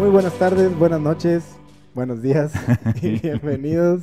Muy 0.00 0.08
buenas 0.08 0.32
tardes, 0.38 0.78
buenas 0.78 1.00
noches, 1.02 1.58
buenos 1.94 2.22
días 2.22 2.54
y 3.02 3.20
bienvenidos 3.20 4.00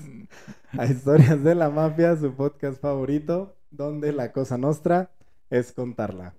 a 0.78 0.86
Historias 0.86 1.44
de 1.44 1.56
la 1.56 1.72
Mafia, 1.72 2.16
su 2.16 2.34
podcast 2.34 2.80
favorito, 2.80 3.56
donde 3.72 4.14
la 4.14 4.32
cosa 4.32 4.60
nostra 4.60 5.10
es 5.50 5.72
contarla. 5.72 6.36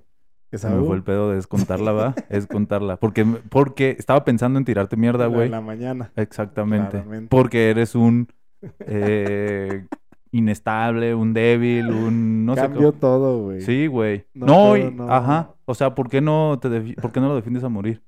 Se 0.52 0.70
me 0.70 0.86
fue 0.86 0.94
el 0.94 1.02
pedo 1.02 1.30
de 1.30 1.34
descontarla, 1.34 1.90
va. 1.90 2.14
es 2.28 2.46
contarla. 2.46 2.98
Porque, 2.98 3.24
porque 3.24 3.96
estaba 3.98 4.24
pensando 4.24 4.60
en 4.60 4.64
tirarte 4.64 4.96
mierda, 4.96 5.26
güey. 5.26 5.46
En 5.46 5.50
la 5.50 5.60
mañana. 5.60 6.12
Exactamente. 6.14 7.02
Porque 7.28 7.70
eres 7.70 7.96
un 7.96 8.28
eh, 8.86 9.88
inestable, 10.30 11.16
un 11.16 11.34
débil, 11.34 11.90
un 11.90 12.46
no 12.46 12.54
Cambio 12.54 12.92
todo, 12.92 13.42
güey. 13.42 13.62
Sí, 13.62 13.88
güey. 13.88 14.24
No, 14.34 14.74
ajá. 15.08 15.50
O 15.64 15.74
sea, 15.74 15.96
¿por 15.96 16.08
qué 16.08 16.20
no 16.20 16.60
te 16.62 16.94
por 16.94 17.10
qué 17.10 17.18
no 17.18 17.26
lo 17.26 17.34
defiendes 17.34 17.64
a 17.64 17.68
morir? 17.68 18.04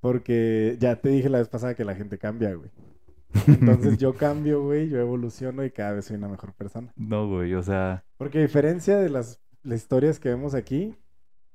Porque 0.00 0.76
ya 0.78 0.96
te 0.96 1.08
dije 1.08 1.28
la 1.28 1.38
vez 1.38 1.48
pasada 1.48 1.74
que 1.74 1.84
la 1.84 1.94
gente 1.94 2.18
cambia, 2.18 2.54
güey. 2.54 2.70
Entonces 3.46 3.98
yo 3.98 4.14
cambio, 4.14 4.62
güey, 4.62 4.88
yo 4.88 4.98
evoluciono 5.00 5.64
y 5.64 5.70
cada 5.70 5.92
vez 5.92 6.06
soy 6.06 6.16
una 6.16 6.28
mejor 6.28 6.52
persona. 6.54 6.92
No, 6.96 7.28
güey, 7.28 7.54
o 7.54 7.62
sea. 7.62 8.04
Porque 8.16 8.38
a 8.38 8.42
diferencia 8.42 8.98
de 8.98 9.10
las, 9.10 9.40
las 9.62 9.78
historias 9.78 10.18
que 10.18 10.28
vemos 10.28 10.54
aquí, 10.54 10.94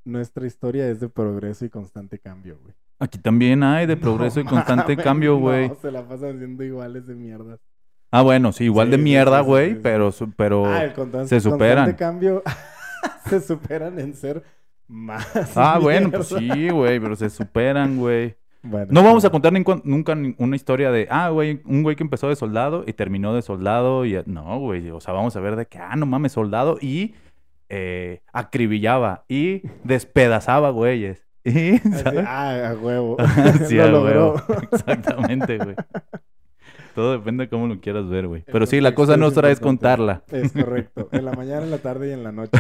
nuestra 0.05 0.45
historia 0.45 0.87
es 0.89 0.99
de 0.99 1.09
progreso 1.09 1.65
y 1.65 1.69
constante 1.69 2.19
cambio, 2.19 2.59
güey. 2.61 2.75
Aquí 2.99 3.17
también 3.17 3.63
hay 3.63 3.85
de 3.85 3.97
progreso 3.97 4.39
y 4.39 4.43
constante 4.45 4.95
cambio, 4.97 5.37
güey. 5.37 5.69
No, 5.69 5.75
se 5.75 5.91
la 5.91 6.07
pasan 6.07 6.35
haciendo 6.35 6.63
iguales 6.63 7.07
de 7.07 7.15
mierda. 7.15 7.59
Ah, 8.11 8.21
bueno, 8.21 8.51
sí, 8.51 8.65
igual 8.65 8.91
de 8.91 8.99
mierda, 8.99 9.41
güey, 9.41 9.81
pero, 9.81 10.11
pero 10.37 10.67
ah, 10.67 10.83
el 10.83 10.93
se 11.27 11.39
superan. 11.39 11.85
Constante 11.85 11.95
cambio 11.95 12.43
se 13.27 13.41
superan 13.41 13.99
en 13.99 14.13
ser 14.13 14.43
más. 14.87 15.55
Ah, 15.55 15.79
bueno, 15.81 16.11
pues 16.11 16.27
sí, 16.27 16.69
güey, 16.69 16.99
pero 16.99 17.15
se 17.15 17.29
superan, 17.29 17.97
güey. 17.97 18.35
no 18.63 19.03
vamos 19.03 19.25
a 19.25 19.29
contar 19.29 19.53
nunca 19.53 20.17
una 20.37 20.55
historia 20.55 20.91
de, 20.91 21.07
ah, 21.09 21.29
güey, 21.29 21.61
un 21.65 21.83
güey 21.83 21.95
que 21.95 22.03
empezó 22.03 22.29
de 22.29 22.35
soldado 22.35 22.83
y 22.87 22.93
terminó 22.93 23.33
de 23.33 23.41
soldado 23.41 24.05
y... 24.05 24.17
No, 24.25 24.59
güey, 24.59 24.89
o 24.89 24.99
sea, 24.99 25.13
vamos 25.13 25.35
a 25.35 25.39
ver 25.39 25.55
de 25.55 25.65
que, 25.65 25.79
ah, 25.79 25.95
no 25.95 26.05
mames, 26.05 26.31
soldado 26.31 26.77
y 26.81 27.15
eh, 27.69 28.21
acribillaba 28.31 29.25
y 29.27 29.63
despedazaba 29.83 30.69
güeyes. 30.69 31.23
Y, 31.45 31.81
ah, 32.25 32.69
a 32.69 32.73
huevo. 32.75 33.17
sí, 33.67 33.77
a 33.77 33.87
huevo. 33.87 34.41
Exactamente, 34.71 35.57
güey. 35.57 35.75
Todo 36.95 37.13
depende 37.13 37.43
de 37.43 37.49
cómo 37.49 37.67
lo 37.67 37.81
quieras 37.81 38.07
ver, 38.07 38.27
güey. 38.27 38.43
Pero 38.43 38.65
sí, 38.65 38.79
la 38.79 38.95
cosa 38.95 39.17
nuestra 39.17 39.51
es 39.51 39.59
contarla. 39.59 40.23
Es 40.31 40.53
correcto. 40.53 41.09
En 41.11 41.25
la 41.25 41.33
mañana, 41.33 41.63
en 41.63 41.71
la 41.71 41.79
tarde 41.79 42.09
y 42.09 42.11
en 42.13 42.23
la 42.23 42.31
noche. 42.31 42.57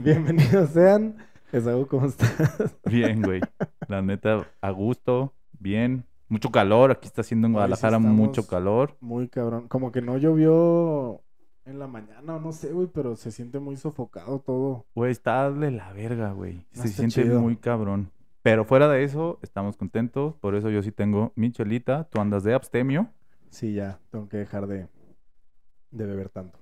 Bienvenidos 0.00 0.70
sean. 0.70 1.16
Esaú, 1.54 1.86
¿cómo 1.86 2.06
estás? 2.06 2.76
Bien, 2.84 3.22
güey. 3.22 3.40
La 3.86 4.02
neta, 4.02 4.44
a 4.60 4.70
gusto, 4.72 5.34
bien. 5.52 6.04
Mucho 6.28 6.50
calor. 6.50 6.90
Aquí 6.90 7.06
está 7.06 7.20
haciendo 7.20 7.46
en 7.46 7.52
Guadalajara 7.52 8.00
mucho 8.00 8.48
calor. 8.48 8.96
Muy 9.00 9.28
cabrón. 9.28 9.68
Como 9.68 9.92
que 9.92 10.02
no 10.02 10.18
llovió 10.18 11.22
en 11.64 11.78
la 11.78 11.86
mañana 11.86 12.34
o 12.34 12.40
no 12.40 12.50
sé, 12.50 12.72
güey, 12.72 12.88
pero 12.88 13.14
se 13.14 13.30
siente 13.30 13.60
muy 13.60 13.76
sofocado 13.76 14.40
todo. 14.40 14.84
Güey, 14.96 15.12
está 15.12 15.48
de 15.52 15.70
la 15.70 15.92
verga, 15.92 16.32
güey. 16.32 16.66
Se 16.72 16.88
siente 16.88 17.24
muy 17.24 17.56
cabrón. 17.56 18.10
Pero 18.42 18.64
fuera 18.64 18.88
de 18.88 19.04
eso, 19.04 19.38
estamos 19.40 19.76
contentos. 19.76 20.34
Por 20.40 20.56
eso 20.56 20.70
yo 20.70 20.82
sí 20.82 20.90
tengo 20.90 21.32
mi 21.36 21.52
chelita. 21.52 22.08
Tú 22.10 22.20
andas 22.20 22.42
de 22.42 22.54
abstemio. 22.54 23.10
Sí, 23.50 23.74
ya. 23.74 24.00
Tengo 24.10 24.28
que 24.28 24.38
dejar 24.38 24.66
de, 24.66 24.88
de 25.92 26.04
beber 26.04 26.30
tanto. 26.30 26.58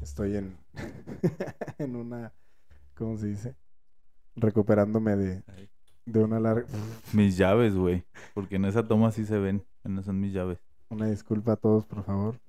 Estoy 0.00 0.36
en, 0.36 0.56
en 1.78 1.96
una, 1.96 2.32
¿cómo 2.94 3.16
se 3.16 3.26
dice? 3.26 3.56
Recuperándome 4.36 5.16
de, 5.16 5.42
de 6.06 6.24
una 6.24 6.40
larga... 6.40 6.66
Mis 7.12 7.36
llaves, 7.38 7.74
güey. 7.74 8.04
Porque 8.34 8.56
en 8.56 8.64
esa 8.64 8.82
toma 8.82 9.10
sí 9.12 9.24
se 9.24 9.38
ven. 9.38 9.64
No 9.84 10.02
son 10.02 10.20
mis 10.20 10.32
llaves. 10.32 10.58
Una 10.88 11.06
disculpa 11.06 11.52
a 11.52 11.56
todos, 11.56 11.86
por 11.86 12.04
favor. 12.04 12.40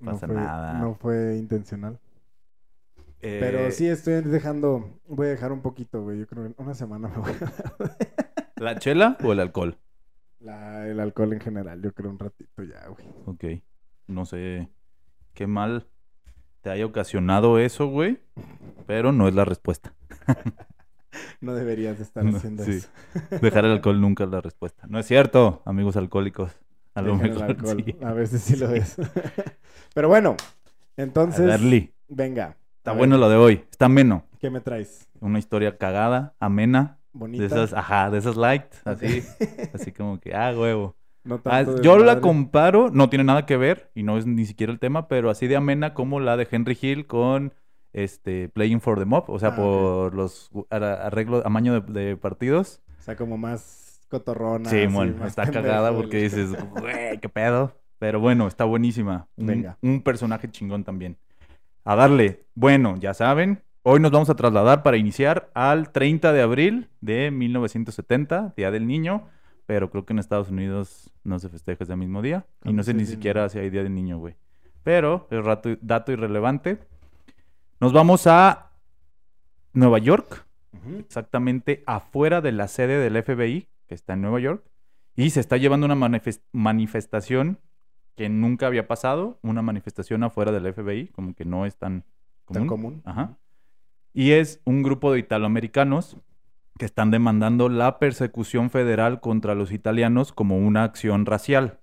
No 0.00 0.12
pasa 0.12 0.26
nada. 0.26 0.78
No 0.78 0.94
fue 0.94 1.36
intencional. 1.36 1.98
Pero 3.20 3.58
eh, 3.58 3.72
sí 3.72 3.86
estoy 3.86 4.22
dejando, 4.22 4.98
voy 5.06 5.26
a 5.26 5.30
dejar 5.30 5.52
un 5.52 5.60
poquito, 5.60 6.02
güey. 6.02 6.18
Yo 6.18 6.26
creo 6.26 6.44
que 6.44 6.62
una 6.62 6.74
semana 6.74 7.08
me 7.08 7.18
voy 7.18 7.32
a. 7.32 7.52
¿La 8.56 8.78
chela 8.78 9.18
o 9.22 9.32
el 9.32 9.40
alcohol? 9.40 9.76
La, 10.38 10.88
el 10.88 10.98
alcohol 11.00 11.34
en 11.34 11.40
general, 11.40 11.82
yo 11.82 11.92
creo 11.92 12.10
un 12.10 12.18
ratito 12.18 12.62
ya, 12.62 12.88
güey. 12.88 13.06
Ok. 13.26 13.62
No 14.06 14.24
sé 14.24 14.70
qué 15.34 15.46
mal 15.46 15.86
te 16.62 16.70
haya 16.70 16.86
ocasionado 16.86 17.58
eso, 17.58 17.88
güey. 17.88 18.20
Pero 18.86 19.12
no 19.12 19.28
es 19.28 19.34
la 19.34 19.44
respuesta. 19.44 19.94
no 21.40 21.54
deberías 21.54 22.00
estar 22.00 22.26
haciendo 22.26 22.62
eso. 22.64 22.88
Dejar 23.42 23.64
el 23.64 23.72
alcohol 23.72 24.00
nunca 24.00 24.24
es 24.24 24.30
la 24.30 24.40
respuesta. 24.40 24.86
No 24.88 24.98
es 24.98 25.06
cierto, 25.06 25.62
amigos 25.64 25.96
alcohólicos. 25.96 26.52
A 26.94 27.02
lo 27.02 27.16
mejor. 27.16 27.56
A 28.02 28.12
veces 28.12 28.42
sí 28.42 28.56
lo 28.56 28.70
es. 28.70 28.96
Pero 29.94 30.08
bueno, 30.08 30.36
entonces. 30.96 31.46
Venga. 32.08 32.56
Está 32.78 32.92
bueno 32.92 33.16
lo 33.16 33.28
de 33.28 33.36
hoy. 33.36 33.64
Está 33.70 33.86
ameno. 33.86 34.24
¿Qué 34.38 34.50
me 34.50 34.60
traes? 34.60 35.08
Una 35.20 35.38
historia 35.38 35.76
cagada, 35.76 36.34
amena. 36.40 36.98
Bonita. 37.12 37.42
De 37.42 37.46
esas, 37.46 37.72
ajá, 37.72 38.10
de 38.10 38.18
esas 38.18 38.36
light. 38.36 38.64
Así. 38.84 39.22
así 39.74 39.92
como 39.92 40.18
que, 40.18 40.34
ah, 40.34 40.52
huevo. 40.56 40.96
Ah, 41.44 41.64
yo 41.82 41.98
la 41.98 42.20
comparo, 42.20 42.90
no 42.90 43.10
tiene 43.10 43.24
nada 43.24 43.44
que 43.44 43.58
ver 43.58 43.90
y 43.94 44.02
no 44.02 44.16
es 44.16 44.26
ni 44.26 44.46
siquiera 44.46 44.72
el 44.72 44.78
tema, 44.78 45.06
pero 45.06 45.28
así 45.28 45.46
de 45.46 45.56
amena 45.56 45.92
como 45.92 46.18
la 46.18 46.38
de 46.38 46.48
Henry 46.50 46.78
Hill 46.80 47.06
con 47.06 47.52
este 47.92 48.48
Playing 48.48 48.80
for 48.80 48.98
the 48.98 49.04
Mob, 49.04 49.24
o 49.28 49.38
sea, 49.38 49.50
ah, 49.50 49.56
por 49.56 50.14
los 50.14 50.50
arreglos, 50.70 51.44
amaño 51.44 51.80
de, 51.80 51.92
de 51.92 52.16
partidos. 52.16 52.82
O 52.98 53.02
sea, 53.02 53.16
como 53.16 53.38
más 53.38 54.06
cotorrona. 54.10 54.68
Sí, 54.68 54.86
bueno, 54.86 55.26
está 55.26 55.50
cagada 55.50 55.92
porque 55.94 56.22
dices, 56.22 56.50
güey, 56.72 57.18
qué 57.18 57.28
pedo. 57.28 57.74
Pero 57.98 58.18
bueno, 58.18 58.46
está 58.46 58.64
buenísima. 58.64 59.28
Venga. 59.36 59.78
Un 59.82 60.02
personaje 60.02 60.50
chingón 60.50 60.84
también. 60.84 61.16
A 61.84 61.94
darle. 61.94 62.44
Bueno, 62.54 62.96
ya 62.98 63.14
saben, 63.14 63.62
hoy 63.82 64.00
nos 64.00 64.10
vamos 64.10 64.30
a 64.30 64.36
trasladar 64.36 64.82
para 64.82 64.96
iniciar 64.96 65.50
al 65.54 65.92
30 65.92 66.32
de 66.32 66.42
abril 66.42 66.88
de 67.00 67.30
1970, 67.30 68.54
Día 68.56 68.70
del 68.70 68.86
Niño. 68.86 69.28
Pero 69.66 69.90
creo 69.90 70.04
que 70.04 70.14
en 70.14 70.18
Estados 70.18 70.50
Unidos 70.50 71.12
no 71.24 71.38
se 71.38 71.48
festeja 71.48 71.84
ese 71.84 71.94
mismo 71.94 72.22
día. 72.22 72.46
Y 72.64 72.72
no 72.72 72.82
sé 72.82 72.94
ni 72.94 73.04
siquiera 73.04 73.48
si 73.48 73.58
hay 73.58 73.70
Día 73.70 73.82
del 73.82 73.94
Niño, 73.94 74.18
güey. 74.18 74.34
Pero 74.82 75.28
es 75.30 75.44
rato, 75.44 75.70
dato 75.82 76.10
irrelevante. 76.10 76.78
Nos 77.80 77.94
vamos 77.94 78.26
a 78.26 78.72
Nueva 79.72 79.98
York, 79.98 80.44
exactamente 80.98 81.82
afuera 81.86 82.42
de 82.42 82.52
la 82.52 82.68
sede 82.68 82.98
del 82.98 83.22
FBI, 83.22 83.68
que 83.86 83.94
está 83.94 84.12
en 84.12 84.20
Nueva 84.20 84.38
York, 84.38 84.62
y 85.16 85.30
se 85.30 85.40
está 85.40 85.56
llevando 85.56 85.86
una 85.86 85.96
manifestación 86.52 87.58
que 88.16 88.28
nunca 88.28 88.66
había 88.66 88.86
pasado, 88.86 89.38
una 89.40 89.62
manifestación 89.62 90.22
afuera 90.24 90.52
del 90.52 90.74
FBI, 90.74 91.08
como 91.08 91.34
que 91.34 91.46
no 91.46 91.64
es 91.64 91.78
tan 91.78 92.04
común. 92.44 92.60
Tan 92.60 92.66
común. 92.66 93.02
Ajá. 93.06 93.38
Y 94.12 94.32
es 94.32 94.60
un 94.66 94.82
grupo 94.82 95.10
de 95.10 95.20
italoamericanos 95.20 96.18
que 96.78 96.84
están 96.84 97.10
demandando 97.10 97.70
la 97.70 97.98
persecución 97.98 98.68
federal 98.68 99.20
contra 99.20 99.54
los 99.54 99.72
italianos 99.72 100.32
como 100.32 100.58
una 100.58 100.84
acción 100.84 101.24
racial. 101.24 101.79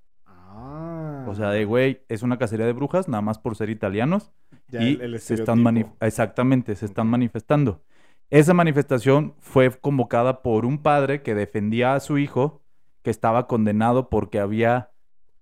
O 1.27 1.35
sea, 1.35 1.49
de 1.49 1.65
güey, 1.65 2.01
es 2.07 2.23
una 2.23 2.37
cacería 2.37 2.65
de 2.65 2.73
brujas 2.73 3.07
nada 3.07 3.21
más 3.21 3.37
por 3.37 3.55
ser 3.55 3.69
italianos. 3.69 4.31
y 4.71 4.97
se 5.19 5.33
están 5.35 5.95
exactamente, 5.99 6.75
se 6.75 6.85
están 6.85 7.07
manifestando. 7.07 7.83
Esa 8.29 8.53
manifestación 8.53 9.35
fue 9.39 9.71
convocada 9.71 10.41
por 10.41 10.65
un 10.65 10.79
padre 10.79 11.21
que 11.21 11.33
defendía 11.33 11.95
a 11.95 11.99
su 11.99 12.17
hijo 12.17 12.61
que 13.01 13.09
estaba 13.09 13.47
condenado 13.47 14.09
porque 14.09 14.39
había 14.39 14.91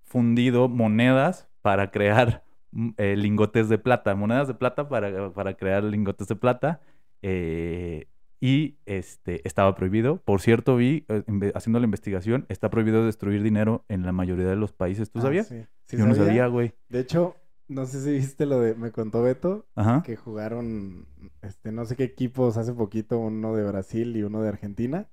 fundido 0.04 0.70
monedas 0.70 1.50
para 1.62 1.90
crear 1.90 2.44
mm, 2.72 2.90
eh, 2.98 3.16
lingotes 3.16 3.70
de 3.70 3.80
plata, 3.80 4.14
monedas 4.14 4.48
de 4.48 4.54
plata 4.54 4.88
para, 4.88 5.32
para 5.32 5.56
crear 5.56 5.84
lingotes 5.84 6.28
de 6.28 6.36
plata. 6.36 6.82
Eh, 7.24 8.08
y 8.40 8.78
este 8.86 9.48
estaba 9.48 9.76
prohibido. 9.76 10.22
Por 10.24 10.42
cierto, 10.42 10.76
vi, 10.76 11.06
eh, 11.10 11.52
haciendo 11.56 11.80
la 11.80 11.86
investigación, 11.86 12.46
está 12.50 12.70
prohibido 12.70 13.06
destruir 13.06 13.44
dinero 13.44 13.86
en 13.90 14.04
la 14.04 14.12
mayoría 14.12 14.48
de 14.48 14.56
los 14.56 14.74
países. 14.74 15.12
¿Tú 15.12 15.20
ah, 15.20 15.24
sabías? 15.24 15.48
Sí. 15.48 15.98
Yo 15.98 16.06
no 16.06 16.16
sabía, 16.16 16.48
güey. 16.48 16.74
De 16.90 17.00
hecho, 17.00 17.36
no 17.68 17.86
sé 17.86 18.02
si 18.02 18.12
viste 18.12 18.46
lo 18.46 18.60
de, 18.60 18.76
me 18.76 18.92
contó 18.92 19.22
Beto, 19.22 19.66
que 20.04 20.16
jugaron, 20.16 21.08
este, 21.42 21.72
no 21.72 21.86
sé 21.86 21.96
qué 21.96 22.04
equipos 22.04 22.58
hace 22.58 22.74
poquito, 22.74 23.18
uno 23.20 23.56
de 23.56 23.64
Brasil 23.64 24.16
y 24.16 24.24
uno 24.24 24.42
de 24.42 24.50
Argentina, 24.50 25.08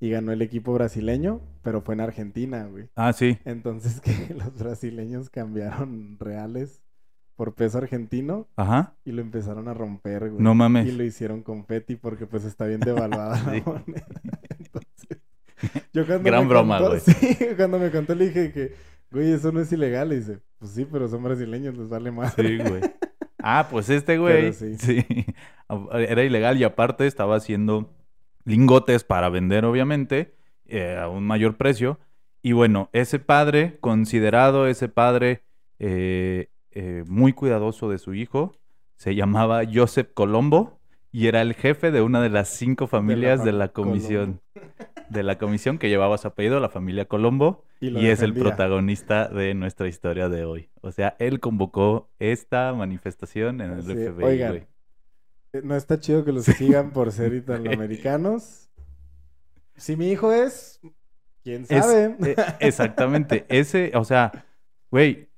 y 0.00 0.10
ganó 0.10 0.32
el 0.32 0.42
equipo 0.42 0.72
brasileño, 0.72 1.40
pero 1.62 1.82
fue 1.82 1.94
en 1.94 2.00
Argentina, 2.00 2.66
güey. 2.66 2.88
Ah, 2.96 3.12
sí. 3.12 3.38
Entonces 3.44 4.00
que 4.00 4.34
los 4.34 4.58
brasileños 4.58 5.30
cambiaron 5.30 6.18
reales 6.18 6.82
por 7.42 7.54
peso 7.54 7.78
argentino 7.78 8.46
Ajá. 8.54 8.94
y 9.04 9.10
lo 9.10 9.20
empezaron 9.20 9.66
a 9.66 9.74
romper, 9.74 10.30
güey. 10.30 10.40
No 10.40 10.54
mames. 10.54 10.86
Y 10.86 10.92
lo 10.92 11.02
hicieron 11.02 11.42
confeti 11.42 11.96
porque 11.96 12.24
pues 12.24 12.44
está 12.44 12.66
bien 12.66 12.78
devaluada 12.78 13.36
la 13.46 13.60
moneda. 13.64 14.06
Entonces, 14.60 15.18
yo 15.92 16.06
cuando 16.06 16.22
Gran 16.22 16.48
broma, 16.48 16.78
güey. 16.78 17.00
Sí, 17.04 17.36
cuando 17.56 17.80
me 17.80 17.90
contó 17.90 18.14
le 18.14 18.28
dije 18.28 18.52
que 18.52 18.74
Güey, 19.10 19.32
eso 19.32 19.50
no 19.50 19.58
es 19.58 19.72
ilegal. 19.72 20.12
Y 20.12 20.18
dice, 20.18 20.38
pues 20.60 20.70
sí, 20.70 20.84
pero 20.84 21.08
son 21.08 21.24
brasileños, 21.24 21.76
les 21.76 21.88
vale 21.88 22.12
más. 22.12 22.32
Sí, 22.34 22.58
güey. 22.58 22.80
Ah, 23.42 23.66
pues 23.68 23.90
este 23.90 24.18
güey. 24.18 24.52
Sí. 24.52 24.76
sí. 24.78 25.04
Era 25.94 26.22
ilegal 26.22 26.58
y 26.58 26.62
aparte 26.62 27.08
estaba 27.08 27.34
haciendo 27.34 27.92
lingotes 28.44 29.02
para 29.02 29.30
vender, 29.30 29.64
obviamente, 29.64 30.36
eh, 30.66 30.96
a 30.96 31.08
un 31.08 31.26
mayor 31.26 31.56
precio. 31.56 31.98
Y 32.40 32.52
bueno, 32.52 32.88
ese 32.92 33.18
padre, 33.18 33.78
considerado 33.80 34.68
ese 34.68 34.88
padre 34.88 35.42
eh, 35.80 36.51
eh, 36.74 37.04
muy 37.06 37.32
cuidadoso 37.32 37.88
de 37.88 37.98
su 37.98 38.14
hijo, 38.14 38.54
se 38.96 39.14
llamaba 39.14 39.62
Joseph 39.72 40.10
Colombo 40.14 40.80
y 41.10 41.26
era 41.26 41.42
el 41.42 41.54
jefe 41.54 41.90
de 41.90 42.00
una 42.00 42.22
de 42.22 42.30
las 42.30 42.48
cinco 42.48 42.86
familias 42.86 43.44
de 43.44 43.52
la, 43.52 43.68
comisión. 43.68 44.40
De 45.10 45.22
la 45.22 45.36
comisión 45.36 45.78
que 45.78 45.90
llevaba 45.90 46.16
su 46.16 46.28
apellido, 46.28 46.58
la 46.58 46.70
familia 46.70 47.04
Colombo, 47.04 47.64
y, 47.80 48.06
es 48.06 48.22
el 48.22 48.32
protagonista 48.32 49.28
de 49.28 49.54
nuestra 49.54 49.88
historia 49.88 50.28
de 50.28 50.44
hoy. 50.44 50.70
O 50.80 50.90
sea, 50.90 51.16
él 51.18 51.40
convocó 51.40 52.08
esta 52.18 52.72
manifestación 52.72 53.60
en 53.60 53.72
el 53.72 53.82
FBI. 53.82 54.24
Oigan, 54.24 54.56
eh, 55.52 55.60
no 55.62 55.76
está 55.76 56.00
chido 56.00 56.24
que 56.24 56.32
los 56.32 56.44
sigan 56.46 56.92
por 56.92 57.12
ser 57.12 57.34
italoamericanos. 57.34 58.70
Si 59.76 59.96
mi 59.96 60.10
hijo 60.10 60.32
es, 60.32 60.80
quién 61.42 61.66
sabe. 61.66 62.16
Eh, 62.24 62.36
exactamente. 62.60 63.44
Ese, 63.48 63.92
o 63.94 64.04
sea, 64.04 64.46
güey, 64.90 65.28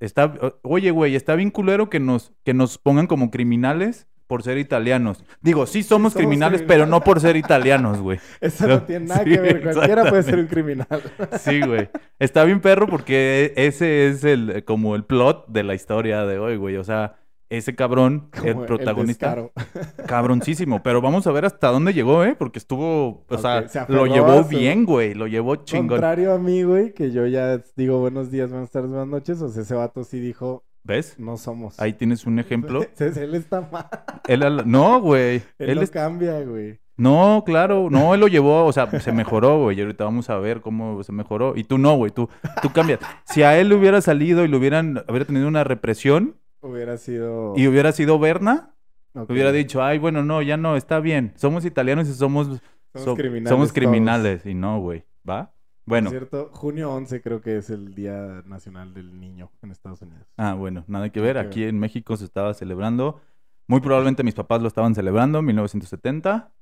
está, 0.00 0.32
oye, 0.62 0.90
güey, 0.90 1.14
está 1.14 1.34
bien 1.34 1.50
culero 1.50 1.90
que 1.90 2.00
nos, 2.00 2.32
que 2.44 2.54
nos 2.54 2.78
pongan 2.78 3.06
como 3.06 3.30
criminales 3.30 4.06
por 4.30 4.44
ser 4.44 4.58
italianos. 4.58 5.24
Digo, 5.40 5.66
sí 5.66 5.82
somos, 5.82 6.14
criminales, 6.14 6.62
pero 6.62 6.86
no 6.86 7.00
por 7.00 7.18
ser 7.20 7.36
italianos, 7.36 8.00
güey. 8.00 8.20
Eso 8.40 8.68
no, 8.68 8.82
tiene 8.84 9.06
nada 9.06 9.24
que 9.24 9.40
ver. 9.40 9.60
Cualquiera 9.60 10.04
puede 10.08 10.22
ser 10.22 10.38
un 10.38 10.46
criminal. 10.46 10.86
sí, 11.40 11.60
güey. 11.60 11.88
Está 12.20 12.44
bien 12.44 12.60
perro 12.60 12.86
porque 12.86 13.52
ese 13.56 14.06
es 14.06 14.22
el 14.22 14.62
como 14.64 14.94
el 14.94 15.02
plot 15.02 15.48
de 15.48 15.64
la 15.64 15.74
historia 15.74 16.24
de 16.26 16.38
hoy, 16.38 16.56
güey. 16.56 16.76
O 16.76 16.84
sea, 16.84 17.16
ese 17.50 17.74
cabrón, 17.74 18.30
el 18.44 18.56
protagonista, 18.56 19.36
cabroncísimo. 20.06 20.82
Pero 20.82 21.02
vamos 21.02 21.26
a 21.26 21.32
ver 21.32 21.44
hasta 21.44 21.68
dónde 21.68 21.92
llegó, 21.92 22.24
¿eh? 22.24 22.34
Porque 22.38 22.58
estuvo, 22.58 23.24
o 23.28 23.38
sea, 23.38 23.66
lo 23.88 24.06
llevó 24.06 24.44
bien, 24.44 24.86
güey. 24.86 25.14
Lo 25.14 25.26
llevó 25.26 25.56
chingón. 25.56 25.88
Contrario 25.88 26.32
a 26.32 26.38
mí, 26.38 26.62
güey, 26.62 26.94
que 26.94 27.10
yo 27.10 27.26
ya 27.26 27.62
digo 27.76 27.98
buenos 27.98 28.30
días, 28.30 28.50
buenas 28.50 28.70
tardes, 28.70 28.90
buenas 28.90 29.08
noches. 29.08 29.42
O 29.42 29.48
sea, 29.48 29.62
ese 29.62 29.74
vato 29.74 30.04
sí 30.04 30.20
dijo, 30.20 30.64
¿Ves? 30.82 31.16
No 31.18 31.36
somos. 31.36 31.78
Ahí 31.78 31.92
tienes 31.92 32.24
un 32.24 32.38
ejemplo. 32.38 32.82
él 32.98 33.34
está 33.34 33.60
mal. 33.60 33.86
Él, 34.26 34.62
no, 34.64 35.00
güey. 35.00 35.42
Él, 35.58 35.78
lo 35.78 35.86
cambia, 35.88 36.40
güey. 36.40 36.80
No, 36.96 37.44
claro, 37.46 37.88
no, 37.90 38.12
él 38.12 38.20
lo 38.20 38.28
llevó, 38.28 38.66
o 38.66 38.72
sea, 38.74 38.86
se 39.00 39.10
mejoró, 39.10 39.62
güey, 39.62 39.78
y 39.78 39.80
ahorita 39.80 40.04
vamos 40.04 40.28
a 40.28 40.36
ver 40.36 40.60
cómo 40.60 41.02
se 41.02 41.12
mejoró. 41.12 41.56
Y 41.56 41.64
tú 41.64 41.78
no, 41.78 41.96
güey, 41.96 42.12
tú, 42.12 42.28
tú 42.60 42.70
cambias. 42.74 43.00
Si 43.24 43.42
a 43.42 43.58
él 43.58 43.70
le 43.70 43.76
hubiera 43.76 44.02
salido 44.02 44.44
y 44.44 44.48
le 44.48 44.56
hubieran, 44.58 45.02
hubiera 45.08 45.24
tenido 45.24 45.48
una 45.48 45.64
represión. 45.64 46.36
Hubiera 46.62 46.96
sido... 46.98 47.54
Y 47.56 47.66
hubiera 47.68 47.92
sido 47.92 48.18
Berna, 48.18 48.74
hubiera 49.14 49.52
dicho, 49.52 49.82
ay, 49.82 49.98
bueno, 49.98 50.22
no, 50.22 50.42
ya 50.42 50.56
no, 50.56 50.76
está 50.76 51.00
bien. 51.00 51.32
Somos 51.36 51.64
italianos 51.64 52.08
y 52.08 52.14
somos... 52.14 52.60
Somos 52.94 53.18
criminales. 53.18 53.48
Somos 53.48 53.72
criminales. 53.72 54.46
Y 54.46 54.54
no, 54.54 54.80
güey, 54.80 55.04
¿va? 55.28 55.52
Bueno. 55.86 56.10
cierto, 56.10 56.50
junio 56.52 56.92
11 56.92 57.20
creo 57.20 57.40
que 57.40 57.56
es 57.56 57.70
el 57.70 57.94
Día 57.94 58.42
Nacional 58.46 58.94
del 58.94 59.18
Niño 59.18 59.50
en 59.62 59.70
Estados 59.70 60.02
Unidos. 60.02 60.26
Ah, 60.36 60.54
bueno, 60.54 60.84
nada 60.86 61.10
que 61.10 61.20
ver. 61.20 61.38
Aquí 61.38 61.64
en 61.64 61.78
México 61.78 62.16
se 62.16 62.24
estaba 62.24 62.54
celebrando. 62.54 63.20
Muy 63.66 63.80
probablemente 63.80 64.22
mis 64.22 64.34
papás 64.34 64.62
lo 64.62 64.68
estaban 64.68 64.94
celebrando 64.94 65.38
en 65.38 65.46
1970. 65.46 66.52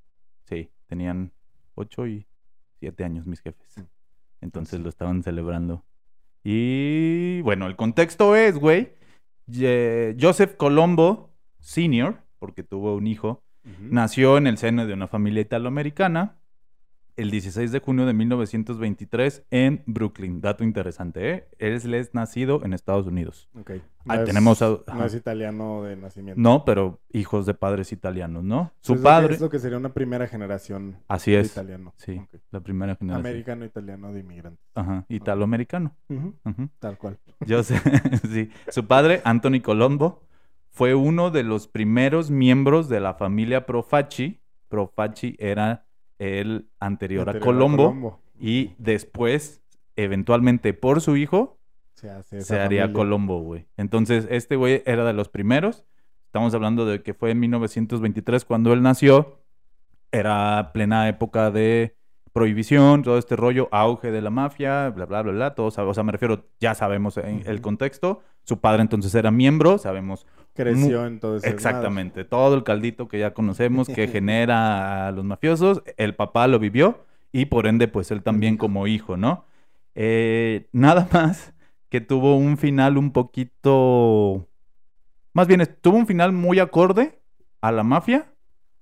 Sí, 0.44 0.70
tenían 0.86 1.32
8 1.74 2.06
y 2.06 2.26
7 2.80 3.04
años 3.04 3.26
mis 3.26 3.40
jefes. 3.40 3.74
Entonces 4.40 4.80
lo 4.80 4.88
estaban 4.88 5.22
celebrando. 5.22 5.84
Y 6.42 7.40
bueno, 7.42 7.66
el 7.66 7.76
contexto 7.76 8.34
es, 8.36 8.56
güey, 8.58 8.94
Joseph 9.48 10.56
Colombo 10.56 11.30
Sr., 11.60 12.22
porque 12.38 12.62
tuvo 12.62 12.94
un 12.94 13.06
hijo, 13.06 13.42
nació 13.80 14.38
en 14.38 14.46
el 14.46 14.58
seno 14.58 14.86
de 14.86 14.94
una 14.94 15.08
familia 15.08 15.42
italoamericana 15.42 16.37
el 17.18 17.32
16 17.32 17.72
de 17.72 17.80
junio 17.80 18.06
de 18.06 18.14
1923 18.14 19.44
en 19.50 19.82
Brooklyn. 19.86 20.40
Dato 20.40 20.62
interesante, 20.62 21.30
¿eh? 21.30 21.48
Él 21.58 21.94
es 21.94 22.14
nacido 22.14 22.64
en 22.64 22.72
Estados 22.72 23.08
Unidos. 23.08 23.48
Ok. 23.58 23.72
No 24.04 24.24
tenemos 24.24 24.60
no 24.60 25.04
es 25.04 25.14
italiano 25.14 25.82
de 25.82 25.96
nacimiento. 25.96 26.40
No, 26.40 26.64
pero 26.64 27.00
hijos 27.12 27.44
de 27.44 27.54
padres 27.54 27.92
italianos, 27.92 28.44
¿no? 28.44 28.72
Su 28.80 29.02
padre... 29.02 29.34
Es 29.34 29.40
lo 29.40 29.50
que 29.50 29.58
sería 29.58 29.76
una 29.76 29.92
primera 29.92 30.28
generación 30.28 30.96
Así 31.08 31.34
es. 31.34 31.50
italiano. 31.50 31.92
Sí, 31.96 32.22
la 32.52 32.60
primera 32.60 32.94
generación. 32.94 33.26
Americano, 33.26 33.64
italiano 33.64 34.12
de 34.12 34.20
inmigrantes. 34.20 34.64
Ajá, 34.74 35.04
italoamericano. 35.08 35.96
Tal 36.78 36.96
cual. 36.98 37.18
Yo 37.40 37.64
sé, 37.64 37.80
sí. 38.32 38.48
Su 38.68 38.86
padre, 38.86 39.20
Anthony 39.24 39.60
Colombo, 39.60 40.22
fue 40.70 40.94
uno 40.94 41.32
de 41.32 41.42
los 41.42 41.66
primeros 41.66 42.30
miembros 42.30 42.88
de 42.88 43.00
la 43.00 43.14
familia 43.14 43.66
Profaci. 43.66 44.40
Profaci 44.68 45.34
era 45.40 45.87
el 46.18 46.68
anterior, 46.80 47.28
a, 47.28 47.40
Colombo, 47.40 48.20
y 48.38 48.72
después, 48.78 49.62
eventualmente 49.96 50.74
por 50.74 51.00
su 51.00 51.16
hijo, 51.16 51.58
se, 51.94 52.60
haría 52.60 52.92
Colombo, 52.92 53.40
güey. 53.42 53.66
Entonces, 53.76 54.26
este 54.30 54.56
güey 54.56 54.82
era 54.86 55.04
de 55.04 55.12
los 55.12 55.28
primeros. 55.28 55.84
Estamos 56.26 56.54
hablando 56.54 56.86
de 56.86 57.02
que 57.02 57.14
fue 57.14 57.32
en 57.32 57.40
1923 57.40 58.44
cuando 58.44 58.72
él 58.72 58.82
nació. 58.82 59.40
Era 60.12 60.70
plena 60.72 61.08
época 61.08 61.50
de 61.50 61.96
prohibición, 62.32 63.02
todo 63.02 63.18
este 63.18 63.34
rollo, 63.34 63.68
auge 63.72 64.12
de 64.12 64.22
la 64.22 64.30
mafia, 64.30 64.90
bla, 64.90 65.06
bla, 65.06 65.22
bla, 65.22 65.32
bla. 65.32 65.54
Todos, 65.54 65.76
o 65.76 65.94
sea, 65.94 66.04
me 66.04 66.12
refiero, 66.12 66.46
ya 66.60 66.74
sabemos 66.74 67.16
el 67.16 67.60
contexto. 67.60 68.22
Su 68.44 68.60
padre 68.60 68.82
entonces 68.82 69.14
era 69.14 69.30
miembro, 69.30 69.78
sabemos 69.78 70.26
creció 70.58 71.06
en 71.06 71.20
todo 71.20 71.36
ese 71.36 71.48
Exactamente, 71.48 72.24
todo 72.24 72.56
el 72.56 72.64
caldito 72.64 73.06
que 73.06 73.20
ya 73.20 73.32
conocemos 73.32 73.86
que 73.86 74.08
genera 74.08 75.06
a 75.06 75.12
los 75.12 75.24
mafiosos, 75.24 75.82
el 75.96 76.16
papá 76.16 76.48
lo 76.48 76.58
vivió 76.58 77.04
y 77.30 77.46
por 77.46 77.68
ende 77.68 77.86
pues 77.86 78.10
él 78.10 78.22
también 78.22 78.56
como 78.56 78.88
hijo, 78.88 79.16
¿no? 79.16 79.44
Eh, 79.94 80.68
nada 80.72 81.08
más 81.12 81.54
que 81.88 82.00
tuvo 82.00 82.36
un 82.36 82.58
final 82.58 82.98
un 82.98 83.12
poquito, 83.12 84.48
más 85.32 85.46
bien 85.46 85.62
tuvo 85.80 85.96
un 85.96 86.06
final 86.08 86.32
muy 86.32 86.58
acorde 86.58 87.20
a 87.60 87.70
la 87.70 87.84
mafia, 87.84 88.32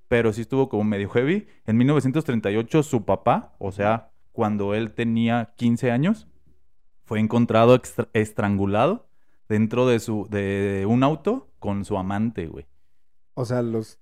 pero 0.08 0.32
sí 0.32 0.40
estuvo 0.40 0.70
como 0.70 0.84
medio 0.84 1.10
heavy. 1.10 1.46
En 1.66 1.76
1938 1.76 2.82
su 2.82 3.04
papá, 3.04 3.54
o 3.58 3.70
sea, 3.70 4.10
cuando 4.32 4.74
él 4.74 4.92
tenía 4.92 5.52
15 5.56 5.90
años, 5.90 6.26
fue 7.04 7.20
encontrado 7.20 7.80
estrangulado 8.14 9.06
dentro 9.48 9.86
de 9.86 10.00
su 10.00 10.26
de 10.30 10.84
un 10.88 11.02
auto 11.02 11.48
con 11.58 11.84
su 11.84 11.96
amante, 11.98 12.46
güey. 12.46 12.66
O 13.34 13.44
sea, 13.44 13.62
los 13.62 13.98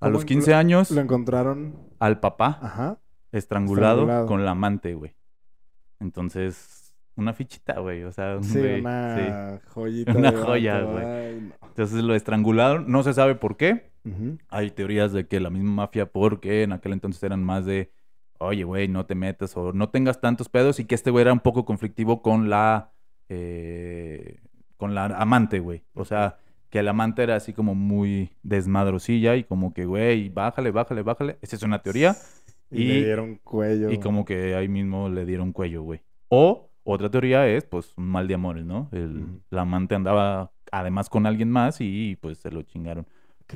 a 0.00 0.08
los 0.08 0.24
15 0.24 0.54
años 0.54 0.90
lo 0.90 1.00
encontraron 1.00 1.76
al 1.98 2.20
papá 2.20 2.58
Ajá. 2.60 2.98
Estrangulado, 3.32 4.26
con 4.26 4.44
la 4.44 4.52
amante, 4.52 4.94
güey. 4.94 5.16
Entonces, 5.98 6.94
una 7.16 7.32
fichita, 7.32 7.80
güey, 7.80 8.04
o 8.04 8.12
sea, 8.12 8.40
sí, 8.42 8.58
una 8.58 9.60
joyita 9.72 10.12
una 10.16 10.32
joya, 10.32 10.80
güey. 10.82 11.52
Entonces 11.62 12.04
lo 12.04 12.14
estrangularon, 12.14 12.84
no 12.90 13.02
se 13.02 13.14
sabe 13.14 13.34
por 13.34 13.56
qué. 13.56 13.92
Hay 14.50 14.70
teorías 14.70 15.12
de 15.12 15.26
que 15.26 15.40
la 15.40 15.48
misma 15.48 15.70
mafia 15.70 16.12
porque 16.12 16.62
en 16.62 16.72
aquel 16.72 16.92
entonces 16.92 17.22
eran 17.22 17.42
más 17.42 17.64
de 17.64 17.90
oye, 18.38 18.64
güey, 18.64 18.88
no 18.88 19.06
te 19.06 19.14
metas 19.14 19.56
o 19.56 19.72
no 19.72 19.88
tengas 19.88 20.20
tantos 20.20 20.48
pedos 20.48 20.78
y 20.80 20.84
que 20.84 20.94
este 20.94 21.10
güey 21.10 21.22
era 21.22 21.32
un 21.32 21.40
poco 21.40 21.64
conflictivo 21.64 22.22
con 22.22 22.50
la 22.50 22.92
eh, 23.28 24.40
con 24.76 24.94
la 24.94 25.06
amante, 25.06 25.60
güey. 25.60 25.82
O 25.94 26.04
sea, 26.04 26.38
que 26.70 26.80
el 26.80 26.88
amante 26.88 27.22
era 27.22 27.36
así 27.36 27.52
como 27.52 27.74
muy 27.74 28.30
desmadrosilla 28.42 29.36
y 29.36 29.44
como 29.44 29.72
que, 29.72 29.86
güey, 29.86 30.28
bájale, 30.28 30.70
bájale, 30.70 31.02
bájale. 31.02 31.38
Esa 31.40 31.56
es 31.56 31.62
una 31.62 31.80
teoría. 31.80 32.16
Y, 32.70 32.84
le 32.84 33.04
dieron 33.04 33.36
cuello. 33.36 33.90
Y 33.90 33.98
como 33.98 34.24
que 34.24 34.54
ahí 34.54 34.68
mismo 34.68 35.08
le 35.08 35.24
dieron 35.24 35.52
cuello, 35.52 35.82
güey. 35.82 36.00
O 36.28 36.70
otra 36.82 37.10
teoría 37.10 37.46
es, 37.48 37.64
pues, 37.64 37.96
un 37.96 38.08
mal 38.08 38.26
de 38.26 38.34
amores, 38.34 38.64
¿no? 38.64 38.88
El, 38.92 39.40
La 39.50 39.62
amante 39.62 39.94
andaba 39.94 40.50
además 40.72 41.08
con 41.08 41.26
alguien 41.26 41.50
más 41.50 41.80
y 41.80 42.16
pues 42.20 42.38
se 42.38 42.50
lo 42.50 42.62
chingaron. 42.62 43.06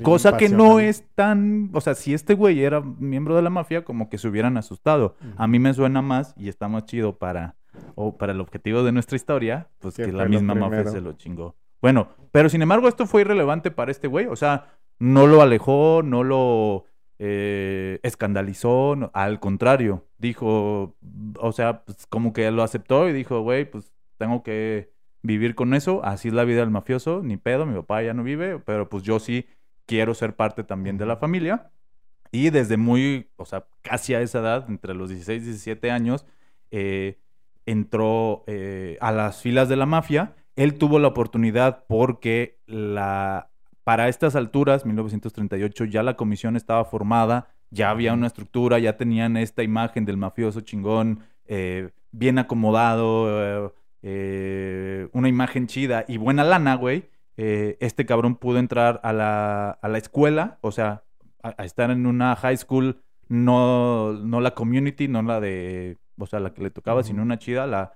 Cosa 0.03 0.37
que 0.37 0.49
no 0.49 0.79
es 0.79 1.03
tan, 1.15 1.71
o 1.73 1.81
sea, 1.81 1.95
si 1.95 2.13
este 2.13 2.35
güey 2.35 2.63
era 2.63 2.79
miembro 2.79 3.35
de 3.35 3.41
la 3.41 3.49
mafia, 3.49 3.83
como 3.83 4.07
que 4.07 4.17
se 4.17 4.27
hubieran 4.27 4.55
asustado. 4.55 5.15
A 5.35 5.47
mí 5.47 5.59
me 5.59 5.73
suena 5.73 6.01
más 6.01 6.33
y 6.37 6.47
está 6.47 6.67
más 6.67 6.85
chido 6.85 7.17
para 7.17 7.55
o 7.95 8.17
para 8.17 8.33
el 8.33 8.41
objetivo 8.41 8.83
de 8.83 8.91
nuestra 8.91 9.15
historia, 9.15 9.67
pues 9.79 9.95
que 9.95 10.11
la 10.11 10.25
misma 10.25 10.55
mafia 10.55 10.85
se 10.85 11.01
lo 11.01 11.13
chingó. 11.13 11.55
Bueno, 11.81 12.09
pero 12.31 12.49
sin 12.49 12.61
embargo 12.61 12.87
esto 12.87 13.05
fue 13.05 13.21
irrelevante 13.21 13.71
para 13.71 13.91
este 13.91 14.07
güey, 14.07 14.25
o 14.25 14.35
sea, 14.35 14.77
no 14.99 15.27
lo 15.27 15.41
alejó, 15.41 16.01
no 16.03 16.23
lo 16.23 16.85
eh, 17.19 17.99
escandalizó, 18.03 19.11
al 19.13 19.39
contrario, 19.39 20.05
dijo, 20.17 20.95
o 21.37 21.51
sea, 21.51 21.83
pues 21.85 22.05
como 22.07 22.33
que 22.33 22.49
lo 22.51 22.63
aceptó 22.63 23.09
y 23.09 23.13
dijo, 23.13 23.41
güey, 23.41 23.69
pues 23.69 23.93
tengo 24.17 24.43
que 24.43 24.91
vivir 25.21 25.55
con 25.55 25.73
eso, 25.73 26.03
así 26.03 26.29
es 26.29 26.33
la 26.33 26.43
vida 26.43 26.59
del 26.59 26.69
mafioso, 26.69 27.21
ni 27.23 27.37
pedo, 27.37 27.65
mi 27.65 27.75
papá 27.75 28.03
ya 28.03 28.13
no 28.13 28.23
vive, 28.23 28.59
pero 28.59 28.89
pues 28.89 29.03
yo 29.03 29.19
sí 29.19 29.45
quiero 29.85 30.13
ser 30.13 30.35
parte 30.35 30.63
también 30.63 30.97
de 30.97 31.05
la 31.05 31.17
familia. 31.17 31.71
Y 32.31 32.51
desde 32.51 32.77
muy, 32.77 33.31
o 33.37 33.45
sea, 33.45 33.65
casi 33.81 34.13
a 34.13 34.21
esa 34.21 34.39
edad, 34.39 34.65
entre 34.69 34.93
los 34.93 35.09
16 35.09 35.41
y 35.41 35.45
17 35.45 35.89
años, 35.89 36.25
eh, 36.69 37.17
entró 37.71 38.43
eh, 38.47 38.97
a 38.99 39.11
las 39.11 39.41
filas 39.41 39.69
de 39.69 39.75
la 39.75 39.85
mafia. 39.85 40.33
Él 40.55 40.77
tuvo 40.77 40.99
la 40.99 41.07
oportunidad 41.07 41.85
porque 41.87 42.59
la, 42.65 43.49
para 43.83 44.09
estas 44.09 44.35
alturas, 44.35 44.85
1938, 44.85 45.85
ya 45.85 46.03
la 46.03 46.15
comisión 46.15 46.55
estaba 46.55 46.83
formada, 46.85 47.47
ya 47.69 47.91
había 47.91 48.13
una 48.13 48.27
estructura, 48.27 48.79
ya 48.79 48.97
tenían 48.97 49.37
esta 49.37 49.63
imagen 49.63 50.05
del 50.05 50.17
mafioso 50.17 50.61
chingón, 50.61 51.19
eh, 51.45 51.89
bien 52.11 52.39
acomodado, 52.39 53.73
eh, 54.01 55.07
una 55.13 55.29
imagen 55.29 55.67
chida 55.67 56.05
y 56.07 56.17
buena 56.17 56.43
lana, 56.43 56.75
güey, 56.75 57.09
este 57.37 58.05
cabrón 58.05 58.35
pudo 58.35 58.59
entrar 58.59 58.99
a 59.01 59.13
la, 59.13 59.69
a 59.69 59.87
la 59.87 59.97
escuela, 59.97 60.57
o 60.59 60.73
sea, 60.73 61.03
a, 61.41 61.63
estar 61.63 61.89
en 61.89 62.05
una 62.05 62.35
high 62.35 62.57
school, 62.57 63.01
no, 63.29 64.11
no 64.11 64.41
la 64.41 64.55
community, 64.55 65.07
no 65.07 65.21
la 65.21 65.39
de, 65.39 65.97
o 66.19 66.25
sea, 66.25 66.39
la 66.39 66.53
que 66.53 66.61
le 66.61 66.69
tocaba, 66.69 67.03
sino 67.03 67.21
una 67.21 67.39
chida, 67.39 67.65
la 67.67 67.93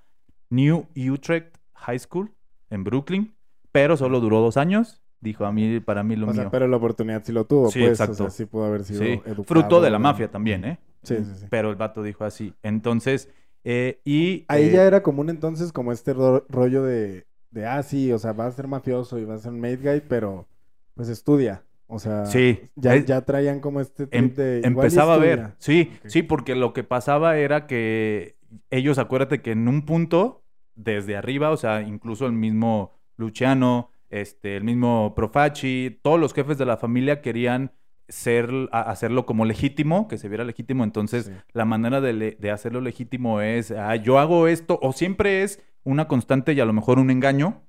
New 0.49 0.87
Utrecht 0.95 1.57
High 1.73 1.99
School 1.99 2.31
en 2.69 2.83
Brooklyn, 2.83 3.35
pero 3.71 3.97
solo 3.97 4.19
duró 4.19 4.39
dos 4.39 4.57
años. 4.57 5.01
Dijo 5.19 5.45
a 5.45 5.53
mí, 5.53 5.79
para 5.79 6.03
mí 6.03 6.17
lo 6.17 6.27
o 6.27 6.33
Sea, 6.33 6.51
pero 6.51 6.67
la 6.67 6.75
oportunidad 6.75 7.23
sí 7.23 7.31
lo 7.31 7.45
tuvo, 7.45 7.71
sí, 7.71 7.79
pues. 7.79 7.91
Exacto. 7.91 8.13
O 8.13 8.15
sea, 8.15 8.29
sí 8.29 8.45
pudo 8.45 8.65
haber 8.65 8.83
sido 8.83 9.21
Fruto 9.45 9.79
de 9.79 9.89
la 9.89 9.97
mafia 9.97 10.29
también, 10.29 10.65
¿eh? 10.65 10.79
Sí, 11.03 11.15
sí, 11.17 11.31
sí. 11.35 11.45
Pero 11.49 11.69
el 11.69 11.75
vato 11.75 12.03
dijo 12.03 12.25
así. 12.25 12.53
Entonces, 12.61 13.29
eh, 13.63 14.01
y... 14.03 14.43
Ahí 14.49 14.69
ya 14.71 14.83
eh, 14.83 14.87
era 14.87 15.01
común 15.01 15.29
entonces 15.29 15.71
como 15.71 15.93
este 15.93 16.13
rollo 16.13 16.83
de, 16.83 17.25
de, 17.51 17.65
ah, 17.65 17.81
sí, 17.83 18.11
o 18.11 18.19
sea, 18.19 18.33
va 18.33 18.47
a 18.47 18.51
ser 18.51 18.67
mafioso 18.67 19.17
y 19.17 19.25
va 19.25 19.35
a 19.35 19.37
ser 19.37 19.53
un 19.53 19.61
made 19.61 19.77
guy, 19.77 20.01
pero 20.07 20.47
pues 20.93 21.07
estudia. 21.07 21.63
O 21.87 21.99
sea, 21.99 22.25
sí. 22.25 22.61
ya, 22.75 22.95
ya 22.97 23.21
traían 23.21 23.59
como 23.59 23.81
este 23.81 24.07
em, 24.11 24.33
de... 24.33 24.61
Empezaba 24.63 25.15
a 25.15 25.17
ver, 25.17 25.51
sí, 25.59 25.91
sí, 26.05 26.23
porque 26.23 26.55
lo 26.55 26.73
que 26.73 26.83
pasaba 26.83 27.37
era 27.37 27.67
que 27.67 28.37
ellos, 28.69 28.97
acuérdate 28.97 29.41
que 29.41 29.51
en 29.51 29.67
un 29.67 29.85
punto, 29.85 30.43
desde 30.75 31.15
arriba, 31.15 31.51
o 31.51 31.57
sea, 31.57 31.81
incluso 31.81 32.25
el 32.25 32.33
mismo 32.33 32.93
Luciano, 33.17 33.91
este, 34.09 34.57
el 34.57 34.63
mismo 34.63 35.13
Profaci, 35.15 35.99
todos 36.01 36.19
los 36.19 36.33
jefes 36.33 36.57
de 36.57 36.65
la 36.65 36.77
familia 36.77 37.21
querían 37.21 37.71
ser, 38.07 38.49
hacerlo 38.71 39.25
como 39.25 39.45
legítimo, 39.45 40.07
que 40.07 40.17
se 40.17 40.29
viera 40.29 40.43
legítimo. 40.43 40.83
Entonces, 40.83 41.31
la 41.51 41.65
manera 41.65 42.01
de, 42.01 42.51
hacerlo 42.51 42.81
legítimo 42.81 43.41
es, 43.41 43.71
ah, 43.71 43.95
yo 43.95 44.19
hago 44.19 44.47
esto, 44.47 44.79
o 44.81 44.93
siempre 44.93 45.43
es 45.43 45.61
una 45.83 46.07
constante 46.07 46.53
y 46.53 46.59
a 46.59 46.65
lo 46.65 46.73
mejor 46.73 46.99
un 46.99 47.09
engaño, 47.09 47.63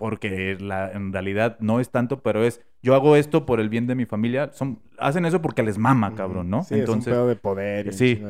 porque 0.00 0.56
la, 0.58 0.90
en 0.92 1.12
realidad 1.12 1.58
no 1.60 1.78
es 1.78 1.90
tanto, 1.90 2.22
pero 2.22 2.42
es, 2.42 2.62
yo 2.82 2.94
hago 2.94 3.16
esto 3.16 3.44
por 3.44 3.60
el 3.60 3.68
bien 3.68 3.86
de 3.86 3.94
mi 3.94 4.06
familia. 4.06 4.50
Son, 4.54 4.80
hacen 4.98 5.26
eso 5.26 5.42
porque 5.42 5.62
les 5.62 5.76
mama, 5.76 6.14
cabrón, 6.14 6.48
¿no? 6.48 6.62
Sí, 6.62 6.76
Entonces, 6.76 7.08
es 7.08 7.12
un 7.12 7.12
pedo 7.12 7.28
de 7.28 7.36
poder. 7.36 7.88
Y 7.88 7.92
sí, 7.92 8.22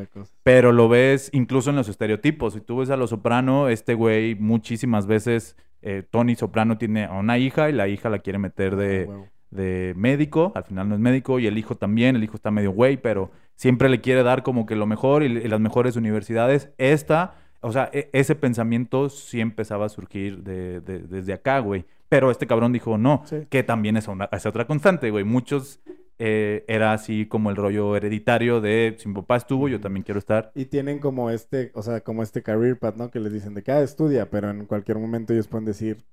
pero 0.42 0.72
lo 0.72 0.88
ves 0.88 1.30
incluso 1.32 1.70
en 1.70 1.76
los 1.76 1.88
estereotipos. 1.88 2.54
Si 2.54 2.60
tú 2.60 2.78
ves 2.78 2.90
a 2.90 2.96
los 2.96 3.10
Soprano, 3.10 3.68
este 3.68 3.94
güey 3.94 4.34
muchísimas 4.34 5.06
veces, 5.06 5.56
eh, 5.80 6.02
Tony 6.10 6.34
Soprano 6.34 6.76
tiene 6.76 7.04
a 7.04 7.12
una 7.12 7.38
hija 7.38 7.70
y 7.70 7.72
la 7.72 7.86
hija 7.86 8.10
la 8.10 8.18
quiere 8.18 8.40
meter 8.40 8.74
de... 8.74 9.08
Ah, 9.08 9.30
de 9.50 9.94
médico, 9.96 10.52
al 10.54 10.62
final 10.64 10.88
no 10.88 10.94
es 10.94 11.00
médico, 11.00 11.40
y 11.40 11.48
el 11.48 11.58
hijo 11.58 11.74
también, 11.74 12.14
el 12.14 12.22
hijo 12.22 12.36
está 12.36 12.52
medio 12.52 12.70
güey, 12.70 12.96
pero 12.96 13.32
siempre 13.56 13.88
le 13.88 14.00
quiere 14.00 14.22
dar 14.22 14.42
como 14.44 14.64
que 14.64 14.76
lo 14.76 14.86
mejor 14.86 15.22
y, 15.22 15.28
las 15.28 15.60
mejores 15.60 15.96
universidades. 15.96 16.70
Esta, 16.78 17.34
o 17.60 17.72
sea, 17.72 17.90
e, 17.92 18.10
ese 18.12 18.34
pensamiento 18.34 19.08
sí 19.08 19.40
empezaba 19.40 19.86
a 19.86 19.88
surgir 19.88 20.42
de, 20.42 20.80
desde 20.80 21.32
acá, 21.32 21.58
güey. 21.58 21.84
Pero 22.08 22.30
este 22.30 22.46
cabrón 22.46 22.72
dijo 22.72 22.98
no, 22.98 23.22
que 23.48 23.62
también 23.62 23.96
es, 23.96 24.08
una, 24.08 24.28
es 24.32 24.44
otra 24.44 24.66
constante, 24.66 25.10
güey. 25.10 25.24
Muchos 25.24 25.80
eh, 26.18 26.64
era 26.68 26.92
así 26.92 27.26
como 27.26 27.50
el 27.50 27.56
rollo 27.56 27.96
hereditario 27.96 28.60
de 28.60 28.96
si 28.98 29.08
mi 29.08 29.14
papá 29.14 29.36
estuvo, 29.36 29.68
yo 29.68 29.80
también 29.80 30.02
quiero 30.02 30.18
estar. 30.18 30.52
Y 30.54 30.66
tienen 30.66 30.98
como 30.98 31.30
este, 31.30 31.70
o 31.74 31.82
sea, 31.82 32.00
como 32.00 32.22
este 32.22 32.42
career 32.42 32.78
path, 32.78 32.96
¿no? 32.96 33.10
Que 33.10 33.20
les 33.20 33.32
dicen 33.32 33.54
de 33.54 33.62
que 33.62 33.72
ah, 33.72 33.80
estudia, 33.80 34.28
pero 34.28 34.50
en 34.50 34.66
cualquier 34.66 34.98
momento 34.98 35.32
ellos 35.32 35.48
pueden 35.48 35.64
decir, 35.64 36.04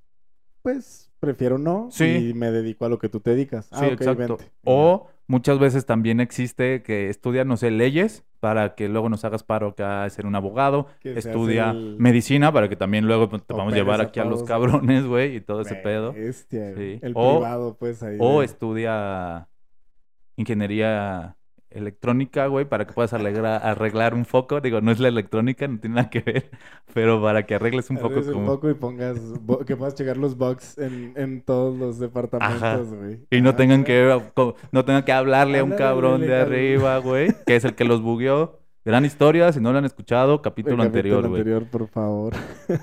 pues 0.62 1.12
prefiero 1.20 1.58
no 1.58 1.90
y 2.00 2.34
me 2.34 2.52
dedico 2.52 2.86
a 2.86 2.90
lo 2.90 3.00
que 3.00 3.10
tú 3.10 3.20
te 3.20 3.32
dedicas. 3.32 3.68
Ah, 3.72 3.80
sí, 3.80 3.86
exacto. 3.86 4.38
O 4.64 5.08
muchas 5.28 5.60
veces 5.60 5.86
también 5.86 6.20
existe 6.20 6.84
que 6.84 7.10
estudia, 7.10 7.46
no 7.46 7.58
sé, 7.58 7.72
leyes 7.72 8.24
para 8.40 8.76
que 8.76 8.88
luego 8.88 9.10
nos 9.10 9.26
hagas 9.26 9.44
paro 9.44 9.76
a 9.80 10.10
ser 10.10 10.26
un 10.26 10.36
abogado. 10.36 10.88
estudia 11.04 11.74
medicina 11.74 12.52
para 12.52 12.70
que 12.70 12.76
también 12.76 13.06
luego 13.08 13.30
te 13.30 13.54
vamos 13.54 13.74
a 13.74 13.76
llevar 13.76 14.02
aquí 14.02 14.20
a 14.20 14.26
los 14.26 14.44
cabrones, 14.44 15.06
güey, 15.06 15.38
y 15.38 15.42
todo 15.42 15.62
ese 15.62 15.76
pedo. 15.76 16.14
El 16.14 17.00
privado, 17.00 17.78
pues 17.78 18.04
ahí. 18.04 18.18
O 18.20 18.44
estudia 18.44 19.48
ingeniería 20.36 21.37
electrónica, 21.78 22.48
güey, 22.48 22.66
para 22.66 22.86
que 22.86 22.94
puedas 22.94 23.14
arreglar, 23.14 24.14
un 24.14 24.26
foco. 24.26 24.62
Digo, 24.62 24.82
no 24.82 24.92
es 24.92 25.00
la 25.00 25.08
electrónica, 25.08 25.68
no 25.68 25.80
tiene 25.80 25.96
nada 25.96 26.10
que 26.10 26.20
ver, 26.22 26.52
pero 26.94 27.22
para 27.22 27.46
que 27.46 27.56
arregles 27.56 27.90
un 27.90 27.98
poco 27.98 28.22
como... 28.24 28.40
un 28.40 28.46
poco 28.46 28.70
y 28.70 28.74
pongas, 28.74 29.18
que 29.66 29.76
puedas 29.76 29.96
checar 29.96 30.18
los 30.18 30.38
bugs 30.38 30.78
en, 30.78 31.42
todos 31.44 31.78
los 31.78 32.00
departamentos, 32.00 32.94
güey. 32.94 33.20
Y 33.30 33.42
no 33.42 33.56
tengan 33.56 33.84
que, 33.84 34.22
no 34.72 34.86
tengan 34.86 35.04
que 35.04 35.14
hablarle 35.14 35.60
a 35.60 35.64
un 35.64 35.72
cabrón 35.72 36.22
de 36.22 36.36
arriba, 36.36 36.98
güey, 36.98 37.30
que 37.46 37.56
es 37.56 37.66
el 37.66 37.76
que 37.76 37.86
los 37.86 38.02
bugueó. 38.02 38.60
Gran 38.84 39.04
historia, 39.04 39.52
si 39.52 39.60
no 39.60 39.74
lo 39.74 39.80
han 39.80 39.86
escuchado, 39.86 40.42
capítulo, 40.42 40.82
anterior, 40.82 41.28
güey. 41.28 41.42
anterior, 41.42 41.66
por 41.70 41.88
favor. 41.90 42.34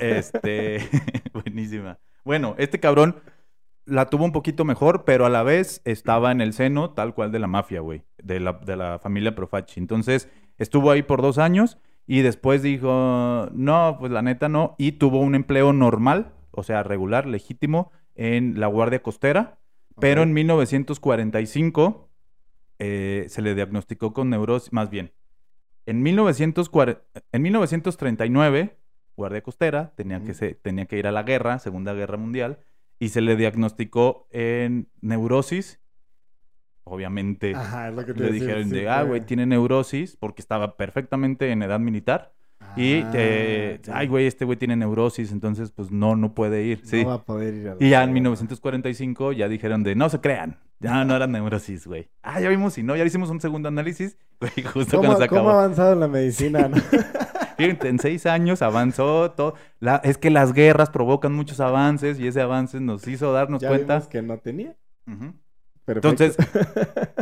Este, 0.00 0.80
buenísima. 1.32 1.98
Bueno, 2.24 2.54
este 2.58 2.78
cabrón 2.78 3.16
la 3.86 4.06
tuvo 4.06 4.24
un 4.24 4.32
poquito 4.32 4.64
mejor, 4.64 5.04
pero 5.04 5.26
a 5.26 5.30
la 5.30 5.42
vez 5.42 5.80
estaba 5.84 6.32
en 6.32 6.40
el 6.40 6.52
seno 6.52 6.90
tal 6.90 7.14
cual 7.14 7.32
de 7.32 7.38
la 7.38 7.46
mafia, 7.46 7.80
güey, 7.80 8.02
de 8.24 8.40
la, 8.40 8.54
de 8.54 8.76
la 8.76 8.98
familia 8.98 9.34
Profaci. 9.34 9.78
Entonces, 9.78 10.28
estuvo 10.58 10.90
ahí 10.90 11.02
por 11.02 11.22
dos 11.22 11.38
años 11.38 11.78
y 12.06 12.22
después 12.22 12.62
dijo, 12.62 13.48
no, 13.52 13.96
pues 13.98 14.12
la 14.12 14.22
neta 14.22 14.48
no, 14.48 14.74
y 14.78 14.92
tuvo 14.92 15.20
un 15.20 15.34
empleo 15.34 15.72
normal, 15.72 16.34
o 16.50 16.62
sea, 16.62 16.82
regular, 16.82 17.26
legítimo, 17.26 17.92
en 18.14 18.60
la 18.60 18.66
Guardia 18.66 19.02
Costera, 19.02 19.58
pero 20.00 20.22
en 20.22 20.32
1945 20.32 22.10
eh, 22.78 23.26
se 23.28 23.42
le 23.42 23.54
diagnosticó 23.54 24.12
con 24.12 24.30
neurosis, 24.30 24.72
más 24.72 24.90
bien, 24.90 25.12
en, 25.86 26.02
1940, 26.02 27.02
en 27.32 27.42
1939, 27.42 28.76
Guardia 29.16 29.42
Costera, 29.42 29.92
tenía, 29.96 30.22
que 30.22 30.34
se, 30.34 30.54
tenía 30.54 30.86
que 30.86 30.98
ir 30.98 31.06
a 31.06 31.12
la 31.12 31.22
guerra, 31.22 31.58
Segunda 31.58 31.92
Guerra 31.92 32.16
Mundial, 32.16 32.58
y 32.98 33.10
se 33.10 33.20
le 33.20 33.36
diagnosticó 33.36 34.28
en 34.30 34.88
neurosis. 35.00 35.80
Obviamente 36.84 37.54
le 38.14 38.30
dijeron 38.30 38.68
de, 38.68 38.88
ah, 38.88 39.02
güey, 39.02 39.22
tiene 39.22 39.46
neurosis 39.46 40.16
porque 40.16 40.42
estaba 40.42 40.76
perfectamente 40.76 41.50
en 41.50 41.62
edad 41.62 41.80
militar. 41.80 42.32
y, 42.76 43.00
ah, 43.02 43.78
ay, 43.92 44.06
güey, 44.06 44.26
este 44.26 44.44
güey 44.44 44.58
tiene 44.58 44.76
neurosis, 44.76 45.32
entonces 45.32 45.70
pues 45.70 45.90
no, 45.90 46.14
no 46.16 46.34
puede 46.34 46.62
ir. 46.62 46.80
Sí. 46.84 47.02
No 47.02 47.08
va 47.08 47.14
a 47.14 47.24
poder 47.24 47.54
ir. 47.54 47.76
y 47.80 47.90
ya 47.90 48.04
en 48.04 48.12
1945 48.12 49.32
ya 49.32 49.48
dijeron 49.48 49.82
de, 49.82 49.94
no 49.94 50.08
se 50.08 50.20
crean, 50.20 50.58
ya 50.80 51.04
no 51.04 51.16
era 51.16 51.26
neurosis, 51.26 51.86
güey. 51.86 52.10
Ah, 52.22 52.40
ya 52.40 52.48
vimos 52.48 52.76
y 52.76 52.82
no, 52.82 52.96
ya 52.96 53.04
hicimos 53.04 53.30
un 53.30 53.40
segundo 53.40 53.68
análisis, 53.68 54.18
güey, 54.40 54.52
justo 54.64 54.98
cuando 54.98 55.16
se 55.16 55.24
acabó. 55.24 55.40
¿Cómo 55.40 55.50
ha 55.50 55.64
avanzado 55.64 55.94
la 55.94 56.08
medicina, 56.08 56.68
no? 56.68 56.76
en 57.58 57.98
seis 57.98 58.26
años 58.26 58.62
avanzó 58.62 59.30
todo. 59.30 59.54
es 60.02 60.18
que 60.18 60.30
las 60.30 60.52
guerras 60.52 60.90
provocan 60.90 61.32
muchos 61.32 61.60
avances 61.60 62.18
y 62.18 62.26
ese 62.26 62.40
avance 62.40 62.80
nos 62.80 63.06
hizo 63.08 63.32
darnos 63.32 63.62
¿Ya 63.62 63.68
cuenta. 63.68 64.02
que 64.08 64.22
no 64.22 64.38
tenía. 64.38 64.76
Entonces, 65.86 66.36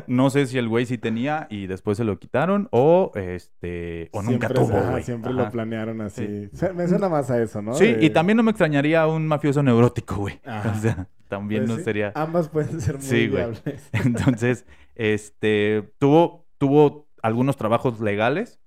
no 0.06 0.30
sé 0.30 0.46
si 0.46 0.58
el 0.58 0.68
güey 0.68 0.86
sí 0.86 0.98
tenía 0.98 1.46
y 1.50 1.66
después 1.66 1.96
se 1.96 2.04
lo 2.04 2.18
quitaron 2.18 2.68
o 2.70 3.10
este 3.14 4.08
o 4.12 4.22
nunca 4.22 4.48
tuvo, 4.48 5.00
siempre 5.00 5.32
lo 5.32 5.50
planearon 5.50 6.00
así. 6.00 6.48
Me 6.74 6.86
suena 6.88 7.08
más 7.08 7.30
a 7.30 7.42
eso, 7.42 7.60
¿no? 7.62 7.74
Sí, 7.74 7.96
y 8.00 8.10
también 8.10 8.36
no 8.36 8.42
me 8.42 8.50
extrañaría 8.50 9.06
un 9.06 9.26
mafioso 9.26 9.62
neurótico, 9.62 10.16
güey. 10.16 10.40
O 10.44 10.80
sea, 10.80 11.08
también 11.28 11.66
pues 11.66 11.78
no 11.78 11.84
sería. 11.84 12.12
Ambas 12.14 12.48
pueden 12.48 12.80
ser 12.80 12.96
muy 12.96 13.04
sí, 13.04 13.26
viables. 13.26 13.62
Entonces, 13.92 14.66
este 14.94 15.92
tuvo 15.98 16.42
tuvo 16.62 17.08
algunos 17.22 17.56
trabajos 17.56 18.00
legales. 18.00 18.60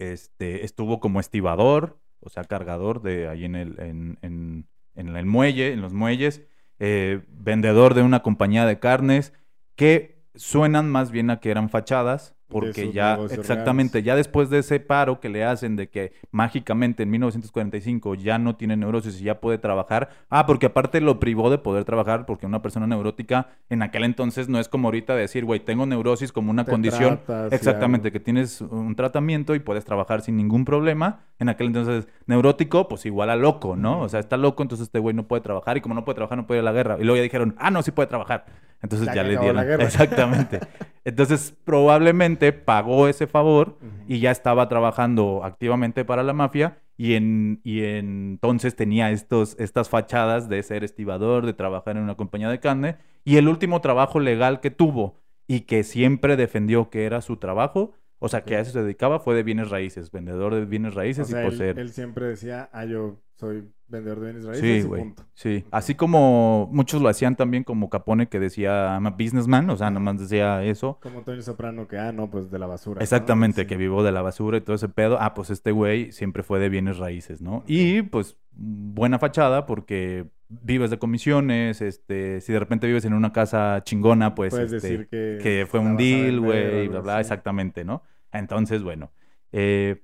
Este, 0.00 0.64
estuvo 0.64 0.98
como 0.98 1.20
estibador, 1.20 2.00
o 2.18 2.30
sea, 2.30 2.42
cargador 2.42 3.00
de 3.00 3.28
ahí 3.28 3.44
en 3.44 3.54
el, 3.54 3.78
en, 3.78 4.18
en, 4.22 4.66
en 4.96 5.14
el 5.14 5.26
muelle, 5.26 5.72
en 5.72 5.80
los 5.80 5.92
muelles, 5.92 6.42
eh, 6.84 7.22
vendedor 7.28 7.94
de 7.94 8.02
una 8.02 8.24
compañía 8.24 8.66
de 8.66 8.80
carnes, 8.80 9.32
que 9.76 10.26
suenan 10.34 10.90
más 10.90 11.12
bien 11.12 11.30
a 11.30 11.38
que 11.38 11.52
eran 11.52 11.70
fachadas, 11.70 12.34
porque 12.52 12.92
ya, 12.92 13.18
exactamente, 13.30 14.02
ya 14.02 14.14
después 14.14 14.50
de 14.50 14.58
ese 14.58 14.78
paro 14.78 15.20
que 15.20 15.28
le 15.28 15.44
hacen 15.44 15.76
de 15.76 15.88
que 15.88 16.12
mágicamente 16.30 17.02
en 17.02 17.10
1945 17.10 18.14
ya 18.14 18.38
no 18.38 18.56
tiene 18.56 18.76
neurosis 18.76 19.20
y 19.20 19.24
ya 19.24 19.40
puede 19.40 19.58
trabajar, 19.58 20.10
ah, 20.30 20.46
porque 20.46 20.66
aparte 20.66 21.00
lo 21.00 21.18
privó 21.18 21.50
de 21.50 21.58
poder 21.58 21.84
trabajar, 21.84 22.26
porque 22.26 22.46
una 22.46 22.62
persona 22.62 22.86
neurótica 22.86 23.48
en 23.70 23.82
aquel 23.82 24.04
entonces 24.04 24.48
no 24.48 24.58
es 24.58 24.68
como 24.68 24.88
ahorita 24.88 25.16
decir, 25.16 25.44
güey, 25.44 25.60
tengo 25.60 25.86
neurosis 25.86 26.32
como 26.32 26.50
una 26.50 26.64
condición, 26.64 27.20
exactamente, 27.50 28.12
que 28.12 28.20
tienes 28.20 28.60
un 28.60 28.94
tratamiento 28.94 29.54
y 29.54 29.60
puedes 29.60 29.84
trabajar 29.84 30.20
sin 30.20 30.36
ningún 30.36 30.64
problema. 30.64 31.20
En 31.38 31.48
aquel 31.48 31.68
entonces, 31.68 32.06
neurótico, 32.26 32.88
pues 32.88 33.04
igual 33.06 33.30
a 33.30 33.36
loco, 33.36 33.74
¿no? 33.74 34.00
O 34.00 34.08
sea, 34.08 34.20
está 34.20 34.36
loco, 34.36 34.62
entonces 34.62 34.86
este 34.86 34.98
güey 34.98 35.14
no 35.14 35.26
puede 35.26 35.42
trabajar 35.42 35.76
y 35.76 35.80
como 35.80 35.94
no 35.94 36.04
puede 36.04 36.16
trabajar, 36.16 36.38
no 36.38 36.46
puede 36.46 36.60
ir 36.60 36.66
a 36.66 36.70
la 36.70 36.72
guerra. 36.72 36.96
Y 37.00 37.04
luego 37.04 37.16
ya 37.16 37.22
dijeron, 37.22 37.54
ah, 37.58 37.70
no, 37.70 37.82
sí 37.82 37.90
puede 37.90 38.06
trabajar. 38.06 38.44
Entonces 38.82 39.08
ya, 39.14 39.22
le 39.22 39.38
dieron. 39.38 39.58
Exactamente. 39.80 40.60
Entonces 41.04 41.54
probablemente 41.64 42.41
pagó 42.50 43.06
ese 43.06 43.28
favor 43.28 43.78
y 44.08 44.18
ya 44.18 44.32
estaba 44.32 44.68
trabajando 44.68 45.44
activamente 45.44 46.04
para 46.04 46.24
la 46.24 46.32
mafia 46.32 46.78
y, 46.96 47.14
en, 47.14 47.60
y 47.62 47.82
entonces 47.82 48.74
tenía 48.74 49.12
estos, 49.12 49.54
estas 49.60 49.88
fachadas 49.88 50.48
de 50.48 50.62
ser 50.64 50.82
estibador, 50.82 51.46
de 51.46 51.52
trabajar 51.52 51.96
en 51.96 52.02
una 52.02 52.16
compañía 52.16 52.48
de 52.48 52.58
carne. 52.58 52.96
Y 53.24 53.36
el 53.36 53.48
último 53.48 53.80
trabajo 53.80 54.18
legal 54.18 54.60
que 54.60 54.70
tuvo 54.70 55.20
y 55.46 55.60
que 55.60 55.84
siempre 55.84 56.36
defendió 56.36 56.90
que 56.90 57.04
era 57.04 57.20
su 57.20 57.36
trabajo, 57.36 57.92
O 58.24 58.28
sea, 58.28 58.44
que 58.44 58.54
a 58.54 58.60
eso 58.60 58.70
se 58.70 58.82
dedicaba, 58.82 59.18
fue 59.18 59.34
de 59.34 59.42
bienes 59.42 59.68
raíces, 59.68 60.12
vendedor 60.12 60.54
de 60.54 60.64
bienes 60.64 60.94
raíces 60.94 61.28
y 61.28 61.34
poseer. 61.34 61.76
Él, 61.76 61.86
él 61.86 61.92
siempre 61.92 62.26
decía, 62.26 62.70
ah, 62.72 62.84
yo 62.84 63.20
soy 63.42 63.68
vendedor 63.88 64.20
de 64.20 64.26
bienes 64.26 64.44
raíces. 64.44 64.82
Sí, 64.82 64.88
güey. 64.88 65.14
Sí. 65.34 65.64
Así 65.72 65.96
como 65.96 66.68
muchos 66.70 67.02
lo 67.02 67.08
hacían 67.08 67.34
también, 67.34 67.64
como 67.64 67.90
Capone 67.90 68.28
que 68.28 68.38
decía, 68.38 68.92
I'm 68.92 69.08
a 69.08 69.10
businessman, 69.10 69.68
o 69.68 69.76
sea, 69.76 69.90
nomás 69.90 70.20
decía 70.20 70.62
eso. 70.62 71.00
Como 71.02 71.22
Tony 71.22 71.42
Soprano, 71.42 71.88
que, 71.88 71.98
ah, 71.98 72.12
no, 72.12 72.30
pues 72.30 72.52
de 72.52 72.60
la 72.60 72.68
basura. 72.68 73.02
Exactamente, 73.02 73.66
que 73.66 73.76
vivo 73.76 74.04
de 74.04 74.12
la 74.12 74.22
basura 74.22 74.58
y 74.58 74.60
todo 74.60 74.76
ese 74.76 74.88
pedo. 74.88 75.18
Ah, 75.20 75.34
pues 75.34 75.50
este 75.50 75.72
güey 75.72 76.12
siempre 76.12 76.44
fue 76.44 76.60
de 76.60 76.68
bienes 76.68 76.98
raíces, 76.98 77.42
¿no? 77.42 77.64
Y 77.66 78.02
pues 78.02 78.38
buena 78.52 79.18
fachada 79.18 79.66
porque 79.66 80.30
vives 80.48 80.90
de 80.90 81.00
comisiones, 81.00 81.82
este, 81.82 82.40
si 82.42 82.52
de 82.52 82.60
repente 82.60 82.86
vives 82.86 83.04
en 83.04 83.14
una 83.14 83.32
casa 83.32 83.82
chingona, 83.82 84.36
pues 84.36 84.52
Puedes 84.54 84.72
este, 84.72 84.88
decir 84.88 85.08
que, 85.08 85.38
que 85.42 85.66
fue 85.68 85.80
un 85.80 85.96
deal, 85.96 86.38
güey, 86.38 86.86
bla, 86.86 87.00
bla, 87.00 87.20
exactamente, 87.20 87.84
¿no? 87.84 88.04
Entonces, 88.30 88.84
bueno, 88.84 89.10
eh, 89.50 90.00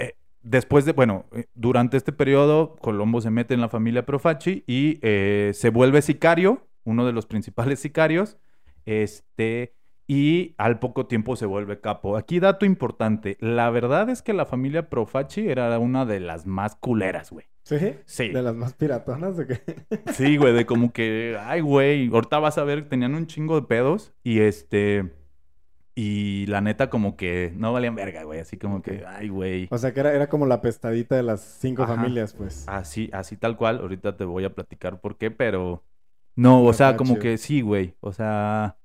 eh, 0.00 0.14
después 0.42 0.84
de, 0.84 0.92
bueno, 0.92 1.26
eh, 1.32 1.46
durante 1.54 1.96
este 1.96 2.12
periodo, 2.12 2.76
Colombo 2.76 3.20
se 3.20 3.30
mete 3.30 3.54
en 3.54 3.60
la 3.60 3.68
familia 3.68 4.06
Profaci 4.06 4.64
y 4.66 4.98
se 5.02 5.70
vuelve 5.70 6.02
sicario, 6.02 6.68
uno 6.84 7.06
de 7.06 7.12
los 7.12 7.26
principales 7.26 7.80
sicarios, 7.80 8.38
este, 8.84 9.74
y 10.06 10.54
al 10.58 10.78
poco 10.78 11.06
tiempo 11.06 11.36
se 11.36 11.46
vuelve 11.46 11.80
capo. 11.80 12.16
Aquí 12.16 12.40
dato 12.40 12.66
importante, 12.66 13.36
la 13.40 13.70
verdad 13.70 14.10
es 14.10 14.22
que 14.22 14.32
la 14.32 14.46
familia 14.46 14.90
Profaci 14.90 15.48
era 15.48 15.78
una 15.78 16.04
de 16.04 16.20
las 16.20 16.46
más 16.46 16.76
culeras, 16.76 17.30
güey. 17.30 17.46
¿Sí? 17.62 17.78
Sí. 18.04 18.28
¿De 18.30 18.42
las 18.42 18.56
más 18.56 18.74
piratonas 18.74 19.36
de 19.36 19.46
qué? 19.46 19.62
sí, 20.12 20.36
güey, 20.36 20.52
de 20.52 20.66
como 20.66 20.92
que, 20.92 21.38
ay, 21.40 21.60
güey, 21.60 22.08
ahorita 22.08 22.40
vas 22.40 22.58
a 22.58 22.64
ver, 22.64 22.88
tenían 22.88 23.14
un 23.14 23.26
chingo 23.26 23.60
de 23.60 23.66
pedos 23.66 24.12
y 24.22 24.40
este... 24.40 25.12
Y 25.94 26.46
la 26.46 26.62
neta, 26.62 26.88
como 26.88 27.16
que 27.16 27.52
no 27.56 27.72
valían 27.72 27.94
verga, 27.94 28.22
güey. 28.24 28.40
Así 28.40 28.56
como 28.56 28.80
que, 28.80 29.04
ay, 29.06 29.28
güey. 29.28 29.68
O 29.70 29.76
sea, 29.76 29.92
que 29.92 30.00
era, 30.00 30.14
era 30.14 30.28
como 30.28 30.46
la 30.46 30.62
pestadita 30.62 31.16
de 31.16 31.22
las 31.22 31.40
cinco 31.40 31.86
familias, 31.86 32.32
pues. 32.32 32.64
Así, 32.66 33.10
así 33.12 33.36
tal 33.36 33.56
cual. 33.56 33.78
Ahorita 33.78 34.16
te 34.16 34.24
voy 34.24 34.44
a 34.44 34.54
platicar 34.54 35.00
por 35.00 35.18
qué, 35.18 35.30
pero. 35.30 35.84
No, 36.34 36.64
o 36.64 36.72
sea, 36.72 36.96
como 36.96 37.18
que 37.18 37.36
sí, 37.36 37.60
güey. 37.60 37.94
O 38.00 38.12
sea. 38.12 38.76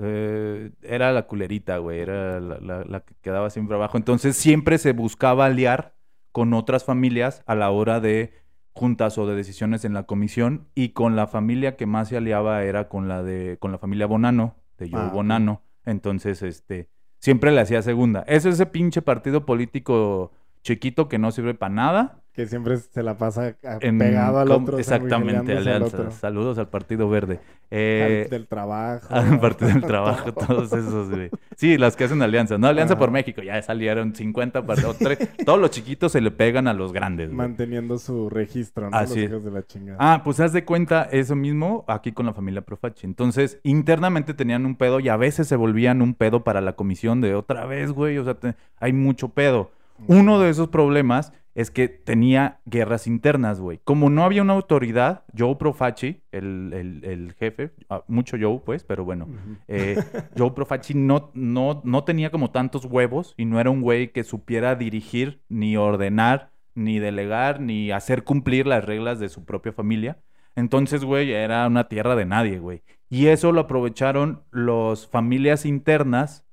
Eh, 0.00 0.70
era 0.82 1.12
la 1.12 1.26
culerita, 1.26 1.78
güey. 1.78 2.00
Era 2.00 2.40
la, 2.40 2.84
la, 2.84 3.00
que 3.00 3.14
quedaba 3.20 3.50
siempre 3.50 3.76
abajo. 3.76 3.98
Entonces 3.98 4.36
siempre 4.36 4.78
se 4.78 4.92
buscaba 4.92 5.46
aliar 5.46 5.96
con 6.32 6.54
otras 6.54 6.84
familias 6.84 7.42
a 7.46 7.54
la 7.54 7.70
hora 7.70 8.00
de 8.00 8.32
juntas 8.72 9.18
o 9.18 9.26
de 9.26 9.34
decisiones 9.34 9.84
en 9.84 9.92
la 9.92 10.04
comisión. 10.04 10.68
Y 10.74 10.90
con 10.90 11.14
la 11.14 11.26
familia 11.26 11.76
que 11.76 11.84
más 11.84 12.08
se 12.08 12.16
aliaba 12.16 12.62
era 12.62 12.88
con 12.88 13.06
la 13.06 13.22
de. 13.22 13.58
con 13.60 13.70
la 13.70 13.78
familia 13.78 14.06
Bonano, 14.06 14.56
de 14.78 14.88
Joe 14.90 15.00
ah, 15.00 15.10
Bonano. 15.12 15.62
Entonces, 15.88 16.42
este, 16.42 16.88
siempre 17.18 17.50
le 17.50 17.60
hacía 17.60 17.82
segunda. 17.82 18.22
Es 18.26 18.44
ese 18.44 18.66
pinche 18.66 19.02
partido 19.02 19.46
político 19.46 20.32
chiquito 20.62 21.08
que 21.08 21.18
no 21.18 21.30
sirve 21.32 21.54
para 21.54 21.74
nada. 21.74 22.22
Que 22.38 22.46
siempre 22.46 22.76
se 22.76 23.02
la 23.02 23.18
pasa 23.18 23.56
pegado 23.80 24.38
al 24.38 24.52
otro. 24.52 24.78
Exactamente, 24.78 25.56
alianza. 25.56 26.12
Saludos 26.12 26.56
al 26.58 26.68
Partido 26.68 27.10
Verde. 27.10 27.40
Eh, 27.68 28.28
del 28.30 28.46
trabajo. 28.46 29.12
Al 29.12 29.40
Partido 29.40 29.70
del 29.70 29.82
Trabajo, 29.82 30.32
todos 30.46 30.72
esos, 30.72 31.10
güey. 31.10 31.30
Sí, 31.56 31.76
las 31.76 31.96
que 31.96 32.04
hacen 32.04 32.22
alianza. 32.22 32.56
No, 32.56 32.68
Alianza 32.68 32.96
por 32.96 33.10
México, 33.10 33.42
ya 33.42 33.60
salieron 33.60 34.14
50 34.14 34.64
partidos. 34.64 34.98
Todos 35.44 35.58
los 35.58 35.72
chiquitos 35.72 36.12
se 36.12 36.20
le 36.20 36.30
pegan 36.30 36.68
a 36.68 36.74
los 36.74 36.92
grandes. 36.92 37.32
Manteniendo 37.32 37.98
su 37.98 38.30
registro, 38.30 38.88
¿no? 38.88 38.96
Así 38.96 39.22
los 39.22 39.30
hijos 39.30 39.44
de 39.44 39.50
la 39.50 39.66
chingada. 39.66 39.98
Ah, 40.00 40.22
pues 40.22 40.38
haz 40.38 40.52
de 40.52 40.64
cuenta 40.64 41.08
eso 41.10 41.34
mismo 41.34 41.84
aquí 41.88 42.12
con 42.12 42.24
la 42.24 42.34
familia 42.34 42.60
Profachi. 42.62 43.04
Entonces, 43.04 43.58
internamente 43.64 44.32
tenían 44.32 44.64
un 44.64 44.76
pedo 44.76 45.00
y 45.00 45.08
a 45.08 45.16
veces 45.16 45.48
se 45.48 45.56
volvían 45.56 46.02
un 46.02 46.14
pedo 46.14 46.44
para 46.44 46.60
la 46.60 46.74
comisión 46.74 47.20
de 47.20 47.34
otra 47.34 47.66
vez, 47.66 47.90
güey. 47.90 48.16
O 48.16 48.24
sea, 48.24 48.36
hay 48.78 48.92
mucho 48.92 49.30
pedo. 49.30 49.72
Uno 50.06 50.38
de 50.38 50.50
esos 50.50 50.68
problemas 50.68 51.32
es 51.58 51.72
que 51.72 51.88
tenía 51.88 52.60
guerras 52.66 53.08
internas, 53.08 53.60
güey. 53.60 53.80
Como 53.82 54.10
no 54.10 54.22
había 54.22 54.42
una 54.42 54.52
autoridad, 54.52 55.24
Joe 55.36 55.56
Profaci, 55.56 56.22
el, 56.30 57.02
el, 57.02 57.34
jefe, 57.36 57.72
ah, 57.88 58.04
mucho 58.06 58.36
Joe, 58.40 58.60
pues, 58.64 58.84
pero 58.84 59.04
bueno, 59.04 59.26
eh, 59.66 59.96
Joe 60.38 60.52
Profaci 60.52 60.94
no, 60.94 61.32
no, 61.34 61.80
no 61.82 62.04
tenía 62.04 62.30
como 62.30 62.52
tantos 62.52 62.84
huevos 62.84 63.34
y 63.36 63.44
no 63.44 63.58
era 63.58 63.70
un 63.70 63.80
güey 63.80 64.12
que 64.12 64.22
supiera 64.22 64.76
dirigir, 64.76 65.42
ni 65.48 65.76
ordenar, 65.76 66.52
ni 66.76 67.00
delegar, 67.00 67.60
ni 67.60 67.90
hacer 67.90 68.22
cumplir 68.22 68.68
las 68.68 68.84
reglas 68.84 69.18
de 69.18 69.28
su 69.28 69.44
propia 69.44 69.72
familia. 69.72 70.20
Entonces, 70.54 71.04
güey, 71.04 71.32
era 71.32 71.66
una 71.66 71.88
tierra 71.88 72.14
de 72.14 72.24
nadie, 72.24 72.60
güey. 72.60 72.84
Y 73.10 73.26
eso 73.26 73.50
lo 73.50 73.62
aprovecharon 73.62 74.44
las 74.52 75.08
familias 75.08 75.66
internas. 75.66 76.46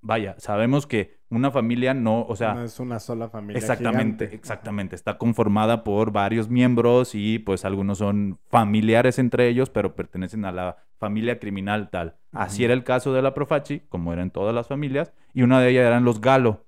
Vaya, 0.00 0.34
sabemos 0.38 0.88
que 0.88 1.19
una 1.30 1.50
familia 1.50 1.94
no, 1.94 2.22
o 2.22 2.34
sea... 2.34 2.54
No 2.54 2.64
es 2.64 2.78
una 2.80 2.98
sola 2.98 3.28
familia. 3.28 3.58
Exactamente, 3.58 4.34
exactamente. 4.34 4.96
Está 4.96 5.16
conformada 5.16 5.84
por 5.84 6.10
varios 6.10 6.48
miembros 6.48 7.14
y 7.14 7.38
pues 7.38 7.64
algunos 7.64 7.98
son 7.98 8.38
familiares 8.48 9.18
entre 9.18 9.48
ellos, 9.48 9.70
pero 9.70 9.94
pertenecen 9.94 10.44
a 10.44 10.52
la 10.52 10.76
familia 10.98 11.38
criminal 11.38 11.88
tal. 11.90 12.16
Así 12.32 12.64
era 12.64 12.74
el 12.74 12.84
caso 12.84 13.12
de 13.12 13.22
la 13.22 13.32
Profaci, 13.32 13.80
como 13.88 14.12
eran 14.12 14.30
todas 14.30 14.54
las 14.54 14.66
familias, 14.66 15.12
y 15.32 15.42
una 15.42 15.60
de 15.60 15.70
ellas 15.70 15.86
eran 15.86 16.04
los 16.04 16.20
Galo. 16.20 16.66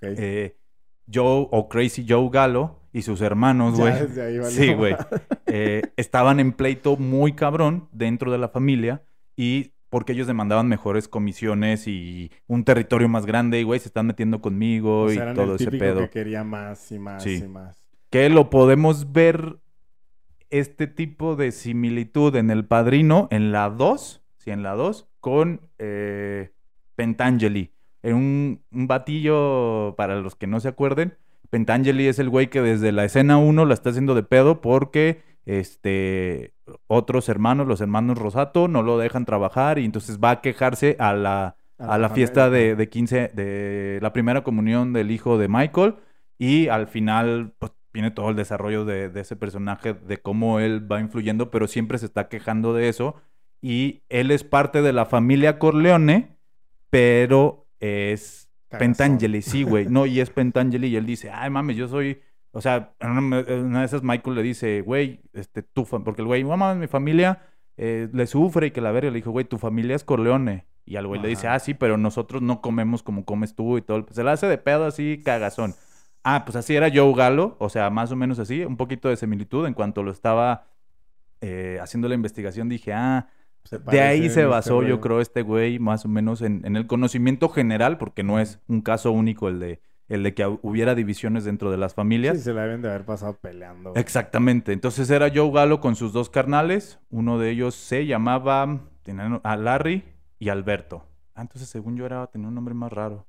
Eh, 0.00 0.56
Joe 1.12 1.48
o 1.50 1.68
Crazy 1.68 2.06
Joe 2.08 2.28
Galo 2.32 2.80
y 2.92 3.02
sus 3.02 3.20
hermanos, 3.20 3.78
güey. 3.78 3.92
Sí, 4.50 4.72
güey. 4.72 4.96
Eh, 5.46 5.82
estaban 5.96 6.40
en 6.40 6.52
pleito 6.52 6.96
muy 6.96 7.32
cabrón 7.32 7.88
dentro 7.92 8.32
de 8.32 8.38
la 8.38 8.48
familia 8.48 9.02
y 9.36 9.72
porque 9.96 10.12
ellos 10.12 10.26
demandaban 10.26 10.68
mejores 10.68 11.08
comisiones 11.08 11.88
y 11.88 12.30
un 12.48 12.64
territorio 12.64 13.08
más 13.08 13.24
grande 13.24 13.58
y 13.58 13.62
güey 13.62 13.80
se 13.80 13.88
están 13.88 14.06
metiendo 14.06 14.42
conmigo 14.42 15.10
y 15.10 15.16
todo 15.34 15.54
ese 15.54 15.70
pedo. 15.70 16.00
que 16.00 16.10
quería 16.10 16.44
más 16.44 16.92
y 16.92 16.98
más 16.98 17.26
y 17.26 17.48
más. 17.48 17.82
Que 18.10 18.28
lo 18.28 18.50
podemos 18.50 19.12
ver 19.12 19.56
este 20.50 20.86
tipo 20.86 21.34
de 21.34 21.50
similitud 21.50 22.36
en 22.36 22.50
El 22.50 22.66
Padrino 22.66 23.26
en 23.30 23.52
la 23.52 23.70
2, 23.70 24.22
sí, 24.36 24.50
en 24.50 24.62
la 24.62 24.74
2 24.74 25.08
con 25.18 25.62
eh, 25.78 26.52
Pentangeli. 26.94 27.72
En 28.02 28.16
un, 28.16 28.62
un 28.70 28.86
batillo 28.88 29.94
para 29.96 30.16
los 30.20 30.36
que 30.36 30.46
no 30.46 30.60
se 30.60 30.68
acuerden, 30.68 31.16
Pentangeli 31.48 32.06
es 32.06 32.18
el 32.18 32.28
güey 32.28 32.50
que 32.50 32.60
desde 32.60 32.92
la 32.92 33.06
escena 33.06 33.38
1 33.38 33.64
la 33.64 33.72
está 33.72 33.88
haciendo 33.88 34.14
de 34.14 34.24
pedo 34.24 34.60
porque 34.60 35.22
este, 35.46 36.52
otros 36.86 37.28
hermanos, 37.28 37.66
los 37.66 37.80
hermanos 37.80 38.18
Rosato, 38.18 38.68
no 38.68 38.82
lo 38.82 38.98
dejan 38.98 39.24
trabajar 39.24 39.78
y 39.78 39.84
entonces 39.84 40.18
va 40.22 40.30
a 40.30 40.40
quejarse 40.40 40.96
a 40.98 41.12
la, 41.12 41.56
a, 41.78 41.98
la, 41.98 42.08
fiesta 42.10 42.50
de, 42.50 42.76
de 42.76 42.88
15, 42.88 43.28
de 43.34 43.98
la 44.02 44.12
primera 44.12 44.42
comunión 44.42 44.92
del 44.92 45.10
hijo 45.10 45.38
de 45.38 45.48
Michael 45.48 45.96
y 46.38 46.68
al 46.68 46.86
final 46.86 47.52
pues, 47.58 47.72
viene 47.92 48.10
todo 48.10 48.30
el 48.30 48.36
desarrollo 48.36 48.84
de, 48.84 49.08
de, 49.08 49.20
ese 49.20 49.36
personaje, 49.36 49.94
de 49.94 50.18
cómo 50.18 50.60
él 50.60 50.90
va 50.90 51.00
influyendo, 51.00 51.50
pero 51.50 51.66
siempre 51.66 51.98
se 51.98 52.06
está 52.06 52.28
quejando 52.28 52.74
de 52.74 52.88
eso 52.88 53.16
y 53.60 54.02
él 54.08 54.30
es 54.30 54.44
parte 54.44 54.82
de 54.82 54.92
la 54.92 55.06
familia 55.06 55.58
Corleone, 55.58 56.36
pero 56.90 57.66
es 57.80 58.48
Pentangeli, 58.68 59.42
sí, 59.42 59.62
güey, 59.62 59.86
no, 59.90 60.06
y 60.06 60.20
es 60.20 60.30
Pentangeli 60.30 60.88
y 60.88 60.96
él 60.96 61.06
dice, 61.06 61.30
ay 61.30 61.50
mames, 61.50 61.76
yo 61.76 61.88
soy 61.88 62.20
o 62.56 62.62
sea, 62.62 62.94
en 63.00 63.10
una, 63.10 63.42
de 63.42 63.84
esas 63.84 64.02
Michael 64.02 64.34
le 64.34 64.42
dice, 64.42 64.80
güey, 64.80 65.20
este, 65.34 65.62
tu 65.62 65.84
porque 65.84 66.22
el 66.22 66.26
güey, 66.26 66.42
mamá, 66.42 66.74
mi 66.74 66.86
familia 66.86 67.42
eh, 67.76 68.08
le 68.10 68.26
sufre 68.26 68.68
y 68.68 68.70
que 68.70 68.80
la 68.80 68.92
verga 68.92 69.10
le 69.10 69.16
dijo, 69.16 69.30
güey, 69.30 69.44
tu 69.44 69.58
familia 69.58 69.94
es 69.94 70.04
Corleone. 70.04 70.64
Y 70.86 70.96
al 70.96 71.06
güey 71.06 71.20
le 71.20 71.28
dice, 71.28 71.48
ah, 71.48 71.58
sí, 71.58 71.74
pero 71.74 71.98
nosotros 71.98 72.40
no 72.40 72.62
comemos 72.62 73.02
como 73.02 73.26
comes 73.26 73.54
tú 73.54 73.76
y 73.76 73.82
todo. 73.82 74.06
Se 74.10 74.24
le 74.24 74.30
hace 74.30 74.46
de 74.46 74.56
pedo 74.56 74.86
así, 74.86 75.20
cagazón. 75.22 75.74
Ah, 76.24 76.46
pues 76.46 76.56
así 76.56 76.74
era 76.74 76.88
Joe 76.90 77.12
Galo, 77.14 77.56
o 77.58 77.68
sea, 77.68 77.90
más 77.90 78.10
o 78.10 78.16
menos 78.16 78.38
así, 78.38 78.64
un 78.64 78.78
poquito 78.78 79.10
de 79.10 79.18
similitud. 79.18 79.66
En 79.66 79.74
cuanto 79.74 80.02
lo 80.02 80.10
estaba 80.10 80.68
eh, 81.42 81.78
haciendo 81.82 82.08
la 82.08 82.14
investigación, 82.14 82.70
dije, 82.70 82.94
ah, 82.94 83.28
de 83.90 84.00
ahí 84.00 84.20
se 84.22 84.26
este 84.26 84.46
basó, 84.46 84.82
yo 84.82 85.02
creo, 85.02 85.20
este 85.20 85.42
güey, 85.42 85.78
más 85.78 86.06
o 86.06 86.08
menos 86.08 86.40
en, 86.40 86.64
en, 86.64 86.76
el 86.76 86.86
conocimiento 86.86 87.50
general, 87.50 87.98
porque 87.98 88.22
no 88.22 88.40
es 88.40 88.60
un 88.66 88.80
caso 88.80 89.12
único 89.12 89.48
el 89.48 89.60
de 89.60 89.82
el 90.08 90.22
de 90.22 90.34
que 90.34 90.46
hubiera 90.62 90.94
divisiones 90.94 91.44
dentro 91.44 91.70
de 91.70 91.76
las 91.76 91.94
familias. 91.94 92.36
Sí, 92.36 92.44
se 92.44 92.52
la 92.52 92.62
deben 92.62 92.82
de 92.82 92.88
haber 92.88 93.04
pasado 93.04 93.36
peleando. 93.40 93.94
Exactamente. 93.96 94.72
Entonces 94.72 95.10
era 95.10 95.30
Joe 95.34 95.50
Galo 95.50 95.80
con 95.80 95.96
sus 95.96 96.12
dos 96.12 96.30
carnales. 96.30 97.00
Uno 97.10 97.38
de 97.38 97.50
ellos 97.50 97.74
se 97.74 98.06
llamaba 98.06 98.80
a 99.42 99.56
Larry 99.56 100.04
y 100.38 100.48
Alberto. 100.48 101.04
Ah, 101.34 101.42
entonces 101.42 101.68
según 101.68 101.96
yo 101.96 102.06
era 102.06 102.26
tenía 102.28 102.48
un 102.48 102.54
nombre 102.54 102.74
más 102.74 102.92
raro. 102.92 103.26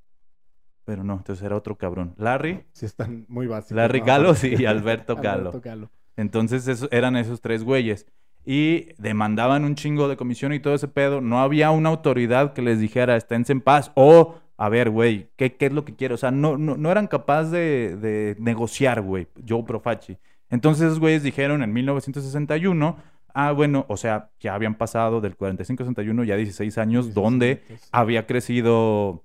Pero 0.84 1.04
no, 1.04 1.14
entonces 1.14 1.44
era 1.44 1.56
otro 1.56 1.76
cabrón. 1.76 2.14
Larry. 2.16 2.64
Sí, 2.72 2.86
están 2.86 3.26
muy 3.28 3.46
básicos. 3.46 3.76
Larry 3.76 4.00
Galo 4.00 4.34
sí, 4.34 4.54
y 4.58 4.64
Alberto 4.64 5.16
Galo. 5.16 5.50
Alberto 5.50 5.60
Galo. 5.60 5.90
Entonces 6.16 6.88
eran 6.90 7.16
esos 7.16 7.40
tres 7.40 7.64
güeyes. 7.64 8.06
Y 8.44 8.94
demandaban 8.96 9.64
un 9.64 9.74
chingo 9.74 10.08
de 10.08 10.16
comisión 10.16 10.54
y 10.54 10.60
todo 10.60 10.74
ese 10.74 10.88
pedo. 10.88 11.20
No 11.20 11.40
había 11.40 11.70
una 11.70 11.90
autoridad 11.90 12.54
que 12.54 12.62
les 12.62 12.80
dijera, 12.80 13.16
esténse 13.16 13.52
en 13.52 13.60
paz. 13.60 13.92
O 13.94 14.36
a 14.60 14.68
ver, 14.68 14.90
güey, 14.90 15.30
¿qué, 15.36 15.56
es 15.56 15.72
lo 15.72 15.84
que 15.84 15.94
quiero? 15.94 16.16
O 16.16 16.18
sea, 16.18 16.32
no, 16.32 16.58
no, 16.58 16.90
eran 16.90 17.06
capaces 17.06 17.52
de, 17.52 18.36
negociar, 18.40 19.02
güey, 19.02 19.28
Joe 19.48 19.62
Profaci. 19.62 20.18
Entonces 20.50 20.86
esos 20.86 20.98
güeyes 20.98 21.22
dijeron 21.22 21.62
en 21.62 21.72
1961, 21.72 22.96
ah, 23.34 23.52
bueno, 23.52 23.86
o 23.88 23.96
sea, 23.96 24.30
ya 24.40 24.54
habían 24.54 24.74
pasado 24.74 25.20
del 25.20 25.36
45 25.36 25.84
61 25.84 26.24
ya 26.24 26.34
16 26.34 26.76
años, 26.76 27.14
donde 27.14 27.62
había 27.92 28.26
crecido 28.26 29.22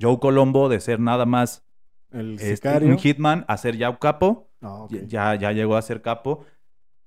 Joe 0.00 0.18
Colombo 0.18 0.68
de 0.68 0.80
ser 0.80 0.98
nada 0.98 1.24
más 1.24 1.64
el 2.10 2.36
este, 2.40 2.84
un 2.84 2.98
hitman 2.98 3.44
a 3.46 3.56
ser 3.56 3.76
ya 3.76 3.90
un 3.90 3.96
capo. 3.96 4.48
Ah, 4.60 4.88
ya, 4.90 5.36
ya 5.36 5.52
llegó 5.52 5.76
a 5.76 5.82
ser 5.82 6.02
capo. 6.02 6.44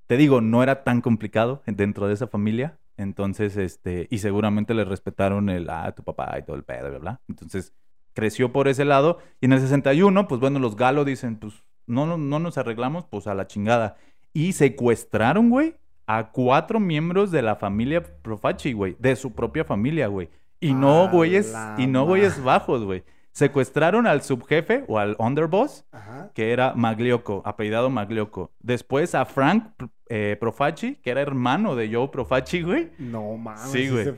Te 0.06 0.16
digo, 0.16 0.40
no 0.40 0.64
era 0.64 0.86
tan 0.86 1.02
complicado 1.02 1.64
dentro 1.66 2.08
de 2.08 2.14
esa 2.14 2.28
familia. 2.28 2.78
Entonces, 2.98 3.56
este, 3.58 4.08
y 4.10 4.18
seguramente 4.18 4.74
le 4.74 4.84
respetaron 4.84 5.50
el, 5.50 5.70
ah, 5.70 5.94
tu 5.96 6.04
papá 6.04 6.36
y 6.40 6.44
todo 6.44 6.56
el 6.56 6.64
pedo, 6.64 6.90
bla, 6.90 7.00
bla. 7.00 7.22
Entonces, 7.30 7.74
creció 8.14 8.52
por 8.52 8.68
ese 8.68 8.84
lado. 8.84 9.20
Y 9.40 9.46
en 9.46 9.54
el 9.54 9.62
61, 9.62 10.28
pues 10.28 10.42
bueno, 10.42 10.60
los 10.60 10.76
galos 10.76 11.06
dicen, 11.06 11.38
pues 11.38 11.54
no, 11.86 12.06
no, 12.06 12.18
no 12.18 12.40
nos 12.40 12.58
arreglamos, 12.58 13.06
pues 13.06 13.28
a 13.28 13.36
la 13.36 13.48
chingada. 13.48 13.96
Y 14.34 14.54
secuestraron, 14.54 15.50
güey, 15.50 15.76
a 16.08 16.32
cuatro 16.32 16.80
miembros 16.80 17.32
de 17.32 17.44
la 17.44 17.56
familia 17.56 18.04
Profachi, 18.04 18.74
güey. 18.74 18.96
De 19.00 19.16
su 19.16 19.34
propia 19.34 19.64
familia, 19.64 20.08
güey. 20.08 20.30
Y 20.60 20.74
no 20.74 21.10
güeyes, 21.10 21.54
y 21.78 21.86
no 21.86 22.06
güeyes 22.06 22.44
bajos, 22.44 22.84
güey. 22.84 23.04
Secuestraron 23.38 24.08
al 24.08 24.24
subjefe 24.24 24.84
o 24.88 24.98
al 24.98 25.16
underboss, 25.20 25.86
que 26.34 26.52
era 26.52 26.74
Maglioco, 26.74 27.44
apellidado 27.46 27.92
Maglioco. 27.92 28.52
Después 28.62 29.14
a 29.14 29.26
Frank 29.26 29.74
eh, 30.10 30.38
Profaci, 30.40 30.96
que 30.96 31.12
era 31.12 31.22
hermano 31.22 31.76
de 31.76 31.94
Joe 31.94 32.08
Profaci, 32.08 32.64
güey. 32.64 32.90
No 32.98 33.38
mames, 33.38 33.70
sí, 33.70 33.90
güey. 33.90 34.12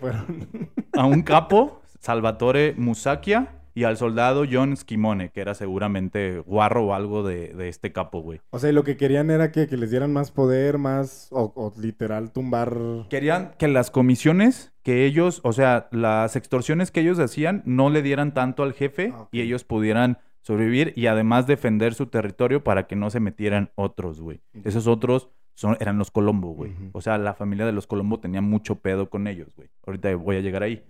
a 0.93 1.05
un 1.05 1.23
capo, 1.23 1.81
Salvatore 1.99 2.75
Musakia 2.77 3.59
y 3.73 3.83
al 3.83 3.97
soldado 3.97 4.45
John 4.49 4.75
Skimone, 4.75 5.31
que 5.31 5.41
era 5.41 5.53
seguramente 5.53 6.39
guarro 6.39 6.87
o 6.87 6.93
algo 6.93 7.21
de, 7.23 7.67
este 7.67 7.91
capo, 7.91 8.21
güey. 8.21 8.39
O 8.51 8.59
sea, 8.59 8.71
lo 8.71 8.83
que 8.83 8.97
querían 8.97 9.31
era 9.31 9.51
que, 9.51 9.67
les 9.67 9.91
dieran 9.91 10.13
más 10.13 10.31
poder, 10.31 10.77
más, 10.77 11.27
o, 11.31 11.73
literal 11.77 12.31
tumbar... 12.31 12.77
Querían 13.09 13.53
que 13.57 13.67
las 13.67 13.91
comisiones 13.91 14.71
que 14.89 15.05
ellos, 15.05 15.39
o 15.43 15.53
sea, 15.53 15.87
las 15.91 16.35
extorsiones 16.35 16.89
que 16.89 17.01
ellos 17.01 17.19
hacían 17.19 17.61
no 17.63 17.91
le 17.91 18.01
dieran 18.01 18.33
tanto 18.33 18.63
al 18.63 18.73
jefe 18.73 19.13
ah, 19.15 19.27
y 19.31 19.41
ellos 19.41 19.63
pudieran 19.63 20.17
sobrevivir 20.41 20.93
y 20.95 21.05
además 21.05 21.45
defender 21.45 21.93
su 21.93 22.07
territorio 22.07 22.63
para 22.63 22.87
que 22.87 22.95
no 22.95 23.11
se 23.11 23.19
metieran 23.19 23.69
otros, 23.75 24.19
güey. 24.19 24.41
Esos 24.63 24.87
otros 24.87 25.29
son, 25.53 25.77
eran 25.79 25.99
los 25.99 26.09
Colombo, 26.09 26.55
güey. 26.55 26.73
O 26.93 27.01
sea, 27.01 27.19
la 27.19 27.35
familia 27.35 27.67
de 27.67 27.71
los 27.71 27.85
Colombo 27.85 28.19
tenía 28.19 28.41
mucho 28.41 28.79
pedo 28.79 29.11
con 29.11 29.27
ellos, 29.27 29.55
güey. 29.55 29.69
Ahorita 29.85 30.15
voy 30.15 30.37
a 30.37 30.41
llegar 30.41 30.63
ahí. 30.63 30.83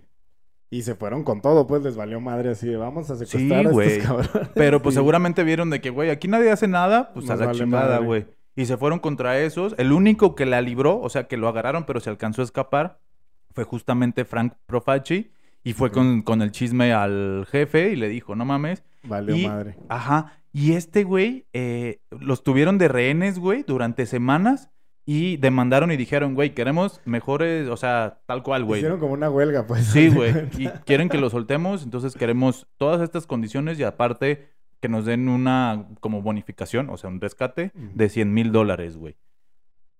Y 0.70 0.80
se 0.80 0.94
fueron 0.94 1.22
con 1.22 1.42
todo, 1.42 1.66
pues 1.66 1.82
les 1.82 1.94
valió 1.94 2.22
madre 2.22 2.48
así 2.48 2.68
de 2.68 2.78
vamos 2.78 3.10
a 3.10 3.16
secuestrar 3.16 3.66
a 3.66 3.70
estos 3.70 4.02
cabrones. 4.02 4.50
Pero 4.54 4.80
pues 4.80 4.94
seguramente 4.94 5.44
vieron 5.44 5.68
de 5.68 5.82
que, 5.82 5.90
güey, 5.90 6.08
aquí 6.08 6.26
nadie 6.26 6.50
hace 6.50 6.68
nada, 6.68 7.12
pues 7.12 7.28
a 7.28 7.36
la 7.36 7.52
chingada, 7.52 7.98
güey. 7.98 8.24
Y 8.56 8.64
se 8.64 8.78
fueron 8.78 8.98
contra 8.98 9.38
esos. 9.40 9.74
El 9.76 9.92
único 9.92 10.34
que 10.34 10.46
la 10.46 10.62
libró, 10.62 10.98
o 10.98 11.10
sea, 11.10 11.24
que 11.24 11.36
lo 11.36 11.48
agarraron, 11.48 11.84
pero 11.84 12.00
se 12.00 12.08
alcanzó 12.08 12.40
a 12.40 12.46
escapar, 12.46 12.98
fue 13.52 13.64
justamente 13.64 14.24
Frank 14.24 14.54
Profaci. 14.66 15.30
Y 15.62 15.74
fue 15.74 15.90
con, 15.90 16.22
con, 16.22 16.40
el 16.40 16.52
chisme 16.52 16.94
al 16.94 17.46
jefe 17.50 17.90
y 17.90 17.96
le 17.96 18.08
dijo, 18.08 18.34
no 18.34 18.46
mames. 18.46 18.82
Valió 19.02 19.36
madre. 19.46 19.76
Ajá. 19.90 20.40
Y 20.52 20.72
este 20.72 21.04
güey, 21.04 21.46
eh, 21.52 22.00
los 22.10 22.42
tuvieron 22.42 22.78
de 22.78 22.88
rehenes, 22.88 23.38
güey, 23.38 23.62
durante 23.66 24.06
semanas. 24.06 24.70
Y 25.04 25.38
demandaron 25.38 25.90
y 25.90 25.96
dijeron, 25.96 26.34
güey, 26.34 26.54
queremos 26.54 27.00
mejores, 27.04 27.68
o 27.68 27.76
sea, 27.76 28.20
tal 28.26 28.42
cual, 28.42 28.64
güey. 28.64 28.80
Hicieron 28.80 29.00
como 29.00 29.12
una 29.12 29.28
huelga, 29.28 29.66
pues. 29.66 29.86
Sí, 29.86 30.08
güey. 30.14 30.32
Y 30.56 30.68
quieren 30.86 31.08
que 31.08 31.18
lo 31.18 31.30
soltemos, 31.30 31.82
entonces 31.82 32.14
queremos 32.14 32.68
todas 32.76 33.00
estas 33.00 33.26
condiciones 33.26 33.78
y 33.78 33.82
aparte 33.82 34.50
que 34.80 34.88
nos 34.88 35.04
den 35.04 35.28
una 35.28 35.88
como 36.00 36.22
bonificación, 36.22 36.90
o 36.90 36.96
sea, 36.96 37.10
un 37.10 37.20
rescate 37.20 37.72
de 37.74 38.08
100 38.08 38.32
mil 38.32 38.52
dólares, 38.52 38.96
güey. 38.96 39.16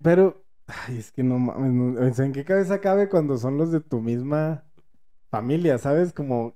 Pero, 0.03 0.45
ay, 0.87 0.99
es 0.99 1.13
que 1.13 1.23
no 1.23 1.39
mames, 1.39 2.19
¿en 2.19 2.33
qué 2.33 2.45
cabeza 2.45 2.81
cabe 2.81 3.09
cuando 3.09 3.37
son 3.39 3.57
los 3.57 3.73
de 3.73 3.81
tu 3.81 4.01
misma 4.01 4.65
familia? 5.31 5.79
¿Sabes? 5.79 6.13
Como, 6.13 6.55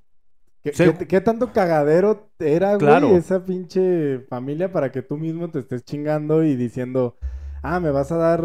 ¿Qué, 0.65 1.21
tanto 1.21 1.53
cagadero 1.53 2.31
era, 2.39 2.77
güey, 2.77 3.15
esa 3.17 3.45
pinche 3.45 4.21
familia 4.31 4.73
para 4.73 4.91
que 4.91 5.03
tú 5.03 5.19
mismo 5.19 5.51
te 5.51 5.59
estés 5.59 5.85
chingando 5.85 6.43
y 6.43 6.57
diciendo, 6.57 7.19
ah, 7.63 7.81
me 7.81 7.91
vas 7.91 8.11
a 8.13 8.17
dar, 8.17 8.43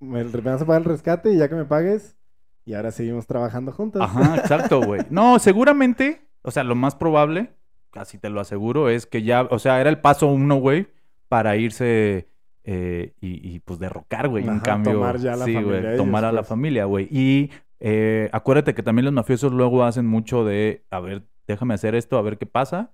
me, 0.00 0.24
vas 0.24 0.62
a 0.62 0.66
pagar 0.66 0.82
el 0.82 0.88
rescate 0.88 1.32
y 1.32 1.36
ya 1.36 1.48
que 1.48 1.54
me 1.54 1.64
pagues, 1.64 2.16
y 2.64 2.74
ahora 2.74 2.90
seguimos 2.90 3.28
trabajando 3.28 3.70
juntos. 3.70 4.02
Ajá, 4.02 4.36
exacto, 4.38 4.82
güey. 4.82 5.02
No, 5.08 5.38
seguramente, 5.38 6.28
o 6.42 6.50
sea, 6.50 6.64
lo 6.64 6.74
más 6.74 6.96
probable, 6.96 7.52
casi 7.92 8.18
te 8.18 8.28
lo 8.28 8.40
aseguro, 8.40 8.88
es 8.88 9.06
que 9.06 9.22
ya, 9.22 9.42
o 9.42 9.60
sea, 9.60 9.80
era 9.80 9.88
el 9.88 10.00
paso 10.00 10.26
uno, 10.26 10.56
güey, 10.56 10.88
para 11.28 11.56
irse 11.56 12.28
eh, 12.64 13.14
y, 13.20 13.58
pues 13.60 13.78
derrocar, 13.78 14.28
güey. 14.28 14.46
En 14.46 14.60
cambio, 14.60 14.92
tomar 14.94 15.18
ya 15.18 15.36
la 15.36 15.44
sí, 15.44 15.54
güey, 15.54 15.96
tomar 15.96 16.24
a 16.24 16.32
la 16.32 16.42
pues. 16.42 16.48
familia, 16.48 16.84
güey. 16.84 17.08
Y 17.10 17.50
eh, 17.80 18.28
acuérdate 18.32 18.74
que 18.74 18.82
también 18.82 19.06
los 19.06 19.14
mafiosos 19.14 19.52
luego 19.52 19.84
hacen 19.84 20.06
mucho 20.06 20.44
de, 20.44 20.84
a 20.90 21.00
ver, 21.00 21.24
déjame 21.48 21.74
hacer 21.74 21.94
esto, 21.94 22.18
a 22.18 22.22
ver 22.22 22.38
qué 22.38 22.46
pasa. 22.46 22.92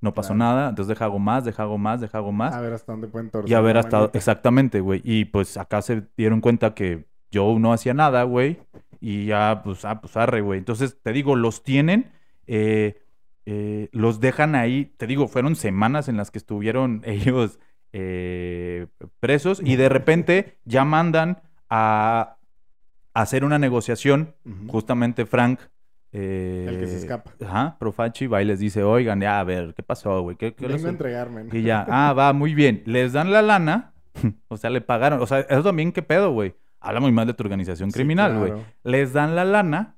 No 0.00 0.14
pasó 0.14 0.32
nada, 0.32 0.68
entonces 0.68 0.88
deja 0.88 1.06
algo 1.06 1.18
más, 1.18 1.44
deja 1.44 1.64
algo 1.64 1.76
más, 1.76 2.00
deja 2.00 2.18
algo 2.18 2.30
más. 2.30 2.54
A 2.54 2.60
ver 2.60 2.72
hasta 2.72 2.92
dónde 2.92 3.08
pueden 3.08 3.30
torcer. 3.30 3.50
Y 3.50 3.54
a 3.54 3.60
ver 3.60 3.78
hasta, 3.78 4.10
exactamente, 4.12 4.78
güey. 4.78 5.00
Y 5.02 5.24
pues 5.24 5.56
acá 5.56 5.82
se 5.82 6.04
dieron 6.16 6.40
cuenta 6.40 6.72
que 6.72 7.06
yo 7.32 7.58
no 7.58 7.72
hacía 7.72 7.94
nada, 7.94 8.22
güey. 8.22 8.58
Y 9.00 9.26
ya, 9.26 9.62
pues, 9.64 9.84
ah, 9.84 10.00
pues 10.00 10.16
arre, 10.16 10.40
güey. 10.40 10.58
Entonces, 10.58 10.98
te 11.02 11.12
digo, 11.12 11.34
los 11.34 11.64
tienen, 11.64 12.12
eh, 12.46 13.02
eh, 13.44 13.88
los 13.90 14.20
dejan 14.20 14.54
ahí. 14.54 14.94
Te 14.96 15.08
digo, 15.08 15.26
fueron 15.26 15.56
semanas 15.56 16.08
en 16.08 16.16
las 16.16 16.30
que 16.30 16.38
estuvieron 16.38 17.02
ellos 17.04 17.58
eh, 17.92 18.86
presos 19.20 19.60
y 19.64 19.76
de 19.76 19.88
repente 19.88 20.58
ya 20.64 20.84
mandan 20.84 21.42
a, 21.68 22.36
hacer 23.14 23.44
una 23.44 23.58
negociación. 23.58 24.34
Justamente 24.68 25.26
Frank 25.26 25.60
eh, 26.12 26.66
el 26.68 26.80
que 26.80 26.86
se 26.86 26.96
escapa. 26.98 27.32
Ajá, 27.44 27.76
Profachi 27.78 28.26
va 28.26 28.40
y 28.42 28.46
les 28.46 28.58
dice, 28.58 28.82
oigan, 28.82 29.20
ya, 29.20 29.40
a 29.40 29.44
ver, 29.44 29.74
¿qué 29.74 29.82
pasó, 29.82 30.22
güey? 30.22 30.36
¿Qué, 30.36 30.54
Vengo 30.58 30.86
a 30.86 30.90
entregarme. 30.90 31.46
Y 31.52 31.62
ya, 31.62 31.84
ah, 31.88 32.12
va, 32.12 32.32
muy 32.32 32.54
bien. 32.54 32.82
Les 32.86 33.12
dan 33.12 33.30
la 33.30 33.42
lana, 33.42 33.92
o 34.48 34.56
sea, 34.56 34.70
le 34.70 34.80
pagaron. 34.80 35.20
O 35.20 35.26
sea, 35.26 35.40
eso 35.40 35.62
también, 35.62 35.92
¿qué 35.92 36.02
pedo, 36.02 36.32
güey? 36.32 36.54
Habla 36.80 37.00
muy 37.00 37.12
mal 37.12 37.26
de 37.26 37.34
tu 37.34 37.42
organización 37.42 37.90
criminal, 37.90 38.38
güey. 38.38 38.52
Les 38.84 39.12
dan 39.12 39.34
la 39.34 39.44
lana 39.44 39.96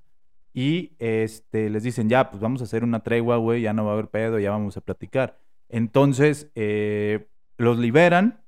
y 0.53 0.97
este, 0.99 1.71
les 1.71 1.83
dicen, 1.83 2.09
ya, 2.09 2.31
pues 2.31 2.41
vamos 2.41 2.61
a 2.61 2.65
hacer 2.65 2.83
una 2.83 3.01
tregua, 3.01 3.37
güey, 3.37 3.63
ya 3.63 3.73
no 3.73 3.85
va 3.85 3.91
a 3.91 3.95
haber 3.95 4.09
pedo, 4.09 4.39
ya 4.39 4.51
vamos 4.51 4.77
a 4.77 4.81
platicar. 4.81 5.39
Entonces, 5.69 6.51
eh, 6.55 7.29
los 7.61 7.79
liberan. 7.79 8.43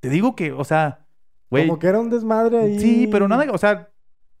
Te 0.00 0.08
digo 0.08 0.34
que, 0.34 0.52
o 0.52 0.64
sea, 0.64 1.06
güey. 1.50 1.66
Como 1.66 1.78
que 1.78 1.86
era 1.86 2.00
un 2.00 2.10
desmadre 2.10 2.58
ahí. 2.58 2.80
Sí, 2.80 3.08
pero 3.10 3.28
nada, 3.28 3.46
o 3.50 3.58
sea, 3.58 3.92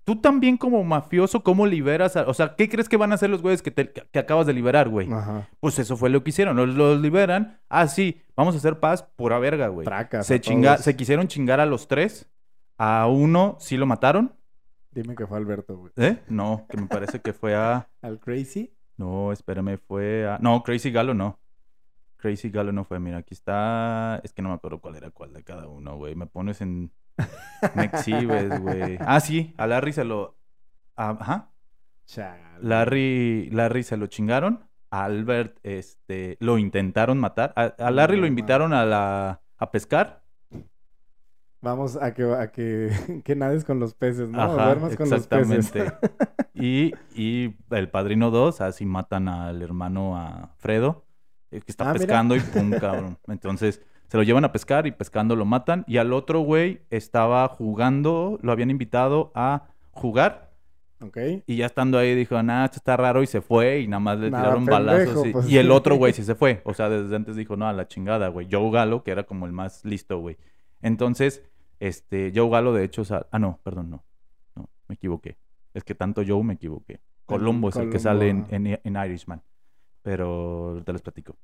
Tú 0.04 0.16
también 0.16 0.56
como 0.56 0.82
mafioso, 0.82 1.44
¿cómo 1.44 1.64
liberas? 1.64 2.16
A... 2.16 2.26
O 2.26 2.34
sea, 2.34 2.56
¿qué 2.56 2.68
crees 2.68 2.88
que 2.88 2.96
van 2.96 3.12
a 3.12 3.14
hacer 3.14 3.30
los 3.30 3.40
güeyes 3.40 3.62
que, 3.62 3.70
te... 3.70 3.92
que 3.92 4.18
acabas 4.18 4.46
de 4.46 4.52
liberar, 4.52 4.88
güey? 4.88 5.12
Ajá. 5.12 5.48
Pues 5.60 5.78
eso 5.78 5.96
fue 5.96 6.10
lo 6.10 6.24
que 6.24 6.30
hicieron. 6.30 6.56
Los, 6.56 7.00
liberan. 7.00 7.60
Ah, 7.68 7.86
sí, 7.86 8.20
vamos 8.34 8.56
a 8.56 8.58
hacer 8.58 8.80
paz, 8.80 9.04
pura 9.14 9.38
verga, 9.38 9.68
güey. 9.68 9.86
Se, 10.22 10.40
chinga... 10.40 10.78
se 10.78 10.96
quisieron 10.96 11.28
chingar 11.28 11.60
a 11.60 11.66
los 11.66 11.86
tres. 11.86 12.28
A 12.78 13.06
uno 13.06 13.56
sí 13.60 13.76
lo 13.76 13.86
mataron. 13.86 14.34
Dime 14.90 15.14
que 15.14 15.24
fue 15.24 15.38
Alberto, 15.38 15.76
güey. 15.76 15.92
¿Eh? 15.96 16.18
No, 16.28 16.66
que 16.68 16.78
me 16.78 16.88
parece 16.88 17.20
que 17.20 17.32
fue 17.32 17.54
a... 17.54 17.88
¿Al 18.02 18.18
Crazy? 18.18 18.74
No, 18.96 19.30
espérame, 19.30 19.78
fue 19.78 20.28
a... 20.28 20.38
No, 20.40 20.64
Crazy 20.64 20.90
Galo 20.90 21.14
no. 21.14 21.38
Crazy 22.22 22.50
Galo 22.50 22.70
no 22.70 22.84
fue. 22.84 23.00
Mira, 23.00 23.18
aquí 23.18 23.34
está... 23.34 24.20
Es 24.22 24.32
que 24.32 24.42
no 24.42 24.50
me 24.50 24.54
acuerdo 24.54 24.80
cuál 24.80 24.94
era 24.94 25.10
cuál 25.10 25.32
de 25.32 25.42
cada 25.42 25.66
uno, 25.66 25.96
güey. 25.96 26.14
Me 26.14 26.26
pones 26.26 26.60
en... 26.60 26.92
Me 27.74 27.84
exhibes, 27.84 28.60
güey. 28.60 28.96
Ah, 29.00 29.18
sí, 29.18 29.52
a 29.58 29.66
Larry 29.66 29.92
se 29.92 30.04
lo. 30.04 30.38
Ajá. 30.96 31.50
Larry, 32.60 33.50
Larry 33.50 33.82
se 33.82 33.96
lo 33.96 34.06
chingaron. 34.06 34.68
A 34.90 35.04
Albert, 35.04 35.58
este, 35.62 36.36
lo 36.38 36.58
intentaron 36.58 37.18
matar. 37.18 37.52
A, 37.56 37.90
Larry 37.90 38.18
lo 38.18 38.26
invitaron 38.26 38.72
a 38.72 38.84
la 38.84 39.40
a 39.58 39.70
pescar. 39.70 40.22
Vamos 41.60 41.96
a 41.96 42.12
que, 42.12 42.24
a 42.24 42.50
que, 42.50 42.90
que 43.24 43.34
nades 43.34 43.64
con 43.64 43.80
los 43.80 43.94
peces, 43.94 44.28
¿no? 44.28 44.40
Ajá, 44.40 44.76
con 44.76 44.90
exactamente. 44.90 45.84
Los 45.84 45.92
peces. 45.92 45.92
y, 46.54 46.92
y 47.14 47.56
el 47.70 47.88
padrino 47.88 48.30
2, 48.30 48.60
así 48.60 48.84
matan 48.84 49.28
al 49.28 49.62
hermano 49.62 50.16
a 50.16 50.54
Fredo, 50.58 51.04
que 51.60 51.72
está 51.72 51.90
ah, 51.90 51.92
pescando 51.92 52.34
y 52.34 52.40
pum, 52.40 52.70
cabrón. 52.70 53.18
Entonces, 53.28 53.82
se 54.08 54.16
lo 54.16 54.22
llevan 54.22 54.44
a 54.44 54.52
pescar 54.52 54.86
y 54.86 54.92
pescando 54.92 55.36
lo 55.36 55.44
matan. 55.44 55.84
Y 55.86 55.98
al 55.98 56.12
otro 56.12 56.40
güey 56.40 56.80
estaba 56.90 57.46
jugando, 57.48 58.38
lo 58.42 58.52
habían 58.52 58.70
invitado 58.70 59.32
a 59.34 59.68
jugar. 59.90 60.52
Ok. 61.00 61.18
Y 61.46 61.56
ya 61.56 61.66
estando 61.66 61.98
ahí 61.98 62.14
dijo, 62.14 62.40
nah, 62.42 62.64
esto 62.64 62.76
está 62.76 62.96
raro 62.96 63.22
y 63.22 63.26
se 63.26 63.40
fue 63.40 63.80
y 63.80 63.88
nada 63.88 64.00
más 64.00 64.18
le 64.18 64.26
tiraron 64.26 64.64
balazos. 64.64 65.26
Y, 65.26 65.32
pues 65.32 65.48
y, 65.48 65.58
el 65.58 65.70
otro 65.70 65.96
güey 65.96 66.12
sí 66.14 66.24
se 66.24 66.34
fue. 66.34 66.62
O 66.64 66.74
sea, 66.74 66.88
desde 66.88 67.14
antes 67.14 67.36
dijo, 67.36 67.56
no, 67.56 67.66
a 67.66 67.72
la 67.72 67.88
chingada, 67.88 68.28
güey. 68.28 68.48
Joe 68.50 68.70
Galo, 68.70 69.02
que 69.02 69.10
era 69.10 69.24
como 69.24 69.46
el 69.46 69.52
más 69.52 69.84
listo, 69.84 70.18
güey. 70.18 70.36
Entonces, 70.80 71.42
este, 71.80 72.32
Joe 72.34 72.48
Galo, 72.48 72.72
de 72.72 72.84
hecho, 72.84 73.02
ah, 73.30 73.38
no, 73.38 73.60
perdón, 73.62 73.90
no. 73.90 74.04
No, 74.54 74.68
me 74.88 74.94
equivoqué. 74.94 75.36
Es 75.74 75.84
que 75.84 75.94
tanto 75.94 76.22
Joe 76.26 76.42
me 76.44 76.54
equivoqué. 76.54 77.00
Colombo 77.26 77.70
es 77.70 77.76
el 77.76 77.90
que 77.90 77.98
sale 77.98 78.28
en, 78.28 78.46
en 78.50 78.96
Irishman. 78.96 79.42
Pero 80.02 80.82
te 80.84 80.92
les 80.92 81.02
platico. 81.02 81.36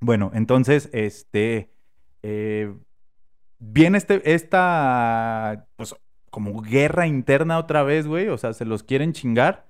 Bueno, 0.00 0.30
entonces, 0.34 0.90
este 0.92 1.70
eh, 2.22 2.74
viene 3.58 3.98
este, 3.98 4.34
esta, 4.34 5.66
pues, 5.76 5.94
como 6.30 6.60
guerra 6.62 7.06
interna 7.06 7.58
otra 7.58 7.82
vez, 7.82 8.06
güey. 8.06 8.28
O 8.28 8.38
sea, 8.38 8.52
se 8.52 8.64
los 8.64 8.82
quieren 8.82 9.12
chingar. 9.12 9.66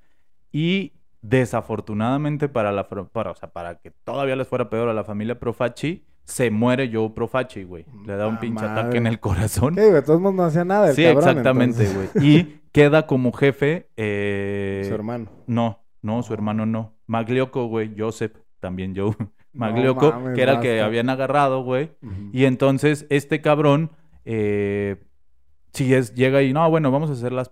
Y 0.53 0.93
desafortunadamente 1.21 2.49
para 2.49 2.71
la 2.71 2.87
para, 2.87 3.31
o 3.31 3.35
sea, 3.35 3.51
para 3.51 3.77
que 3.77 3.91
todavía 3.91 4.37
les 4.37 4.47
fuera 4.47 4.69
peor 4.69 4.89
a 4.89 4.93
la 4.93 5.05
familia 5.05 5.39
Profaci, 5.41 6.05
se 6.25 6.51
muere 6.51 6.91
Joe 6.93 7.11
Profaci, 7.11 7.65
güey. 7.65 7.87
Le 8.07 8.17
da 8.17 8.27
un 8.27 8.39
pinche 8.39 8.65
ataque 8.65 8.99
en 8.99 9.07
el 9.07 9.21
corazón. 9.21 9.75
¿Qué, 9.75 9.83
De 9.83 10.03
todos 10.03 10.21
modos 10.21 10.37
no 10.37 10.45
hacía 10.45 10.65
nada 10.65 10.91
el 10.91 10.97
Sí, 10.97 11.05
exactamente, 11.05 11.87
güey. 11.93 12.09
Y 12.27 12.61
queda 12.73 13.07
como 13.07 13.33
jefe... 13.33 13.91
Eh... 13.97 14.85
Su 14.87 14.95
hermano. 14.95 15.31
No, 15.47 15.83
no, 16.03 16.23
su 16.23 16.33
hermano 16.33 16.67
no. 16.67 16.94
Maglioco, 17.07 17.67
güey, 17.67 17.95
Joseph, 17.97 18.37
también 18.61 18.95
Joe. 18.97 19.14
Maglioco, 19.53 20.33
que 20.35 20.43
era 20.43 20.55
el 20.55 20.61
que 20.61 20.81
habían 20.81 21.09
agarrado, 21.11 21.62
güey. 21.62 21.93
Y 22.33 22.45
entonces 22.45 23.07
este 23.09 23.40
cabrón... 23.40 23.90
Eh, 24.25 24.97
si 25.75 25.93
es, 25.93 26.14
llega 26.14 26.40
y 26.43 26.53
no, 26.53 26.71
bueno, 26.71 26.90
vamos 26.93 27.11
a 27.11 27.14
hacer 27.14 27.33
la, 27.33 27.45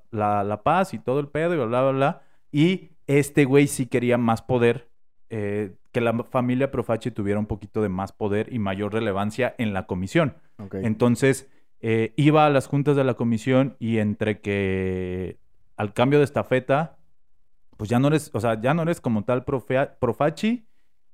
la, 0.44 0.62
paz 0.62 0.94
y 0.94 0.98
todo 1.00 1.18
el 1.18 1.28
pedo 1.28 1.54
y 1.54 1.56
bla, 1.56 1.66
bla, 1.66 1.90
bla. 1.90 2.22
Y 2.52 2.90
este 3.06 3.44
güey 3.44 3.66
sí 3.66 3.86
quería 3.86 4.16
más 4.16 4.42
poder, 4.42 4.88
eh, 5.28 5.74
que 5.90 6.00
la 6.00 6.14
familia 6.24 6.70
Profaci 6.70 7.10
tuviera 7.10 7.40
un 7.40 7.46
poquito 7.46 7.82
de 7.82 7.88
más 7.88 8.12
poder 8.12 8.52
y 8.52 8.58
mayor 8.58 8.92
relevancia 8.92 9.54
en 9.58 9.74
la 9.74 9.86
comisión. 9.86 10.36
Entonces, 10.72 11.50
eh, 11.80 12.12
iba 12.16 12.46
a 12.46 12.50
las 12.50 12.68
juntas 12.68 12.94
de 12.94 13.02
la 13.02 13.14
comisión 13.14 13.76
y 13.80 13.98
entre 13.98 14.40
que 14.40 15.38
al 15.76 15.92
cambio 15.92 16.20
de 16.20 16.24
estafeta, 16.24 16.98
pues 17.82 17.90
ya 17.90 17.98
no 17.98 18.06
eres, 18.06 18.30
o 18.32 18.38
sea, 18.38 18.60
ya 18.60 18.74
no 18.74 18.82
eres 18.82 19.00
como 19.00 19.24
tal 19.24 19.44
Profaci, 19.44 20.68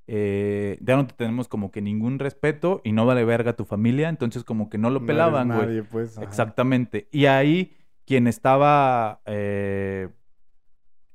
eh, 0.07 0.77
ya 0.83 0.97
no 0.97 1.07
te 1.07 1.15
tenemos 1.15 1.49
como 1.49 1.71
que 1.71 1.81
ningún 1.81 2.19
respeto 2.19 2.83
y 2.85 2.93
no 2.93 3.07
vale 3.07 3.25
verga 3.25 3.55
tu 3.55 3.65
familia, 3.65 4.11
entonces 4.11 4.45
como 4.45 4.69
que 4.69 4.77
no 4.77 4.91
lo 4.91 5.07
pelaban, 5.07 5.49
güey. 5.49 5.81
Pues, 5.81 6.19
Exactamente. 6.19 7.09
Y 7.11 7.25
ahí 7.25 7.75
quien 8.05 8.27
estaba 8.27 9.23
eh, 9.25 10.11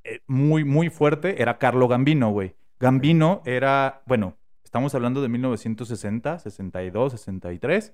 eh, 0.03 0.21
muy, 0.25 0.63
muy 0.63 0.89
fuerte 0.89 1.39
era 1.39 1.59
Carlo 1.59 1.87
Gambino, 1.87 2.31
güey. 2.31 2.55
Gambino 2.79 3.43
era, 3.45 4.01
bueno, 4.07 4.35
estamos 4.63 4.95
hablando 4.95 5.21
de 5.21 5.29
1960, 5.29 6.39
62, 6.39 7.11
63. 7.11 7.93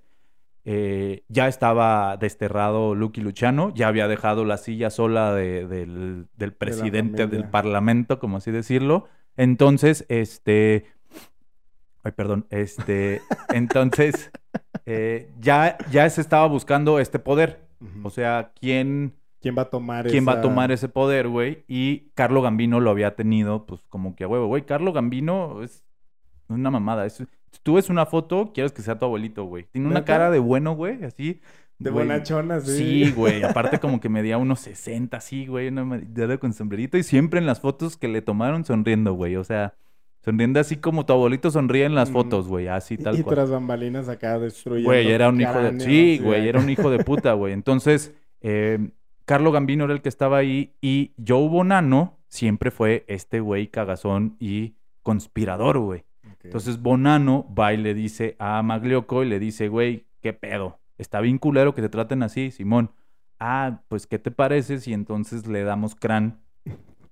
Ya 0.65 1.48
estaba 1.48 2.17
desterrado 2.17 2.93
Lucky 2.93 3.22
Luciano, 3.22 3.74
ya 3.74 3.88
había 3.88 4.08
dejado 4.08 4.45
la 4.45 4.58
silla 4.58 4.89
sola 4.89 5.34
del, 5.34 6.28
del, 6.36 6.54
presidente 6.54 7.28
del 7.28 7.50
parlamento, 7.50 8.19
como 8.19 8.38
así 8.38 8.52
decirlo. 8.52 9.08
Entonces, 9.39 10.06
este. 10.10 10.86
Ay, 12.04 12.12
perdón. 12.12 12.45
Este. 12.50 13.22
entonces, 13.54 14.32
eh, 14.86 15.32
ya, 15.39 15.78
ya 15.91 16.10
se 16.10 16.19
estaba 16.19 16.45
buscando 16.48 17.00
este 17.00 17.19
poder. 17.19 17.62
O 18.04 18.10
sea, 18.10 18.52
¿quién. 18.60 19.15
¿Quién 19.41 19.56
va 19.58 19.62
a 19.62 19.69
tomar 19.69 20.06
¿Quién 20.08 20.28
va 20.28 20.34
a 20.34 20.41
tomar 20.41 20.74
ese 20.74 20.89
poder, 20.89 21.30
güey? 21.30 21.63
Y 21.69 22.10
Carlo 22.13 22.41
Gambino 22.41 22.82
lo 22.82 22.89
había 22.89 23.15
tenido, 23.15 23.65
pues, 23.65 23.82
como 23.88 24.13
que 24.13 24.26
a 24.26 24.28
huevo, 24.28 24.48
güey. 24.48 24.65
Carlo 24.65 24.91
Gambino 24.91 25.63
es 25.63 25.86
una 26.50 26.69
mamada. 26.69 27.06
Es, 27.06 27.24
tú 27.64 27.76
ves 27.76 27.90
una 27.90 28.06
foto, 28.06 28.52
quieres 28.54 28.72
que 28.72 28.82
sea 28.82 28.98
tu 28.98 29.06
abuelito, 29.06 29.44
güey. 29.46 29.66
Tiene 29.72 29.88
una 29.88 30.06
cara 30.06 30.30
de 30.32 30.40
bueno, 30.40 30.74
güey, 30.74 31.04
así. 31.04 31.42
De 31.80 31.92
bonachona, 31.92 32.60
sí. 32.60 33.06
Sí, 33.06 33.12
güey. 33.12 33.42
Aparte 33.44 33.80
como 33.80 34.02
que 34.02 34.10
medía 34.10 34.38
unos 34.38 34.60
60, 34.60 35.20
sí, 35.22 35.46
güey. 35.48 35.70
Una 35.70 35.98
dedo 36.06 36.38
con 36.38 36.54
sombrerito. 36.54 36.98
Y 36.98 37.04
siempre 37.04 37.40
en 37.40 37.46
las 37.46 37.62
fotos 37.62 37.96
que 37.96 38.10
le 38.10 38.22
tomaron 38.22 38.66
sonriendo, 38.66 39.14
güey. 39.14 39.38
O 39.38 39.46
sea, 39.46 39.76
sonriendo 40.22 40.60
así 40.60 40.76
como 40.76 41.06
tu 41.06 41.14
abuelito 41.14 41.50
sonríe 41.52 41.86
en 41.86 41.96
las 41.96 42.12
fotos, 42.12 42.50
güey. 42.50 42.68
Así 42.68 42.98
tal 42.98 43.18
y, 43.18 43.24
cual. 43.24 43.34
Y 43.34 43.36
tras 43.36 43.50
bambalinas 43.50 44.10
acá 44.10 44.38
destruyendo 44.40 44.90
Güey, 44.90 45.10
era 45.10 45.30
un 45.30 45.40
hijo 45.40 45.58
de... 45.58 45.80
Sí, 45.80 46.20
güey. 46.22 46.50
Era 46.50 46.60
un 46.60 46.70
hijo 46.70 46.90
de 46.90 47.00
puta, 47.06 47.32
güey. 47.32 47.54
Entonces, 47.54 48.14
eh, 48.42 48.90
Carlo 49.24 49.54
Gambino 49.54 49.86
era 49.86 49.94
el 49.94 50.02
que 50.02 50.10
estaba 50.10 50.38
ahí. 50.38 50.74
Y 50.82 51.14
Joe 51.26 51.48
Bonano 51.48 52.20
siempre 52.28 52.72
fue 52.72 53.06
este 53.08 53.40
güey 53.40 53.68
cagazón 53.68 54.36
y 54.38 54.76
conspirador, 55.02 55.80
güey. 55.80 56.04
Entonces 56.44 56.82
Bonano 56.82 57.46
va 57.58 57.74
y 57.74 57.78
le 57.78 57.94
dice 57.94 58.36
a 58.40 58.62
Maglioco 58.64 59.24
y 59.24 59.30
le 59.30 59.40
dice, 59.40 59.68
güey, 59.68 60.08
¿qué 60.22 60.34
pedo? 60.34 60.80
está 61.00 61.22
bien 61.22 61.40
culero 61.40 61.74
que 61.74 61.82
te 61.82 61.90
traten 61.90 62.22
así, 62.22 62.52
Simón. 62.52 62.92
Ah, 63.40 63.82
pues, 63.88 64.06
¿qué 64.06 64.20
te 64.20 64.32
parece 64.32 64.80
si 64.80 64.94
entonces 64.94 65.48
le 65.48 65.64
damos 65.64 65.96
crán 65.96 66.42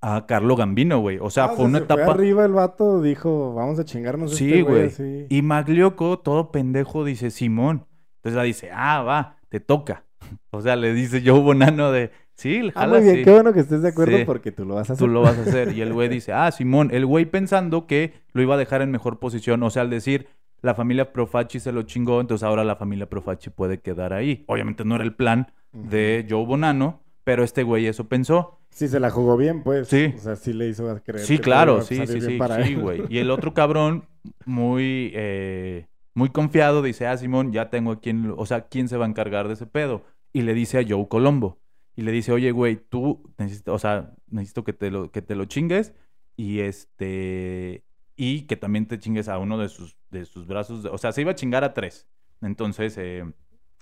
a 0.02 0.26
Carlo 0.28 0.56
Gambino, 0.56 1.00
güey? 1.00 1.18
O 1.20 1.30
sea, 1.30 1.46
ah, 1.46 1.50
fue 1.50 1.66
una 1.66 1.80
etapa. 1.80 2.04
Fue 2.04 2.14
arriba 2.14 2.46
el 2.46 2.52
vato 2.52 3.02
dijo, 3.02 3.54
vamos 3.56 3.80
a 3.80 3.86
chingarnos 3.86 4.36
sí, 4.36 4.50
este 4.50 4.62
güey. 4.62 4.90
Sí. 4.92 5.26
Y 5.30 5.42
Maglioco, 5.42 6.20
todo 6.20 6.52
pendejo, 6.52 7.06
dice, 7.06 7.32
Simón. 7.32 7.88
Entonces 8.18 8.36
la 8.36 8.44
dice, 8.44 8.70
ah, 8.74 9.02
va, 9.02 9.38
te 9.50 9.60
toca. 9.60 10.04
O 10.52 10.62
sea, 10.62 10.76
le 10.76 10.94
dice 10.94 11.22
yo 11.22 11.40
Bonano 11.42 11.92
de, 11.92 12.12
sí, 12.38 12.72
jala, 12.72 12.74
ah, 12.76 12.88
muy 12.88 13.02
bien, 13.02 13.26
qué 13.26 13.32
bueno 13.32 13.52
que 13.52 13.60
estés 13.60 13.82
de 13.82 13.90
acuerdo 13.90 14.18
porque 14.26 14.52
tú 14.52 14.64
lo 14.64 14.76
vas 14.76 14.90
a 14.90 14.94
hacer. 14.94 15.06
Tú 15.06 15.12
lo 15.12 15.22
vas 15.22 15.38
a 15.38 15.42
hacer. 15.42 15.74
Y 15.76 15.82
el 15.82 15.92
güey 15.92 16.08
dice, 16.18 16.32
ah, 16.32 16.50
Simón, 16.52 16.90
el 16.94 17.06
güey 17.06 17.26
pensando 17.26 17.86
que 17.88 18.14
lo 18.32 18.42
iba 18.42 18.56
a 18.56 18.58
dejar 18.58 18.82
en 18.82 18.92
mejor 18.92 19.20
posición. 19.20 19.62
O 19.64 19.70
sea, 19.70 19.82
al 19.82 19.90
decir, 19.90 20.28
la 20.62 20.74
familia 20.74 21.12
Profaci 21.12 21.60
se 21.60 21.72
lo 21.72 21.84
chingó, 21.84 22.22
entonces 22.22 22.44
ahora 22.44 22.64
la 22.64 22.76
familia 22.76 23.10
Profaci 23.10 23.50
puede 23.50 23.80
quedar 23.80 24.14
ahí. 24.14 24.44
Obviamente 24.48 24.86
no 24.86 24.96
era 24.96 25.04
el 25.04 25.14
plan 25.14 25.52
de 25.72 26.26
Joe 26.30 26.46
Bonano, 26.46 27.02
pero 27.24 27.44
este 27.44 27.64
güey 27.64 27.88
eso 27.88 28.08
pensó. 28.08 28.60
Sí, 28.70 28.88
se 28.88 29.00
la 29.00 29.10
jugó 29.10 29.38
bien, 29.38 29.64
pues. 29.64 29.88
Sí. 29.88 30.14
O 30.16 30.20
sea, 30.20 30.36
sí 30.36 30.54
le 30.54 30.68
hizo 30.68 30.84
creer. 31.04 31.26
Sí, 31.26 31.40
claro, 31.40 31.82
sí, 31.82 32.06
sí, 32.08 32.22
sí. 32.22 32.40
Sí, 32.64 32.76
güey. 32.76 33.04
Y 33.10 33.18
el 33.18 33.32
otro 33.32 33.54
cabrón, 33.54 34.06
muy, 34.46 35.12
eh, 35.16 35.88
muy 36.14 36.30
confiado, 36.30 36.82
dice, 36.82 37.08
ah, 37.08 37.18
Simón, 37.18 37.52
ya 37.52 37.70
tengo 37.70 37.92
a 37.94 38.00
quien, 38.00 38.34
o 38.36 38.46
sea, 38.46 38.68
¿quién 38.68 38.88
se 38.88 38.98
va 38.98 39.06
a 39.06 39.10
encargar 39.10 39.48
de 39.48 39.56
ese 39.56 39.66
pedo? 39.66 40.04
Y 40.34 40.44
le 40.44 40.54
dice 40.54 40.80
a 40.80 40.86
Joe 40.88 41.08
Colombo. 41.08 41.58
Y 41.98 42.04
le 42.04 42.12
dice, 42.12 42.32
oye, 42.32 42.52
güey, 42.52 42.76
tú, 42.78 43.24
necesito, 43.40 43.74
o 43.74 43.80
sea, 43.80 44.14
necesito 44.28 44.64
que 44.64 44.72
te 44.72 44.92
lo, 44.92 45.12
que 45.12 45.24
te 45.24 45.36
lo 45.36 45.46
chingues. 45.46 45.94
Y 46.36 46.60
este, 46.60 47.84
y 48.16 48.44
que 48.44 48.56
también 48.56 48.86
te 48.86 49.00
chingues 49.00 49.28
a 49.28 49.40
uno 49.40 49.58
de 49.58 49.68
sus, 49.68 49.98
de 50.12 50.26
sus 50.26 50.46
brazos. 50.46 50.86
O 50.86 50.98
sea, 51.00 51.12
se 51.12 51.22
iba 51.22 51.32
a 51.32 51.36
chingar 51.36 51.64
a 51.64 51.74
tres. 51.74 52.08
Entonces, 52.42 52.96
eh, 53.00 53.26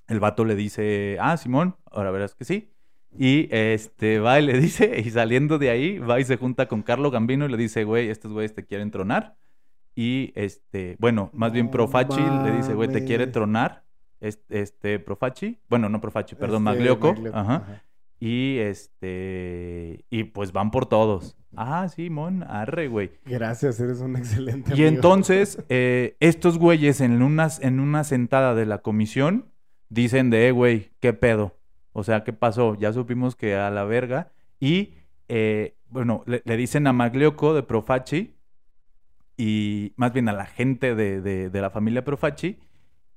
el 0.08 0.20
vato 0.22 0.46
le 0.46 0.56
dice, 0.56 1.18
ah, 1.20 1.36
Simón, 1.36 1.76
ahora 1.92 2.10
verás 2.12 2.36
que 2.36 2.46
sí. 2.46 2.72
Y 3.18 3.50
este 3.52 4.20
va 4.20 4.40
y 4.40 4.46
le 4.46 4.60
dice, 4.60 5.02
y 5.06 5.10
saliendo 5.10 5.58
de 5.58 5.70
ahí, 5.70 6.00
va 6.00 6.18
y 6.20 6.24
se 6.24 6.38
junta 6.38 6.70
con 6.70 6.84
Carlo 6.84 7.12
Gambino 7.12 7.46
y 7.46 7.50
le 7.50 7.58
dice, 7.58 7.84
güey, 7.84 8.10
estos 8.10 8.32
güeyes 8.32 8.54
te 8.54 8.66
quieren 8.66 8.92
tronar. 8.92 9.36
Y 9.94 10.32
este, 10.36 10.96
bueno, 11.00 11.30
más 11.34 11.52
bien 11.52 11.70
Profachi 11.70 12.22
le 12.46 12.52
dice, 12.56 12.74
güey, 12.76 12.90
te 12.90 13.04
quiere 13.04 13.28
tronar. 13.28 13.84
Este, 14.22 14.62
este 14.62 15.00
Profachi, 15.00 15.60
bueno, 15.70 15.90
no 15.90 16.00
Profachi, 16.00 16.36
perdón, 16.36 16.68
este, 16.68 16.78
Maglioco. 16.78 17.16
ajá. 17.34 17.84
Y 18.26 18.58
este, 18.58 20.04
y 20.10 20.24
pues 20.24 20.52
van 20.52 20.72
por 20.72 20.88
todos. 20.88 21.38
Ah, 21.56 21.88
sí, 21.88 22.10
Mon, 22.10 22.42
arre, 22.42 22.88
güey. 22.88 23.12
Gracias, 23.24 23.80
eres 23.80 24.00
un 24.00 24.16
excelente. 24.16 24.76
Y 24.76 24.86
entonces, 24.86 25.64
eh, 25.70 26.18
estos 26.20 26.58
güeyes 26.58 27.02
en, 27.02 27.22
unas, 27.22 27.62
en 27.62 27.80
una 27.80 28.04
sentada 28.04 28.56
de 28.56 28.66
la 28.66 28.80
comisión 28.80 29.52
dicen 29.90 30.32
de, 30.32 30.48
eh, 30.48 30.52
güey, 30.52 30.90
¿qué 31.02 31.14
pedo? 31.14 31.56
O 31.94 32.04
sea, 32.04 32.24
¿qué 32.24 32.34
pasó? 32.34 32.74
Ya 32.74 32.92
supimos 32.94 33.36
que 33.36 33.54
a 33.54 33.70
la 33.70 33.84
verga. 33.84 34.32
Y, 34.60 34.96
eh, 35.28 35.78
bueno, 35.90 36.24
le, 36.26 36.58
dicen 36.58 36.88
a 36.88 36.94
Maglioco 36.94 37.54
de 37.54 37.62
Profaci 37.62 38.34
y 39.38 39.94
más 39.98 40.14
bien 40.14 40.30
a 40.30 40.34
la 40.34 40.48
gente 40.48 40.96
de, 40.96 41.22
de, 41.22 41.52
de 41.52 41.62
la 41.62 41.70
familia 41.70 42.04
Profaci 42.04 42.58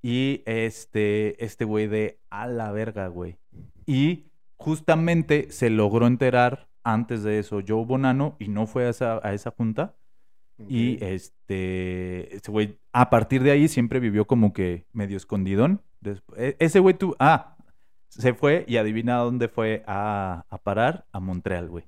y 0.03 0.43
este, 0.45 1.43
este 1.43 1.65
güey 1.65 1.87
de 1.87 2.21
a 2.29 2.47
la 2.47 2.73
verga, 2.73 3.07
güey. 3.07 3.39
Y 3.87 4.28
justamente 4.59 5.51
se 5.51 5.71
logró 5.71 6.07
enterar 6.07 6.69
antes 6.83 7.23
de 7.23 7.39
eso 7.39 7.61
Joe 7.67 7.85
Bonano 7.85 8.37
y 8.39 8.49
no 8.49 8.67
fue 8.67 8.87
a 8.87 8.91
esa, 8.91 9.21
a 9.23 9.33
esa 9.33 9.51
junta. 9.51 9.95
Y 10.69 10.99
este, 11.05 12.35
ese 12.35 12.51
güey, 12.51 12.81
a 12.93 13.11
partir 13.11 13.45
de 13.45 13.53
ahí 13.53 13.69
siempre 13.69 14.01
vivió 14.01 14.27
como 14.27 14.53
que 14.53 14.87
medio 14.93 15.17
escondidón. 15.17 15.83
E, 16.37 16.57
ese 16.59 16.81
güey 16.81 16.95
tú, 16.95 17.15
ah, 17.21 17.57
se 18.09 18.35
fue 18.35 18.65
y 18.67 18.77
adivina 18.77 19.19
dónde 19.19 19.47
fue 19.47 19.85
a, 19.87 20.45
parar, 20.65 21.07
a 21.13 21.21
Montreal, 21.21 21.69
güey. 21.69 21.85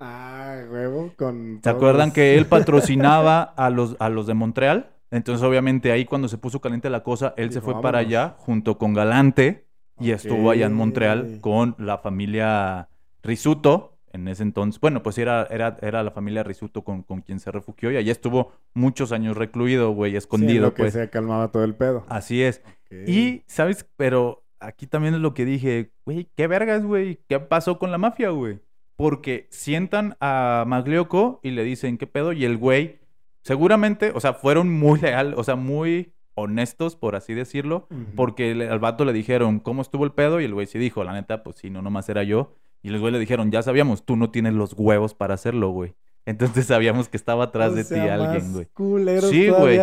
Ah, 0.00 0.58
huevo, 0.70 1.12
con... 1.18 1.60
¿Se 1.62 1.68
acuerdan 1.68 2.12
que 2.12 2.38
él 2.38 2.46
patrocinaba 2.48 3.42
a 3.42 3.68
los, 3.68 3.94
a 3.98 4.08
los 4.08 4.26
de 4.26 4.32
Montreal? 4.32 4.90
Entonces, 5.10 5.44
obviamente, 5.46 5.92
ahí 5.92 6.06
cuando 6.06 6.28
se 6.28 6.38
puso 6.38 6.62
caliente 6.62 6.88
la 6.88 7.02
cosa, 7.02 7.34
él 7.36 7.52
se 7.52 7.60
fue 7.60 7.80
para 7.82 7.98
allá 7.98 8.36
junto 8.38 8.78
con 8.78 8.94
Galante 8.94 9.63
y 10.00 10.10
estuvo 10.10 10.50
allá 10.50 10.66
en 10.66 10.74
Montreal 10.74 11.38
con 11.40 11.74
la 11.78 11.98
familia 11.98 12.88
Risuto. 13.22 13.92
En 14.12 14.28
ese 14.28 14.44
entonces, 14.44 14.80
bueno, 14.80 15.02
pues 15.02 15.18
era, 15.18 15.44
era, 15.50 15.76
era 15.82 16.04
la 16.04 16.12
familia 16.12 16.44
Risuto 16.44 16.84
con, 16.84 17.02
con 17.02 17.20
quien 17.20 17.40
se 17.40 17.50
refugió 17.50 17.90
y 17.90 17.96
allá 17.96 18.12
estuvo 18.12 18.52
muchos 18.72 19.10
años 19.10 19.36
recluido, 19.36 19.90
güey, 19.90 20.14
escondido. 20.14 20.68
Sí, 20.68 20.74
que 20.74 20.82
pues. 20.84 20.92
se 20.92 21.10
calmaba 21.10 21.50
todo 21.50 21.64
el 21.64 21.74
pedo. 21.74 22.04
Así 22.08 22.42
es. 22.42 22.62
Y, 23.08 23.42
¿sabes? 23.46 23.88
Pero 23.96 24.44
aquí 24.60 24.86
también 24.86 25.14
es 25.14 25.20
lo 25.20 25.34
que 25.34 25.44
dije, 25.44 25.90
güey, 26.04 26.28
¿qué 26.36 26.46
vergas, 26.46 26.84
güey? 26.84 27.20
¿Qué 27.28 27.40
pasó 27.40 27.78
con 27.78 27.90
la 27.90 27.98
mafia, 27.98 28.30
güey? 28.30 28.60
Porque 28.96 29.48
sientan 29.50 30.16
a 30.20 30.64
Maglioco 30.66 31.40
y 31.42 31.50
le 31.50 31.64
dicen, 31.64 31.98
¿qué 31.98 32.06
pedo? 32.06 32.32
Y 32.32 32.44
el 32.44 32.56
güey, 32.56 33.00
seguramente, 33.42 34.12
o 34.14 34.20
sea, 34.20 34.34
fueron 34.34 34.72
muy 34.72 35.00
leal, 35.00 35.34
o 35.36 35.42
sea, 35.42 35.56
muy 35.56 36.12
honestos, 36.34 36.96
por 36.96 37.16
así 37.16 37.34
decirlo, 37.34 37.88
porque 38.16 38.68
al 38.70 38.78
vato 38.78 39.04
le 39.04 39.12
dijeron, 39.12 39.60
¿cómo 39.60 39.82
estuvo 39.82 40.04
el 40.04 40.12
pedo? 40.12 40.40
Y 40.40 40.44
el 40.44 40.54
güey 40.54 40.66
sí 40.66 40.78
dijo, 40.78 41.04
la 41.04 41.12
neta, 41.12 41.42
pues 41.42 41.56
sí, 41.56 41.70
no, 41.70 41.82
nomás 41.82 42.08
era 42.08 42.22
yo. 42.22 42.54
Y 42.82 42.88
el 42.88 43.00
güey 43.00 43.12
le 43.12 43.18
dijeron, 43.18 43.50
ya 43.50 43.62
sabíamos, 43.62 44.04
tú 44.04 44.16
no 44.16 44.30
tienes 44.30 44.52
los 44.54 44.74
huevos 44.74 45.14
para 45.14 45.34
hacerlo, 45.34 45.70
güey. 45.70 45.94
Entonces 46.26 46.66
sabíamos 46.66 47.08
que 47.08 47.16
estaba 47.16 47.44
atrás 47.44 47.74
de 47.74 47.84
ti 47.84 47.94
alguien, 47.94 48.52
güey. 48.52 49.20
Sí, 49.20 49.48
güey. 49.48 49.78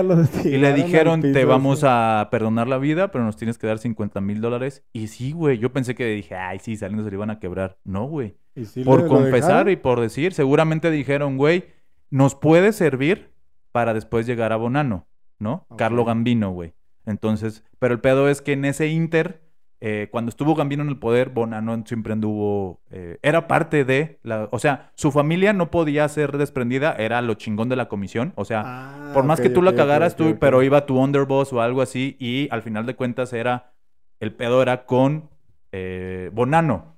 Y 0.45 0.57
le 0.57 0.73
dijeron, 0.73 1.21
te 1.21 1.45
vamos 1.45 1.83
a 1.83 2.29
perdonar 2.31 2.67
la 2.67 2.79
vida, 2.79 3.11
pero 3.11 3.23
nos 3.23 3.37
tienes 3.37 3.57
que 3.57 3.67
dar 3.67 3.77
50 3.77 4.21
mil 4.21 4.41
dólares. 4.41 4.83
Y 4.91 5.07
sí, 5.07 5.33
güey. 5.33 5.59
Yo 5.59 5.71
pensé 5.71 5.93
que 5.93 6.05
dije, 6.07 6.35
ay, 6.35 6.59
sí, 6.59 6.75
saliendo 6.75 7.03
se 7.03 7.11
le 7.11 7.15
iban 7.15 7.29
a 7.29 7.39
quebrar. 7.39 7.77
No, 7.83 8.05
güey. 8.05 8.37
por 8.83 9.07
confesar 9.07 9.69
y 9.69 9.75
por 9.75 9.99
decir, 9.99 10.33
seguramente 10.33 10.89
dijeron, 10.89 11.37
güey, 11.37 11.65
nos 12.09 12.33
puede 12.33 12.73
servir 12.73 13.31
para 13.71 13.93
después 13.93 14.25
llegar 14.25 14.51
a 14.51 14.57
Bonano, 14.57 15.07
¿no? 15.41 15.67
Carlo 15.77 16.05
Gambino, 16.05 16.51
güey. 16.51 16.73
Entonces, 17.05 17.63
pero 17.79 17.93
el 17.93 17.99
pedo 17.99 18.29
es 18.29 18.41
que 18.41 18.53
en 18.53 18.65
ese 18.65 18.87
Inter 18.87 19.41
eh, 19.83 20.09
cuando 20.11 20.29
estuvo 20.29 20.53
Gambino 20.53 20.83
en 20.83 20.89
el 20.89 20.99
poder, 20.99 21.29
Bonano 21.29 21.83
siempre 21.87 22.13
anduvo, 22.13 22.81
eh, 22.91 23.17
era 23.23 23.47
parte 23.47 23.83
de, 23.83 24.19
la, 24.21 24.47
o 24.51 24.59
sea, 24.59 24.91
su 24.93 25.11
familia 25.11 25.53
no 25.53 25.71
podía 25.71 26.07
ser 26.07 26.37
desprendida, 26.37 26.93
era 26.93 27.19
lo 27.23 27.33
chingón 27.33 27.67
de 27.67 27.75
la 27.75 27.89
comisión, 27.89 28.31
o 28.35 28.45
sea, 28.45 28.61
ah, 28.63 29.11
por 29.15 29.23
más 29.23 29.41
que 29.41 29.49
tú 29.49 29.63
la 29.63 29.73
cagaras 29.73 30.15
tú, 30.15 30.37
pero 30.39 30.61
iba 30.61 30.85
tu 30.85 30.99
underboss 30.99 31.51
o 31.51 31.61
algo 31.61 31.81
así, 31.81 32.15
y 32.19 32.47
al 32.51 32.61
final 32.61 32.85
de 32.85 32.95
cuentas 32.95 33.33
era, 33.33 33.73
el 34.19 34.35
pedo 34.35 34.61
era 34.61 34.85
con 34.85 35.31
eh, 35.71 36.29
Bonano. 36.31 36.93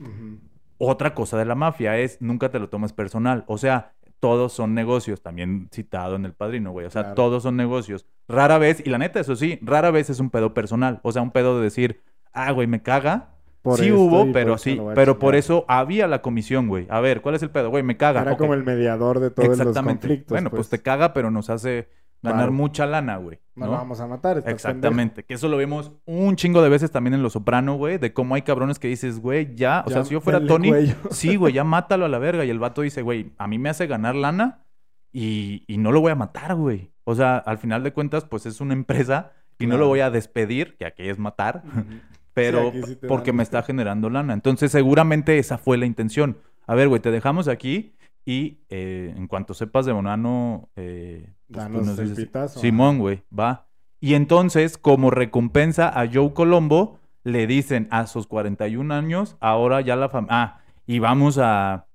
Otra 0.77 1.13
cosa 1.13 1.37
de 1.37 1.45
la 1.45 1.55
mafia 1.55 1.97
es, 1.99 2.21
nunca 2.21 2.51
te 2.51 2.59
lo 2.59 2.67
tomes 2.67 2.91
personal, 2.91 3.45
o 3.47 3.57
sea, 3.57 3.93
todos 4.23 4.53
son 4.53 4.73
negocios, 4.73 5.21
también 5.21 5.67
citado 5.69 6.15
en 6.15 6.23
El 6.23 6.31
Padrino, 6.31 6.71
güey, 6.71 6.85
o 6.85 6.89
sea, 6.89 7.13
todos 7.13 7.43
son 7.43 7.57
negocios. 7.57 8.05
Rara 8.29 8.57
vez, 8.57 8.81
y 8.85 8.89
la 8.89 8.97
neta, 8.97 9.19
eso 9.19 9.35
sí, 9.35 9.59
rara 9.61 9.91
vez 9.91 10.09
es 10.09 10.21
un 10.21 10.29
pedo 10.29 10.53
personal, 10.53 11.01
o 11.03 11.11
sea, 11.11 11.21
un 11.21 11.31
pedo 11.31 11.57
de 11.57 11.65
decir, 11.65 11.99
ah, 12.31 12.49
güey, 12.53 12.65
me 12.65 12.81
caga. 12.81 13.31
sí 13.75 13.91
hubo, 13.91 14.31
pero 14.31 14.57
sí, 14.57 14.79
pero 14.95 15.19
por 15.19 15.35
eso 15.35 15.65
había 15.67 16.07
la 16.07 16.21
comisión, 16.21 16.69
güey. 16.69 16.87
A 16.89 17.01
ver, 17.01 17.19
¿cuál 17.19 17.35
es 17.35 17.43
el 17.43 17.49
pedo? 17.49 17.69
Güey, 17.69 17.83
me 17.83 17.97
caga. 17.97 18.21
Era 18.21 18.37
como 18.37 18.53
el 18.53 18.63
mediador 18.63 19.19
de 19.19 19.29
todos 19.29 19.57
los 19.57 19.77
conflictos. 19.77 20.29
Bueno, 20.29 20.49
pues. 20.49 20.69
te 20.69 20.81
caga, 20.81 21.11
pero 21.11 21.29
nos 21.29 21.49
hace 21.49 21.89
ganar 22.23 22.51
mucha 22.51 22.85
lana, 22.85 23.17
güey. 23.17 23.39
¿no? 23.55 23.67
Nos 23.67 23.75
vamos 23.75 23.99
a 23.99 24.07
matar. 24.07 24.43
Exactamente. 24.45 25.23
Que 25.23 25.35
eso 25.35 25.47
lo 25.47 25.57
vemos 25.57 25.91
un 26.05 26.35
chingo 26.35 26.61
de 26.61 26.69
veces 26.69 26.89
también 26.89 27.13
en 27.13 27.21
Los 27.21 27.33
Soprano, 27.33 27.75
güey. 27.75 27.97
De 27.97 28.13
cómo 28.13 28.35
hay 28.35 28.41
cabrones 28.41 28.79
que 28.79 28.87
dices, 28.87 29.19
güey, 29.19 29.53
ya. 29.55 29.83
O 29.85 29.91
sea, 29.91 30.03
si 30.03 30.13
yo 30.13 30.21
fuera 30.21 30.45
Tony, 30.45 30.71
sí, 31.11 31.35
güey, 31.35 31.53
ya 31.53 31.63
mátalo 31.63 32.05
a 32.05 32.09
la 32.09 32.17
verga. 32.17 32.45
Y 32.45 32.49
el 32.49 32.59
vato 32.59 32.81
dice, 32.81 33.01
güey, 33.01 33.31
a 33.37 33.47
mí 33.47 33.59
me 33.59 33.69
hace 33.69 33.85
ganar 33.85 34.15
lana 34.15 34.65
y, 35.11 35.63
y 35.67 35.77
no 35.77 35.91
lo 35.91 36.01
voy 36.01 36.11
a 36.11 36.15
matar, 36.15 36.55
güey. 36.55 36.91
O 37.03 37.15
sea, 37.15 37.37
al 37.37 37.57
final 37.57 37.83
de 37.83 37.93
cuentas, 37.93 38.25
pues 38.25 38.45
es 38.45 38.61
una 38.61 38.73
empresa 38.73 39.33
y 39.59 39.67
no 39.67 39.77
lo 39.77 39.87
voy 39.87 39.99
a 39.99 40.09
despedir, 40.09 40.75
que 40.77 40.85
aquí 40.85 41.07
es 41.07 41.19
matar 41.19 41.63
pero 42.33 42.71
porque 43.07 43.31
me 43.31 43.43
está 43.43 43.61
generando 43.63 44.09
lana. 44.09 44.33
Entonces, 44.33 44.71
seguramente 44.71 45.37
esa 45.37 45.57
fue 45.57 45.77
la 45.77 45.85
intención. 45.85 46.37
A 46.65 46.75
ver, 46.75 46.87
güey, 46.87 47.01
te 47.01 47.11
dejamos 47.11 47.47
aquí 47.47 47.95
y 48.25 48.59
eh, 48.69 49.13
en 49.15 49.27
cuanto 49.27 49.53
sepas 49.53 49.85
de 49.85 49.91
Bonano, 49.91 50.69
eh, 50.75 51.33
pues 51.51 52.51
Simón, 52.53 52.99
güey, 52.99 53.23
va. 53.37 53.67
Y 53.99 54.15
entonces, 54.15 54.77
como 54.77 55.11
recompensa 55.11 55.87
a 55.89 56.09
Joe 56.11 56.33
Colombo, 56.33 56.99
le 57.23 57.47
dicen 57.47 57.87
a 57.91 58.07
sus 58.07 58.27
41 58.27 58.93
años, 58.93 59.37
ahora 59.39 59.81
ya 59.81 59.95
la 59.95 60.09
familia... 60.09 60.35
Ah, 60.35 60.61
y 60.85 60.99
vamos 60.99 61.37
a... 61.37 61.87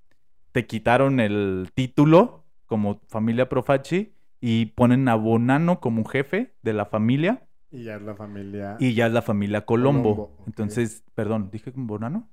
Te 0.52 0.66
quitaron 0.66 1.20
el 1.20 1.70
título 1.74 2.44
como 2.66 3.00
familia 3.08 3.48
Profachi 3.48 4.14
y 4.40 4.66
ponen 4.66 5.08
a 5.08 5.14
Bonano 5.14 5.80
como 5.80 6.04
jefe 6.04 6.54
de 6.62 6.72
la 6.72 6.86
familia 6.86 7.48
y 7.70 7.84
ya 7.84 7.96
es 7.96 8.02
la 8.02 8.14
familia. 8.14 8.76
Y 8.80 8.94
ya 8.94 9.06
es 9.06 9.12
la 9.12 9.22
familia 9.22 9.66
Colombo. 9.66 10.36
Entonces, 10.46 11.04
perdón, 11.14 11.50
¿dije 11.50 11.72
Bonano? 11.74 12.28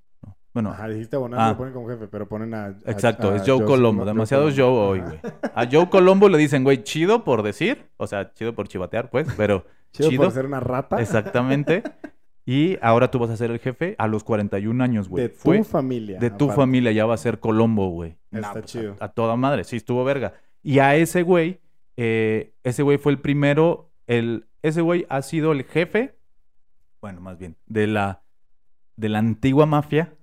No. 0.56 0.62
Bueno. 0.62 0.72
Ajá, 0.72 0.88
dijiste 0.88 1.18
Bonano, 1.18 1.44
ah. 1.44 1.50
lo 1.50 1.58
ponen 1.58 1.74
como 1.74 1.90
jefe, 1.90 2.08
pero 2.08 2.28
ponen 2.28 2.54
a. 2.54 2.70
Exacto, 2.86 3.36
es 3.36 3.44
Joe, 3.46 3.66
Colombo. 3.66 4.06
Demasiado 4.06 4.50
Joe, 4.56 4.64
hoy, 4.64 5.00
güey. 5.02 5.20
A 5.54 5.68
Joe 5.70 5.90
Colombo 5.90 6.30
le 6.30 6.38
dicen, 6.38 6.64
güey, 6.64 6.84
chido 6.84 7.24
por 7.26 7.44
decir. 7.44 7.90
O 7.98 8.08
sea, 8.08 8.32
chido 8.34 8.56
por 8.56 8.68
chivatear, 8.68 9.10
pues, 9.10 9.28
pero. 9.36 9.66
chido, 9.92 10.24
por 10.24 10.32
ser 10.32 10.46
una 10.46 10.62
rata. 10.62 11.02
Exactamente. 11.02 11.84
Y 12.46 12.78
ahora 12.82 13.12
tú 13.12 13.20
vas 13.20 13.32
a 13.32 13.38
ser 13.38 13.52
el 13.52 13.60
jefe 13.60 13.96
a 13.98 14.08
los 14.08 14.24
41 14.24 14.82
años, 14.84 15.10
güey. 15.10 15.24
De 15.24 15.30
tu 15.30 15.64
familia. 15.64 16.20
De 16.20 16.30
tu 16.30 16.50
familia 16.50 16.92
ya 16.92 17.06
va 17.06 17.16
a 17.16 17.18
ser 17.18 17.40
Colombo, 17.40 17.90
güey. 17.90 18.16
Está 18.32 18.54
pues, 18.54 18.66
chido. 18.66 18.96
A, 19.00 19.10
toda 19.10 19.36
madre. 19.36 19.64
Sí, 19.64 19.78
estuvo 19.78 20.04
verga. 20.06 20.36
Y 20.64 20.80
a 20.80 20.96
ese 20.96 21.24
güey, 21.24 21.60
eh, 21.98 22.54
ese 22.64 22.84
güey 22.84 22.98
fue 22.98 23.12
el 23.12 23.20
primero, 23.20 23.92
el 24.08 24.48
ese 24.62 24.82
güey 24.82 25.06
ha 25.10 25.22
sido 25.22 25.52
el 25.52 25.64
jefe, 25.64 26.16
bueno, 27.02 27.22
más 27.22 27.38
bien, 27.38 27.56
de 27.68 27.88
la, 27.88 28.24
de 28.96 29.10
la 29.10 29.20
antigua 29.20 29.66
mafia. 29.66 30.14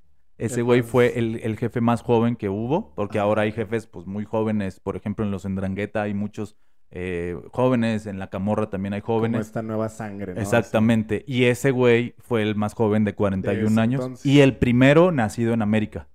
Ese 0.47 0.63
güey 0.63 0.83
fue 0.83 1.19
el, 1.19 1.57
jefe 1.57 1.81
más 1.81 2.03
joven 2.03 2.37
que 2.37 2.49
hubo, 2.49 2.93
porque 2.95 3.19
ahora 3.19 3.43
hay 3.43 3.53
jefes 3.53 3.87
pues 3.87 4.07
muy 4.07 4.25
jóvenes, 4.25 4.81
por 4.81 4.97
ejemplo 4.97 5.25
en 5.25 5.31
los 5.31 5.45
Endrangueta 5.45 6.03
hay 6.03 6.15
muchos 6.15 6.57
eh, 6.91 7.41
jóvenes, 7.53 8.07
en 8.07 8.19
la 8.19 8.29
Camorra 8.29 8.69
también 8.69 8.93
hay 8.93 9.01
jóvenes. 9.01 9.39
Como 9.39 9.47
esta 9.47 9.63
nueva 9.63 9.89
sangre, 9.89 10.35
¿no? 10.35 10.41
Exactamente. 10.41 11.25
Y 11.27 11.45
ese 11.45 11.71
güey 11.71 12.15
fue 12.19 12.43
el 12.43 12.55
más 12.55 12.75
joven 12.75 13.05
de 13.05 13.15
41 13.15 13.81
años 13.81 14.27
y 14.27 14.41
el 14.41 14.57
primero 14.57 15.11
nacido 15.13 15.55
en 15.55 15.63
América. 15.63 16.09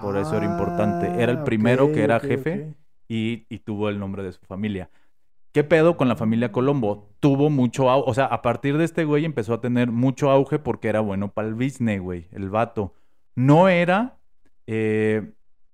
Por 0.00 0.16
eso 0.16 0.36
era 0.36 0.46
importante. 0.46 1.22
Era 1.22 1.32
el 1.32 1.38
ah, 1.38 1.44
primero 1.44 1.92
que 1.92 2.02
era 2.02 2.20
jefe 2.20 2.74
y, 3.06 3.46
y, 3.48 3.58
tuvo 3.58 3.90
el 3.90 3.98
nombre 3.98 4.22
de 4.22 4.32
su 4.32 4.40
familia. 4.46 4.90
¿Qué 5.52 5.62
pedo 5.62 5.96
con 5.96 6.08
la 6.08 6.16
familia 6.16 6.50
Colombo? 6.50 7.10
Tuvo 7.20 7.50
mucho 7.50 7.90
auge. 7.90 8.10
O 8.10 8.14
sea, 8.14 8.24
a 8.24 8.42
partir 8.42 8.76
de 8.76 8.84
este 8.84 9.04
güey 9.04 9.24
empezó 9.24 9.54
a 9.54 9.60
tener 9.60 9.90
mucho 9.90 10.30
auge 10.30 10.58
porque 10.58 10.88
era 10.88 11.00
bueno 11.00 11.32
para 11.32 11.48
el 11.48 11.54
business, 11.54 12.00
güey. 12.00 12.28
El 12.32 12.50
vato. 12.50 12.94
No 13.34 13.68
era. 13.68 14.18
Eh, 14.66 15.32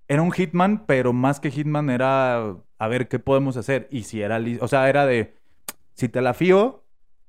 era 0.08 0.22
un 0.22 0.32
hitman, 0.32 0.84
pero 0.86 1.12
más 1.12 1.40
que 1.40 1.50
hitman 1.50 1.90
era. 1.90 2.56
A 2.78 2.88
ver, 2.88 3.08
¿qué 3.08 3.18
podemos 3.18 3.56
hacer? 3.56 3.88
Y 3.90 4.04
si 4.04 4.22
era. 4.22 4.40
O 4.60 4.68
sea, 4.68 4.88
era 4.88 5.06
de. 5.06 5.36
Si 5.94 6.08
te 6.08 6.20
la 6.20 6.34
fío. 6.34 6.84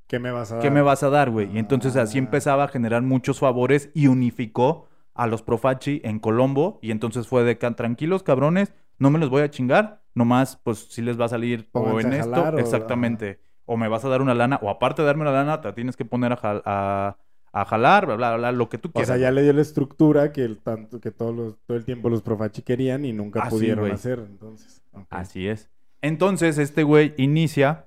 ¿Qué 0.08 0.20
me 0.20 0.32
vas 0.32 0.52
a 0.52 0.56
dar? 0.56 0.63
¿Qué 0.63 0.72
me 0.72 0.82
vas 0.82 1.04
a 1.04 1.10
dar, 1.10 1.30
güey? 1.30 1.50
Y 1.54 1.60
entonces 1.60 1.96
así 1.96 2.17
ah. 2.17 2.22
empezaba 2.22 2.65
a 2.65 2.67
generar 2.67 3.02
muchos 3.02 3.39
favores 3.39 3.91
y 3.94 4.08
unificó 4.08 4.88
a 5.13 5.28
los 5.28 5.41
Profachi 5.41 6.02
en 6.04 6.20
Colombo. 6.20 6.80
Y 6.82 6.91
entonces 6.91 7.28
fue 7.28 7.44
de 7.44 7.56
tranquilos, 7.56 8.24
cabrones, 8.24 8.74
no 8.98 9.10
me 9.10 9.20
los 9.20 9.30
voy 9.30 9.41
a 9.41 9.50
chingar 9.50 10.02
nomás, 10.13 10.58
pues 10.63 10.88
si 10.89 11.02
les 11.02 11.20
va 11.20 11.26
a 11.26 11.30
salir 11.30 11.70
o 11.72 12.00
en 12.00 12.13
esto, 12.13 12.58
exactamente, 12.58 13.39
o 13.65 13.78
me 13.78 13.88
vas 13.88 14.04
a 14.06 14.10
dar 14.10 14.22
una 14.22 14.34
lana, 14.34 14.60
o 14.62 14.70
aparte 14.70 15.02
de 15.02 15.06
darme 15.06 15.24
una 15.24 15.32
lana, 15.32 15.62
te 15.62 15.72
tienes 15.74 15.96
que 15.96 16.06
poner 16.06 16.34
a, 16.34 16.39
a, 16.41 17.17
jalar, 17.54 18.06
bla, 18.06 18.16
bla, 18.16 18.38
bla, 18.38 18.52
lo 18.52 18.70
que 18.70 18.78
tú 18.78 18.92
quieras. 18.92 19.10
O 19.10 19.14
sea, 19.14 19.22
ya 19.22 19.32
le 19.32 19.44
dio 19.44 19.54
la 19.54 19.62
estructura 19.62 20.32
que 20.32 20.44
el 20.44 20.60
tanto 20.60 21.00
que 21.00 21.12
todos 21.12 21.36
los, 21.36 21.58
todo 21.66 21.78
el 21.78 21.84
tiempo 21.84 22.10
los 22.10 22.22
profachi 22.22 22.62
querían 22.62 23.06
y 23.06 23.14
nunca 23.14 23.48
pudieron 23.50 23.92
hacer, 23.92 24.20
entonces. 24.20 24.82
Así 25.10 25.48
es. 25.48 25.70
Entonces, 26.02 26.58
este 26.58 26.84
güey 26.84 27.14
inicia 27.18 27.86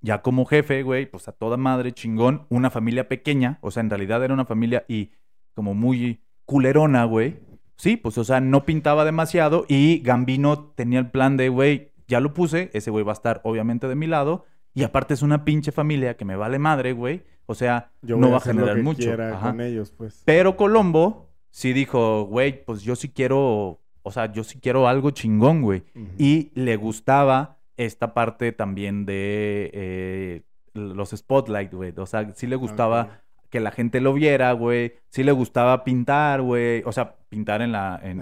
ya 0.00 0.22
como 0.22 0.44
jefe, 0.44 0.82
güey, 0.82 1.06
pues 1.06 1.28
a 1.28 1.32
toda 1.32 1.56
madre, 1.56 1.92
chingón, 1.92 2.46
una 2.50 2.70
familia 2.70 3.08
pequeña, 3.08 3.58
o 3.62 3.70
sea, 3.70 3.80
en 3.80 3.90
realidad 3.90 4.22
era 4.22 4.34
una 4.34 4.44
familia 4.44 4.84
y 4.86 5.12
como 5.54 5.74
muy 5.74 6.20
culerona, 6.44 7.04
güey. 7.04 7.38
Sí, 7.76 7.96
pues, 7.96 8.18
o 8.18 8.24
sea, 8.24 8.40
no 8.40 8.64
pintaba 8.64 9.04
demasiado 9.04 9.64
y 9.66 10.00
Gambino 10.00 10.72
tenía 10.76 11.00
el 11.00 11.10
plan 11.10 11.36
de, 11.36 11.48
güey, 11.48 11.92
ya 12.06 12.20
lo 12.20 12.34
puse, 12.34 12.70
ese 12.74 12.90
güey 12.90 13.02
va 13.04 13.12
a 13.12 13.14
estar 13.14 13.40
obviamente 13.44 13.88
de 13.88 13.94
mi 13.94 14.06
lado 14.06 14.44
y 14.74 14.82
aparte 14.82 15.14
es 15.14 15.22
una 15.22 15.44
pinche 15.44 15.72
familia 15.72 16.16
que 16.16 16.24
me 16.24 16.36
vale 16.36 16.58
madre, 16.58 16.92
güey. 16.92 17.22
O 17.46 17.54
sea, 17.54 17.90
no 18.02 18.30
va 18.30 18.38
a 18.38 18.40
generar 18.40 18.82
mucho. 18.82 19.10
Con 19.40 19.60
ellos, 19.60 19.92
pues. 19.96 20.22
Pero 20.24 20.56
Colombo 20.56 21.30
sí 21.50 21.72
dijo, 21.72 22.24
güey, 22.24 22.64
pues 22.64 22.82
yo 22.82 22.96
sí 22.96 23.10
quiero, 23.10 23.80
o 24.02 24.10
sea, 24.10 24.32
yo 24.32 24.42
sí 24.42 24.58
quiero 24.60 24.88
algo 24.88 25.10
chingón, 25.10 25.62
güey. 25.62 25.84
Y 26.18 26.50
le 26.54 26.76
gustaba 26.76 27.58
esta 27.76 28.14
parte 28.14 28.52
también 28.52 29.06
de 29.06 29.70
eh, 29.72 30.42
los 30.72 31.10
spotlight, 31.10 31.72
güey. 31.72 31.92
O 31.96 32.06
sea, 32.06 32.32
sí 32.34 32.46
le 32.46 32.56
gustaba 32.56 33.20
que 33.50 33.60
la 33.60 33.70
gente 33.70 34.00
lo 34.00 34.12
viera, 34.12 34.50
güey. 34.50 34.94
Sí 35.10 35.22
le 35.22 35.30
gustaba 35.30 35.84
pintar, 35.84 36.42
güey. 36.42 36.82
O 36.86 36.90
sea, 36.90 37.14
pintar 37.28 37.62
en 37.62 37.70
la, 37.70 38.00
en, 38.02 38.18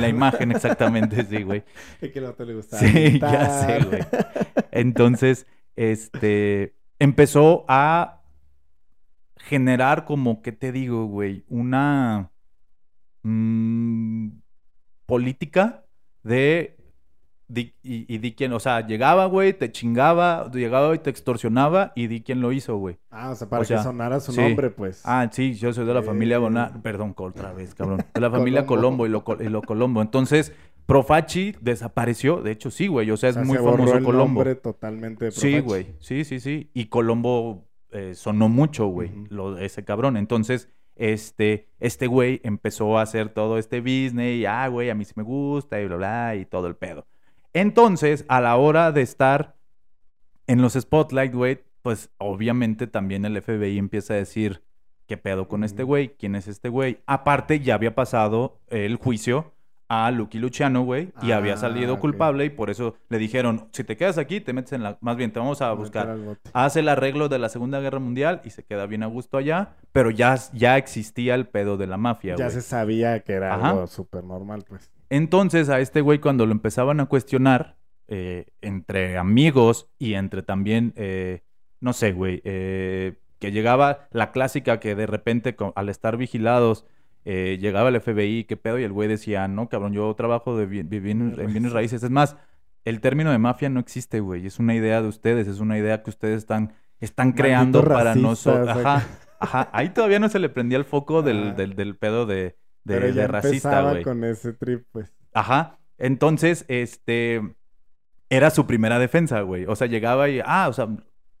la, 0.00 0.08
imagen, 0.08 0.50
exactamente, 0.52 1.24
sí, 1.24 1.44
güey. 1.44 1.62
Es 2.00 2.10
que 2.10 2.20
no 2.20 2.32
te 2.32 2.44
le 2.44 2.54
gustaba. 2.54 2.82
Sí, 2.82 3.18
ya 3.20 3.50
sé, 3.50 3.84
güey. 3.84 4.02
Entonces, 4.72 5.46
este, 5.76 6.76
empezó 6.98 7.64
a 7.68 8.22
generar 9.36 10.04
como, 10.04 10.42
¿qué 10.42 10.52
te 10.52 10.72
digo, 10.72 11.06
güey? 11.06 11.44
Una 11.48 12.30
mm, 13.22 14.28
política 15.06 15.84
de 16.22 16.76
y, 17.82 18.18
di 18.18 18.34
quién, 18.34 18.52
o 18.52 18.60
sea, 18.60 18.86
llegaba, 18.86 19.26
güey, 19.26 19.52
te 19.52 19.70
chingaba, 19.70 20.50
llegaba 20.50 20.94
y 20.94 20.98
te 20.98 21.10
extorsionaba 21.10 21.92
y 21.94 22.06
di 22.06 22.22
quién 22.22 22.40
lo 22.40 22.52
hizo, 22.52 22.76
güey. 22.76 22.98
Ah, 23.10 23.30
o 23.30 23.34
sea, 23.34 23.48
para 23.48 23.64
que 23.64 23.78
sonara 23.78 24.18
su 24.20 24.32
nombre, 24.32 24.70
pues. 24.70 25.02
Ah, 25.04 25.28
sí, 25.30 25.54
yo 25.54 25.72
soy 25.72 25.84
de 25.84 25.94
la 25.94 26.02
familia 26.02 26.38
Bonar, 26.38 26.80
perdón, 26.82 27.14
otra 27.16 27.52
vez, 27.52 27.74
cabrón. 27.74 28.04
De 28.14 28.20
la 28.20 28.30
familia 28.30 28.66
Colombo, 28.66 29.06
y, 29.06 29.10
lo, 29.10 29.24
y 29.40 29.48
lo 29.48 29.62
Colombo. 29.62 30.00
Entonces, 30.02 30.52
Profachi 30.86 31.54
desapareció, 31.60 32.42
de 32.42 32.50
hecho 32.50 32.70
sí, 32.70 32.88
güey, 32.88 33.10
o 33.10 33.16
sea, 33.16 33.30
es 33.30 33.36
muy 33.38 33.56
famoso 33.56 33.96
el 33.96 34.04
Colombo. 34.04 34.40
Nombre 34.40 34.54
totalmente 34.54 35.26
de 35.26 35.30
Sí, 35.30 35.60
güey, 35.60 35.94
sí, 36.00 36.24
sí, 36.24 36.40
sí. 36.40 36.70
Y 36.74 36.86
Colombo 36.86 37.64
eh, 37.90 38.14
sonó 38.14 38.48
mucho, 38.48 38.86
güey, 38.86 39.10
ese 39.60 39.84
cabrón. 39.84 40.16
Entonces, 40.16 40.68
este, 40.96 41.68
este 41.80 42.06
güey 42.06 42.40
empezó 42.44 42.98
a 42.98 43.02
hacer 43.02 43.30
todo 43.30 43.56
este 43.56 43.80
business 43.80 44.40
y, 44.40 44.46
ah, 44.46 44.68
güey, 44.68 44.90
a 44.90 44.94
mí 44.94 45.04
sí 45.04 45.12
me 45.16 45.22
gusta 45.22 45.80
y 45.80 45.86
bla, 45.86 45.96
bla, 45.96 46.36
y 46.36 46.44
todo 46.44 46.66
el 46.66 46.76
pedo. 46.76 47.06
Entonces, 47.54 48.24
a 48.28 48.40
la 48.40 48.56
hora 48.56 48.92
de 48.92 49.02
estar 49.02 49.56
en 50.46 50.60
los 50.60 50.74
spotlight, 50.74 51.32
güey, 51.32 51.64
pues 51.80 52.10
obviamente 52.18 52.86
también 52.86 53.24
el 53.24 53.40
FBI 53.40 53.78
empieza 53.78 54.14
a 54.14 54.18
decir, 54.18 54.62
¿qué 55.06 55.16
pedo 55.16 55.48
con 55.48 55.64
este 55.64 55.82
güey? 55.82 56.10
¿Quién 56.18 56.34
es 56.34 56.48
este 56.48 56.68
güey? 56.68 56.98
Aparte, 57.06 57.60
ya 57.60 57.74
había 57.74 57.94
pasado 57.94 58.60
el 58.68 58.96
juicio 58.96 59.53
a 59.94 60.10
Lucky 60.10 60.38
Luciano, 60.38 60.82
güey, 60.82 61.12
y 61.22 61.32
había 61.32 61.56
salido 61.56 61.94
ah, 61.94 62.00
culpable 62.00 62.44
y 62.44 62.50
por 62.50 62.70
eso 62.70 62.96
le 63.08 63.18
dijeron, 63.18 63.68
si 63.72 63.84
te 63.84 63.96
quedas 63.96 64.18
aquí, 64.18 64.40
te 64.40 64.52
metes 64.52 64.72
en 64.72 64.82
la... 64.82 64.98
Más 65.00 65.16
bien, 65.16 65.32
te 65.32 65.38
vamos 65.38 65.62
a 65.62 65.72
buscar. 65.72 66.16
Hace 66.52 66.80
el 66.80 66.88
arreglo 66.88 67.28
de 67.28 67.38
la 67.38 67.48
Segunda 67.48 67.80
Guerra 67.80 67.98
Mundial 67.98 68.40
y 68.44 68.50
se 68.50 68.64
queda 68.64 68.86
bien 68.86 69.02
a 69.02 69.06
gusto 69.06 69.36
allá, 69.36 69.76
pero 69.92 70.10
ya, 70.10 70.36
ya 70.52 70.76
existía 70.76 71.34
el 71.34 71.46
pedo 71.46 71.76
de 71.76 71.86
la 71.86 71.96
mafia, 71.96 72.34
Ya 72.36 72.50
se 72.50 72.60
sabía 72.60 73.20
que 73.20 73.34
era 73.34 73.54
algo 73.54 73.86
súper 73.86 74.24
normal, 74.24 74.64
pues. 74.68 74.90
Entonces, 75.10 75.68
a 75.68 75.80
este 75.80 76.00
güey 76.00 76.18
cuando 76.18 76.46
lo 76.46 76.52
empezaban 76.52 76.98
a 77.00 77.06
cuestionar, 77.06 77.76
eh, 78.08 78.46
entre 78.60 79.16
amigos 79.16 79.90
y 79.98 80.14
entre 80.14 80.42
también, 80.42 80.92
eh, 80.96 81.42
no 81.80 81.92
sé, 81.92 82.12
güey, 82.12 82.42
eh, 82.44 83.14
que 83.38 83.52
llegaba 83.52 84.08
la 84.10 84.32
clásica 84.32 84.80
que 84.80 84.94
de 84.94 85.06
repente 85.06 85.56
al 85.74 85.88
estar 85.88 86.16
vigilados 86.16 86.84
eh, 87.24 87.58
llegaba 87.60 87.88
el 87.88 88.00
FBI, 88.00 88.44
qué 88.44 88.56
pedo, 88.56 88.78
y 88.78 88.84
el 88.84 88.92
güey 88.92 89.08
decía, 89.08 89.48
no, 89.48 89.68
cabrón, 89.68 89.92
yo 89.92 90.12
trabajo 90.14 90.56
de 90.56 90.66
vivir 90.66 91.12
en 91.12 91.52
bienes 91.52 91.72
raíces. 91.72 92.02
Es 92.02 92.10
más, 92.10 92.36
el 92.84 93.00
término 93.00 93.30
de 93.30 93.38
mafia 93.38 93.70
no 93.70 93.80
existe, 93.80 94.20
güey, 94.20 94.46
es 94.46 94.58
una 94.58 94.74
idea 94.74 95.00
de 95.00 95.08
ustedes, 95.08 95.48
es 95.48 95.60
una 95.60 95.78
idea 95.78 96.02
que 96.02 96.10
ustedes 96.10 96.38
están, 96.38 96.74
están 97.00 97.32
creando 97.32 97.82
para 97.82 98.14
nosotros. 98.14 98.68
Ajá, 98.68 99.06
ajá, 99.40 99.70
ahí 99.72 99.90
todavía 99.90 100.18
no 100.18 100.28
se 100.28 100.38
le 100.38 100.50
prendía 100.50 100.76
el 100.76 100.84
foco 100.84 101.22
del, 101.22 101.56
del, 101.56 101.96
pedo 101.96 102.26
de, 102.26 102.56
de, 102.84 103.26
racista, 103.26 103.90
güey. 103.90 104.02
con 104.02 104.22
ese 104.24 104.52
trip, 104.52 104.86
pues. 104.92 105.14
Ajá, 105.32 105.78
entonces, 105.96 106.66
este, 106.68 107.40
era 108.28 108.50
su 108.50 108.66
primera 108.66 108.98
defensa, 108.98 109.40
güey. 109.40 109.64
O 109.64 109.76
sea, 109.76 109.86
llegaba 109.86 110.28
y, 110.28 110.40
ah, 110.44 110.66
o 110.68 110.74
sea, 110.74 110.88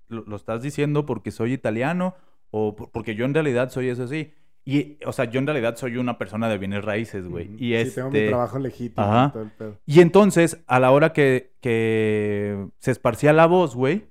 lo, 0.08 0.24
lo 0.24 0.36
estás 0.36 0.62
diciendo 0.62 1.04
porque 1.04 1.30
soy 1.30 1.52
italiano 1.52 2.14
o 2.50 2.74
porque 2.74 3.14
yo 3.16 3.24
en 3.24 3.34
realidad 3.34 3.70
soy 3.70 3.88
eso 3.88 4.04
así. 4.04 4.32
Y, 4.66 4.96
o 5.04 5.12
sea, 5.12 5.26
yo 5.26 5.40
en 5.40 5.46
realidad 5.46 5.76
soy 5.76 5.98
una 5.98 6.16
persona 6.16 6.48
de 6.48 6.56
bienes 6.56 6.84
raíces, 6.84 7.28
güey. 7.28 7.52
Y 7.56 7.68
sí, 7.68 7.74
este... 7.74 7.94
tengo 7.96 8.10
mi 8.10 8.26
trabajo 8.28 8.58
legítimo 8.58 9.06
y 9.06 9.30
todo 9.30 9.42
el 9.42 9.50
pedo. 9.50 9.76
Y 9.84 10.00
entonces, 10.00 10.64
a 10.66 10.80
la 10.80 10.90
hora 10.90 11.12
que, 11.12 11.52
se 11.60 12.90
esparcía 12.90 13.32
la 13.34 13.46
voz, 13.46 13.74
güey, 13.74 14.06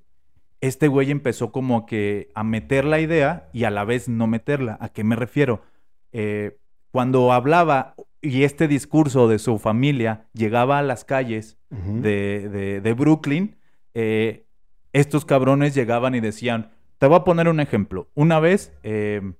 este 0.62 0.88
güey 0.88 1.10
empezó 1.10 1.51
como 1.51 1.86
que 1.86 2.30
a 2.36 2.43
meter 2.43 2.86
la 2.86 2.99
idea 2.99 3.49
y 3.51 3.64
a 3.64 3.72
la 3.72 3.84
vez 3.84 4.08
no 4.08 4.28
meterla. 4.28 4.78
¿A 4.80 4.89
qué 4.89 5.04
me 5.04 5.16
refiero? 5.16 5.64
Eh, 6.12 6.58
cuando 6.91 7.34
hablaba 7.34 7.95
y 8.22 8.43
este 8.43 8.68
discurso 8.68 9.28
de 9.28 9.39
su 9.39 9.58
familia 9.58 10.28
llegaba 10.34 10.78
a 10.78 10.84
las 10.84 11.04
calles 11.04 11.58
de, 11.70 12.95
Brooklyn, 12.95 13.58
eh, 13.95 14.45
estos 14.93 15.26
cabrones 15.26 15.74
llegaban 15.74 16.14
y 16.14 16.20
decían, 16.20 16.72
te 16.99 17.08
voy 17.08 17.18
a 17.18 17.24
poner 17.24 17.49
un 17.49 17.60
ejemplo. 17.60 18.12
Una 18.14 18.39
vez... 18.39 18.72
Eh, 18.84 19.34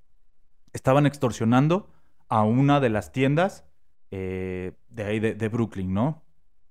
estaban 0.74 1.06
extorsionando 1.06 1.88
a 2.28 2.42
una 2.42 2.80
de 2.80 2.90
las 2.90 3.12
tiendas 3.12 3.64
eh, 4.10 4.72
de 4.90 5.04
ahí 5.04 5.18
de, 5.18 5.48
Brooklyn, 5.48 5.94
¿no? 5.94 6.22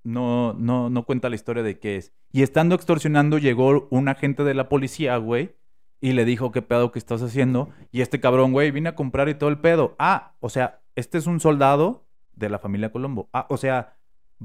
No, 0.04 0.54
no, 0.54 0.90
no 0.90 1.04
cuenta 1.06 1.30
la 1.30 1.36
historia 1.36 1.64
de 1.64 1.80
qué 1.80 1.98
es. 1.98 2.14
Y 2.32 2.44
estando 2.44 2.76
extorsionando, 2.76 3.38
llegó 3.38 3.88
un 3.90 4.08
agente 4.08 4.44
de 4.44 4.54
la 4.54 4.70
policía, 4.70 5.18
güey, 5.18 5.56
y 6.00 6.14
le 6.14 6.26
dijo, 6.26 6.52
¿qué 6.52 6.62
pedo 6.62 6.92
que 6.92 7.00
estás 7.00 7.22
haciendo? 7.22 7.70
Y 7.92 8.02
este 8.02 8.20
cabrón, 8.20 8.52
güey, 8.52 8.72
vine 8.72 8.90
a 8.90 8.96
comprar 8.96 9.30
y 9.30 9.36
todo 9.36 9.50
el 9.50 9.60
pedo. 9.60 9.96
Ah, 10.00 10.34
o 10.40 10.50
sea, 10.50 10.82
este 10.96 11.18
es 11.18 11.28
un 11.28 11.40
soldado 11.40 12.06
de 12.34 12.50
la 12.50 12.60
familia 12.60 12.92
Colombo. 12.92 13.30
Ah, 13.34 13.48
o 13.50 13.58
sea, 13.58 13.96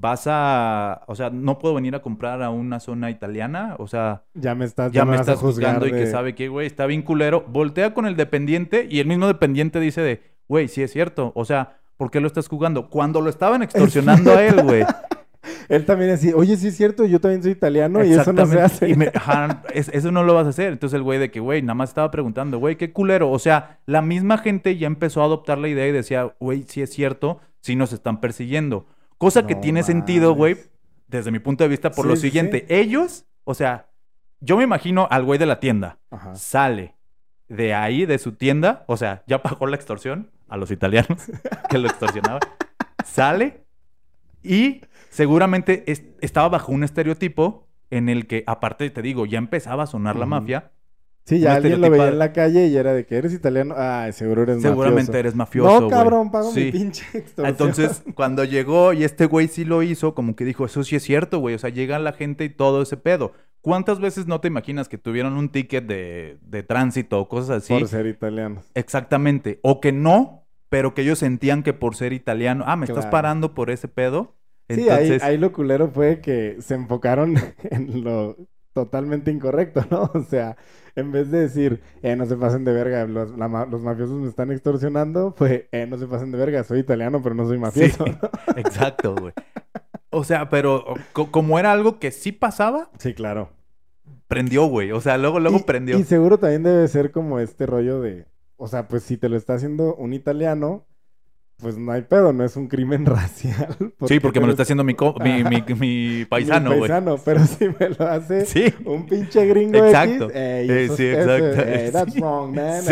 vas 0.00 0.26
a, 0.26 1.02
o 1.06 1.14
sea, 1.14 1.30
no 1.30 1.58
puedo 1.58 1.74
venir 1.74 1.94
a 1.94 2.02
comprar 2.02 2.42
a 2.42 2.50
una 2.50 2.80
zona 2.80 3.10
italiana, 3.10 3.74
o 3.78 3.88
sea, 3.88 4.22
ya 4.34 4.54
me 4.54 4.64
estás, 4.64 4.92
ya, 4.92 5.04
me 5.04 5.16
estás 5.16 5.40
juzgando 5.40 5.86
y 5.86 5.90
que 5.90 6.06
sabe 6.06 6.34
que, 6.34 6.48
güey, 6.48 6.66
está 6.66 6.86
bien 6.86 7.02
culero. 7.02 7.44
Voltea 7.48 7.94
con 7.94 8.06
el 8.06 8.16
dependiente 8.16 8.86
y 8.88 9.00
el 9.00 9.06
mismo 9.06 9.26
dependiente 9.26 9.80
dice 9.80 10.00
de, 10.00 10.22
güey, 10.46 10.68
sí 10.68 10.82
es 10.82 10.92
cierto, 10.92 11.32
o 11.34 11.44
sea, 11.44 11.78
¿por 11.96 12.10
qué 12.10 12.20
lo 12.20 12.28
estás 12.28 12.48
jugando? 12.48 12.88
Cuando 12.90 13.20
lo 13.20 13.28
estaban 13.28 13.62
extorsionando 13.62 14.32
a 14.32 14.42
él, 14.42 14.62
güey. 14.62 14.84
Él 15.68 15.84
también 15.84 16.10
decía, 16.10 16.34
oye, 16.34 16.56
sí 16.56 16.68
es 16.68 16.76
cierto, 16.76 17.04
yo 17.04 17.20
también 17.20 17.42
soy 17.42 17.52
italiano 17.52 18.04
y 18.04 18.12
eso 18.12 18.32
no 18.32 18.46
se 18.46 18.60
hace. 18.60 18.96
eso 19.74 20.10
no 20.10 20.22
lo 20.22 20.34
vas 20.34 20.46
a 20.46 20.50
hacer. 20.50 20.72
Entonces 20.72 20.96
el 20.96 21.02
güey 21.02 21.18
de 21.18 21.30
que, 21.30 21.40
güey, 21.40 21.62
nada 21.62 21.74
más 21.74 21.90
estaba 21.90 22.10
preguntando, 22.10 22.58
güey, 22.58 22.76
qué 22.76 22.92
culero. 22.92 23.30
O 23.30 23.38
sea, 23.38 23.78
la 23.86 24.02
misma 24.02 24.38
gente 24.38 24.76
ya 24.76 24.86
empezó 24.86 25.22
a 25.22 25.24
adoptar 25.24 25.58
la 25.58 25.68
idea 25.68 25.86
y 25.86 25.92
decía, 25.92 26.34
güey, 26.40 26.64
sí 26.66 26.82
es 26.82 26.90
cierto, 26.90 27.40
sí 27.60 27.76
nos 27.76 27.92
están 27.92 28.20
persiguiendo. 28.20 28.86
Cosa 29.18 29.46
que 29.46 29.54
tiene 29.54 29.82
sentido, 29.82 30.32
güey, 30.32 30.56
desde 31.08 31.30
mi 31.30 31.40
punto 31.40 31.64
de 31.64 31.68
vista, 31.68 31.90
por 31.90 32.06
lo 32.06 32.16
siguiente. 32.16 32.66
Ellos, 32.68 33.26
o 33.44 33.54
sea, 33.54 33.88
yo 34.40 34.56
me 34.56 34.64
imagino 34.64 35.08
al 35.10 35.24
güey 35.24 35.38
de 35.38 35.46
la 35.46 35.60
tienda. 35.60 35.98
Sale 36.34 36.94
de 37.48 37.74
ahí, 37.74 38.06
de 38.06 38.18
su 38.18 38.32
tienda, 38.32 38.84
o 38.86 38.96
sea, 38.96 39.24
ya 39.26 39.42
pagó 39.42 39.66
la 39.66 39.76
extorsión 39.76 40.30
a 40.48 40.56
los 40.56 40.70
italianos 40.70 41.30
que 41.70 41.78
lo 41.78 41.88
extorsionaban. 41.88 42.40
Sale 43.04 43.64
y 44.42 44.82
seguramente 45.10 45.84
estaba 46.20 46.48
bajo 46.48 46.72
un 46.72 46.84
estereotipo 46.84 47.66
en 47.90 48.08
el 48.08 48.26
que, 48.26 48.44
aparte, 48.46 48.90
te 48.90 49.02
digo, 49.02 49.26
ya 49.26 49.38
empezaba 49.38 49.84
a 49.84 49.86
sonar 49.86 50.16
la 50.16 50.26
mafia 50.26 50.72
Sí, 51.28 51.40
ya 51.40 51.56
alguien 51.56 51.82
lo 51.82 51.90
veía 51.90 52.08
en 52.08 52.18
la 52.18 52.32
calle 52.32 52.68
y 52.68 52.76
era 52.78 52.94
de 52.94 53.04
que 53.04 53.16
eres 53.16 53.34
italiano. 53.34 53.74
Ah, 53.76 54.08
seguro 54.12 54.44
eres 54.44 54.62
Seguramente 54.62 55.18
eres 55.18 55.34
mafioso. 55.34 55.82
No, 55.82 55.88
cabrón, 55.88 56.30
pago 56.30 56.50
mi 56.54 56.72
pinche 56.72 57.04
extorsión. 57.12 57.46
Entonces, 57.46 58.02
cuando 58.14 58.44
llegó 58.44 58.94
y 58.94 59.04
este 59.04 59.26
güey 59.26 59.46
sí 59.48 59.66
lo 59.66 59.82
hizo, 59.82 60.14
como 60.14 60.34
que 60.34 60.46
dijo, 60.46 60.64
eso 60.64 60.82
sí 60.84 60.96
es 60.96 61.02
cierto, 61.02 61.38
güey. 61.38 61.54
O 61.54 61.58
sea, 61.58 61.68
llega 61.68 61.98
la 61.98 62.14
gente 62.14 62.44
y 62.44 62.48
todo 62.48 62.80
ese 62.80 62.96
pedo. 62.96 63.32
¿Cuántas 63.60 64.00
veces 64.00 64.26
no 64.26 64.40
te 64.40 64.48
imaginas 64.48 64.88
que 64.88 64.96
tuvieron 64.96 65.36
un 65.36 65.50
ticket 65.50 65.84
de, 65.84 66.38
de 66.40 66.62
tránsito 66.62 67.20
o 67.20 67.28
cosas 67.28 67.58
así? 67.58 67.78
Por 67.78 67.88
ser 67.88 68.06
italianos. 68.06 68.64
Exactamente. 68.72 69.60
O 69.62 69.82
que 69.82 69.92
no, 69.92 70.46
pero 70.70 70.94
que 70.94 71.02
ellos 71.02 71.18
sentían 71.18 71.62
que 71.62 71.74
por 71.74 71.94
ser 71.94 72.14
italiano, 72.14 72.64
ah, 72.66 72.76
me 72.76 72.86
estás 72.86 73.04
parando 73.04 73.54
por 73.54 73.68
ese 73.68 73.86
pedo. 73.86 74.34
Sí, 74.70 74.88
ahí, 74.88 75.18
ahí 75.20 75.36
lo 75.36 75.52
culero 75.52 75.90
fue 75.90 76.22
que 76.22 76.56
se 76.60 76.74
enfocaron 76.74 77.34
en 77.70 78.02
lo 78.02 78.34
totalmente 78.72 79.30
incorrecto, 79.30 79.84
¿no? 79.90 80.10
O 80.14 80.22
sea, 80.22 80.56
en 80.94 81.12
vez 81.12 81.30
de 81.30 81.40
decir, 81.40 81.80
eh, 82.02 82.16
no 82.16 82.26
se 82.26 82.36
pasen 82.36 82.64
de 82.64 82.72
verga, 82.72 83.06
los, 83.06 83.32
mafiosos 83.36 84.20
me 84.20 84.28
están 84.28 84.50
extorsionando, 84.50 85.32
fue, 85.36 85.68
eh, 85.72 85.86
no 85.86 85.98
se 85.98 86.06
pasen 86.06 86.32
de 86.32 86.38
verga, 86.38 86.64
soy 86.64 86.80
italiano, 86.80 87.20
pero 87.22 87.34
no 87.34 87.46
soy 87.46 87.58
mafioso. 87.58 88.04
exacto, 88.56 89.14
güey. 89.14 89.32
O 90.10 90.24
sea, 90.24 90.48
pero 90.48 90.94
como 91.12 91.58
era 91.58 91.70
algo 91.70 91.98
que 91.98 92.10
sí 92.10 92.32
pasaba. 92.32 92.90
Sí, 92.98 93.12
claro. 93.12 93.50
Prendió, 94.26 94.64
güey. 94.64 94.90
O 94.90 95.02
sea, 95.02 95.18
luego, 95.18 95.38
luego 95.38 95.66
prendió. 95.66 95.98
Y 95.98 96.04
seguro 96.04 96.38
también 96.38 96.62
debe 96.62 96.88
ser 96.88 97.12
como 97.12 97.40
este 97.40 97.66
rollo 97.66 98.00
de, 98.00 98.24
o 98.56 98.66
sea, 98.68 98.88
pues 98.88 99.02
si 99.02 99.18
te 99.18 99.28
lo 99.28 99.36
está 99.36 99.54
haciendo 99.54 99.94
un 99.96 100.14
italiano, 100.14 100.86
pues 101.60 101.76
no 101.76 101.90
hay 101.90 102.02
pedo, 102.02 102.32
no 102.32 102.44
es 102.44 102.56
un 102.56 102.68
crimen 102.68 103.04
racial. 103.06 103.76
Sí, 104.06 104.20
porque 104.20 104.40
me 104.40 104.46
lo 104.46 104.52
está 104.52 104.62
haciendo 104.62 104.84
mi, 104.84 104.94
mi, 104.94 105.62
mi, 105.78 106.24
paisano, 106.24 106.70
güey. 106.70 106.80
paisano, 106.80 107.18
pero 107.24 107.44
si 107.44 107.68
me 107.68 107.90
lo 107.90 108.06
hace 108.06 108.74
un 108.84 109.06
pinche 109.06 109.44
gringo 109.46 109.84
Exacto. 109.84 110.28
Eh, 110.32 110.88
sí, 110.96 111.06
exacto. 111.06 111.62
Eh, 111.62 111.90
that's 111.92 112.14
wrong, 112.16 112.54
man. 112.54 112.82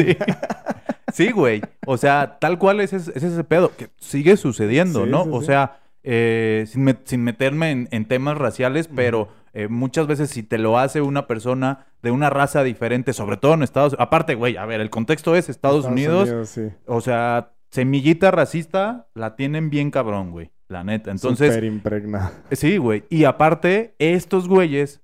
Sí. 1.12 1.30
güey. 1.30 1.62
O 1.86 1.96
sea, 1.96 2.38
tal 2.40 2.58
cual 2.58 2.80
es, 2.80 2.92
ese 2.92 3.44
pedo 3.44 3.74
que 3.76 3.88
sigue 3.98 4.36
sucediendo, 4.36 5.06
¿no? 5.06 5.22
o 5.22 5.42
sea, 5.42 5.78
eh, 6.02 6.64
sin, 6.68 6.96
sin, 7.04 7.22
meterme 7.22 7.88
en, 7.90 8.04
temas 8.06 8.36
raciales, 8.36 8.88
pero 8.88 9.28
muchas 9.68 10.06
veces 10.06 10.28
si 10.28 10.42
te 10.42 10.58
lo 10.58 10.78
hace 10.78 11.00
una 11.00 11.26
persona 11.26 11.86
de 12.02 12.10
una 12.10 12.30
raza 12.30 12.62
diferente, 12.62 13.12
sobre 13.12 13.36
todo 13.38 13.54
en 13.54 13.62
Estados 13.62 13.92
Unidos. 13.92 14.06
Aparte, 14.06 14.34
güey, 14.34 14.56
a 14.56 14.66
ver, 14.66 14.80
el 14.80 14.90
contexto 14.90 15.34
es 15.34 15.48
Estados, 15.48 15.86
Unidos. 15.86 16.58
O 16.86 17.00
sea 17.00 17.55
semillita 17.76 18.30
racista 18.30 19.06
la 19.14 19.36
tienen 19.36 19.68
bien 19.68 19.90
cabrón, 19.90 20.30
güey. 20.30 20.50
La 20.66 20.82
neta. 20.82 21.10
Entonces. 21.10 21.52
Súper 21.52 21.64
impregna. 21.64 22.32
Sí, 22.50 22.78
güey. 22.78 23.04
Y 23.10 23.24
aparte, 23.24 23.94
estos 23.98 24.48
güeyes, 24.48 25.02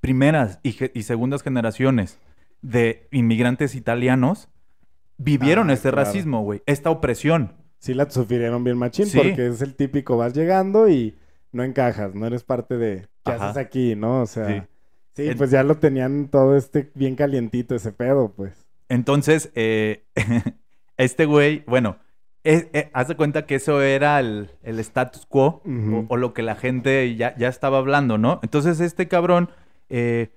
primeras 0.00 0.60
y, 0.62 0.72
segundas 1.02 1.42
generaciones 1.42 2.18
de 2.60 3.08
inmigrantes 3.10 3.74
italianos, 3.74 4.50
vivieron 5.16 5.70
ah, 5.70 5.72
este 5.72 5.90
racismo, 5.90 6.42
güey. 6.42 6.62
Esta 6.66 6.90
opresión. 6.90 7.54
Sí, 7.78 7.94
la 7.94 8.08
sufrieron 8.10 8.64
bien 8.64 8.76
machín, 8.76 9.08
porque 9.14 9.46
es 9.46 9.62
el 9.62 9.74
típico, 9.74 10.18
vas 10.18 10.34
llegando 10.34 10.88
y 10.88 11.16
no 11.52 11.62
encajas, 11.64 12.14
no 12.14 12.26
eres 12.26 12.44
parte 12.44 12.76
de. 12.76 13.08
¿Qué 13.24 13.32
haces 13.32 13.56
aquí, 13.56 13.96
no? 13.96 14.20
O 14.20 14.26
sea. 14.26 14.68
Sí, 15.14 15.30
pues 15.38 15.50
ya 15.50 15.62
lo 15.62 15.76
tenían 15.76 16.28
todo 16.28 16.56
este 16.56 16.90
bien 16.94 17.14
calientito 17.14 17.74
ese 17.74 17.92
pedo, 17.92 18.32
pues. 18.34 18.66
Entonces, 18.88 19.50
eh, 19.54 20.04
este 20.96 21.24
güey, 21.26 21.64
bueno, 21.66 21.96
eh, 22.44 22.90
haz 22.92 23.08
de 23.08 23.16
cuenta 23.16 23.46
que 23.46 23.54
eso 23.54 23.80
era 23.80 24.20
el, 24.20 24.50
status 24.62 25.24
quo 25.26 25.62
o, 26.08 26.16
lo 26.16 26.34
que 26.34 26.42
la 26.42 26.56
gente 26.56 27.16
ya, 27.16 27.34
ya, 27.36 27.48
estaba 27.48 27.78
hablando, 27.78 28.18
¿no? 28.18 28.40
Entonces 28.42 28.80
este 28.80 29.08
cabrón, 29.08 29.50
eh, 29.88 30.30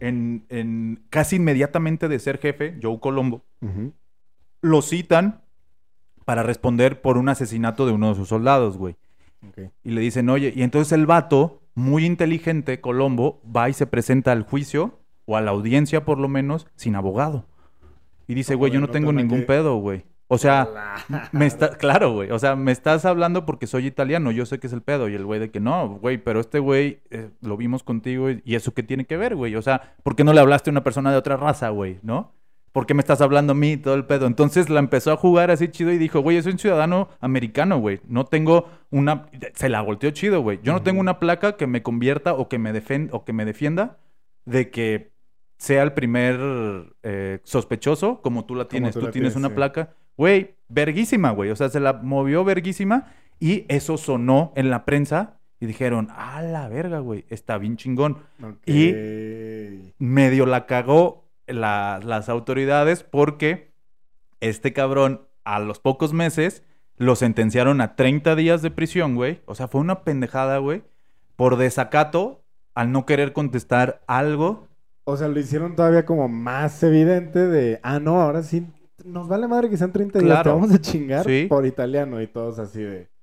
en, 0.00 1.04
casi 1.10 1.36
inmediatamente 1.36 2.08
de 2.08 2.18
ser 2.18 2.38
jefe, 2.38 2.78
Joe 2.80 3.00
Colombo, 3.00 3.44
lo 4.60 4.82
citan 4.82 5.42
para 6.24 6.42
responder 6.42 7.00
por 7.00 7.18
un 7.18 7.28
asesinato 7.28 7.86
de 7.86 7.92
uno 7.92 8.10
de 8.10 8.14
sus 8.14 8.28
soldados, 8.28 8.78
güey. 8.78 8.96
Y 9.82 9.90
le 9.90 10.00
dicen, 10.00 10.30
oye, 10.30 10.52
y 10.54 10.62
entonces 10.62 10.92
el 10.92 11.06
vato 11.06 11.60
muy 11.74 12.06
inteligente, 12.06 12.80
Colombo 12.80 13.42
va 13.44 13.68
y 13.68 13.74
se 13.74 13.86
presenta 13.86 14.32
al 14.32 14.42
juicio, 14.42 15.00
o 15.26 15.36
a 15.36 15.40
la 15.40 15.50
audiencia 15.50 16.04
por 16.04 16.18
lo 16.18 16.28
menos, 16.28 16.66
sin 16.76 16.96
abogado. 16.96 17.46
Y 18.26 18.34
dice, 18.34 18.54
güey, 18.54 18.72
yo 18.72 18.80
no, 18.80 18.88
tengo 18.88 19.12
ningún 19.12 19.44
pedo, 19.46 19.76
güey. 19.76 20.04
O 20.28 20.38
sea, 20.38 20.68
me 21.32 21.46
está, 21.46 21.76
claro, 21.76 22.12
güey. 22.12 22.30
O 22.30 22.38
sea, 22.38 22.56
me 22.56 22.72
estás 22.72 23.04
hablando 23.04 23.44
porque 23.44 23.66
soy 23.66 23.86
italiano, 23.86 24.30
yo 24.30 24.46
sé 24.46 24.58
que 24.58 24.66
es 24.66 24.72
el 24.72 24.82
pedo. 24.82 25.08
Y 25.08 25.14
el 25.14 25.24
güey 25.24 25.38
de 25.38 25.50
que 25.50 25.60
no, 25.60 25.98
güey, 26.00 26.18
pero 26.18 26.40
este 26.40 26.58
güey 26.58 27.00
eh, 27.10 27.30
lo 27.40 27.56
vimos 27.56 27.82
contigo 27.82 28.30
y, 28.30 28.42
y, 28.44 28.54
eso 28.54 28.72
qué 28.72 28.82
tiene 28.82 29.04
que 29.04 29.16
ver, 29.16 29.36
güey. 29.36 29.54
O 29.56 29.62
sea, 29.62 29.94
¿por 30.02 30.16
qué 30.16 30.24
no 30.24 30.32
le 30.32 30.40
hablaste 30.40 30.70
a 30.70 30.72
una 30.72 30.82
persona 30.82 31.12
de 31.12 31.18
otra 31.18 31.36
raza, 31.36 31.68
güey? 31.68 31.98
¿No? 32.02 32.32
¿por 32.74 32.86
qué 32.86 32.94
me 32.94 33.02
estás 33.02 33.20
hablando 33.20 33.52
a 33.52 33.54
mí? 33.54 33.76
Todo 33.76 33.94
el 33.94 34.04
pedo. 34.04 34.26
Entonces 34.26 34.68
la 34.68 34.80
empezó 34.80 35.12
a 35.12 35.16
jugar 35.16 35.52
así 35.52 35.68
chido 35.68 35.92
y 35.92 35.96
dijo, 35.96 36.18
güey, 36.18 36.42
soy 36.42 36.52
un 36.52 36.58
ciudadano 36.58 37.08
americano, 37.20 37.78
güey. 37.78 38.00
No 38.08 38.24
tengo 38.24 38.68
una... 38.90 39.26
Se 39.54 39.68
la 39.68 39.80
volteó 39.80 40.10
chido, 40.10 40.40
güey. 40.40 40.58
Yo 40.60 40.72
no 40.72 40.82
tengo 40.82 41.00
una 41.00 41.20
placa 41.20 41.56
que 41.56 41.68
me 41.68 41.84
convierta 41.84 42.34
o 42.34 42.48
que 42.48 42.58
me, 42.58 42.72
o 43.12 43.24
que 43.24 43.32
me 43.32 43.44
defienda 43.44 43.98
de 44.44 44.70
que 44.70 45.12
sea 45.64 45.82
el 45.82 45.92
primer 45.92 46.38
eh, 47.02 47.40
sospechoso, 47.42 48.20
como 48.20 48.44
tú 48.44 48.54
la 48.54 48.68
tienes. 48.68 48.94
Tú, 48.94 49.10
tienes 49.10 49.34
una 49.34 49.54
placa. 49.54 49.94
Güey, 50.16 50.56
verguísima, 50.68 51.30
güey. 51.30 51.50
O 51.50 51.56
sea, 51.56 51.68
se 51.70 51.80
la 51.80 51.94
movió 51.94 52.44
verguísima 52.44 53.12
y 53.40 53.64
eso 53.68 53.96
sonó 53.96 54.52
en 54.56 54.70
la 54.70 54.84
prensa 54.84 55.40
y 55.58 55.66
dijeron, 55.66 56.08
a 56.14 56.42
la 56.42 56.68
verga, 56.68 56.98
güey, 56.98 57.24
está 57.30 57.58
bien 57.58 57.76
chingón. 57.76 58.18
Y 58.66 58.92
medio 59.98 60.46
la 60.46 60.66
cagó 60.66 61.24
las 61.46 62.28
autoridades 62.28 63.02
porque 63.02 63.72
este 64.40 64.72
cabrón 64.72 65.26
a 65.44 65.58
los 65.58 65.78
pocos 65.78 66.12
meses 66.12 66.62
lo 66.96 67.16
sentenciaron 67.16 67.80
a 67.80 67.96
30 67.96 68.36
días 68.36 68.62
de 68.62 68.70
prisión, 68.70 69.14
güey. 69.14 69.40
O 69.46 69.54
sea, 69.54 69.68
fue 69.68 69.80
una 69.80 70.02
pendejada, 70.02 70.58
güey. 70.58 70.82
Por 71.36 71.56
desacato 71.56 72.44
al 72.74 72.92
no 72.92 73.06
querer 73.06 73.32
contestar 73.32 74.02
algo. 74.06 74.68
O 75.04 75.16
sea, 75.16 75.28
lo 75.28 75.38
hicieron 75.38 75.76
todavía 75.76 76.06
como 76.06 76.28
más 76.28 76.82
evidente 76.82 77.46
de, 77.46 77.78
ah, 77.82 78.00
no, 78.00 78.20
ahora 78.20 78.42
sí, 78.42 78.66
nos 79.04 79.28
vale 79.28 79.46
madre 79.48 79.68
que 79.68 79.76
sean 79.76 79.92
30 79.92 80.18
días, 80.18 80.42
te 80.42 80.48
vamos 80.48 80.72
a 80.72 80.80
chingar 80.80 81.26
por 81.48 81.66
italiano 81.66 82.22
y 82.22 82.26
todos 82.26 82.58
así 82.58 82.82
de 82.82 83.14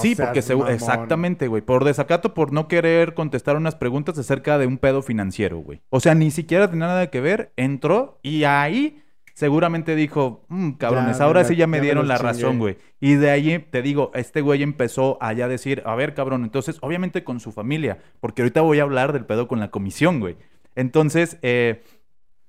sí, 0.00 0.14
porque 0.16 0.38
exactamente, 0.72 1.48
güey. 1.48 1.62
Por 1.62 1.84
desacato, 1.84 2.34
por 2.34 2.52
no 2.52 2.68
querer 2.68 3.14
contestar 3.14 3.56
unas 3.56 3.74
preguntas 3.74 4.18
acerca 4.18 4.58
de 4.58 4.66
un 4.66 4.78
pedo 4.78 5.02
financiero, 5.02 5.58
güey. 5.58 5.82
O 5.90 6.00
sea, 6.00 6.14
ni 6.14 6.30
siquiera 6.30 6.70
tenía 6.70 6.86
nada 6.86 7.10
que 7.10 7.20
ver. 7.20 7.52
Entró 7.56 8.18
y 8.22 8.44
ahí 8.44 9.02
seguramente 9.34 9.94
dijo, 9.94 10.46
mmm, 10.48 10.72
cabrones, 10.72 11.20
ahora 11.20 11.44
sí 11.44 11.56
ya 11.56 11.66
me 11.66 11.80
dieron 11.80 12.08
la 12.08 12.16
razón, 12.16 12.58
güey. 12.58 12.78
Y 13.00 13.14
de 13.14 13.30
ahí, 13.30 13.58
te 13.58 13.82
digo, 13.82 14.10
este 14.14 14.40
güey 14.40 14.62
empezó 14.62 15.18
a 15.20 15.34
ya 15.34 15.46
decir, 15.46 15.82
a 15.84 15.94
ver, 15.94 16.14
cabrón, 16.14 16.44
entonces, 16.44 16.78
obviamente 16.80 17.22
con 17.22 17.38
su 17.38 17.52
familia, 17.52 17.98
porque 18.20 18.40
ahorita 18.42 18.62
voy 18.62 18.78
a 18.78 18.84
hablar 18.84 19.12
del 19.12 19.26
pedo 19.26 19.46
con 19.46 19.60
la 19.60 19.70
comisión, 19.70 20.20
güey. 20.20 20.36
Entonces, 20.76 21.38
eh, 21.42 21.82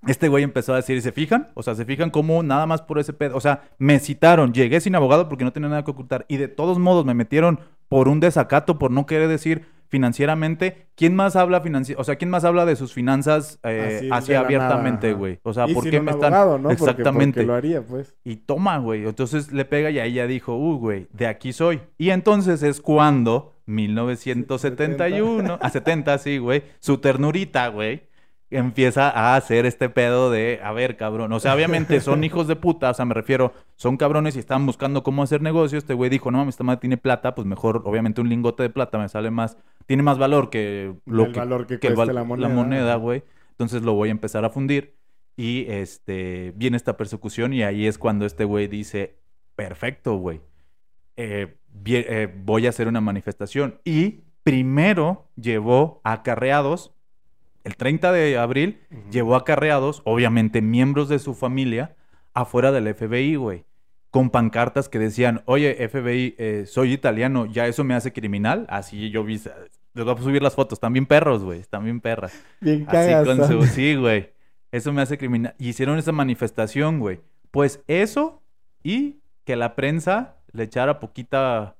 este 0.05 0.28
güey 0.28 0.43
empezó 0.43 0.73
a 0.73 0.78
decir, 0.78 1.01
¿se 1.01 1.11
fijan? 1.11 1.47
O 1.55 1.63
sea, 1.63 1.75
¿se 1.75 1.86
fijan 1.86 2.11
cómo 2.11 2.43
nada 2.43 2.65
más 2.65 2.82
por 2.82 2.99
ese 2.99 3.13
pedo? 3.13 3.36
O 3.36 3.41
sea, 3.41 3.63
me 3.80 3.99
citaron, 3.99 4.53
llegué 4.53 4.80
sin 4.80 4.95
abogado 4.95 5.28
porque 5.28 5.43
no 5.43 5.53
tenía 5.53 5.69
nada 5.69 5.84
que 5.84 5.91
ocultar 5.91 6.25
y 6.28 6.38
de 6.38 6.47
todos 6.47 6.78
modos 6.78 7.05
me 7.05 7.13
metieron 7.13 7.59
por 7.89 8.07
un 8.07 8.19
desacato, 8.19 8.78
por 8.78 8.91
no 8.91 9.05
querer 9.05 9.28
decir 9.28 9.65
financieramente. 9.88 10.88
¿Quién 10.95 11.15
más 11.15 11.36
habla 11.36 11.61
financiero? 11.61 11.99
O 12.01 12.03
sea, 12.03 12.17
¿quién 12.17 12.30
más 12.30 12.43
habla 12.43 12.65
de 12.65 12.75
sus 12.75 12.93
finanzas 12.93 13.59
eh, 13.63 14.09
así, 14.11 14.34
abiertamente, 14.34 15.13
güey? 15.13 15.39
O 15.43 15.53
sea, 15.53 15.67
¿por 15.67 15.89
qué 15.89 15.99
me 16.01 16.11
están 16.11 16.61
¿no? 16.61 16.69
exactamente 16.69 17.43
lo 17.43 17.55
haría, 17.55 17.82
pues. 17.82 18.15
Y 18.23 18.38
toma, 18.38 18.78
güey. 18.78 19.05
Entonces 19.05 19.51
le 19.51 19.65
pega 19.65 19.89
y 19.89 19.99
ahí 19.99 20.13
ya 20.13 20.28
dijo, 20.28 20.55
"Uh, 20.55 20.78
güey, 20.78 21.07
de 21.13 21.28
aquí 21.28 21.53
soy." 21.53 21.82
Y 21.97 22.09
entonces 22.09 22.61
es 22.63 22.82
cuando 22.82 23.55
1971, 23.65 25.57
a 25.61 25.69
70 25.69 26.17
sí, 26.17 26.38
güey, 26.38 26.63
su 26.80 26.97
ternurita, 26.99 27.69
güey 27.69 28.07
empieza 28.50 29.10
a 29.10 29.36
hacer 29.36 29.66
este 29.66 29.89
pedo 29.89 30.32
de, 30.32 30.60
a 30.64 30.72
ver, 30.72 30.95
cabrón, 30.95 31.32
o 31.34 31.39
sea, 31.39 31.54
obviamente 31.54 32.00
son 32.02 32.24
hijos 32.24 32.48
de 32.48 32.56
puta, 32.56 32.89
o 32.89 32.93
sea, 32.93 33.06
me 33.06 33.14
refiero, 33.14 33.54
son 33.76 33.98
cabrones 33.98 34.36
y 34.36 34.39
están 34.39 34.66
buscando 34.66 35.04
cómo 35.04 35.24
hacer 35.24 35.41
negocio. 35.41 35.78
Este 35.78 35.93
güey 35.93 36.10
dijo, 36.10 36.32
no 36.32 36.38
mames, 36.38 36.54
esta 36.54 36.64
madre 36.64 36.80
tiene 36.80 36.98
plata, 36.98 37.36
pues 37.36 37.45
mejor, 37.45 37.82
obviamente, 37.86 38.22
un 38.22 38.30
lingote 38.30 38.64
de 38.64 38.70
plata 38.70 38.98
me 38.98 39.10
sale 39.10 39.32
más, 39.32 39.58
tiene 39.86 40.04
más 40.04 40.18
valor 40.18 40.50
que 40.50 40.95
lo 41.06 41.26
el 41.26 41.34
valor 41.34 41.68
que, 41.68 41.89
la 41.89 42.24
moneda, 42.24 42.95
güey. 42.95 43.24
Entonces 43.52 43.82
lo 43.82 43.93
voy 43.93 44.10
a 44.10 44.12
empezar 44.12 44.45
a 44.45 44.50
fundir 44.50 44.95
y 45.36 45.66
este, 45.68 46.54
viene 46.56 46.78
esta 46.78 46.98
persecución 46.98 47.54
y 47.54 47.64
ahí 47.64 47.88
es 47.88 47.98
cuando 47.98 48.26
este 48.26 48.43
güey 48.43 48.68
dice, 48.68 49.18
perfecto, 49.56 50.16
güey, 50.16 50.41
eh, 51.16 51.58
eh, 51.86 52.34
voy 52.43 52.66
a 52.66 52.70
hacer 52.70 52.88
una 52.88 53.02
manifestación. 53.02 53.80
Y 53.84 54.24
primero 54.43 55.30
llevó 55.36 56.02
acarreados 56.04 56.93
el 57.68 57.76
30 57.76 58.13
de 58.13 58.38
abril 58.38 58.80
llevó 59.11 59.36
acarreados, 59.36 60.01
obviamente 60.05 60.61
miembros 60.61 61.09
de 61.09 61.20
su 61.20 61.34
familia, 61.34 61.97
afuera 62.34 62.72
del 62.72 62.95
FBI, 62.95 63.36
güey. 63.36 63.65
Con 64.09 64.30
pancartas 64.30 64.88
que 64.88 64.99
decían, 64.99 65.41
oye, 65.43 65.76
FBI, 65.89 66.36
eh, 66.38 66.63
soy 66.65 66.93
italiano, 66.93 67.45
¿ya 67.45 67.68
eso 67.68 67.84
me 67.84 67.93
hace 67.93 68.13
criminal? 68.13 68.65
Así 68.70 69.09
yo 69.09 69.26
vi, 69.26 69.41
les 69.93 70.05
voy 70.05 70.15
a 70.15 70.18
subir 70.18 70.41
las 70.41 70.55
fotos, 70.55 70.78
están 70.78 70.93
bien 70.93 71.05
perros, 71.05 71.43
güey, 71.43 71.59
están 71.59 71.84
bien 71.84 71.99
perras. 71.99 72.41
Bien 72.61 72.86
Así 72.88 73.26
con 73.26 73.45
su, 73.45 73.63
sí, 73.68 73.95
güey. 73.95 74.30
Eso 74.72 74.93
me 74.93 75.01
hace 75.01 75.18
criminal. 75.18 75.53
Y 75.59 75.68
hicieron 75.68 75.97
esa 75.97 76.13
manifestación, 76.13 76.99
güey. 76.99 77.20
Pues 77.51 77.82
eso 77.88 78.41
y 78.82 79.18
que 79.43 79.57
la 79.57 79.76
prensa 79.76 80.38
le 80.53 80.63
echara 80.63 81.01
poquita 81.01 81.76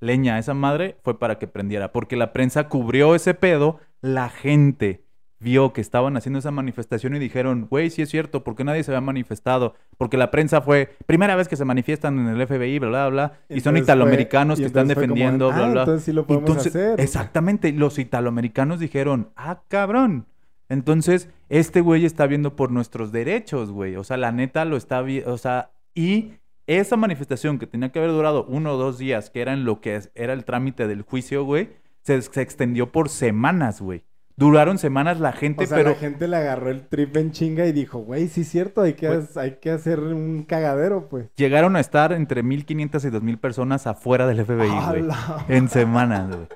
leña 0.00 0.36
a 0.36 0.38
esa 0.38 0.54
madre 0.54 0.96
fue 1.02 1.18
para 1.18 1.38
que 1.38 1.46
prendiera. 1.46 1.92
Porque 1.92 2.16
la 2.16 2.32
prensa 2.32 2.70
cubrió 2.70 3.14
ese 3.14 3.34
pedo, 3.34 3.80
la 4.00 4.30
gente 4.30 5.05
vio 5.38 5.72
que 5.72 5.80
estaban 5.80 6.16
haciendo 6.16 6.38
esa 6.38 6.50
manifestación 6.50 7.14
y 7.14 7.18
dijeron, 7.18 7.66
güey, 7.68 7.90
sí 7.90 8.02
es 8.02 8.08
cierto, 8.08 8.42
¿por 8.42 8.56
qué 8.56 8.64
nadie 8.64 8.82
se 8.82 8.90
había 8.90 9.00
manifestado? 9.00 9.74
Porque 9.98 10.16
la 10.16 10.30
prensa 10.30 10.62
fue, 10.62 10.96
primera 11.06 11.36
vez 11.36 11.48
que 11.48 11.56
se 11.56 11.64
manifiestan 11.64 12.18
en 12.18 12.28
el 12.28 12.46
FBI, 12.46 12.78
bla, 12.78 12.88
bla, 12.88 13.08
bla, 13.08 13.32
y, 13.48 13.60
son 13.60 13.76
italoamericanos 13.76 14.58
que 14.58 14.66
están 14.66 14.88
defendiendo, 14.88 15.48
bla, 15.48 15.66
ah, 15.66 15.70
bla. 15.70 15.80
Entonces 15.82 16.04
sí 16.04 16.12
lo 16.12 16.26
podemos 16.26 16.56
hacer. 16.56 17.00
Exactamente, 17.00 17.72
los 17.72 17.98
italoamericanos 17.98 18.80
dijeron, 18.80 19.30
ah, 19.36 19.62
cabrón. 19.68 20.26
Entonces, 20.68 21.28
este 21.48 21.80
güey 21.80 22.04
está 22.04 22.26
viendo 22.26 22.56
por 22.56 22.72
nuestros 22.72 23.12
derechos, 23.12 23.70
güey. 23.70 23.96
O 23.96 24.04
sea, 24.04 24.16
la 24.16 24.32
neta 24.32 24.64
lo 24.64 24.76
está 24.76 25.00
viendo, 25.02 25.32
o 25.32 25.38
sea, 25.38 25.70
y 25.94 26.32
esa 26.66 26.96
manifestación 26.96 27.58
que 27.58 27.66
tenía 27.66 27.92
que 27.92 28.00
haber 28.00 28.10
durado 28.10 28.44
uno 28.48 28.72
o 28.72 28.76
dos 28.76 28.98
días, 28.98 29.30
que 29.30 29.42
era 29.42 29.52
en 29.52 29.64
lo 29.64 29.80
que 29.80 30.00
era 30.14 30.32
el 30.32 30.44
trámite 30.44 30.88
del 30.88 31.02
juicio, 31.02 31.44
güey, 31.44 31.70
se, 32.02 32.20
se 32.20 32.42
extendió 32.42 32.90
por 32.90 33.08
semanas, 33.08 33.80
güey. 33.80 34.02
Duraron 34.38 34.76
semanas 34.76 35.18
la 35.18 35.32
gente, 35.32 35.64
o 35.64 35.66
sea, 35.66 35.78
pero... 35.78 35.90
la 35.90 35.96
gente 35.96 36.28
le 36.28 36.36
agarró 36.36 36.68
el 36.70 36.86
trip 36.86 37.16
en 37.16 37.32
chinga 37.32 37.64
y 37.66 37.72
dijo, 37.72 38.00
güey, 38.00 38.28
sí 38.28 38.42
es 38.42 38.48
cierto, 38.48 38.82
hay 38.82 38.92
que, 38.92 39.22
hay 39.36 39.52
que 39.62 39.70
hacer 39.70 40.00
un 40.00 40.42
cagadero, 40.42 41.08
pues. 41.08 41.30
Llegaron 41.36 41.74
a 41.74 41.80
estar 41.80 42.12
entre 42.12 42.44
1.500 42.44 42.68
y 42.76 43.10
2.000 43.10 43.40
personas 43.40 43.86
afuera 43.86 44.26
del 44.26 44.44
FBI, 44.44 44.68
güey. 44.68 45.04
En 45.48 45.70
semanas, 45.70 46.28
güey. 46.28 46.48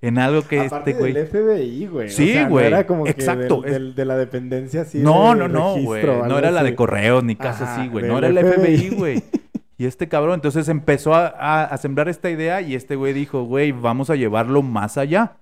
En 0.00 0.18
algo 0.18 0.42
que 0.42 0.60
Aparte 0.60 0.90
este, 0.90 1.00
güey... 1.00 1.12
del 1.12 1.26
FBI, 1.28 1.86
güey. 1.86 2.10
Sí, 2.10 2.32
güey. 2.44 2.70
No 2.70 2.76
era 2.76 2.86
como 2.86 3.06
Exacto. 3.06 3.62
que 3.62 3.70
de 3.70 4.04
la 4.04 4.16
dependencia 4.16 4.82
así 4.82 4.98
No, 4.98 5.34
no, 5.36 5.46
no, 5.46 5.76
güey. 5.76 6.04
No 6.04 6.38
era 6.38 6.50
la 6.50 6.64
de 6.64 6.74
correos 6.74 7.22
ni 7.22 7.36
así, 7.38 7.88
güey. 7.88 8.06
No 8.06 8.18
era 8.18 8.28
el 8.28 8.38
FBI, 8.38 8.96
güey. 8.96 9.22
Y 9.80 9.86
este 9.86 10.08
cabrón 10.08 10.34
entonces 10.34 10.68
empezó 10.68 11.14
a, 11.14 11.62
a 11.62 11.76
sembrar 11.78 12.08
esta 12.08 12.28
idea 12.28 12.60
y 12.60 12.74
este 12.74 12.96
güey 12.96 13.12
dijo, 13.12 13.44
güey, 13.44 13.70
vamos 13.70 14.10
a 14.10 14.16
llevarlo 14.16 14.60
más 14.60 14.98
allá. 14.98 15.36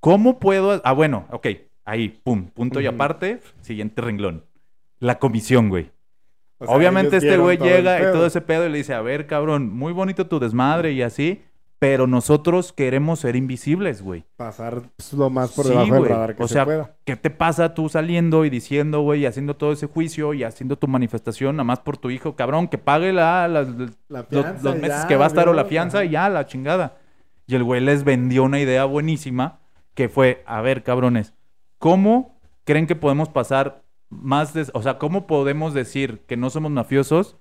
¿Cómo 0.00 0.38
puedo...? 0.38 0.80
Ah, 0.84 0.92
bueno, 0.92 1.26
ok. 1.30 1.48
Ahí, 1.84 2.08
pum, 2.08 2.46
punto 2.50 2.80
y 2.80 2.86
aparte. 2.86 3.40
Siguiente 3.62 4.02
renglón. 4.02 4.44
La 5.00 5.18
comisión, 5.18 5.68
güey. 5.68 5.90
Obviamente 6.60 7.18
este 7.18 7.36
güey 7.38 7.56
llega 7.56 8.00
y 8.00 8.12
todo 8.12 8.26
ese 8.26 8.40
pedo 8.40 8.66
y 8.66 8.70
le 8.70 8.78
dice, 8.78 8.94
a 8.94 9.00
ver, 9.00 9.26
cabrón, 9.26 9.72
muy 9.72 9.92
bonito 9.92 10.26
tu 10.26 10.40
desmadre 10.40 10.92
y 10.92 11.02
así, 11.02 11.42
pero 11.78 12.08
nosotros 12.08 12.72
queremos 12.72 13.20
ser 13.20 13.36
invisibles, 13.36 14.02
güey. 14.02 14.24
Pasar 14.36 14.82
pues, 14.96 15.12
lo 15.12 15.30
más 15.30 15.52
por 15.52 15.66
debajo 15.66 15.94
del 15.94 16.04
radar 16.06 16.34
que 16.34 16.42
o 16.42 16.48
sea, 16.48 16.96
¿qué 17.04 17.14
te 17.14 17.30
pasa 17.30 17.74
tú 17.74 17.88
saliendo 17.88 18.44
y 18.44 18.50
diciendo, 18.50 19.02
güey, 19.02 19.20
y 19.20 19.26
haciendo 19.26 19.54
todo 19.54 19.72
ese 19.72 19.86
juicio 19.86 20.34
y 20.34 20.42
haciendo 20.42 20.76
tu 20.76 20.88
manifestación 20.88 21.56
nada 21.56 21.64
más 21.64 21.78
por 21.78 21.96
tu 21.96 22.10
hijo, 22.10 22.34
cabrón, 22.34 22.66
que 22.66 22.78
pague 22.78 23.12
la, 23.12 23.46
los, 23.46 23.68
meses 24.76 25.04
que 25.06 25.16
va 25.16 25.26
a 25.26 25.28
estar 25.28 25.48
o 25.48 25.52
la 25.52 25.64
fianza 25.64 26.04
y 26.04 26.10
ya, 26.10 26.28
la 26.28 26.46
chingada. 26.46 26.96
Y 27.46 27.54
el 27.54 27.62
güey 27.62 27.80
les 27.80 28.02
vendió 28.02 28.42
una 28.42 28.58
idea 28.58 28.84
buenísima 28.84 29.60
que 29.98 30.08
fue, 30.08 30.44
a 30.46 30.60
ver, 30.60 30.84
cabrones, 30.84 31.34
¿cómo 31.78 32.38
creen 32.62 32.86
que 32.86 32.94
podemos 32.94 33.30
pasar 33.30 33.82
más 34.10 34.54
de, 34.54 34.64
o 34.72 34.80
sea, 34.80 34.96
cómo 34.96 35.26
podemos 35.26 35.74
decir 35.74 36.20
que 36.28 36.36
no 36.36 36.50
somos 36.50 36.70
mafiosos 36.70 37.36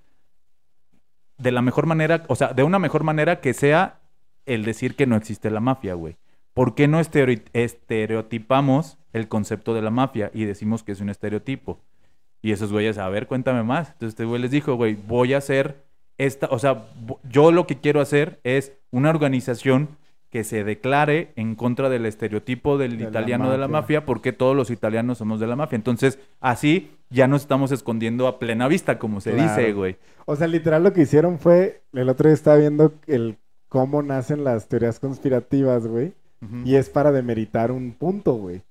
de 1.38 1.52
la 1.52 1.62
mejor 1.62 1.86
manera, 1.86 2.24
o 2.30 2.36
sea, 2.36 2.54
de 2.54 2.64
una 2.64 2.80
mejor 2.80 3.04
manera 3.04 3.42
que 3.42 3.54
sea 3.54 4.00
el 4.48 4.66
decir 4.66 4.96
que 4.96 5.06
no 5.06 5.16
existe 5.16 5.52
la 5.52 5.60
mafia, 5.60 5.94
güey? 5.94 6.18
¿Por 6.56 6.74
qué 6.74 6.88
no 6.88 7.00
estereotipamos 7.00 8.98
el 9.14 9.28
concepto 9.28 9.76
de 9.76 9.84
la 9.84 9.92
mafia 9.92 10.32
y 10.34 10.46
decimos 10.46 10.82
que 10.82 10.94
es 10.94 11.00
un 11.00 11.12
estereotipo? 11.12 11.80
Y 12.42 12.54
esos 12.54 12.72
güeyes, 12.72 12.98
a 12.98 13.08
ver, 13.08 13.28
cuéntame 13.28 13.62
más. 13.62 13.90
Entonces 13.90 14.14
este 14.14 14.26
güey 14.26 14.42
les 14.42 14.50
dijo, 14.50 14.74
güey, 14.74 14.96
voy 14.96 15.36
a 15.36 15.38
hacer 15.38 15.86
esta, 16.18 16.48
o 16.48 16.58
sea, 16.58 16.88
yo 17.30 17.52
lo 17.52 17.68
que 17.68 17.80
quiero 17.80 18.02
hacer 18.02 18.40
es 18.44 18.74
una 18.90 19.12
organización 19.12 19.90
que 20.30 20.44
se 20.44 20.64
declare 20.64 21.32
en 21.36 21.56
contra 21.56 21.90
del 21.90 22.06
estereotipo 22.06 22.78
del 22.78 23.02
italiano 23.02 23.50
de 23.50 23.58
la 23.58 23.68
mafia, 23.68 24.06
porque 24.06 24.34
todos 24.34 24.56
los 24.56 24.70
italianos 24.70 25.20
somos 25.20 25.40
de 25.40 25.48
la 25.48 25.56
mafia. 25.56 25.78
Entonces, 25.78 26.20
así 26.42 26.92
ya 27.10 27.28
nos 27.28 27.42
estamos 27.42 27.72
escondiendo 27.72 28.28
a 28.28 28.40
plena 28.40 28.68
vista, 28.68 29.00
como 29.00 29.22
se 29.22 29.34
dice, 29.34 29.72
güey. 29.74 29.98
O 30.26 30.36
sea, 30.36 30.48
literal 30.48 30.84
lo 30.84 30.94
que 30.94 31.02
hicieron 31.02 31.40
fue, 31.40 31.82
el 31.94 32.10
otro 32.10 32.28
día 32.28 32.34
estaba 32.34 32.58
viendo 32.58 32.94
el 33.08 33.38
cómo 33.70 34.02
nacen 34.04 34.44
las 34.44 34.68
teorías 34.68 35.00
conspirativas, 35.00 35.88
güey. 35.88 36.14
Y 36.66 36.76
es 36.76 36.90
para 36.90 37.12
demeritar 37.12 37.72
un 37.72 37.94
punto, 37.94 38.34
güey. 38.34 38.62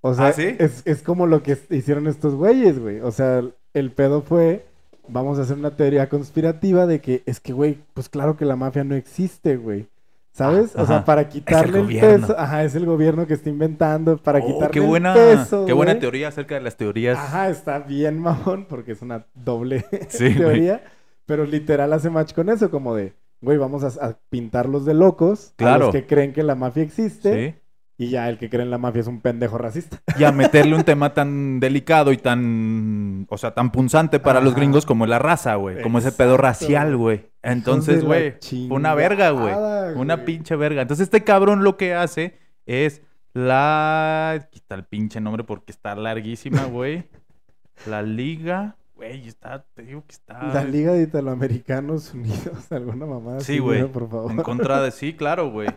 O 0.00 0.12
sea, 0.14 0.26
¿Ah, 0.26 0.30
es, 0.30 0.82
es 0.84 1.02
como 1.02 1.28
lo 1.28 1.44
que 1.44 1.56
hicieron 1.70 2.08
estos 2.08 2.34
güeyes, 2.34 2.80
güey. 2.80 3.00
O 3.00 3.12
sea, 3.12 3.44
el 3.74 3.92
pedo 3.92 4.22
fue, 4.22 4.64
vamos 5.06 5.38
a 5.38 5.42
hacer 5.42 5.56
una 5.56 5.76
teoría 5.76 6.08
conspirativa 6.08 6.86
de 6.86 7.00
que 7.00 7.22
es 7.26 7.38
que, 7.38 7.52
güey, 7.52 7.78
pues 7.94 8.08
claro 8.08 8.36
que 8.36 8.44
la 8.44 8.56
mafia 8.56 8.82
no 8.82 8.96
existe, 8.96 9.56
güey. 9.56 9.86
¿Sabes? 10.32 10.74
o 10.76 10.86
sea, 10.86 11.04
para 11.04 11.28
quitarle 11.28 11.80
el, 11.80 12.00
peso. 12.00 12.34
Ajá, 12.38 12.64
es 12.64 12.74
el 12.74 12.86
gobierno 12.86 13.26
que 13.26 13.34
está 13.34 13.50
inventando 13.50 14.16
para 14.16 14.38
oh, 14.38 14.46
quitarle 14.46 14.70
qué 14.70 14.80
buena, 14.80 15.14
el 15.14 15.38
peso. 15.38 15.66
Qué 15.66 15.74
buena 15.74 15.98
teoría 15.98 16.28
acerca 16.28 16.54
de 16.54 16.62
las 16.62 16.76
teorías. 16.76 17.18
Ajá, 17.18 17.50
está 17.50 17.78
bien 17.80 18.18
mamón 18.18 18.64
porque 18.66 18.92
es 18.92 19.02
una 19.02 19.26
doble 19.34 19.84
teoría. 20.18 20.82
Pero 21.26 21.44
literal 21.44 21.92
hace 21.92 22.08
match 22.08 22.32
con 22.32 22.48
eso, 22.48 22.70
como 22.70 22.94
de, 22.94 23.12
güey, 23.42 23.58
vamos 23.58 23.84
a, 23.84 24.18
pintarlos 24.30 24.86
de 24.86 24.94
locos. 24.94 25.52
Claro. 25.56 25.74
A 25.74 25.78
los 25.78 25.90
que 25.92 26.06
creen 26.06 26.32
que 26.32 26.42
la 26.42 26.54
mafia 26.54 26.82
existe. 26.82 27.52
Sí. 27.52 27.61
Y 27.98 28.08
ya 28.08 28.28
el 28.28 28.38
que 28.38 28.48
cree 28.48 28.62
en 28.62 28.70
la 28.70 28.78
mafia 28.78 29.00
es 29.00 29.06
un 29.06 29.20
pendejo 29.20 29.58
racista. 29.58 30.00
Y 30.18 30.24
a 30.24 30.32
meterle 30.32 30.74
un 30.74 30.84
tema 30.84 31.14
tan 31.14 31.60
delicado 31.60 32.12
y 32.12 32.16
tan, 32.16 33.26
o 33.28 33.38
sea, 33.38 33.54
tan 33.54 33.70
punzante 33.70 34.18
para 34.18 34.40
los 34.40 34.54
gringos 34.54 34.86
como 34.86 35.06
la 35.06 35.18
raza, 35.18 35.54
güey. 35.56 35.82
Como 35.82 35.98
ese 35.98 36.12
pedo 36.12 36.36
racial, 36.36 36.96
güey. 36.96 37.30
Entonces, 37.42 38.04
güey, 38.04 38.34
una 38.70 38.94
verga, 38.94 39.30
güey. 39.30 39.54
Una 39.96 40.24
pinche 40.24 40.56
verga. 40.56 40.82
Entonces 40.82 41.04
este 41.04 41.24
cabrón 41.24 41.64
lo 41.64 41.76
que 41.76 41.94
hace 41.94 42.38
es 42.66 43.02
la... 43.34 44.48
Quita 44.50 44.74
el 44.74 44.84
pinche 44.84 45.20
nombre 45.20 45.44
porque 45.44 45.72
está 45.72 45.94
larguísima, 45.94 46.64
güey. 46.64 47.04
la 47.86 48.02
liga... 48.02 48.76
Güey, 48.94 49.26
está, 49.26 49.64
te 49.74 49.82
digo 49.82 50.04
que 50.06 50.12
está. 50.12 50.40
La 50.54 50.62
Liga 50.62 50.92
de 50.92 51.02
Italoamericanos 51.02 52.14
Unidos, 52.14 52.70
alguna 52.70 53.04
mamada. 53.04 53.40
Sí, 53.40 53.58
güey. 53.58 53.84
Por 53.88 54.08
favor. 54.08 54.30
En 54.30 54.36
contra 54.36 54.80
de 54.80 54.92
sí, 54.92 55.14
claro, 55.14 55.50
güey. 55.50 55.68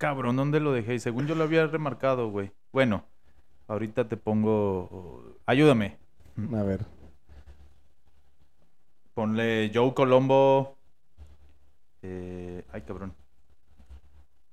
Cabrón, 0.00 0.36
¿dónde 0.36 0.60
lo 0.60 0.72
dejé? 0.72 0.98
Según 0.98 1.26
yo 1.26 1.34
lo 1.34 1.44
había 1.44 1.66
remarcado, 1.66 2.30
güey. 2.30 2.52
Bueno, 2.72 3.04
ahorita 3.68 4.08
te 4.08 4.16
pongo. 4.16 5.36
Ayúdame. 5.44 5.98
A 6.54 6.62
ver. 6.62 6.86
Ponle 9.12 9.70
Joe 9.74 9.92
Colombo. 9.92 10.78
Eh... 12.00 12.64
Ay, 12.72 12.80
cabrón. 12.80 13.12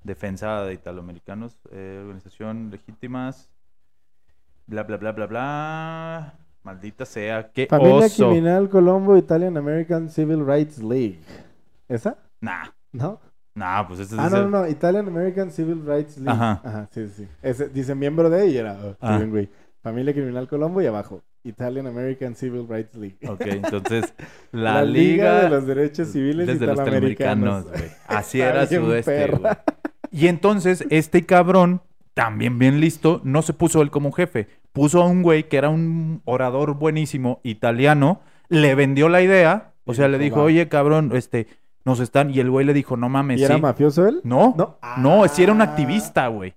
Defensa 0.03 0.63
de 0.63 0.73
italoamericanos. 0.73 1.57
Eh, 1.71 2.01
organización 2.03 2.69
legítimas. 2.69 3.49
Bla, 4.65 4.83
bla, 4.83 4.97
bla, 4.97 5.13
bla, 5.13 5.27
bla. 5.27 6.33
Maldita 6.63 7.05
sea. 7.05 7.53
¡Qué 7.53 7.67
Familia 7.67 8.09
Criminal 8.13 8.69
Colombo 8.69 9.15
Italian 9.15 9.55
American 9.55 10.09
Civil 10.09 10.45
Rights 10.45 10.79
League. 10.79 11.21
¿Esa? 11.87 12.17
Nah. 12.41 12.65
¿No? 12.91 13.21
No, 13.57 13.85
pues 13.87 14.01
este 14.01 14.13
es 14.13 14.21
Ah, 14.21 14.29
no, 14.29 14.43
no, 14.43 14.61
no. 14.61 14.67
Italian 14.67 15.07
American 15.07 15.49
Civil 15.49 15.83
Rights 15.83 16.17
League. 16.19 16.29
Ajá. 16.29 16.61
Ajá, 16.63 16.89
sí, 16.91 17.07
sí. 17.09 17.27
dice 17.73 17.95
miembro 17.95 18.29
de 18.29 18.47
y 18.49 18.57
era. 18.57 18.77
Oh, 18.83 18.95
ah. 19.01 19.19
güey. 19.27 19.49
Familia 19.81 20.13
Criminal 20.13 20.47
Colombo 20.47 20.79
y 20.81 20.85
abajo. 20.85 21.23
Italian 21.43 21.87
American 21.87 22.35
Civil 22.35 22.67
Rights 22.69 22.95
League. 22.95 23.17
Ok, 23.27 23.41
entonces 23.47 24.13
la, 24.51 24.83
Liga, 24.83 25.43
de 25.43 25.49
los 25.49 25.65
Derechos 25.65 26.09
Civiles 26.09 26.45
desde 26.45 26.65
Italoamericanos. 26.65 27.65
Así 28.07 28.41
era 28.41 28.67
su 28.67 28.93
este, 28.93 29.31
güey. 29.31 29.53
Y 30.11 30.27
entonces 30.27 30.85
este 30.91 31.25
cabrón, 31.25 31.81
también 32.13 32.59
bien 32.59 32.79
listo, 32.79 33.21
no 33.23 33.41
se 33.41 33.53
puso 33.53 33.81
él 33.81 33.89
como 33.89 34.11
jefe. 34.11 34.47
Puso 34.71 35.01
a 35.01 35.07
un 35.07 35.23
güey 35.23 35.49
que 35.49 35.57
era 35.57 35.69
un 35.69 36.21
orador 36.25 36.75
buenísimo 36.75 37.39
italiano, 37.41 38.21
le 38.49 38.75
vendió 38.75 39.09
la 39.09 39.23
idea, 39.23 39.73
o 39.85 39.95
sea, 39.95 40.07
le 40.09 40.19
dijo, 40.19 40.43
oye, 40.43 40.67
cabrón, 40.67 41.11
este 41.15 41.47
nos 41.87 42.01
están. 42.01 42.29
Y 42.29 42.39
el 42.39 42.51
güey 42.51 42.65
le 42.65 42.73
dijo, 42.73 42.97
no 42.97 43.07
mames. 43.07 43.39
¿Y 43.39 43.45
era 43.45 43.57
mafioso 43.57 44.05
él? 44.05 44.19
No, 44.23 44.53
no, 44.57 44.77
no, 44.97 45.27
si 45.29 45.41
era 45.41 45.53
un 45.53 45.61
activista, 45.61 46.27
güey. 46.27 46.53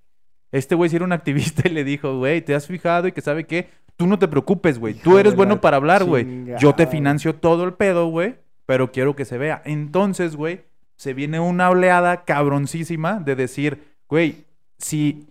Este 0.51 0.75
güey 0.75 0.89
si 0.89 0.97
era 0.97 1.05
un 1.05 1.13
activista 1.13 1.63
y 1.67 1.71
le 1.71 1.83
dijo, 1.83 2.17
güey, 2.17 2.41
¿te 2.41 2.53
has 2.53 2.67
fijado? 2.67 3.07
Y 3.07 3.13
que 3.13 3.21
sabe 3.21 3.45
qué, 3.45 3.69
tú 3.95 4.05
no 4.05 4.19
te 4.19 4.27
preocupes, 4.27 4.77
güey. 4.77 4.93
Tú 4.93 5.17
eres 5.17 5.35
bueno 5.35 5.61
para 5.61 5.77
hablar, 5.77 6.03
güey. 6.03 6.45
Yo 6.59 6.75
te 6.75 6.85
financio 6.85 7.33
todo 7.33 7.63
el 7.63 7.73
pedo, 7.73 8.07
güey, 8.07 8.35
pero 8.65 8.91
quiero 8.91 9.15
que 9.15 9.25
se 9.25 9.37
vea. 9.37 9.61
Entonces, 9.63 10.35
güey, 10.35 10.65
se 10.97 11.13
viene 11.13 11.39
una 11.39 11.69
oleada 11.69 12.25
cabroncísima 12.25 13.19
de 13.19 13.35
decir, 13.35 13.95
güey, 14.07 14.45
si. 14.77 15.27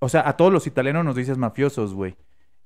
O 0.00 0.08
sea, 0.10 0.28
a 0.28 0.36
todos 0.36 0.52
los 0.52 0.66
italianos 0.66 1.04
nos 1.04 1.14
dices 1.16 1.38
mafiosos, 1.38 1.94
güey. 1.94 2.16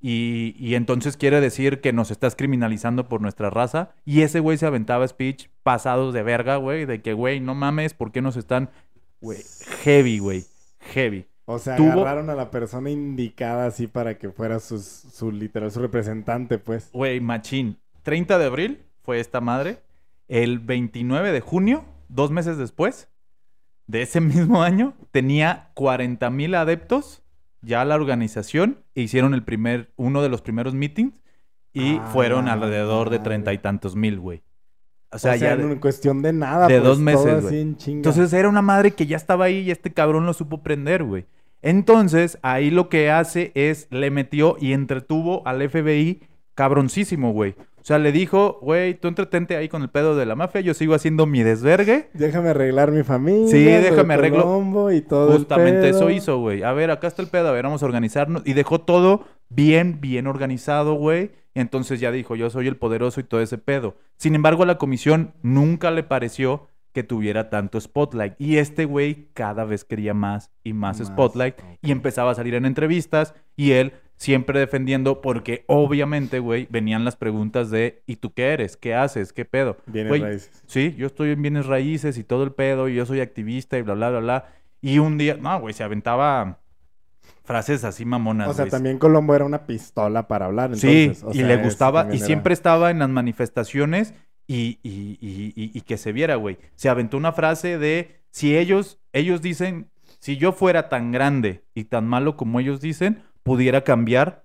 Y, 0.06 0.74
entonces 0.74 1.16
quiere 1.16 1.40
decir 1.40 1.80
que 1.80 1.94
nos 1.94 2.10
estás 2.10 2.36
criminalizando 2.36 3.08
por 3.08 3.22
nuestra 3.22 3.48
raza. 3.48 3.94
Y 4.04 4.20
ese 4.20 4.38
güey 4.38 4.58
se 4.58 4.66
aventaba 4.66 5.08
speech 5.08 5.48
pasados 5.62 6.12
de 6.12 6.22
verga, 6.22 6.56
güey, 6.56 6.84
de 6.84 7.00
que, 7.00 7.14
güey, 7.14 7.40
no 7.40 7.54
mames, 7.54 7.94
¿por 7.94 8.12
qué 8.12 8.20
nos 8.20 8.36
están, 8.36 8.68
güey, 9.22 9.38
heavy, 9.82 10.18
güey, 10.18 10.44
heavy? 10.92 11.26
O 11.46 11.58
sea, 11.58 11.76
agarraron 11.76 12.28
a 12.28 12.34
la 12.34 12.50
persona 12.50 12.90
indicada 12.90 13.64
así 13.64 13.86
para 13.86 14.18
que 14.18 14.30
fuera 14.30 14.60
su, 14.60 14.78
su 14.78 15.32
literal, 15.32 15.70
su 15.70 15.80
representante, 15.80 16.58
pues. 16.58 16.90
Güey, 16.92 17.20
machín. 17.22 17.78
30 18.02 18.38
de 18.38 18.44
abril 18.44 18.84
fue 19.04 19.20
esta 19.20 19.40
madre. 19.40 19.78
El 20.28 20.58
29 20.58 21.32
de 21.32 21.40
junio, 21.40 21.86
dos 22.08 22.30
meses 22.30 22.58
después 22.58 23.08
de 23.86 24.02
ese 24.02 24.20
mismo 24.20 24.62
año, 24.62 24.92
tenía 25.12 25.70
40 25.72 26.28
mil 26.28 26.54
adeptos 26.56 27.22
ya 27.64 27.84
la 27.84 27.94
organización 27.94 28.78
e 28.94 29.02
hicieron 29.02 29.34
el 29.34 29.42
primer, 29.42 29.92
uno 29.96 30.22
de 30.22 30.28
los 30.28 30.42
primeros 30.42 30.74
meetings 30.74 31.14
y 31.72 31.96
ah, 31.96 32.06
fueron 32.12 32.48
alrededor 32.48 33.10
de 33.10 33.18
treinta 33.18 33.52
y 33.52 33.58
tantos 33.58 33.96
mil, 33.96 34.18
güey. 34.20 34.42
O 35.10 35.18
sea, 35.18 35.36
ya 35.36 35.52
en 35.52 35.78
cuestión 35.78 36.22
de 36.22 36.32
nada. 36.32 36.66
De 36.66 36.80
pues, 36.80 36.88
dos 36.88 36.98
meses, 36.98 37.42
güey. 37.42 37.76
Entonces 37.86 38.32
era 38.32 38.48
una 38.48 38.62
madre 38.62 38.92
que 38.92 39.06
ya 39.06 39.16
estaba 39.16 39.44
ahí 39.44 39.58
y 39.58 39.70
este 39.70 39.92
cabrón 39.92 40.26
lo 40.26 40.32
supo 40.32 40.62
prender, 40.62 41.04
güey. 41.04 41.26
Entonces 41.62 42.38
ahí 42.42 42.70
lo 42.70 42.88
que 42.88 43.10
hace 43.10 43.52
es 43.54 43.86
le 43.90 44.10
metió 44.10 44.56
y 44.60 44.72
entretuvo 44.72 45.46
al 45.46 45.68
FBI 45.68 46.22
cabroncísimo, 46.54 47.32
güey. 47.32 47.54
O 47.84 47.86
sea, 47.86 47.98
le 47.98 48.12
dijo, 48.12 48.60
güey, 48.62 48.94
tú 48.94 49.08
entretente 49.08 49.58
ahí 49.58 49.68
con 49.68 49.82
el 49.82 49.90
pedo 49.90 50.16
de 50.16 50.24
la 50.24 50.34
mafia, 50.34 50.62
yo 50.62 50.72
sigo 50.72 50.94
haciendo 50.94 51.26
mi 51.26 51.42
desvergue. 51.42 52.08
Déjame 52.14 52.48
arreglar 52.48 52.90
mi 52.90 53.02
familia. 53.02 53.46
Sí, 53.48 53.62
déjame 53.62 54.14
arreglar. 54.14 54.46
Y 54.94 55.02
todo 55.02 55.36
Justamente 55.36 55.90
eso 55.90 56.08
hizo, 56.08 56.38
güey. 56.38 56.62
A 56.62 56.72
ver, 56.72 56.90
acá 56.90 57.08
está 57.08 57.20
el 57.20 57.28
pedo, 57.28 57.48
a 57.48 57.52
ver, 57.52 57.64
vamos 57.64 57.82
a 57.82 57.84
organizarnos. 57.86 58.40
Y 58.46 58.54
dejó 58.54 58.80
todo 58.80 59.26
bien, 59.50 60.00
bien 60.00 60.26
organizado, 60.26 60.94
güey. 60.94 61.32
Y 61.52 61.60
entonces 61.60 62.00
ya 62.00 62.10
dijo, 62.10 62.36
yo 62.36 62.48
soy 62.48 62.68
el 62.68 62.78
poderoso 62.78 63.20
y 63.20 63.24
todo 63.24 63.42
ese 63.42 63.58
pedo. 63.58 63.96
Sin 64.16 64.34
embargo, 64.34 64.62
a 64.62 64.66
la 64.66 64.78
comisión 64.78 65.34
nunca 65.42 65.90
le 65.90 66.04
pareció 66.04 66.68
que 66.94 67.02
tuviera 67.02 67.50
tanto 67.50 67.78
spotlight. 67.78 68.32
Y 68.38 68.56
este 68.56 68.86
güey 68.86 69.28
cada 69.34 69.66
vez 69.66 69.84
quería 69.84 70.14
más 70.14 70.50
y 70.62 70.72
más, 70.72 71.04
spotlight. 71.04 71.56
Y 71.82 71.92
empezaba 71.92 72.30
a 72.30 72.34
salir 72.34 72.54
en 72.54 72.64
entrevistas 72.64 73.34
y 73.56 73.72
él 73.72 73.92
siempre 74.16 74.58
defendiendo, 74.58 75.20
porque 75.20 75.64
obviamente, 75.66 76.38
güey, 76.38 76.66
venían 76.70 77.04
las 77.04 77.16
preguntas 77.16 77.70
de, 77.70 78.02
¿y 78.06 78.16
tú 78.16 78.32
qué 78.32 78.52
eres? 78.52 78.76
¿Qué 78.76 78.94
haces? 78.94 79.32
¿Qué 79.32 79.44
pedo? 79.44 79.76
Bienes 79.86 80.20
raíces. 80.20 80.62
Sí, 80.66 80.94
yo 80.96 81.06
estoy 81.06 81.30
en 81.30 81.42
bienes 81.42 81.66
raíces 81.66 82.16
y 82.18 82.24
todo 82.24 82.44
el 82.44 82.52
pedo, 82.52 82.88
y 82.88 82.94
yo 82.94 83.06
soy 83.06 83.20
activista 83.20 83.76
y 83.78 83.82
bla, 83.82 83.94
bla, 83.94 84.10
bla, 84.10 84.20
bla. 84.20 84.48
Y 84.80 84.98
un 84.98 85.18
día, 85.18 85.36
no, 85.36 85.60
güey, 85.60 85.74
se 85.74 85.82
aventaba 85.82 86.60
frases 87.44 87.84
así 87.84 88.04
mamonas. 88.04 88.48
O 88.48 88.54
sea, 88.54 88.66
también 88.66 88.98
Colombo 88.98 89.34
era 89.34 89.44
una 89.44 89.66
pistola 89.66 90.26
para 90.28 90.46
hablar. 90.46 90.72
Entonces, 90.72 91.18
sí, 91.18 91.38
y 91.38 91.42
le 91.42 91.56
gustaba, 91.58 92.08
y 92.12 92.18
siempre 92.18 92.54
estaba 92.54 92.90
en 92.90 92.98
las 93.00 93.08
manifestaciones 93.08 94.14
y, 94.46 94.78
y, 94.82 95.18
y, 95.20 95.52
y, 95.54 95.80
que 95.82 95.96
se 95.96 96.12
viera, 96.12 96.36
güey. 96.36 96.58
Se 96.74 96.88
aventó 96.88 97.16
una 97.16 97.32
frase 97.32 97.78
de, 97.78 98.20
si 98.30 98.56
ellos, 98.56 98.98
ellos 99.12 99.42
dicen, 99.42 99.90
si 100.18 100.36
yo 100.36 100.52
fuera 100.52 100.88
tan 100.88 101.12
grande 101.12 101.64
y 101.74 101.84
tan 101.84 102.06
malo 102.06 102.36
como 102.36 102.60
ellos 102.60 102.80
dicen, 102.80 103.22
pudiera 103.44 103.84
cambiar 103.84 104.42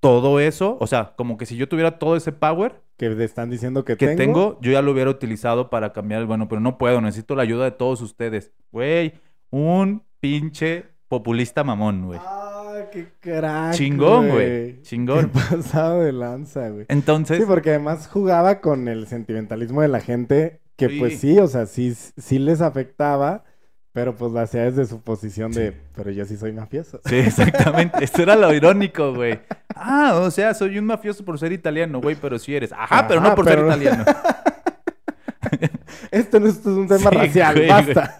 todo 0.00 0.40
eso. 0.40 0.78
O 0.80 0.86
sea, 0.86 1.12
como 1.16 1.36
que 1.36 1.44
si 1.44 1.56
yo 1.56 1.68
tuviera 1.68 1.98
todo 1.98 2.16
ese 2.16 2.32
power. 2.32 2.80
Que 2.96 3.10
te 3.10 3.24
están 3.24 3.50
diciendo 3.50 3.84
que, 3.84 3.98
que 3.98 4.16
tengo. 4.16 4.58
yo 4.62 4.72
ya 4.72 4.80
lo 4.80 4.92
hubiera 4.92 5.10
utilizado 5.10 5.68
para 5.68 5.92
cambiar 5.92 6.22
el 6.22 6.26
bueno, 6.26 6.48
pero 6.48 6.62
no 6.62 6.78
puedo, 6.78 7.02
necesito 7.02 7.34
la 7.36 7.42
ayuda 7.42 7.64
de 7.64 7.72
todos 7.72 8.00
ustedes. 8.00 8.52
Güey, 8.72 9.12
un 9.50 10.02
pinche 10.20 10.86
populista 11.08 11.62
mamón, 11.62 12.06
güey. 12.06 12.20
Ah, 12.22 12.86
qué 12.90 13.08
crack. 13.20 13.74
Chingón, 13.74 14.30
güey. 14.30 14.80
Chingón. 14.82 15.30
Qué 15.30 15.40
pasado 15.56 16.00
de 16.00 16.12
lanza, 16.12 16.70
güey. 16.70 16.86
Entonces. 16.88 17.38
Sí, 17.38 17.44
porque 17.46 17.70
además 17.70 18.08
jugaba 18.08 18.60
con 18.60 18.88
el 18.88 19.06
sentimentalismo 19.06 19.82
de 19.82 19.88
la 19.88 20.00
gente, 20.00 20.60
que 20.76 20.88
pues 20.88 21.18
sí, 21.18 21.38
o 21.38 21.48
sea, 21.48 21.66
sí, 21.66 21.94
sí 21.94 22.38
les 22.38 22.60
afectaba 22.62 23.44
pero 23.96 24.14
pues 24.14 24.30
la 24.30 24.42
hacía 24.42 24.64
desde 24.64 24.84
su 24.84 25.00
posición 25.00 25.52
de, 25.52 25.72
pero 25.94 26.10
yo 26.10 26.26
sí 26.26 26.36
soy 26.36 26.52
mafioso. 26.52 27.00
Sí, 27.06 27.16
exactamente. 27.16 28.04
Esto 28.04 28.20
era 28.20 28.36
lo 28.36 28.52
irónico, 28.52 29.14
güey. 29.14 29.40
Ah, 29.74 30.20
o 30.22 30.30
sea, 30.30 30.52
soy 30.54 30.78
un 30.78 30.86
mafioso 30.86 31.24
por 31.24 31.38
ser 31.38 31.52
italiano, 31.52 32.00
güey, 32.00 32.16
pero 32.16 32.38
sí 32.38 32.54
eres. 32.54 32.72
Ajá, 32.72 33.06
pero 33.06 33.20
no 33.20 33.34
por 33.34 33.46
ser 33.46 33.58
italiano. 33.58 34.04
Esto 36.10 36.40
no 36.40 36.46
es 36.46 36.64
un 36.64 36.88
tema 36.88 37.10
racial, 37.10 37.62
basta. 37.68 38.16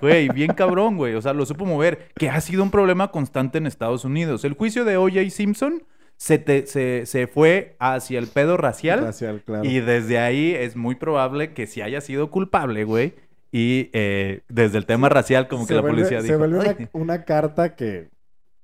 Güey, 0.00 0.30
bien 0.30 0.52
cabrón, 0.54 0.96
güey. 0.96 1.14
O 1.14 1.20
sea, 1.20 1.34
lo 1.34 1.44
supo 1.44 1.66
mover. 1.66 2.08
Que 2.16 2.30
ha 2.30 2.40
sido 2.40 2.62
un 2.62 2.70
problema 2.70 3.10
constante 3.10 3.58
en 3.58 3.66
Estados 3.66 4.06
Unidos. 4.06 4.44
El 4.44 4.54
juicio 4.54 4.86
de 4.86 4.96
O.J. 4.96 5.28
Simpson 5.28 5.82
se, 6.16 6.66
se, 6.66 7.04
se, 7.04 7.26
fue 7.26 7.76
hacia 7.78 8.18
el 8.18 8.28
pedo 8.28 8.56
racial. 8.56 9.00
Racial, 9.00 9.42
claro. 9.44 9.64
Y 9.64 9.80
desde 9.80 10.18
ahí 10.18 10.54
es 10.54 10.74
muy 10.74 10.94
probable 10.94 11.52
que 11.52 11.66
si 11.66 11.82
haya 11.82 12.00
sido 12.00 12.30
culpable, 12.30 12.84
güey. 12.84 13.14
Y 13.50 13.90
eh, 13.92 14.42
desde 14.48 14.78
el 14.78 14.86
tema 14.86 15.08
racial, 15.08 15.48
como 15.48 15.66
que 15.66 15.74
la 15.74 15.82
policía 15.82 16.20
dijo. 16.20 16.34
Se 16.34 16.36
vuelve 16.36 16.58
una, 16.58 16.76
una, 16.92 17.24
carta 17.24 17.76
que, 17.76 18.10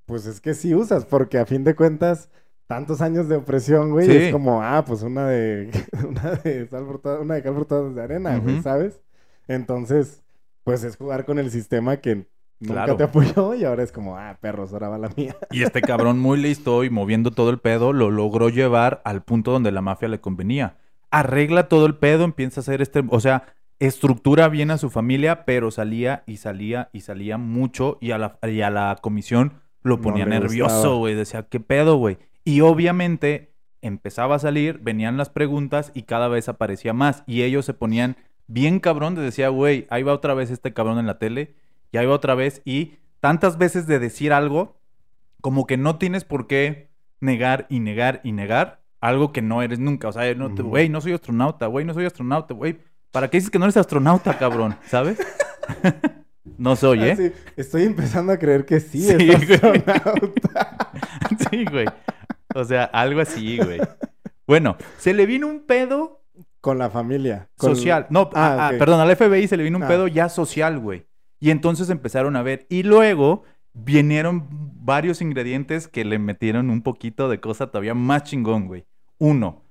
pues 0.04 0.26
es 0.26 0.40
que 0.40 0.54
sí 0.54 0.74
usas, 0.74 1.06
porque 1.06 1.38
a 1.38 1.46
fin 1.46 1.64
de 1.64 1.74
cuentas, 1.74 2.28
tantos 2.66 3.00
años 3.00 3.28
de 3.28 3.36
opresión, 3.36 3.90
güey, 3.92 4.10
es 4.10 4.32
como, 4.32 4.62
ah, 4.62 4.84
pues 4.86 5.02
una 5.02 5.28
de, 5.28 5.70
una 6.08 6.32
de 6.32 6.66
sal 6.68 6.84
una 7.20 7.34
de 7.34 7.42
cal 7.42 7.94
de 7.94 8.02
arena, 8.02 8.38
güey, 8.38 8.62
¿sabes? 8.62 9.00
Entonces, 9.48 10.22
pues 10.64 10.84
es 10.84 10.96
jugar 10.96 11.24
con 11.24 11.38
el 11.38 11.50
sistema 11.50 11.98
que 11.98 12.26
nunca 12.60 12.96
te 12.96 13.04
apoyó 13.04 13.54
y 13.54 13.64
ahora 13.64 13.82
es 13.82 13.92
como, 13.92 14.16
ah, 14.16 14.38
perros, 14.40 14.72
ahora 14.72 14.88
va 14.88 14.98
la 14.98 15.10
mía. 15.16 15.36
Y 15.50 15.62
este 15.62 15.82
cabrón 15.82 16.18
muy 16.18 16.38
listo 16.38 16.84
y 16.84 16.90
moviendo 16.90 17.30
todo 17.30 17.50
el 17.50 17.58
pedo 17.58 17.92
lo 17.92 18.10
logró 18.10 18.48
llevar 18.48 19.02
al 19.04 19.22
punto 19.22 19.52
donde 19.52 19.72
la 19.72 19.82
mafia 19.82 20.08
le 20.08 20.20
convenía. 20.20 20.76
Arregla 21.10 21.68
todo 21.68 21.86
el 21.86 21.96
pedo, 21.96 22.24
empieza 22.24 22.60
a 22.60 22.62
hacer 22.62 22.82
este, 22.82 23.04
o 23.08 23.20
sea, 23.20 23.54
estructura 23.78 24.48
bien 24.48 24.70
a 24.70 24.78
su 24.78 24.90
familia, 24.90 25.44
pero 25.44 25.70
salía 25.70 26.22
y 26.26 26.36
salía 26.36 26.90
y 26.92 27.00
salía 27.00 27.38
mucho 27.38 27.98
y 28.00 28.12
a 28.12 28.18
la, 28.18 28.38
y 28.42 28.60
a 28.60 28.70
la 28.70 28.98
comisión 29.00 29.54
lo 29.82 30.00
ponía 30.00 30.26
nervioso, 30.26 30.98
güey. 30.98 31.14
Decía, 31.14 31.42
¿qué 31.48 31.60
pedo, 31.60 31.96
güey? 31.96 32.18
Y 32.44 32.60
obviamente 32.60 33.54
empezaba 33.82 34.36
a 34.36 34.38
salir, 34.38 34.78
venían 34.78 35.16
las 35.16 35.28
preguntas 35.28 35.92
y 35.94 36.02
cada 36.04 36.28
vez 36.28 36.48
aparecía 36.48 36.94
más. 36.94 37.22
Y 37.26 37.42
ellos 37.42 37.66
se 37.66 37.74
ponían 37.74 38.16
bien 38.46 38.80
cabrón 38.80 39.14
de 39.14 39.22
decía, 39.22 39.48
güey, 39.48 39.86
ahí 39.90 40.02
va 40.02 40.12
otra 40.12 40.34
vez 40.34 40.50
este 40.50 40.72
cabrón 40.72 40.98
en 40.98 41.06
la 41.06 41.18
tele, 41.18 41.54
y 41.92 41.98
ahí 41.98 42.06
va 42.06 42.14
otra 42.14 42.34
vez, 42.34 42.62
y 42.64 42.94
tantas 43.20 43.58
veces 43.58 43.86
de 43.86 43.98
decir 43.98 44.32
algo, 44.32 44.80
como 45.40 45.66
que 45.66 45.76
no 45.76 45.96
tienes 45.96 46.24
por 46.24 46.46
qué 46.46 46.90
negar 47.20 47.66
y 47.68 47.80
negar 47.80 48.20
y 48.24 48.32
negar 48.32 48.82
algo 49.00 49.32
que 49.32 49.42
no 49.42 49.62
eres 49.62 49.78
nunca. 49.78 50.08
O 50.08 50.12
sea, 50.12 50.32
güey, 50.34 50.88
no, 50.88 51.00
soy 51.00 51.12
astronauta, 51.12 51.66
güey, 51.66 51.84
no 51.84 51.94
soy 51.94 52.06
astronauta, 52.06 52.54
güey. 52.54 52.78
¿Para 53.14 53.30
qué 53.30 53.36
dices 53.36 53.48
que 53.48 53.60
no 53.60 53.66
eres 53.66 53.76
astronauta, 53.76 54.36
cabrón? 54.36 54.74
¿Sabes? 54.88 55.20
no 56.58 56.74
soy, 56.74 57.04
¿eh? 57.04 57.32
Ah, 57.32 57.52
Estoy 57.56 57.84
empezando 57.84 58.32
a 58.32 58.38
creer 58.40 58.66
que 58.66 58.80
sí, 58.80 59.08
es 59.08 59.52
astronauta. 59.52 60.90
sí, 61.48 61.64
güey. 61.64 61.86
O 62.56 62.64
sea, 62.64 62.82
algo 62.86 63.20
así, 63.20 63.58
güey. 63.58 63.80
Bueno, 64.48 64.76
se 64.98 65.14
le 65.14 65.26
vino 65.26 65.46
un 65.46 65.60
pedo 65.60 66.24
con 66.60 66.76
la 66.78 66.90
familia. 66.90 67.48
Social. 67.56 68.08
No, 68.10 68.30
ah, 68.34 68.70
ah, 68.72 68.72
perdón, 68.80 68.98
al 68.98 69.14
FBI 69.14 69.46
se 69.46 69.56
le 69.56 69.62
vino 69.62 69.76
un 69.76 69.84
ah. 69.84 69.88
pedo 69.88 70.08
ya 70.08 70.28
social, 70.28 70.80
güey. 70.80 71.06
Y 71.38 71.50
entonces 71.52 71.90
empezaron 71.90 72.34
a 72.34 72.42
ver. 72.42 72.66
Y 72.68 72.82
luego 72.82 73.44
vinieron 73.74 74.48
varios 74.50 75.22
ingredientes 75.22 75.86
que 75.86 76.04
le 76.04 76.18
metieron 76.18 76.68
un 76.68 76.82
poquito 76.82 77.28
de 77.28 77.38
cosa 77.38 77.68
todavía 77.68 77.94
más 77.94 78.24
chingón, 78.24 78.66
güey. 78.66 78.86
Uno, 79.18 79.62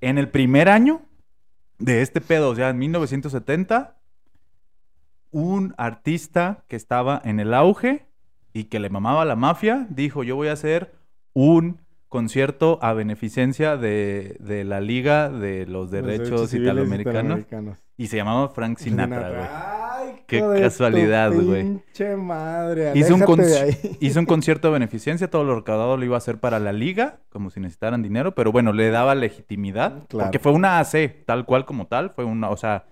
en 0.00 0.18
el 0.18 0.30
primer 0.30 0.68
año 0.68 1.02
de 1.82 2.02
este 2.02 2.20
pedo, 2.20 2.50
o 2.50 2.54
sea, 2.54 2.70
en 2.70 2.78
1970, 2.78 3.96
un 5.32 5.74
artista 5.76 6.64
que 6.68 6.76
estaba 6.76 7.20
en 7.24 7.40
el 7.40 7.52
auge 7.54 8.06
y 8.52 8.64
que 8.64 8.78
le 8.78 8.88
mamaba 8.88 9.24
la 9.24 9.34
mafia, 9.34 9.86
dijo, 9.90 10.22
yo 10.22 10.36
voy 10.36 10.48
a 10.48 10.52
hacer 10.52 10.92
un 11.32 11.80
concierto 12.08 12.78
a 12.82 12.92
beneficencia 12.92 13.76
de, 13.76 14.36
de 14.38 14.64
la 14.64 14.80
Liga 14.80 15.28
de 15.30 15.66
los 15.66 15.90
Derechos, 15.90 16.52
Italoamericanos, 16.54 17.40
Y 17.96 18.08
se 18.08 18.16
llamaba 18.16 18.48
Frank 18.50 18.78
Sinatra, 18.78 19.30
güey. 19.30 19.81
Qué 20.40 20.60
casualidad, 20.60 21.32
güey. 21.32 21.62
Pinche 21.62 22.16
madre. 22.16 22.92
Hizo 22.94 23.14
un, 23.14 23.24
hizo 24.00 24.20
un 24.20 24.26
concierto 24.26 24.68
a 24.68 24.70
beneficencia, 24.70 25.28
todo 25.28 25.44
lo 25.44 25.56
recaudado 25.56 25.96
lo 25.96 26.04
iba 26.04 26.16
a 26.16 26.18
hacer 26.18 26.38
para 26.38 26.58
la 26.58 26.72
liga, 26.72 27.18
como 27.28 27.50
si 27.50 27.60
necesitaran 27.60 28.02
dinero, 28.02 28.34
pero 28.34 28.52
bueno, 28.52 28.72
le 28.72 28.90
daba 28.90 29.14
legitimidad. 29.14 30.04
Porque 30.08 30.38
fue 30.38 30.52
una 30.52 30.78
AC, 30.78 31.24
tal 31.26 31.44
cual 31.44 31.64
como 31.64 31.86
tal, 31.86 32.10
fue 32.10 32.24
una, 32.24 32.50
o 32.50 32.56
sea, 32.56 32.86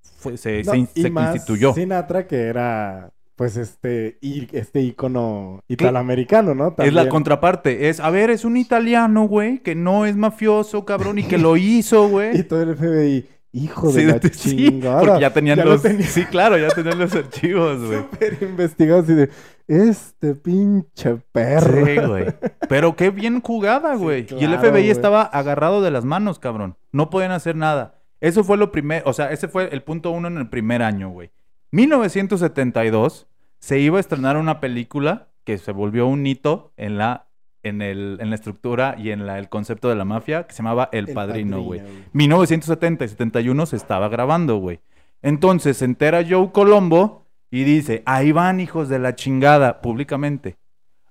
se, 0.00 0.36
se, 0.36 0.64
se 0.64 0.76
instituyó. 0.76 1.74
Sinatra, 1.74 2.26
que 2.26 2.42
era 2.42 3.12
pues 3.40 3.56
este, 3.56 4.18
este 4.52 4.82
ícono 4.82 5.64
italoamericano, 5.66 6.54
¿no? 6.54 6.74
Es 6.76 6.92
la 6.92 7.08
contraparte. 7.08 7.88
Es, 7.88 7.98
a 7.98 8.10
ver, 8.10 8.28
es 8.28 8.44
un 8.44 8.58
italiano, 8.58 9.26
güey, 9.26 9.60
que 9.60 9.74
no 9.74 10.04
es 10.04 10.14
mafioso, 10.14 10.84
cabrón, 10.84 11.18
y 11.18 11.22
que 11.22 11.38
lo 11.38 11.56
hizo, 11.56 12.06
güey. 12.06 12.36
y 12.40 12.42
todo 12.42 12.60
el 12.60 12.76
FBI, 12.76 13.26
hijo 13.52 13.92
de 13.92 14.04
la 14.04 14.20
chingada. 14.30 15.00
porque 15.00 15.20
ya 15.20 15.32
tenían 15.32 15.64
los... 15.64 15.82
Sí, 15.82 16.24
claro, 16.26 16.58
ya 16.58 16.68
tenían 16.68 16.98
los 16.98 17.14
archivos, 17.14 17.84
güey. 17.84 17.98
Súper 17.98 18.38
investigados 18.42 19.08
y 19.08 19.14
de, 19.14 19.30
este 19.68 20.34
pinche 20.34 21.16
perro. 21.32 21.86
Sí, 21.86 21.96
güey. 21.98 22.26
Pero 22.68 22.96
qué 22.96 23.10
bien 23.10 23.40
jugada, 23.40 23.94
güey. 23.94 24.26
y 24.30 24.44
el 24.44 24.58
FBI 24.58 24.90
estaba 24.90 25.22
agarrado 25.22 25.82
de 25.82 25.90
las 25.90 26.04
manos, 26.04 26.38
cabrón. 26.38 26.76
No 26.92 27.10
podían 27.10 27.32
hacer 27.32 27.56
nada. 27.56 28.00
Eso 28.20 28.44
fue 28.44 28.56
lo 28.56 28.70
primero, 28.70 29.08
o 29.08 29.12
sea, 29.12 29.30
ese 29.32 29.48
fue 29.48 29.70
el 29.72 29.82
punto 29.82 30.10
uno 30.10 30.28
en 30.28 30.36
el 30.36 30.48
primer 30.48 30.82
año, 30.82 31.08
güey. 31.08 31.30
1972 31.70 33.28
se 33.60 33.78
iba 33.78 33.96
a 33.96 34.00
estrenar 34.00 34.36
una 34.36 34.60
película 34.60 35.28
que 35.44 35.56
se 35.56 35.72
volvió 35.72 36.06
un 36.06 36.26
hito 36.26 36.72
en 36.76 36.98
la, 36.98 37.28
en 37.62 37.82
el, 37.82 38.18
en 38.20 38.30
la 38.30 38.36
estructura 38.36 38.96
y 38.98 39.10
en 39.10 39.26
la, 39.26 39.38
el 39.38 39.48
concepto 39.48 39.88
de 39.88 39.96
la 39.96 40.04
mafia, 40.04 40.46
que 40.46 40.52
se 40.52 40.58
llamaba 40.58 40.88
El, 40.92 41.08
Padrino, 41.08 41.62
güey. 41.62 41.82
1970 42.12 43.04
y 43.04 43.08
71 43.08 43.66
se 43.66 43.76
estaba 43.76 44.08
grabando, 44.08 44.56
güey. 44.56 44.80
Entonces 45.22 45.78
se 45.78 45.84
entera 45.84 46.24
Joe 46.28 46.50
Colombo 46.52 47.26
y 47.50 47.64
dice, 47.64 48.02
ahí 48.06 48.32
van 48.32 48.60
hijos 48.60 48.88
de 48.88 48.98
la 48.98 49.14
chingada, 49.14 49.80
públicamente. 49.80 50.56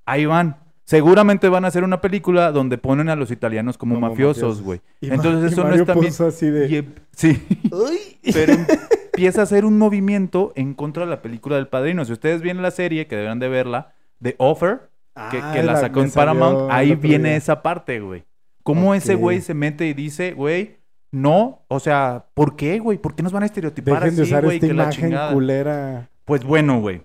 Ahí 0.06 0.26
van. 0.26 0.58
Seguramente 0.86 1.50
van 1.50 1.66
a 1.66 1.68
hacer 1.68 1.84
una 1.84 2.02
película 2.02 2.52
donde 2.52 2.80
ponen 2.80 3.10
a 3.10 3.16
los 3.16 3.30
italianos 3.30 3.78
como, 3.78 4.00
mafiosos, 4.00 4.64
güey. 4.64 4.82
Entonces 5.02 5.52
eso 5.52 5.64
no 5.64 5.76
está 5.76 5.93
bien. 5.93 6.12
Así 6.28 6.50
de... 6.50 6.86
sí. 7.12 7.45
Pero 8.34 8.54
empieza 9.14 9.41
a 9.41 9.43
hacer 9.43 9.66
un 9.66 9.78
movimiento 9.78 10.52
en 10.56 10.74
contra 10.74 11.04
de 11.04 11.12
la 11.12 11.22
película 11.22 11.58
del 11.58 11.68
Padrino. 11.68 12.06
Si 12.06 12.14
ustedes 12.14 12.41
vienen 12.41 12.64
la 12.64 12.72
serie, 12.72 13.06
que 13.06 13.16
deberán 13.16 13.38
de 13.38 13.50
verla, 13.50 13.93
de 14.20 14.34
Offer, 14.39 14.88
que, 15.32 15.38
ah, 15.39 15.63
la 15.63 15.76
sacó 15.78 16.01
en 16.01 16.11
Paramount, 16.11 16.72
ahí 16.72 16.95
viene 16.95 17.36
esa 17.36 17.61
parte, 17.61 17.99
güey. 17.99 18.24
Cómo 18.63 18.93
ese 18.93 19.15
güey 19.15 19.41
se 19.41 19.53
mete 19.53 19.88
y 19.88 19.93
dice, 19.93 20.34
güey, 20.34 20.78
no, 21.11 21.63
o 21.67 21.80
sea, 21.80 22.26
¿por 22.34 22.55
qué, 22.55 22.80
güey? 22.80 22.97
¿Por 22.97 23.15
qué 23.15 23.24
nos 23.24 23.32
van 23.32 23.43
a 23.43 23.47
estereotipar 23.47 24.03
así, 24.03 24.32
güey? 24.41 24.59
Que 24.59 24.74
la 24.74 24.89
chingada. 24.89 25.34
culera. 25.34 26.09
Pues 26.26 26.43
bueno, 26.43 26.80
güey. 26.80 27.01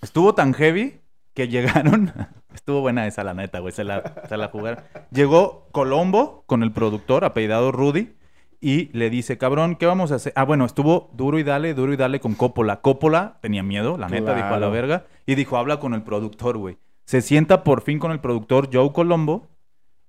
Estuvo 0.00 0.34
tan 0.34 0.54
heavy 0.54 1.00
que 1.34 1.48
llegaron. 1.48 2.12
Estuvo 2.54 2.80
buena 2.80 3.06
esa, 3.06 3.24
la 3.24 3.34
neta, 3.34 3.58
güey. 3.58 3.72
Se 3.72 3.82
la, 3.82 4.24
se 4.28 4.36
la 4.36 4.48
jugaron. 4.48 4.84
Llegó 5.10 5.68
Colombo 5.72 6.44
con 6.46 6.62
el 6.62 6.70
productor, 6.70 7.24
apellidado 7.24 7.72
Rudy 7.72 8.14
y 8.60 8.96
le 8.96 9.10
dice, 9.10 9.38
cabrón, 9.38 9.74
¿qué 9.74 9.86
vamos 9.86 10.12
a 10.12 10.14
hacer? 10.14 10.32
Ah, 10.36 10.44
bueno, 10.44 10.64
estuvo 10.64 11.10
duro 11.14 11.40
y 11.40 11.42
dale, 11.42 11.74
duro 11.74 11.92
y 11.92 11.96
dale 11.96 12.20
con 12.20 12.34
Coppola. 12.34 12.80
Coppola 12.80 13.38
tenía 13.40 13.64
miedo, 13.64 13.98
la 13.98 14.08
neta, 14.08 14.36
dijo 14.36 14.54
a 14.54 14.60
la 14.60 14.68
verga. 14.68 15.06
Y 15.26 15.34
dijo, 15.34 15.56
habla 15.56 15.80
con 15.80 15.94
el 15.94 16.02
productor, 16.02 16.58
güey. 16.58 16.78
Se 17.04 17.20
sienta 17.20 17.64
por 17.64 17.82
fin 17.82 17.98
con 17.98 18.12
el 18.12 18.20
productor 18.20 18.70
Joe 18.72 18.92
Colombo 18.92 19.48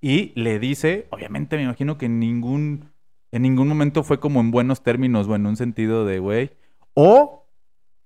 y 0.00 0.32
le 0.34 0.58
dice, 0.58 1.06
obviamente 1.10 1.56
me 1.56 1.64
imagino 1.64 1.98
que 1.98 2.06
en 2.06 2.18
ningún, 2.18 2.90
en 3.32 3.42
ningún 3.42 3.68
momento 3.68 4.02
fue 4.02 4.20
como 4.20 4.40
en 4.40 4.50
buenos 4.50 4.82
términos 4.82 5.26
o 5.28 5.34
en 5.34 5.46
un 5.46 5.56
sentido 5.56 6.04
de, 6.04 6.18
güey. 6.18 6.50
O, 6.94 7.46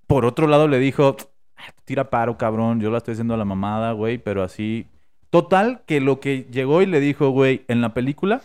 por 0.07 0.25
otro 0.25 0.47
lado, 0.47 0.69
le 0.69 0.79
dijo, 0.79 1.17
ah, 1.57 1.73
tira 1.85 2.11
paro, 2.11 2.39
cabrón, 2.39 2.81
yo 2.81 2.91
la 2.91 2.99
estoy 2.99 3.13
haciendo 3.13 3.35
a 3.35 3.39
la 3.39 3.45
mamada, 3.45 3.93
güey, 3.93 4.19
pero 4.19 4.43
así... 4.43 4.87
Total, 5.31 5.83
que 5.87 6.01
lo 6.01 6.21
que 6.21 6.47
llegó 6.51 6.81
y 6.81 6.87
le 6.87 7.01
dijo, 7.01 7.29
güey, 7.31 7.65
en 7.69 7.83
la 7.83 7.93
película 7.93 8.41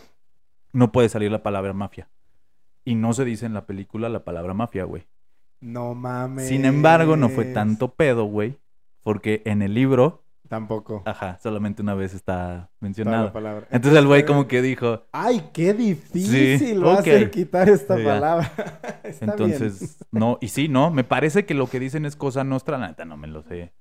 no 0.72 0.92
puede 0.92 1.08
salir 1.08 1.30
la 1.30 1.42
palabra 1.42 1.72
mafia. 1.72 2.08
Y 2.84 2.96
no 2.96 3.14
se 3.14 3.24
dice 3.24 3.46
en 3.46 3.54
la 3.54 3.64
película 3.64 4.10
la 4.10 4.24
palabra 4.24 4.52
mafia, 4.52 4.84
güey. 4.84 5.06
No 5.60 5.94
mames. 5.94 6.48
Sin 6.48 6.66
embargo, 6.66 7.16
no 7.16 7.30
fue 7.30 7.46
tanto 7.46 7.94
pedo, 7.94 8.24
güey. 8.24 8.58
Porque 9.02 9.40
en 9.46 9.62
el 9.62 9.72
libro. 9.72 10.23
Tampoco. 10.48 11.02
Ajá, 11.06 11.38
solamente 11.42 11.80
una 11.82 11.94
vez 11.94 12.14
está 12.14 12.70
mencionado. 12.80 13.32
Entonces, 13.70 13.98
el 13.98 14.06
güey 14.06 14.24
como 14.26 14.46
que 14.46 14.60
dijo. 14.60 15.04
¡Ay, 15.12 15.42
qué 15.52 15.72
difícil 15.72 16.84
va 16.84 16.98
a 16.98 17.02
ser 17.02 17.30
quitar 17.30 17.68
esta 17.68 17.96
palabra! 17.96 18.52
Entonces, 19.20 19.98
no, 20.10 20.38
y 20.40 20.48
sí, 20.48 20.68
no, 20.68 20.90
me 20.90 21.04
parece 21.04 21.46
que 21.46 21.54
lo 21.54 21.66
que 21.66 21.80
dicen 21.80 22.04
es 22.04 22.16
cosa 22.16 22.44
nuestra, 22.44 22.78
la 22.78 22.88
neta 22.88 23.04
no 23.04 23.16
me 23.16 23.26
lo 23.26 23.42
sé. 23.42 23.72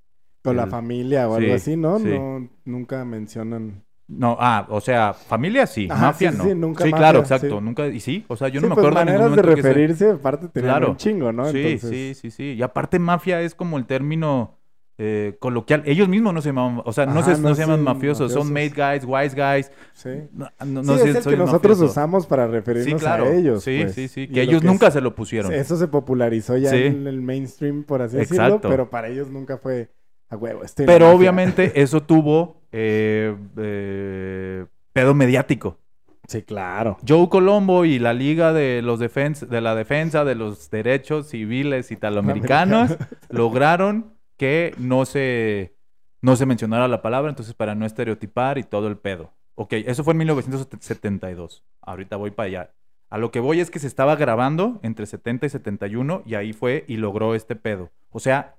Con 0.41 0.57
la 0.57 0.67
familia 0.67 1.29
o 1.29 1.35
algo 1.35 1.53
así, 1.53 1.77
¿no? 1.77 1.99
No, 1.99 2.49
nunca 2.65 3.03
mencionan. 3.05 3.83
No, 4.07 4.37
ah, 4.39 4.67
o 4.69 4.81
sea, 4.81 5.13
familia 5.13 5.65
sí, 5.65 5.87
mafia 5.87 6.31
no. 6.31 6.43
Sí, 6.43 6.53
nunca 6.53 6.83
sí 6.83 6.91
claro, 6.91 7.19
exacto, 7.19 7.61
nunca, 7.61 7.87
y 7.87 7.99
sí, 8.01 8.25
o 8.27 8.35
sea, 8.35 8.49
yo 8.49 8.59
no 8.59 8.67
me 8.67 8.75
pues 8.75 8.85
acuerdo 8.85 9.05
maneras 9.05 9.35
de 9.35 9.41
referirse, 9.41 10.11
aparte 10.11 10.49
tenían 10.49 10.71
claro. 10.71 10.91
un 10.91 10.97
chingo, 10.97 11.31
¿no? 11.31 11.45
Sí, 11.45 11.77
sí, 11.79 12.13
sí, 12.13 12.29
sí, 12.29 12.53
y 12.53 12.61
aparte 12.61 12.99
mafia 12.99 13.41
es 13.41 13.55
como 13.55 13.77
el 13.77 13.85
término 13.85 14.59
eh, 14.97 15.35
coloquial. 15.39 15.81
Ellos 15.85 16.07
mismos 16.07 16.33
no 16.33 16.41
se 16.41 16.49
llaman, 16.49 16.81
o 16.85 16.93
sea, 16.93 17.05
no, 17.05 17.23
se, 17.23 17.37
no, 17.39 17.55
se, 17.55 17.61
llaman 17.61 17.81
mafiosos, 17.81 18.31
son 18.31 18.53
made 18.53 18.69
guys, 18.69 19.03
wise 19.05 19.35
guys. 19.35 19.71
Sí. 19.93 20.09
No, 20.33 20.83
sí, 20.97 21.09
es 21.09 21.15
el 21.15 21.23
que 21.23 21.37
nosotros 21.37 21.81
usamos 21.81 22.27
para 22.27 22.47
referirnos 22.47 23.03
a 23.03 23.27
ellos. 23.27 23.63
Sí, 23.63 23.79
pues. 23.81 23.95
sí, 23.95 24.07
sí, 24.07 24.27
que 24.27 24.41
ellos 24.41 24.63
nunca 24.63 24.91
se 24.91 25.01
lo 25.01 25.15
pusieron. 25.15 25.51
Eso 25.51 25.77
se 25.77 25.87
popularizó 25.87 26.57
ya 26.57 26.75
en 26.75 27.07
el 27.07 27.21
mainstream, 27.21 27.83
por 27.83 28.01
así 28.01 28.17
decirlo, 28.17 28.61
pero 28.61 28.89
para 28.89 29.07
ellos 29.07 29.29
nunca 29.29 29.57
fue 29.57 29.89
a 30.29 30.37
huevo. 30.37 30.61
Pero 30.75 31.11
obviamente 31.11 31.71
eso 31.81 32.01
tuvo 32.03 32.61
eh, 32.71 33.35
eh, 33.57 34.65
pedo 34.91 35.13
mediático. 35.13 35.79
Sí, 36.27 36.41
claro. 36.41 36.97
Joe 37.05 37.27
Colombo 37.27 37.83
y 37.83 37.99
la 37.99 38.13
Liga 38.13 38.53
de 38.53 38.81
los 38.81 38.99
de 38.99 39.61
la 39.61 39.75
Defensa 39.75 40.23
de 40.23 40.35
los 40.35 40.69
Derechos 40.69 41.27
Civiles 41.27 41.91
Italoamericanos 41.91 42.95
lograron 43.29 44.12
que 44.37 44.73
no 44.77 45.05
se, 45.05 45.75
no 46.21 46.35
se 46.35 46.45
mencionara 46.45 46.87
la 46.87 47.01
palabra, 47.01 47.29
entonces 47.29 47.53
para 47.53 47.75
no 47.75 47.85
estereotipar 47.85 48.57
y 48.57 48.63
todo 48.63 48.87
el 48.87 48.97
pedo. 48.97 49.33
Ok, 49.55 49.73
eso 49.73 50.03
fue 50.03 50.13
en 50.13 50.19
1972. 50.19 51.63
Ahorita 51.81 52.15
voy 52.15 52.31
para 52.31 52.47
allá. 52.47 52.73
A 53.09 53.17
lo 53.19 53.29
que 53.31 53.39
voy 53.39 53.59
es 53.59 53.69
que 53.69 53.79
se 53.79 53.87
estaba 53.87 54.15
grabando 54.15 54.79
entre 54.81 55.05
70 55.05 55.45
y 55.45 55.49
71 55.49 56.23
y 56.25 56.35
ahí 56.35 56.53
fue 56.53 56.83
y 56.87 56.97
logró 56.97 57.35
este 57.35 57.55
pedo. 57.55 57.91
O 58.09 58.19
sea, 58.19 58.55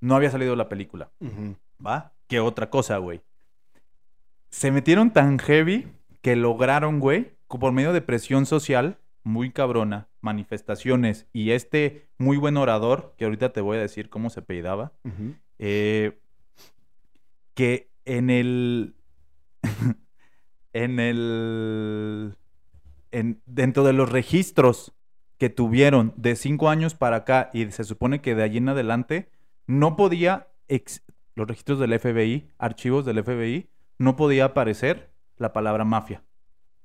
no 0.00 0.16
había 0.16 0.30
salido 0.30 0.56
la 0.56 0.68
película. 0.68 1.10
¿Va? 1.84 2.12
¿Qué 2.26 2.40
otra 2.40 2.70
cosa, 2.70 2.96
güey? 2.98 3.20
Se 4.48 4.70
metieron 4.70 5.12
tan 5.12 5.38
heavy 5.38 5.88
que 6.22 6.36
lograron, 6.36 7.00
güey, 7.00 7.32
por 7.48 7.72
medio 7.72 7.92
de 7.92 8.00
presión 8.00 8.46
social 8.46 8.98
muy 9.22 9.50
cabrona, 9.52 10.08
manifestaciones 10.20 11.26
y 11.32 11.50
este 11.50 12.08
muy 12.18 12.36
buen 12.36 12.56
orador, 12.56 13.14
que 13.16 13.24
ahorita 13.24 13.52
te 13.52 13.60
voy 13.60 13.78
a 13.78 13.80
decir 13.80 14.10
cómo 14.10 14.30
se 14.30 14.40
apellidaba, 14.40 14.92
eh, 15.58 16.18
que 17.54 17.90
en 18.04 18.30
el... 18.30 18.94
en 20.72 21.00
el... 21.00 22.36
En, 23.10 23.40
dentro 23.46 23.84
de 23.84 23.94
los 23.94 24.10
registros 24.10 24.92
que 25.38 25.48
tuvieron 25.48 26.12
de 26.16 26.36
cinco 26.36 26.68
años 26.68 26.94
para 26.94 27.16
acá 27.16 27.50
y 27.54 27.70
se 27.70 27.84
supone 27.84 28.20
que 28.20 28.34
de 28.34 28.42
allí 28.42 28.58
en 28.58 28.68
adelante, 28.68 29.30
no 29.66 29.96
podía, 29.96 30.48
los 31.34 31.48
registros 31.48 31.78
del 31.78 31.98
FBI, 31.98 32.50
archivos 32.58 33.06
del 33.06 33.22
FBI, 33.22 33.70
no 33.98 34.16
podía 34.16 34.46
aparecer 34.46 35.10
la 35.36 35.52
palabra 35.52 35.84
mafia. 35.84 36.22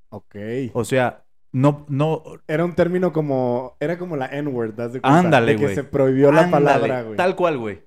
Ok. 0.09 0.35
O 0.73 0.85
sea, 0.85 1.22
no, 1.53 1.85
no. 1.87 2.23
Era 2.47 2.65
un 2.65 2.73
término 2.73 3.13
como. 3.13 3.77
Era 3.79 3.97
como 3.97 4.17
la 4.17 4.25
N-word, 4.25 4.73
¿das 4.73 4.93
de 4.93 5.01
cuenta? 5.01 5.19
Ándale, 5.19 5.55
güey. 5.55 5.69
Que 5.69 5.75
se 5.75 5.83
prohibió 5.83 6.31
la 6.31 6.49
palabra, 6.49 7.03
güey. 7.03 7.15
Tal 7.15 7.35
cual, 7.35 7.59
güey. 7.59 7.83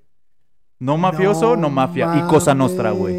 No 0.79 0.97
mafioso, 0.97 1.57
no, 1.57 1.69
mafia. 1.69 2.13
Y 2.15 2.21
cosa 2.27 2.55
nostra, 2.55 2.91
güey. 2.91 3.13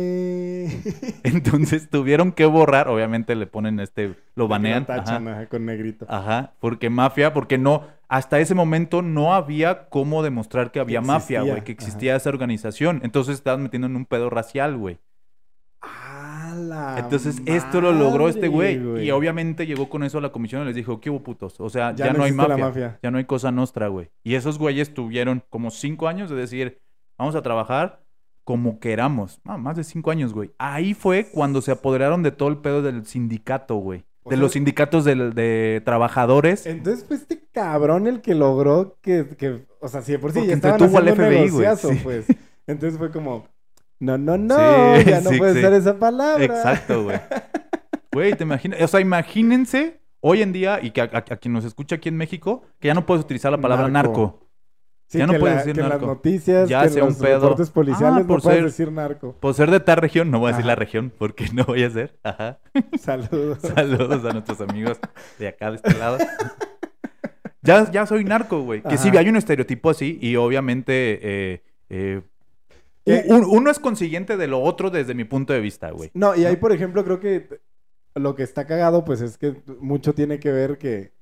Entonces 1.23 1.89
tuvieron 1.91 2.33
que 2.33 2.47
borrar, 2.47 2.89
obviamente 2.89 3.35
le 3.35 3.47
ponen 3.47 3.81
este, 3.81 4.15
lo 4.35 4.49
banean. 4.49 4.87
ajá. 4.89 5.47
con 5.47 5.67
negrito. 5.67 6.07
Ajá, 6.09 6.55
porque 6.61 6.91
mafia, 6.91 7.33
porque 7.33 7.59
no, 7.59 7.85
hasta 8.09 8.39
ese 8.39 8.55
momento 8.55 9.03
no 9.03 9.35
había 9.35 9.89
cómo 9.89 10.23
demostrar 10.23 10.71
que 10.71 10.81
había 10.81 11.01
mafia, 11.01 11.43
güey, 11.43 11.63
que 11.63 11.73
existía 11.73 12.17
esa 12.17 12.31
organización. 12.31 13.01
Entonces 13.03 13.35
estabas 13.37 13.61
metiendo 13.61 13.87
en 13.87 13.97
un 13.97 14.07
pedo 14.07 14.31
racial, 14.31 14.77
güey. 14.77 14.99
Entonces, 16.99 17.41
esto 17.47 17.81
lo 17.81 17.93
logró 17.93 18.29
este 18.29 18.49
güey. 18.49 19.05
Y 19.05 19.11
obviamente 19.11 19.67
llegó 19.67 19.89
con 19.89 20.03
eso 20.03 20.19
a 20.19 20.21
la 20.21 20.33
comisión 20.33 20.63
y 20.63 20.67
les 20.67 20.77
dijo, 20.77 21.01
¿qué 21.01 21.11
hubo 21.11 21.23
putos? 21.23 21.61
O 21.61 21.71
sea, 21.71 21.95
ya, 21.95 22.13
no, 22.13 22.25
hay 22.25 22.33
mafia, 22.33 22.99
Ya 23.03 23.11
no 23.11 23.19
hay 23.19 23.25
cosa 23.25 23.51
nostra, 23.51 23.89
güey. 23.89 24.11
Y 24.23 24.35
esos 24.35 24.59
güeyes 24.59 24.95
tuvieron 24.95 25.43
como 25.51 25.71
cinco 25.71 26.09
años 26.09 26.31
de 26.31 26.37
decir, 26.37 26.81
vamos 27.17 27.35
a 27.35 27.43
trabajar 27.43 28.03
como 28.45 28.81
queramos. 28.81 29.41
Ah, 29.45 29.59
más 29.59 29.77
de 29.77 29.85
cinco 29.85 30.11
años, 30.11 30.33
güey. 30.33 30.53
Ahí 30.57 30.95
fue 30.95 31.29
cuando 31.31 31.61
se 31.61 31.71
apoderaron 31.71 32.23
de 32.23 32.31
todo 32.31 32.49
el 32.49 32.57
pedo 32.57 32.81
del 32.81 33.05
sindicato, 33.07 33.77
güey. 33.77 34.05
De 34.25 34.39
los 34.39 34.53
sindicatos 34.53 35.05
de, 35.05 35.83
trabajadores. 35.85 36.67
Entonces 36.67 37.05
fue 37.05 37.17
este 37.17 37.47
cabrón 37.53 38.07
el 38.07 38.21
que 38.21 38.35
logró 38.35 38.97
que, 39.01 39.67
o 39.81 39.89
sea, 39.89 40.03
si 40.03 40.17
por 40.19 40.33
sí 40.33 40.47
ya 40.47 40.55
estaban 40.55 40.83
haciendo 40.83 40.99
al 40.99 41.15
FBI, 41.15 41.51
güey. 41.51 41.67
pues. 42.03 42.27
Entonces 42.67 42.99
fue 42.99 43.11
como, 43.11 43.47
no, 44.01 44.17
no, 44.17 44.39
no, 44.39 45.01
ya 45.01 45.21
no 45.23 45.31
puedes 45.37 45.57
usar 45.57 45.73
esa 45.73 45.99
palabra. 45.99 46.45
Exacto, 46.45 47.05
güey. 47.05 47.21
Güey, 48.13 48.35
te 48.35 48.45
imaginas, 48.45 48.81
o 48.81 48.89
sea, 48.89 49.01
imagínense 49.01 50.01
hoy 50.21 50.43
en 50.43 50.53
día 50.53 50.81
y 50.83 50.91
que 50.91 51.01
a, 51.01 51.09
quien 51.09 51.53
nos 51.53 51.65
escucha 51.65 51.97
aquí 51.97 52.09
en 52.09 52.17
México, 52.17 52.63
que 52.81 52.89
ya 52.89 52.95
no 52.95 53.07
puedes 53.07 53.25
utilizar 53.25 53.53
la 53.53 53.59
palabra 53.59 53.89
narco. 53.89 54.49
ya 55.09 55.27
no 55.27 55.39
puedes 55.39 55.59
decir 55.59 55.77
narco. 55.77 56.07
las 56.07 56.17
noticias, 56.17 56.69
ya 56.69 56.83
que 56.83 56.91
sea 56.91 57.05
los 57.05 57.17
un 57.17 57.21
pedo. 57.23 57.57
policiales 57.73 58.25
ah, 58.25 58.27
por 58.27 58.39
no 58.39 58.43
puedes 58.43 58.65
decir 58.65 58.93
narco. 58.93 59.37
Por 59.39 59.55
ser 59.55 59.71
de 59.71 59.81
tal 59.81 59.99
región, 59.99 60.31
no 60.31 60.39
voy 60.39 60.49
a 60.49 60.53
decir 60.53 60.67
la 60.67 60.75
región 60.75 61.13
porque 61.17 61.49
no 61.53 61.65
voy 61.65 61.83
a 61.83 61.91
ser. 61.91 62.19
Ajá. 62.23 62.59
Saludos. 62.99 63.59
Saludos 63.61 64.25
a 64.25 64.33
nuestros 64.33 64.61
amigos 64.61 64.99
de 65.39 65.49
acá, 65.49 65.71
de 65.71 65.77
este 65.77 65.95
lado. 65.99 66.19
ya, 67.63 67.91
ya 67.91 68.07
soy 68.07 68.25
narco, 68.25 68.63
güey. 68.63 68.83
Que 68.83 68.97
sí, 68.97 69.11
hay 69.17 69.29
un 69.29 69.37
estereotipo 69.37 69.91
así 69.91 70.19
y 70.21 70.37
obviamente 70.37 71.21
eh, 71.23 71.63
eh, 71.91 72.23
uno 73.49 73.71
es 73.71 73.79
consiguiente 73.79 74.37
de 74.37 74.47
lo 74.47 74.61
otro 74.61 74.91
desde 74.91 75.15
mi 75.15 75.25
punto 75.25 75.53
de 75.53 75.61
vista, 75.61 75.91
güey. 75.91 76.11
No, 76.15 76.35
y 76.37 76.45
ahí, 76.45 76.57
por 76.57 76.73
ejemplo, 76.73 77.05
creo 77.05 77.21
que 77.21 77.61
lo 78.15 78.35
que 78.35 78.43
está 78.43 78.67
cagado, 78.67 79.05
pues 79.05 79.21
es 79.21 79.39
que 79.39 79.63
mucho 79.81 80.15
tiene 80.15 80.39
que 80.41 80.53
ver 80.53 80.79
que, 80.79 81.13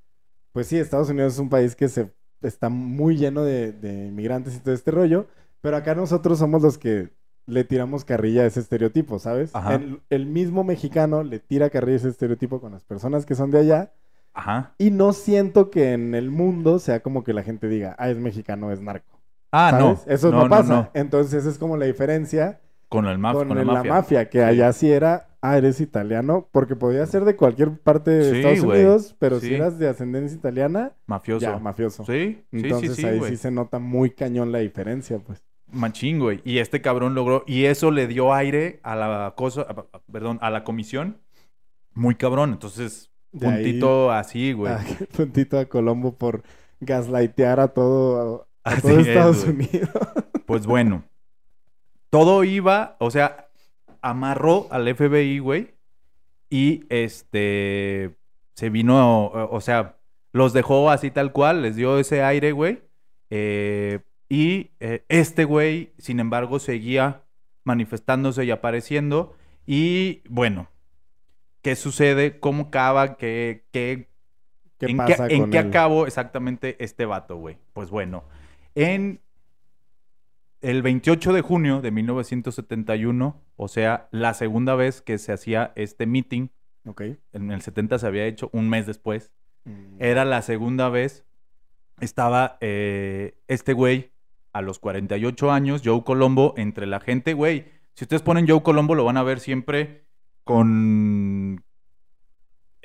pues 0.53 0.67
sí, 0.67 0.79
Estados 0.79 1.11
Unidos 1.11 1.35
es 1.35 1.39
un 1.39 1.49
país 1.49 1.77
que 1.77 1.89
se 1.89 2.13
está 2.43 2.69
muy 2.69 3.17
lleno 3.17 3.43
de, 3.43 4.07
inmigrantes 4.09 4.57
y 4.57 4.61
todo 4.61 4.75
este 4.75 4.91
rollo, 4.91 5.27
pero 5.61 5.77
acá 5.77 5.95
nosotros 5.95 6.39
somos 6.39 6.63
los 6.63 6.79
que 6.79 7.11
le 7.47 7.65
tiramos 7.65 8.05
carrilla 8.05 8.43
a 8.43 8.47
ese 8.47 8.61
estereotipo, 8.61 9.19
¿sabes? 9.19 9.53
El, 9.71 10.01
el, 10.11 10.27
mismo 10.27 10.65
mexicano 10.65 11.23
le 11.23 11.39
tira 11.39 11.71
carrilla 11.71 11.95
a 11.95 11.99
ese 11.99 12.09
estereotipo 12.09 12.61
con 12.61 12.73
las 12.73 12.85
personas 12.85 13.25
que 13.25 13.35
son 13.35 13.51
de 13.51 13.61
allá. 13.61 13.93
Ajá. 14.35 14.75
Y 14.79 14.91
no 14.91 15.13
siento 15.13 15.71
que 15.71 15.93
en 15.93 16.15
el 16.15 16.31
mundo 16.31 16.79
sea 16.79 17.01
como 17.01 17.25
que 17.25 17.33
la 17.33 17.43
gente 17.43 17.69
diga, 17.69 17.95
ah, 17.99 18.11
es 18.11 18.19
mexicano, 18.19 18.73
es 18.73 18.81
narco. 18.81 19.16
Ah, 19.51 19.77
no. 19.79 19.99
Eso 20.07 20.31
no, 20.31 20.49
pasa. 20.49 20.91
Entonces 20.95 21.47
es 21.47 21.59
como 21.59 21.77
la 21.77 21.87
diferencia 21.87 22.61
con, 22.89 23.07
el 23.07 23.21
con, 23.21 23.67
la 23.67 23.83
mafia. 23.83 24.29
que 24.29 24.45
allá 24.45 24.73
sí 24.73 24.91
era, 24.91 25.29
ah, 25.41 25.57
eres 25.59 25.81
italiano, 25.81 26.49
porque 26.53 26.77
podía 26.77 27.05
ser 27.07 27.25
de 27.25 27.35
cualquier 27.35 27.77
parte 27.79 28.11
de 28.11 28.39
Estados 28.39 28.61
Unidos, 28.61 29.17
pero 29.19 29.41
si 29.41 29.55
eras 29.55 29.79
de 29.79 29.89
ascendencia 29.89 30.37
italiana, 30.37 30.93
mafioso. 31.07 31.47
Ya, 31.47 31.59
mafioso. 31.59 32.05
Sí, 32.05 32.45
Entonces 32.53 33.05
ahí 33.05 33.21
sí 33.29 33.37
se 33.37 33.51
nota 33.51 33.79
muy 33.79 34.11
cañón 34.11 34.53
la 34.53 34.59
diferencia, 34.59 35.19
pues. 35.19 35.43
Machín, 35.69 36.21
güey. 36.21 36.41
Y 36.45 36.59
este 36.59 36.81
cabrón 36.81 37.15
logró, 37.15 37.43
y 37.47 37.65
eso 37.65 37.91
le 37.91 38.07
dio 38.07 38.33
aire 38.33 38.79
a 38.85 38.95
la 38.95 39.35
cosa, 39.37 39.67
perdón, 40.11 40.39
a 40.41 40.51
la 40.51 40.63
comisión. 40.63 41.19
Muy 41.93 42.15
cabrón. 42.15 42.53
Entonces, 42.53 43.11
puntito 43.33 44.13
así, 44.13 44.53
güey. 44.53 44.75
puntito 45.17 45.59
a 45.59 45.65
Colombo 45.65 46.17
por 46.17 46.45
gaslightear 46.81 47.59
a 47.59 47.69
todo, 47.69 48.47
a 48.67 48.81
todo 48.81 49.01
Estados 49.01 49.45
Unidos. 49.45 49.91
Pues 50.47 50.65
bueno, 50.65 51.03
todo 52.09 52.45
iba, 52.45 52.97
o 53.01 53.11
sea, 53.11 53.49
amarró 54.01 54.69
al 54.71 54.87
FBI, 54.95 55.41
güey, 55.41 55.75
y 56.49 56.85
este 56.89 58.15
se 58.55 58.71
vino, 58.71 59.27
o 59.27 59.61
sea, 59.61 59.97
los 60.33 60.53
dejó 60.53 60.89
así 60.91 61.11
tal 61.11 61.33
cual, 61.33 61.63
les 61.63 61.75
dio 61.75 61.99
ese 61.99 62.23
aire, 62.23 62.53
güey. 62.53 62.81
Eh, 63.31 64.01
y 64.29 64.71
eh, 64.79 65.05
este 65.09 65.45
güey, 65.45 65.93
sin 65.99 66.21
embargo, 66.21 66.59
seguía 66.59 67.23
manifestándose 67.65 68.45
y 68.45 68.53
apareciendo. 68.53 69.35
Y 69.67 70.23
bueno, 70.29 70.69
¿qué 71.61 71.75
sucede? 71.75 72.39
¿Cómo 72.39 72.65
acaba? 72.65 73.17
¿Qué, 73.17 73.65
qué, 73.73 74.09
¿Qué 74.79 74.87
en 74.87 74.99
qué, 75.05 75.17
en 75.31 75.51
qué 75.51 75.59
acabó 75.59 76.07
exactamente 76.07 76.83
este 76.85 77.05
vato, 77.05 77.37
güey? 77.37 77.59
Pues 77.73 77.91
bueno, 77.91 78.25
en 78.77 79.21
el 80.61 80.83
28 80.83 81.33
de 81.33 81.41
junio 81.41 81.81
de 81.81 81.91
1971, 81.91 83.43
o 83.57 83.69
sea, 83.69 84.09
la 84.13 84.35
segunda 84.35 84.75
vez 84.75 85.03
que 85.03 85.19
se 85.19 85.33
hacía 85.33 85.73
este 85.77 86.07
meeting, 86.07 86.49
okay. 86.87 87.19
en 87.33 87.51
el 87.51 87.63
70 87.63 87.99
se 87.99 88.07
había 88.07 88.27
hecho 88.27 88.51
un 88.53 88.69
mes 88.69 88.87
después, 88.87 89.33
mm. 89.65 89.97
era 89.99 90.25
la 90.25 90.43
segunda 90.43 90.89
vez, 90.91 91.25
estaba 92.01 92.59
eh, 92.61 93.39
este 93.49 93.73
güey 93.73 94.13
a 94.53 94.61
los 94.61 94.79
48 94.79 95.51
años, 95.51 95.83
Joe 95.85 96.05
Colombo, 96.05 96.55
entre 96.57 96.87
la 96.87 97.01
gente, 97.01 97.33
güey. 97.33 97.67
Si 97.95 98.05
ustedes 98.05 98.23
ponen 98.23 98.47
Joe 98.47 98.63
Colombo, 98.63 98.95
lo 98.95 99.05
van 99.05 99.17
a 99.17 99.23
ver 99.23 99.41
siempre 99.41 100.05
con 100.45 101.65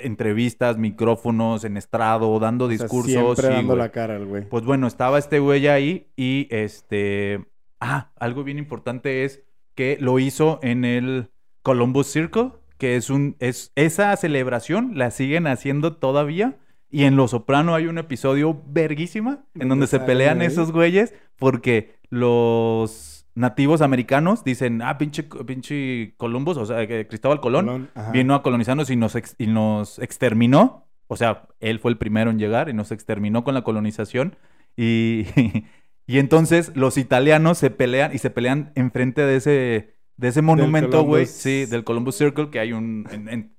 entrevistas, 0.04 0.78
micrófonos, 0.78 1.64
en 1.64 1.78
estrado, 1.78 2.40
dando 2.40 2.68
discursos. 2.68 3.38
Siempre 3.38 3.56
dando 3.56 3.76
la 3.76 3.90
cara 3.90 4.16
al 4.16 4.26
güey. 4.26 4.48
Pues 4.48 4.64
bueno, 4.64 4.88
estaba 4.88 5.20
este 5.20 5.40
güey 5.40 5.68
ahí 5.68 6.08
y 6.16 6.48
este... 6.50 7.46
Ah, 7.80 8.12
algo 8.20 8.44
bien 8.44 8.58
importante 8.58 9.24
es 9.24 9.44
que 9.76 9.98
lo 10.00 10.20
hizo 10.20 10.60
en 10.62 10.86
el 10.86 11.30
Columbus 11.64 12.08
Circle, 12.08 12.52
que 12.78 12.96
es 12.96 13.10
un... 13.10 13.36
Es, 13.40 13.72
esa 13.76 14.16
celebración 14.16 14.92
la 14.96 15.12
siguen 15.12 15.48
haciendo 15.48 15.98
todavía. 15.98 16.58
Y 16.90 17.06
en 17.06 17.16
Lo 17.16 17.28
Soprano 17.28 17.74
hay 17.74 17.88
un 17.88 17.98
episodio 17.98 18.62
verguísima 18.68 19.46
en 19.58 19.70
donde 19.70 19.88
se 19.88 20.00
pelean 20.00 20.42
esos 20.42 20.74
güeyes 20.74 21.14
porque 21.38 21.96
los 22.10 23.11
nativos 23.36 23.82
americanos 23.82 24.44
dicen, 24.44 24.82
ah, 24.82 24.98
pinche, 24.98 25.24
pinche 25.46 26.14
Columbus, 26.18 26.58
o 26.58 26.66
sea, 26.66 26.86
que 26.88 27.08
Cristóbal 27.08 27.40
Colón, 27.40 27.90
vino 28.12 28.36
a 28.36 28.44
colonizarnos 28.44 28.90
y 28.90 28.96
nos, 28.96 29.18
y 29.38 29.48
nos 29.48 30.00
exterminó. 30.00 30.88
O 31.08 31.16
sea, 31.18 31.48
él 31.60 31.80
fue 31.80 31.92
el 31.92 31.98
primero 31.98 32.32
en 32.32 32.40
llegar 32.40 32.70
y 32.70 32.74
nos 32.74 32.92
exterminó 32.92 33.44
con 33.44 33.54
la 33.54 33.64
colonización. 33.64 34.38
Y, 34.78 35.26
y 36.08 36.20
entonces 36.20 36.72
los 36.76 36.98
italianos 36.98 37.58
se 37.58 37.70
pelean 37.70 38.14
y 38.14 38.18
se 38.18 38.30
pelean 38.30 38.72
enfrente 38.76 39.22
de 39.22 39.36
ese, 39.36 39.96
de 40.18 40.28
ese 40.28 40.42
monumento, 40.42 41.04
güey. 41.04 41.26
Sí, 41.26 41.66
del 41.66 41.84
Columbus 41.84 42.16
Circle, 42.16 42.50
que 42.50 42.60
hay 42.60 42.74
un, 42.74 43.06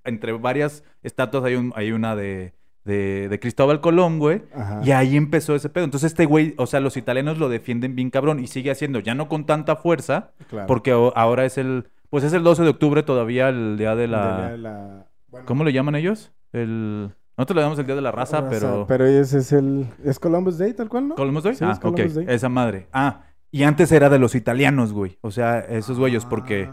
entre 0.05 0.33
varias 0.33 0.85
estatuas 1.03 1.45
hay, 1.45 1.57
un, 1.57 1.73
hay 1.77 1.93
una 1.93 2.16
de 2.16 2.55
de, 2.85 3.39
Cristóbal 3.41 3.80
Colón, 3.80 4.18
güey. 4.18 4.43
Y 4.83 4.91
ahí 4.91 5.16
empezó 5.16 5.55
ese 5.55 5.68
pedo. 5.68 5.85
Entonces 5.85 6.12
este 6.12 6.26
güey, 6.26 6.55
o 6.59 6.66
sea, 6.66 6.80
los 6.80 6.97
italianos 6.97 7.39
lo 7.39 7.49
defienden 7.49 7.95
bien 7.95 8.11
cabrón 8.11 8.41
y 8.41 8.47
sigue 8.47 8.70
haciendo, 8.70 9.01
ya 9.01 9.14
no 9.14 9.28
con 9.28 9.47
tanta 9.47 9.76
fuerza, 9.76 10.30
porque 10.66 10.93
ahora 10.93 11.45
es 11.45 11.59
el, 11.59 11.89
pues 12.11 12.24
es 12.24 12.33
el 12.33 12.43
12 12.43 12.62
de 12.62 12.68
octubre 12.68 13.03
todavía, 13.03 13.49
el 13.49 13.76
día 13.78 13.95
de 13.95 14.09
la... 14.09 15.07
¿Cómo 15.47 15.64
le 15.64 15.72
llaman 15.72 15.95
ellos? 15.95 16.33
El... 16.53 17.11
Nosotros 17.37 17.57
le 17.57 17.62
damos 17.62 17.78
el 17.78 17.87
Día 17.87 17.95
de 17.95 18.03
la 18.03 18.12
Raza, 18.12 18.49
pero... 18.51 18.85
Pero 18.87 19.07
ese 19.07 19.39
es 19.39 19.53
el... 19.53 19.87
¿Es 20.05 20.18
Columbus 20.18 20.59
Day 20.59 20.74
tal 20.74 20.91
cual, 20.91 21.09
no? 21.09 21.14
¿Columbus 21.14 21.43
Day? 21.45 21.57
ah, 21.62 21.80
ok. 21.83 21.99
Esa 22.28 22.51
madre. 22.51 22.89
Ah, 22.93 23.22
y 23.51 23.62
antes 23.62 23.91
era 23.91 24.11
de 24.11 24.18
los 24.18 24.35
italianos, 24.35 24.93
güey. 24.93 25.18
O 25.22 25.30
sea, 25.30 25.61
esos 25.61 25.99
güeyes, 25.99 26.26
porque... 26.26 26.68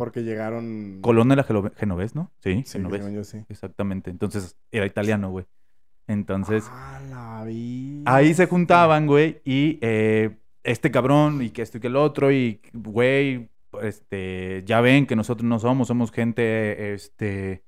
Porque 0.00 0.22
llegaron. 0.22 1.00
Colón 1.02 1.30
era 1.30 1.44
genovés, 1.44 2.14
¿no? 2.14 2.32
Sí, 2.38 2.62
sí 2.64 2.78
genovés. 2.78 3.28
sí. 3.28 3.44
Exactamente. 3.50 4.08
Entonces 4.08 4.56
era 4.70 4.86
italiano, 4.86 5.30
güey. 5.30 5.44
Entonces. 6.06 6.64
Ah, 6.70 6.98
la. 7.10 7.42
Ahí 8.06 8.32
se 8.32 8.46
juntaban, 8.46 9.06
güey. 9.06 9.42
Y 9.44 9.78
eh, 9.82 10.38
este 10.64 10.90
cabrón, 10.90 11.42
y 11.42 11.50
que 11.50 11.60
esto 11.60 11.76
y 11.76 11.80
que 11.82 11.88
el 11.88 11.96
otro, 11.96 12.32
y 12.32 12.62
güey, 12.72 13.50
este, 13.82 14.62
ya 14.64 14.80
ven 14.80 15.06
que 15.06 15.16
nosotros 15.16 15.46
no 15.46 15.58
somos, 15.58 15.88
somos 15.88 16.10
gente, 16.12 16.94
este, 16.94 17.62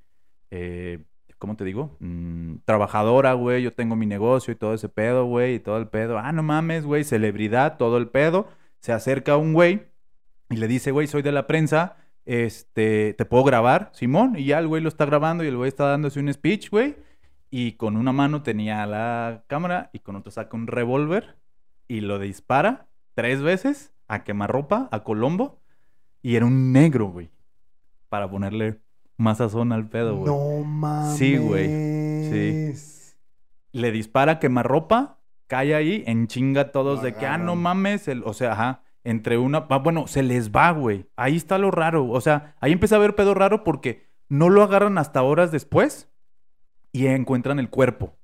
eh, 0.50 1.04
¿cómo 1.36 1.54
te 1.56 1.64
digo? 1.64 1.98
Mm, 2.00 2.60
trabajadora, 2.64 3.34
güey, 3.34 3.62
yo 3.62 3.74
tengo 3.74 3.94
mi 3.94 4.06
negocio 4.06 4.52
y 4.52 4.56
todo 4.56 4.72
ese 4.72 4.88
pedo, 4.88 5.26
güey, 5.26 5.56
y 5.56 5.60
todo 5.60 5.76
el 5.76 5.88
pedo. 5.88 6.18
Ah, 6.18 6.32
no 6.32 6.42
mames, 6.42 6.86
güey, 6.86 7.04
celebridad, 7.04 7.76
todo 7.76 7.98
el 7.98 8.08
pedo. 8.08 8.48
Se 8.78 8.92
acerca 8.92 9.36
un 9.36 9.52
güey 9.52 9.82
y 10.48 10.56
le 10.56 10.66
dice, 10.66 10.92
güey, 10.92 11.06
soy 11.06 11.20
de 11.20 11.32
la 11.32 11.46
prensa 11.46 11.96
este, 12.24 13.14
te 13.14 13.24
puedo 13.24 13.44
grabar, 13.44 13.90
Simón, 13.94 14.34
y 14.36 14.44
ya 14.44 14.58
el 14.58 14.68
güey 14.68 14.82
lo 14.82 14.88
está 14.88 15.04
grabando 15.04 15.44
y 15.44 15.48
el 15.48 15.56
güey 15.56 15.68
está 15.68 15.86
dándose 15.86 16.20
un 16.20 16.32
speech, 16.32 16.70
güey, 16.70 16.96
y 17.50 17.72
con 17.72 17.96
una 17.96 18.12
mano 18.12 18.42
tenía 18.42 18.86
la 18.86 19.44
cámara 19.46 19.90
y 19.92 20.00
con 20.00 20.16
otra 20.16 20.32
saca 20.32 20.56
un 20.56 20.66
revólver 20.66 21.36
y 21.88 22.00
lo 22.00 22.18
dispara 22.18 22.86
tres 23.14 23.42
veces 23.42 23.92
a 24.08 24.24
quemarropa, 24.24 24.88
a 24.92 25.02
Colombo, 25.02 25.60
y 26.22 26.36
era 26.36 26.46
un 26.46 26.72
negro, 26.72 27.06
güey, 27.06 27.30
para 28.08 28.30
ponerle 28.30 28.80
más 29.16 29.38
sazón 29.38 29.72
al 29.72 29.88
pedo, 29.88 30.16
güey. 30.16 30.26
No 30.26 30.64
mames. 30.64 31.16
Sí, 31.16 31.36
güey, 31.36 31.66
sí. 32.30 32.72
Le 33.72 33.90
dispara 33.90 34.32
a 34.32 34.38
quemarropa, 34.38 35.18
cae 35.48 35.74
ahí, 35.74 36.04
en 36.06 36.28
chinga 36.28 36.70
todos 36.70 37.02
de 37.02 37.14
que, 37.14 37.26
ah, 37.26 37.38
no 37.38 37.56
mames, 37.56 38.06
el, 38.06 38.22
o 38.24 38.32
sea, 38.32 38.52
ajá 38.52 38.81
entre 39.04 39.38
una... 39.38 39.60
Bueno, 39.60 40.06
se 40.06 40.22
les 40.22 40.50
va, 40.50 40.70
güey. 40.70 41.06
Ahí 41.16 41.36
está 41.36 41.58
lo 41.58 41.70
raro. 41.70 42.08
O 42.08 42.20
sea, 42.20 42.56
ahí 42.60 42.72
empieza 42.72 42.96
a 42.96 43.00
ver 43.00 43.14
pedo 43.14 43.34
raro 43.34 43.64
porque 43.64 44.06
no 44.28 44.48
lo 44.48 44.62
agarran 44.62 44.98
hasta 44.98 45.22
horas 45.22 45.52
después 45.52 46.08
y 46.92 47.06
encuentran 47.06 47.58
el 47.58 47.68
cuerpo. 47.68 48.16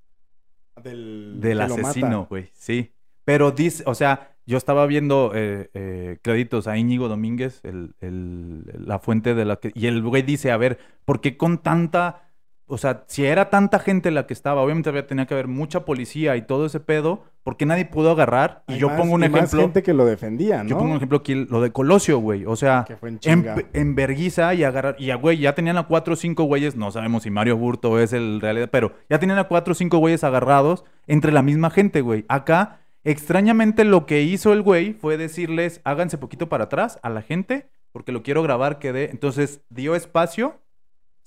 Del, 0.83 1.39
del 1.41 1.61
asesino, 1.61 2.26
güey. 2.31 2.51
Sí. 2.55 2.93
Pero 3.24 3.51
dice, 3.51 3.83
o 3.87 3.95
sea, 3.95 4.37
yo 4.47 4.57
estaba 4.57 4.87
viendo 4.87 5.33
eh, 5.35 5.70
eh, 5.74 6.18
créditos 6.22 6.66
a 6.66 6.79
Íñigo 6.79 7.09
Domínguez, 7.09 7.61
el, 7.64 7.95
el, 8.01 8.64
la 8.87 8.99
fuente 8.99 9.35
de 9.35 9.45
la 9.45 9.57
que... 9.57 9.72
Y 9.74 9.87
el 9.87 10.03
güey 10.03 10.22
dice, 10.22 10.53
a 10.53 10.57
ver, 10.57 10.79
¿por 11.05 11.20
qué 11.20 11.37
con 11.37 11.59
tanta 11.59 12.28
o 12.69 12.77
sea, 12.77 13.05
si 13.07 13.25
era 13.25 13.49
tanta 13.49 13.79
gente 13.79 14.11
la 14.11 14.27
que 14.27 14.35
estaba, 14.35 14.62
obviamente 14.62 14.91
había, 14.91 15.07
tenía 15.07 15.27
que 15.27 15.33
haber 15.33 15.49
mucha 15.49 15.87
policía 15.87 16.37
y 16.37 16.43
todo 16.43 16.66
ese 16.66 16.81
pedo, 16.81 17.25
porque 17.43 17.64
nadie 17.64 17.87
pudo 17.87 18.11
agarrar. 18.11 18.62
Y 18.69 18.77
yo 18.77 18.95
pongo 18.95 19.14
un 19.14 19.25
ejemplo. 19.25 19.41
Más 19.41 19.51
gente 19.55 19.83
que 19.83 19.95
lo 19.95 20.05
defendía, 20.05 20.62
¿no? 20.62 20.69
Yo 20.69 20.77
pongo 20.77 20.91
un 20.91 20.99
ejemplo 20.99 21.19
aquí, 21.19 21.35
lo 21.35 21.62
de 21.62 21.73
Colosio, 21.73 22.19
güey. 22.19 22.45
O 22.45 22.57
sea, 22.57 22.85
en, 23.23 23.47
en, 23.73 23.95
Berguiza 23.95 24.53
y 24.53 24.64
agarrar. 24.64 24.97
Y 24.99 25.11
güey, 25.14 25.39
ya 25.39 25.55
tenían 25.55 25.79
a 25.79 25.85
cuatro 25.85 26.12
o 26.12 26.16
cinco 26.16 26.45
güeyes, 26.45 26.77
no 26.77 26.93
sabemos 26.93 27.23
si 27.23 27.31
Mario 27.31 27.57
Burto 27.57 27.99
es 27.99 28.12
el 28.12 28.41
realidad, 28.43 28.69
pero 28.71 28.93
ya 29.09 29.19
tenían 29.19 29.39
a 29.39 29.45
cuatro 29.45 29.73
o 29.73 29.75
cinco 29.75 29.97
güeyes 29.97 30.23
agarrados 30.23 30.85
entre 31.07 31.33
la 31.33 31.43
misma 31.43 31.71
gente, 31.71 32.03
güey. 32.03 32.27
Acá, 32.29 32.81
extrañamente, 33.03 33.85
lo 33.85 34.05
que 34.05 34.23
hizo 34.23 34.53
el 34.53 34.61
güey 34.61 34.93
fue 34.93 35.16
decirles, 35.16 35.81
háganse 35.85 36.19
poquito 36.19 36.51
para 36.51 36.64
atrás 36.64 36.99
a 37.03 37.09
la 37.09 37.23
gente, 37.23 37.71
porque 37.93 38.12
lo 38.12 38.23
quiero 38.23 38.43
grabar 38.43 38.79
que 38.79 38.93
dé. 38.93 39.09
Entonces, 39.11 39.62
dio 39.71 39.95
espacio 39.95 40.61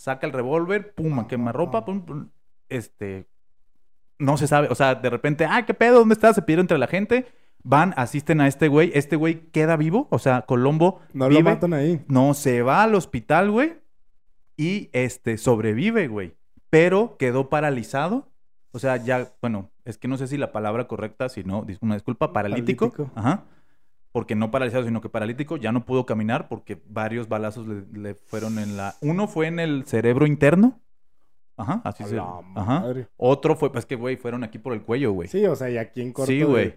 saca 0.01 0.25
el 0.25 0.33
revólver, 0.33 0.95
pum, 0.95 1.27
quema 1.27 1.51
ropa, 1.51 1.85
pum, 1.85 2.01
pum, 2.01 2.29
este, 2.69 3.27
no 4.17 4.35
se 4.35 4.47
sabe, 4.47 4.67
o 4.71 4.75
sea, 4.75 4.95
de 4.95 5.09
repente, 5.11 5.45
ah, 5.45 5.63
qué 5.63 5.75
pedo, 5.75 5.99
¿dónde 5.99 6.13
está? 6.13 6.33
Se 6.33 6.41
pide 6.41 6.59
entre 6.59 6.79
la 6.79 6.87
gente, 6.87 7.27
van, 7.63 7.93
asisten 7.97 8.41
a 8.41 8.47
este 8.47 8.67
güey, 8.67 8.91
este 8.95 9.15
güey 9.15 9.51
queda 9.51 9.77
vivo, 9.77 10.07
o 10.09 10.17
sea, 10.17 10.41
Colombo 10.41 11.01
No 11.13 11.29
lo 11.29 11.41
matan 11.41 11.73
ahí. 11.73 12.03
No, 12.07 12.33
se 12.33 12.63
va 12.63 12.81
al 12.81 12.95
hospital, 12.95 13.51
güey, 13.51 13.75
y 14.57 14.89
este, 14.91 15.37
sobrevive, 15.37 16.07
güey, 16.07 16.35
pero 16.71 17.15
quedó 17.17 17.49
paralizado, 17.49 18.31
o 18.71 18.79
sea, 18.79 18.97
ya, 18.97 19.31
bueno, 19.39 19.69
es 19.85 19.99
que 19.99 20.07
no 20.07 20.17
sé 20.17 20.25
si 20.25 20.37
la 20.37 20.51
palabra 20.51 20.87
correcta, 20.87 21.29
si 21.29 21.43
no, 21.43 21.63
una 21.79 21.93
disculpa, 21.93 22.33
paralítico. 22.33 22.89
paralítico. 22.89 23.19
Ajá 23.19 23.43
porque 24.11 24.35
no 24.35 24.51
paralizado, 24.51 24.83
sino 24.85 25.01
que 25.01 25.09
paralítico, 25.09 25.57
ya 25.57 25.71
no 25.71 25.85
pudo 25.85 26.05
caminar 26.05 26.47
porque 26.47 26.81
varios 26.87 27.29
balazos 27.29 27.65
le, 27.67 28.15
fueron 28.15 28.59
en 28.59 28.77
la... 28.77 28.95
Uno 29.01 29.27
fue 29.27 29.47
en 29.47 29.59
el 29.59 29.85
cerebro 29.85 30.27
interno. 30.27 30.79
Ajá, 31.55 31.81
así 31.83 32.03
se... 32.03 32.19
Ajá. 32.19 32.85
Otro 33.17 33.55
fue, 33.55 33.71
pues 33.71 33.85
que, 33.85 33.95
güey, 33.95 34.17
fueron 34.17 34.43
aquí 34.43 34.57
por 34.57 34.73
el 34.73 34.81
cuello, 34.81 35.11
güey. 35.13 35.29
Sí, 35.29 35.45
o 35.45 35.55
sea, 35.55 35.69
y 35.69 35.77
aquí 35.77 36.01
en 36.01 36.11
corto 36.11 36.31
Sí, 36.31 36.43
güey. 36.43 36.75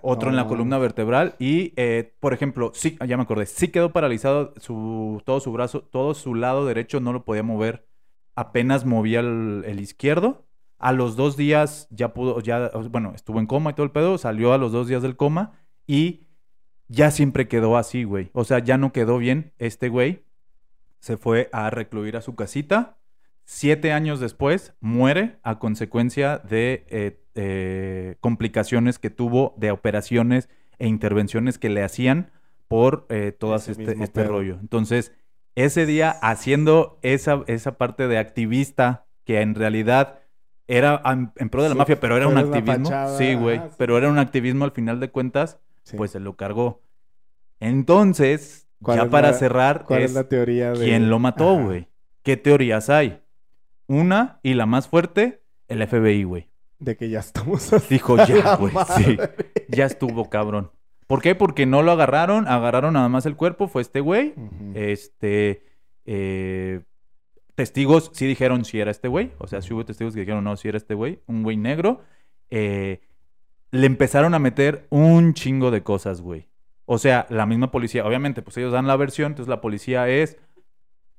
Otro 0.00 0.30
en 0.30 0.36
la 0.36 0.46
columna 0.46 0.78
vertebral 0.78 1.34
y, 1.38 1.72
eh, 1.76 2.14
por 2.20 2.32
ejemplo, 2.32 2.70
sí, 2.74 2.96
ya 3.06 3.16
me 3.16 3.24
acordé, 3.24 3.46
sí 3.46 3.68
quedó 3.68 3.92
paralizado 3.92 4.54
su, 4.58 5.22
todo 5.26 5.40
su 5.40 5.52
brazo, 5.52 5.82
todo 5.82 6.14
su 6.14 6.34
lado 6.34 6.64
derecho 6.64 7.00
no 7.00 7.12
lo 7.12 7.24
podía 7.24 7.42
mover. 7.42 7.86
Apenas 8.34 8.84
movía 8.84 9.20
el, 9.20 9.64
el 9.66 9.80
izquierdo. 9.80 10.44
A 10.78 10.92
los 10.92 11.16
dos 11.16 11.36
días 11.38 11.88
ya 11.90 12.12
pudo, 12.12 12.40
ya, 12.40 12.70
bueno, 12.90 13.12
estuvo 13.14 13.40
en 13.40 13.46
coma 13.46 13.70
y 13.70 13.74
todo 13.74 13.84
el 13.84 13.92
pedo, 13.92 14.18
salió 14.18 14.52
a 14.52 14.58
los 14.58 14.72
dos 14.72 14.88
días 14.88 15.02
del 15.02 15.16
coma 15.16 15.52
y 15.86 16.25
ya 16.88 17.10
siempre 17.10 17.48
quedó 17.48 17.76
así, 17.76 18.04
güey. 18.04 18.30
O 18.32 18.44
sea, 18.44 18.58
ya 18.60 18.78
no 18.78 18.92
quedó 18.92 19.18
bien. 19.18 19.52
Este 19.58 19.88
güey 19.88 20.24
se 21.00 21.16
fue 21.16 21.48
a 21.52 21.70
recluir 21.70 22.16
a 22.16 22.22
su 22.22 22.34
casita. 22.34 22.96
Siete 23.44 23.92
años 23.92 24.20
después 24.20 24.74
muere 24.80 25.38
a 25.42 25.58
consecuencia 25.58 26.38
de 26.38 26.84
eh, 26.88 27.22
eh, 27.34 28.16
complicaciones 28.20 28.98
que 28.98 29.10
tuvo 29.10 29.54
de 29.56 29.70
operaciones 29.70 30.48
e 30.78 30.88
intervenciones 30.88 31.58
que 31.58 31.68
le 31.68 31.82
hacían 31.82 32.30
por 32.68 33.06
eh, 33.08 33.32
todo 33.32 33.54
este, 33.54 34.02
este 34.02 34.24
rollo. 34.24 34.58
Entonces, 34.60 35.12
ese 35.54 35.86
día 35.86 36.10
haciendo 36.10 36.98
esa, 37.02 37.44
esa 37.46 37.78
parte 37.78 38.08
de 38.08 38.18
activista 38.18 39.06
que 39.24 39.40
en 39.40 39.54
realidad 39.54 40.20
era 40.68 41.00
en, 41.04 41.48
pro 41.48 41.62
de 41.62 41.68
la 41.68 41.76
mafia, 41.76 42.00
pero 42.00 42.16
era 42.16 42.26
un 42.26 42.38
activismo. 42.38 42.90
sí, 43.16 43.34
güey. 43.34 43.60
Pero 43.78 43.96
era 43.96 44.10
un 44.10 44.18
activismo 44.18 44.64
al 44.64 44.72
final 44.72 44.98
de 44.98 45.10
cuentas 45.10 45.60
pues 45.96 46.10
se 46.12 46.20
lo 46.20 46.36
cargó. 46.36 46.82
Entonces, 47.60 48.68
ya 48.80 49.08
para 49.08 49.32
cerrar, 49.32 49.84
¿cuál 49.84 50.02
es, 50.02 50.14
la 50.14 50.28
teoría 50.28 50.72
de... 50.72 50.84
¿Quién 50.84 51.10
lo 51.10 51.18
mató, 51.18 51.58
güey? 51.58 51.88
¿Qué 52.22 52.36
teorías 52.36 52.90
hay? 52.90 53.22
Una, 53.86 54.40
y 54.42 54.54
la 54.54 54.66
más 54.66 54.88
fuerte, 54.88 55.42
el 55.68 55.86
FBI, 55.86 56.24
güey. 56.24 56.48
De 56.78 56.96
que 56.96 57.08
ya 57.08 57.20
estamos 57.20 57.70
Dijo, 57.88 58.16
ya, 58.16 58.56
güey, 58.56 58.74
sí. 58.96 59.16
Ya 59.68 59.86
estuvo, 59.86 60.28
cabrón. 60.28 60.70
¿Por 61.06 61.22
qué? 61.22 61.34
Porque 61.34 61.66
no 61.66 61.82
lo 61.82 61.92
agarraron, 61.92 62.48
agarraron 62.48 62.94
nada 62.94 63.08
más 63.08 63.26
el 63.26 63.36
cuerpo, 63.36 63.68
fue 63.68 63.82
este 63.82 64.00
güey. 64.00 64.34
Este... 64.74 65.62
Eh, 66.08 66.82
testigos 67.56 68.12
sí 68.12 68.26
dijeron 68.26 68.64
si 68.64 68.78
era 68.78 68.90
este 68.90 69.08
güey. 69.08 69.32
O 69.38 69.46
sea, 69.48 69.62
sí 69.62 69.74
hubo 69.74 69.84
testigos 69.84 70.14
que 70.14 70.20
dijeron 70.20 70.44
no, 70.44 70.56
si 70.56 70.68
era 70.68 70.76
este 70.76 70.94
güey. 70.94 71.20
Un 71.26 71.42
güey 71.42 71.56
negro. 71.56 72.02
Eh, 72.50 73.00
le 73.70 73.86
empezaron 73.86 74.34
a 74.34 74.38
meter 74.38 74.86
un 74.90 75.34
chingo 75.34 75.70
de 75.70 75.82
cosas, 75.82 76.20
güey. 76.20 76.48
O 76.84 76.98
sea, 76.98 77.26
la 77.30 77.46
misma 77.46 77.70
policía, 77.70 78.06
obviamente, 78.06 78.42
pues 78.42 78.56
ellos 78.56 78.72
dan 78.72 78.86
la 78.86 78.96
versión, 78.96 79.32
entonces 79.32 79.48
la 79.48 79.60
policía 79.60 80.08
es, 80.08 80.38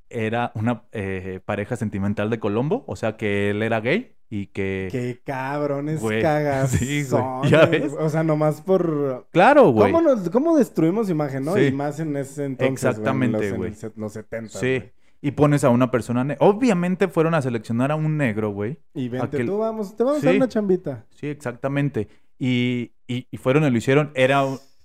era 0.09 0.51
una 0.55 0.83
eh, 0.93 1.41
pareja 1.43 1.75
sentimental 1.75 2.29
de 2.29 2.39
Colombo, 2.39 2.85
o 2.87 2.95
sea, 2.95 3.17
que 3.17 3.49
él 3.49 3.61
era 3.61 3.81
gay 3.81 4.15
y 4.29 4.47
que... 4.47 4.87
Qué 4.91 5.21
cabrones 5.25 6.01
cagas. 6.21 6.71
Sí, 6.79 7.05
güey. 7.09 7.51
¿Ya 7.51 7.65
ves? 7.65 7.93
O 7.99 8.09
sea, 8.09 8.23
nomás 8.23 8.61
por... 8.61 9.27
Claro, 9.31 9.71
güey. 9.71 9.91
¿Cómo, 10.31 10.57
destruimos 10.57 11.09
imagen, 11.09 11.43
no? 11.43 11.61
Y 11.61 11.71
más 11.73 11.99
en 11.99 12.15
ese 12.15 12.45
entonces, 12.45 12.73
Exactamente, 12.73 13.51
güey. 13.51 13.73
En 13.81 13.91
los, 13.97 14.13
70, 14.13 14.59
Sí. 14.59 14.83
Y 15.19 15.31
pones 15.31 15.63
a 15.63 15.69
una 15.69 15.91
persona... 15.91 16.37
Obviamente 16.39 17.07
fueron 17.07 17.33
a 17.33 17.41
seleccionar 17.41 17.91
a 17.91 17.95
un 17.95 18.17
negro, 18.17 18.51
güey. 18.51 18.79
Y 18.93 19.09
vente 19.09 19.43
tú, 19.43 19.57
vamos, 19.57 19.95
te 19.97 20.03
vamos 20.03 20.23
a 20.23 20.27
dar 20.27 20.35
una 20.35 20.47
chambita. 20.47 21.05
Sí, 21.09 21.27
exactamente. 21.27 22.07
Y, 22.39 22.93
y, 23.07 23.25
fueron 23.37 23.63
y 23.63 23.71
lo 23.71 23.77
hicieron. 23.77 24.11
Era 24.15 24.43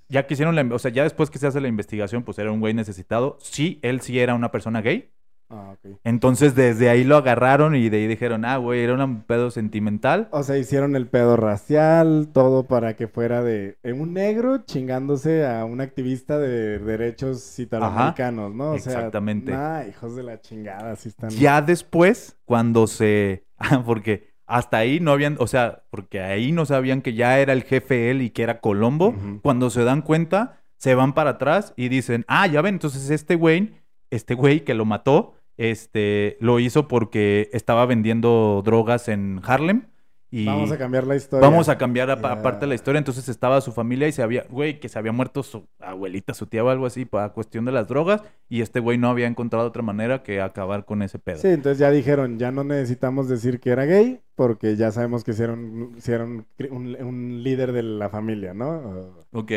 ya 0.08 0.26
que 0.26 0.34
hicieron 0.34 0.54
la, 0.54 0.62
o 0.74 0.78
sea, 0.78 0.90
ya 0.90 1.04
después 1.04 1.30
que 1.30 1.38
se 1.38 1.46
hace 1.46 1.60
la 1.60 1.68
investigación, 1.68 2.22
pues 2.22 2.38
era 2.38 2.52
un 2.52 2.60
güey 2.60 2.74
necesitado. 2.74 3.38
Sí, 3.40 3.78
él 3.82 4.00
sí 4.00 4.18
era 4.18 4.34
una 4.34 4.50
persona 4.50 4.82
gay. 4.82 5.10
Ah, 5.48 5.74
ok. 5.74 5.98
Entonces 6.04 6.54
desde 6.54 6.88
ahí 6.88 7.04
lo 7.04 7.16
agarraron 7.16 7.74
y 7.76 7.90
de 7.90 7.98
ahí 7.98 8.06
dijeron, 8.06 8.44
ah, 8.46 8.56
güey, 8.56 8.80
era 8.80 8.94
un 9.04 9.22
pedo 9.22 9.50
sentimental. 9.50 10.28
O 10.30 10.42
sea, 10.42 10.56
hicieron 10.56 10.96
el 10.96 11.08
pedo 11.08 11.36
racial, 11.36 12.30
todo 12.32 12.66
para 12.66 12.96
que 12.96 13.06
fuera 13.06 13.42
de 13.42 13.76
un 13.84 14.14
negro 14.14 14.64
chingándose 14.64 15.46
a 15.46 15.66
un 15.66 15.82
activista 15.82 16.38
de 16.38 16.78
derechos 16.78 17.58
italoamericanos, 17.58 18.54
¿no? 18.54 18.70
O 18.70 18.74
exactamente. 18.74 19.52
Ah, 19.52 19.84
hijos 19.86 20.16
de 20.16 20.22
la 20.22 20.40
chingada, 20.40 20.92
así 20.92 21.10
están. 21.10 21.30
Ya 21.30 21.60
después, 21.60 22.36
cuando 22.46 22.86
se... 22.86 23.44
porque 23.86 24.31
hasta 24.52 24.76
ahí 24.76 25.00
no 25.00 25.12
habían, 25.12 25.36
o 25.38 25.46
sea, 25.46 25.82
porque 25.88 26.20
ahí 26.20 26.52
no 26.52 26.66
sabían 26.66 27.00
que 27.00 27.14
ya 27.14 27.38
era 27.38 27.54
el 27.54 27.62
jefe 27.62 28.10
él 28.10 28.20
y 28.20 28.28
que 28.28 28.42
era 28.42 28.60
Colombo. 28.60 29.14
Cuando 29.40 29.70
se 29.70 29.82
dan 29.82 30.02
cuenta, 30.02 30.60
se 30.76 30.94
van 30.94 31.14
para 31.14 31.30
atrás 31.30 31.72
y 31.74 31.88
dicen, 31.88 32.26
ah, 32.28 32.46
ya 32.46 32.60
ven, 32.60 32.74
entonces 32.74 33.08
este 33.08 33.34
güey, 33.34 33.76
este 34.10 34.34
güey 34.34 34.60
que 34.60 34.74
lo 34.74 34.84
mató, 34.84 35.36
este, 35.56 36.36
lo 36.38 36.60
hizo 36.60 36.86
porque 36.86 37.48
estaba 37.54 37.86
vendiendo 37.86 38.60
drogas 38.62 39.08
en 39.08 39.40
Harlem 39.42 39.86
vamos 40.32 40.72
a 40.72 40.78
cambiar 40.78 41.06
la 41.06 41.14
historia. 41.14 41.46
Vamos 41.46 41.68
a 41.68 41.76
cambiar 41.76 42.10
aparte 42.10 42.66
la 42.66 42.74
historia. 42.74 42.98
Entonces 42.98 43.28
estaba 43.28 43.60
su 43.60 43.72
familia 43.72 44.08
y 44.08 44.12
se 44.12 44.22
había, 44.22 44.44
güey, 44.48 44.80
que 44.80 44.88
se 44.88 44.98
había 44.98 45.12
muerto 45.12 45.42
su 45.42 45.68
abuelita, 45.78 46.32
su 46.32 46.46
tía 46.46 46.64
o 46.64 46.70
algo 46.70 46.86
así, 46.86 47.04
para 47.04 47.28
cuestión 47.30 47.64
de 47.66 47.72
las 47.72 47.88
drogas. 47.88 48.22
Y 48.48 48.62
este 48.62 48.80
güey 48.80 48.96
no 48.96 49.10
había 49.10 49.26
encontrado 49.26 49.66
otra 49.66 49.82
manera 49.82 50.22
que 50.22 50.40
acabar 50.40 50.84
con 50.86 51.02
ese 51.02 51.18
pedo. 51.18 51.38
Sí, 51.38 51.48
entonces 51.48 51.78
ya 51.78 51.90
dijeron, 51.90 52.38
ya 52.38 52.50
no 52.50 52.64
necesitamos 52.64 53.28
decir 53.28 53.60
que 53.60 53.70
era 53.70 53.84
gay, 53.84 54.20
porque 54.34 54.76
ya 54.76 54.90
sabemos 54.90 55.22
que 55.22 55.32
hicieron, 55.32 55.92
hicieron 55.96 56.46
un, 56.70 57.42
líder 57.42 57.72
de 57.72 57.82
la 57.82 58.08
familia, 58.08 58.54
¿no? 58.54 59.14
Ok. 59.32 59.52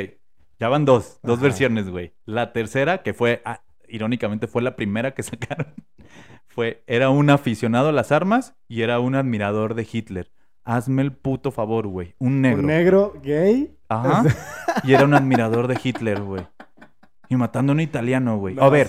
Ya 0.59 0.69
van 0.69 0.85
dos, 0.85 1.19
dos 1.23 1.39
versiones, 1.39 1.89
güey. 1.89 2.13
La 2.25 2.53
tercera, 2.53 3.01
que 3.01 3.13
fue, 3.13 3.41
ah, 3.45 3.61
irónicamente, 3.87 4.47
fue 4.47 4.61
la 4.61 4.75
primera 4.75 5.13
que 5.13 5.23
sacaron. 5.23 5.67
fue, 6.47 6.83
era 6.87 7.09
un 7.09 7.29
aficionado 7.29 7.89
a 7.89 7.93
las 7.93 8.11
armas 8.11 8.55
y 8.67 8.81
era 8.81 8.99
un 8.99 9.15
admirador 9.15 9.73
de 9.73 9.87
Hitler 9.89 10.34
hazme 10.65 11.03
el 11.03 11.13
puto 11.13 11.51
favor, 11.51 11.87
güey. 11.87 12.15
Un 12.19 12.41
negro. 12.41 12.59
Un 12.59 12.65
negro 12.67 13.13
gay. 13.23 13.75
Ajá. 13.87 14.23
y 14.83 14.93
era 14.93 15.05
un 15.05 15.13
admirador 15.13 15.67
de 15.67 15.79
Hitler, 15.81 16.21
güey. 16.21 16.45
Y 17.29 17.35
matando 17.35 17.71
a 17.71 17.75
un 17.75 17.79
italiano, 17.79 18.37
güey. 18.37 18.57
a 18.59 18.69
ver, 18.69 18.87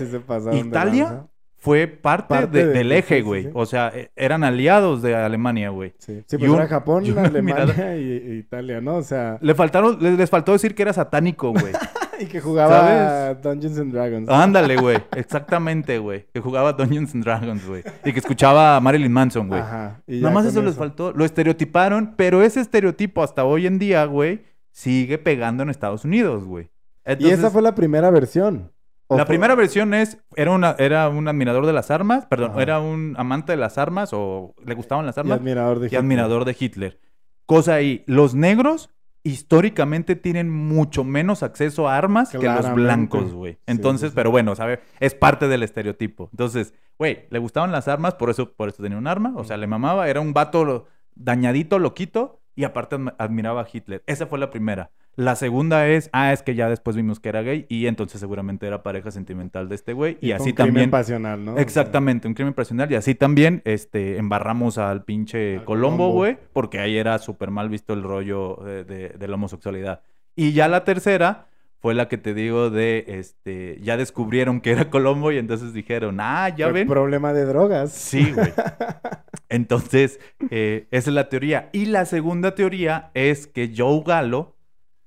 Italia 0.53 1.27
fue 1.59 1.87
parte, 1.87 2.47
del 2.47 2.93
eje, 2.93 3.23
güey. 3.23 3.51
O 3.55 3.67
sea, 3.67 3.91
e, 3.95 4.11
eran 4.15 4.45
aliados 4.45 5.03
de 5.03 5.15
Alemania, 5.15 5.71
güey. 5.71 5.95
Sí, 5.99 6.23
sí 6.27 6.39
pues 6.39 6.53
era 6.53 6.67
Japón, 6.69 7.05
Alemania 7.19 7.97
y, 7.97 8.39
Italia, 8.39 8.81
¿no? 8.81 8.97
O 8.97 9.03
sea... 9.03 9.39
Le 9.41 9.55
faltaron, 9.55 9.99
les 10.01 10.31
faltó 10.31 10.53
decir 10.53 10.75
que 10.75 10.83
era 10.83 10.93
satánico, 10.93 11.53
güey. 11.53 11.73
y 12.21 12.27
que 12.27 12.41
jugaba 12.41 13.35
Dungeons 13.35 13.79
and 13.79 13.93
Dragons. 13.93 14.29
Ándale, 14.29 14.77
güey. 14.77 14.99
Exactamente, 15.15 15.99
güey. 15.99 16.27
Que 16.33 16.41
jugaba 16.41 16.73
Dungeons 16.73 17.15
and 17.15 17.25
Dragons, 17.25 17.67
güey. 17.67 17.83
Y 18.05 18.13
que 18.13 18.19
escuchaba 18.19 18.77
a 18.77 18.81
Marilyn 18.81 19.13
Manson, 19.13 19.49
güey. 19.49 19.61
Ajá. 19.61 20.03
Nada 20.07 20.35
más 20.35 20.47
eso, 20.47 20.63
les 20.63 20.77
faltó. 20.77 21.13
Lo 21.13 21.25
estereotiparon, 21.25 22.15
pero 22.17 22.43
ese 22.43 22.61
estereotipo 22.61 23.23
hasta 23.23 23.45
hoy 23.45 23.67
en 23.67 23.79
día, 23.79 24.05
güey, 24.05 24.45
sigue 24.71 25.19
pegando 25.19 25.63
en 25.63 25.71
Estados 25.71 26.05
Unidos, 26.05 26.45
güey. 26.45 26.71
y 27.19 27.29
esa 27.31 27.51
fue 27.51 27.63
la 27.63 27.75
primera 27.75 28.11
versión. 28.11 28.73
La 29.09 29.25
primera 29.25 29.55
versión 29.55 29.95
es, 29.95 30.19
era, 30.35 30.51
una, 30.51 30.75
era 30.79 31.09
un 31.09 31.29
admirador 31.29 31.65
de 31.65 31.73
las 31.73 31.93
armas, 31.93 32.27
perdón, 32.27 32.61
era 32.61 32.81
un 32.81 33.15
amante 33.17 33.53
de 33.53 33.57
las 33.57 33.79
armas 33.79 34.11
o 34.13 34.55
le 34.65 34.75
gustaban 34.75 35.07
las 35.07 35.17
armas. 35.17 35.39
Y 35.39 35.41
admirador 35.41 35.79
de 35.79 35.87
Hitler. 35.87 36.01
admirador 36.01 36.45
de 36.45 36.57
Hitler. 36.59 37.01
Cosa 37.47 37.75
ahí, 37.75 38.03
los 38.07 38.35
negros 38.35 38.91
históricamente 39.27 40.15
tienen 40.15 40.49
mucho 40.49 41.03
menos 41.03 41.43
acceso 41.43 41.89
a 41.89 41.97
armas 41.97 42.31
que 42.31 42.39
los 42.39 42.75
blancos, 42.75 43.33
güey. 43.33 43.59
Entonces, 43.67 44.13
pero 44.15 44.31
bueno, 44.31 44.55
¿sabe? 44.55 44.81
Es 45.01 45.15
parte 45.15 45.49
del 45.49 45.65
estereotipo. 45.65 46.29
Entonces, 46.31 46.75
güey, 46.97 47.27
le 47.31 47.41
gustaban 47.41 47.73
las 47.73 47.89
armas, 47.89 48.15
por 48.15 48.31
eso, 48.31 48.53
por 48.53 48.69
eso 48.69 48.83
tenía 48.83 48.99
un 48.99 49.09
arma, 49.09 49.33
o 49.37 49.43
sea, 49.43 49.57
le 49.57 49.67
mamaba, 49.67 50.09
era 50.09 50.21
un 50.21 50.33
vato 50.33 50.87
dañadito, 51.17 51.81
loquito, 51.81 52.41
y 52.55 52.63
aparte 52.63 52.97
admiraba 53.19 53.63
a 53.63 53.67
Hitler. 53.71 54.05
Esa 54.07 54.27
fue 54.27 54.39
la 54.39 54.51
primera. 54.51 54.93
La 55.17 55.35
segunda 55.35 55.89
es, 55.89 56.11
ah, 56.13 56.35
es 56.35 56.43
que 56.43 56.55
ya 56.55 56.69
después 56.69 56.95
vimos 56.95 57.21
que 57.21 57.31
era 57.31 57.41
gay 57.41 57.65
y 57.71 57.87
entonces 57.87 58.21
seguramente 58.21 58.67
era 58.67 58.83
pareja 58.83 59.11
sentimental 59.11 59.67
de 59.67 59.75
este 59.75 59.95
güey. 59.95 60.19
Y, 60.21 60.33
así 60.33 60.53
también. 60.53 60.69
Un 60.69 60.75
crimen 60.75 60.91
pasional, 60.91 61.43
¿no? 61.43 61.57
Exactamente, 61.57 62.29
un 62.29 62.35
crimen 62.35 62.53
pasional. 62.53 62.93
Y 62.93 62.97
así 62.97 63.15
también 63.15 63.63
este, 63.65 64.19
embarramos 64.19 64.77
al 64.77 65.05
pinche 65.05 65.63
Colombo, 65.65 66.11
güey, 66.11 66.37
porque 66.53 66.81
ahí 66.81 66.99
era 66.99 67.19
súper 67.19 67.51
mal 67.51 67.71
visto 67.71 67.95
el 67.95 68.03
rollo 68.03 68.57
de, 68.57 69.17
la 69.19 69.35
homosexualidad. 69.35 70.03
Y 70.35 70.53
ya 70.53 70.69
la 70.69 70.85
tercera 70.85 71.47
fue 71.79 71.95
la 71.95 72.09
que 72.09 72.19
te 72.19 72.35
digo 72.35 72.69
de, 72.69 73.07
este, 73.09 73.79
ya 73.81 73.97
descubrieron 73.97 74.61
que 74.61 74.73
era 74.73 74.91
Colombo 74.91 75.33
y 75.33 75.39
entonces 75.39 75.73
dijeron, 75.73 76.19
ah, 76.21 76.51
ya 76.55 76.69
ven. 76.69 76.87
Problema 76.87 77.33
de 77.33 77.47
drogas. 77.47 77.91
Sí, 77.91 78.33
güey. 78.33 78.53
Entonces, 79.49 80.19
eh, 80.51 80.89
esa 80.91 81.11
es 81.11 81.15
la 81.15 81.29
teoría. 81.29 81.71
Y 81.73 81.87
la 81.87 82.05
segunda 82.05 82.57
teoría 82.57 83.13
es 83.15 83.47
que 83.47 83.73
Joe 83.75 84.03
Galo 84.05 84.56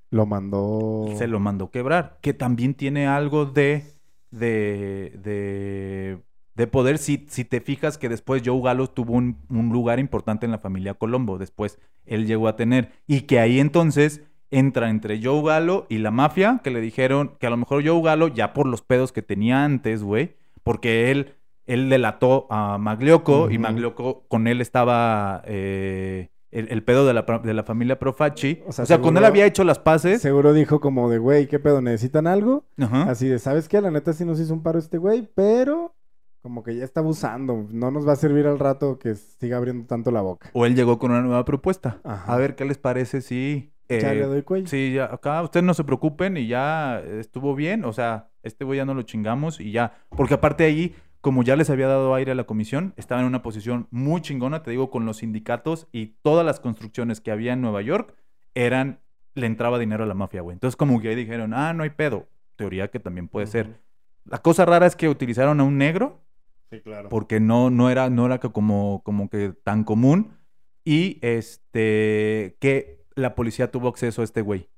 lo 0.09 0.25
mandó. 0.25 1.07
Se 1.15 1.27
lo 1.27 1.39
mandó 1.39 1.69
quebrar. 1.69 2.17
Que 2.21 2.33
también 2.33 2.73
tiene 2.73 3.07
algo 3.07 3.45
de. 3.45 3.83
de. 4.31 5.13
de, 5.21 6.19
de 6.55 6.67
poder. 6.67 6.97
Si, 6.97 7.25
si 7.29 7.45
te 7.45 7.61
fijas 7.61 7.97
que 7.97 8.09
después 8.09 8.41
Joe 8.43 8.61
Galo 8.61 8.89
tuvo 8.89 9.13
un, 9.13 9.37
lugar 9.49 9.99
importante 9.99 10.45
en 10.45 10.51
la 10.51 10.57
familia 10.57 10.95
Colombo. 10.95 11.37
Después 11.37 11.79
él 12.05 12.25
llegó 12.25 12.47
a 12.47 12.55
tener. 12.55 12.91
Y 13.07 13.21
que 13.21 13.39
ahí 13.39 13.59
entonces 13.59 14.23
entra 14.51 14.89
entre 14.89 15.23
Joe 15.23 15.43
Galo 15.43 15.85
y 15.89 15.99
la 15.99 16.11
mafia. 16.11 16.61
Que 16.63 16.71
le 16.71 16.81
dijeron 16.81 17.35
que 17.39 17.47
a 17.47 17.51
lo 17.51 17.57
mejor 17.57 17.85
Joe 17.85 18.01
Galo, 18.01 18.29
ya 18.29 18.53
por 18.53 18.65
los 18.67 18.81
pedos 18.81 19.11
que 19.11 19.21
tenía 19.21 19.63
antes, 19.63 20.03
güey. 20.03 20.35
Porque 20.63 21.11
él. 21.11 21.35
Él 21.65 21.87
delató 21.87 22.47
a 22.49 22.79
Maglioco 22.79 23.51
y 23.51 23.59
Maglioco 23.59 24.23
con 24.27 24.47
él 24.47 24.59
estaba. 24.59 25.43
Eh, 25.45 26.29
el, 26.51 26.83
pedo 26.83 27.05
de 27.05 27.13
la, 27.13 27.21
de 27.43 27.53
la, 27.53 27.63
familia 27.63 27.99
Profaci. 27.99 28.61
O 28.65 28.71
sea, 28.71 28.99
cuando 28.99 29.19
él 29.19 29.25
había 29.25 29.45
hecho 29.45 29.63
las 29.63 29.79
paces. 29.79 30.21
Seguro 30.21 30.53
dijo 30.53 30.79
como 30.79 31.09
de, 31.09 31.17
güey, 31.17 31.47
¿qué 31.47 31.59
pedo? 31.59 31.81
¿Necesitan 31.81 32.27
algo? 32.27 32.65
Así 32.77 33.27
de, 33.27 33.39
¿sabes 33.39 33.69
qué? 33.69 33.81
La 33.81 33.91
neta 33.91 34.13
sí 34.13 34.25
nos 34.25 34.39
hizo 34.39 34.53
un 34.53 34.63
paro 34.63 34.79
este 34.79 34.97
güey, 34.97 35.29
pero 35.35 35.93
como 36.41 36.63
que 36.63 36.75
ya 36.75 36.83
está 36.83 37.01
abusando. 37.01 37.67
No 37.69 37.91
nos 37.91 38.07
va 38.07 38.13
a 38.13 38.15
servir 38.15 38.47
al 38.47 38.59
rato 38.59 38.97
que 38.97 39.15
siga 39.15 39.57
abriendo 39.57 39.85
tanto 39.85 40.11
la 40.11 40.21
boca. 40.21 40.49
O 40.53 40.65
él 40.65 40.75
llegó 40.75 40.97
con 40.97 41.11
una 41.11 41.21
nueva 41.21 41.45
propuesta. 41.45 41.99
A 42.03 42.35
ver 42.37 42.55
qué 42.55 42.65
les 42.65 42.77
parece 42.77 43.21
si. 43.21 43.71
ya 43.89 44.13
le 44.13 44.25
doy 44.25 44.41
cuello. 44.43 44.67
Sí, 44.67 44.93
ya, 44.93 45.05
acá 45.05 45.41
ustedes 45.41 45.65
no 45.65 45.73
se 45.73 45.83
preocupen 45.83 46.37
y 46.37 46.47
ya 46.47 46.99
estuvo 46.99 47.55
bien. 47.55 47.85
O 47.85 47.93
sea, 47.93 48.29
este 48.41 48.65
güey 48.65 48.77
ya 48.77 48.85
no 48.85 48.93
lo 48.93 49.03
chingamos 49.03 49.59
y 49.59 49.71
ya. 49.71 49.93
Porque 50.09 50.35
aparte 50.35 50.63
ahí 50.63 50.95
como 51.21 51.43
ya 51.43 51.55
les 51.55 51.69
había 51.69 51.87
dado 51.87 52.13
aire 52.15 52.31
a 52.31 52.35
la 52.35 52.45
comisión, 52.45 52.93
estaba 52.95 53.21
en 53.21 53.27
una 53.27 53.41
posición 53.41 53.87
muy 53.91 54.21
chingona, 54.21 54.63
te 54.63 54.71
digo, 54.71 54.89
con 54.89 55.05
los 55.05 55.17
sindicatos 55.17 55.87
y 55.91 56.15
todas 56.21 56.45
las 56.45 56.59
construcciones 56.59 57.19
que 57.19 57.31
había 57.31 57.53
en 57.53 57.61
Nueva 57.61 57.81
York 57.81 58.15
eran, 58.55 58.99
le 59.35 59.45
entraba 59.45 59.79
dinero 59.79 60.03
a 60.03 60.07
la 60.07 60.13
mafia, 60.13 60.41
güey. 60.41 60.53
Entonces 60.53 60.75
como 60.75 61.01
que 61.01 61.09
ahí 61.09 61.15
dijeron, 61.15 61.53
ah, 61.53 61.73
no 61.73 61.83
hay 61.83 61.89
pedo. 61.89 62.27
Teoría 62.55 62.89
que 62.89 62.99
también 62.99 63.27
puede 63.27 63.47
ser. 63.47 63.81
La 64.25 64.39
cosa 64.39 64.65
rara 64.65 64.85
es 64.85 64.95
que 64.95 65.09
utilizaron 65.09 65.59
a 65.59 65.63
un 65.63 65.77
negro. 65.77 66.21
Sí, 66.71 66.81
claro. 66.81 67.09
Porque 67.09 67.39
no, 67.39 67.69
no 67.69 67.89
era, 67.89 68.09
no 68.09 68.25
era 68.25 68.39
como, 68.39 69.01
como 69.03 69.29
que 69.29 69.53
tan 69.63 69.83
común. 69.83 70.37
Y 70.85 71.19
este, 71.21 72.57
que 72.59 73.05
la 73.15 73.35
policía 73.35 73.71
tuvo 73.71 73.87
acceso 73.89 74.21
a 74.21 74.25
este 74.25 74.41
güey. 74.41 74.69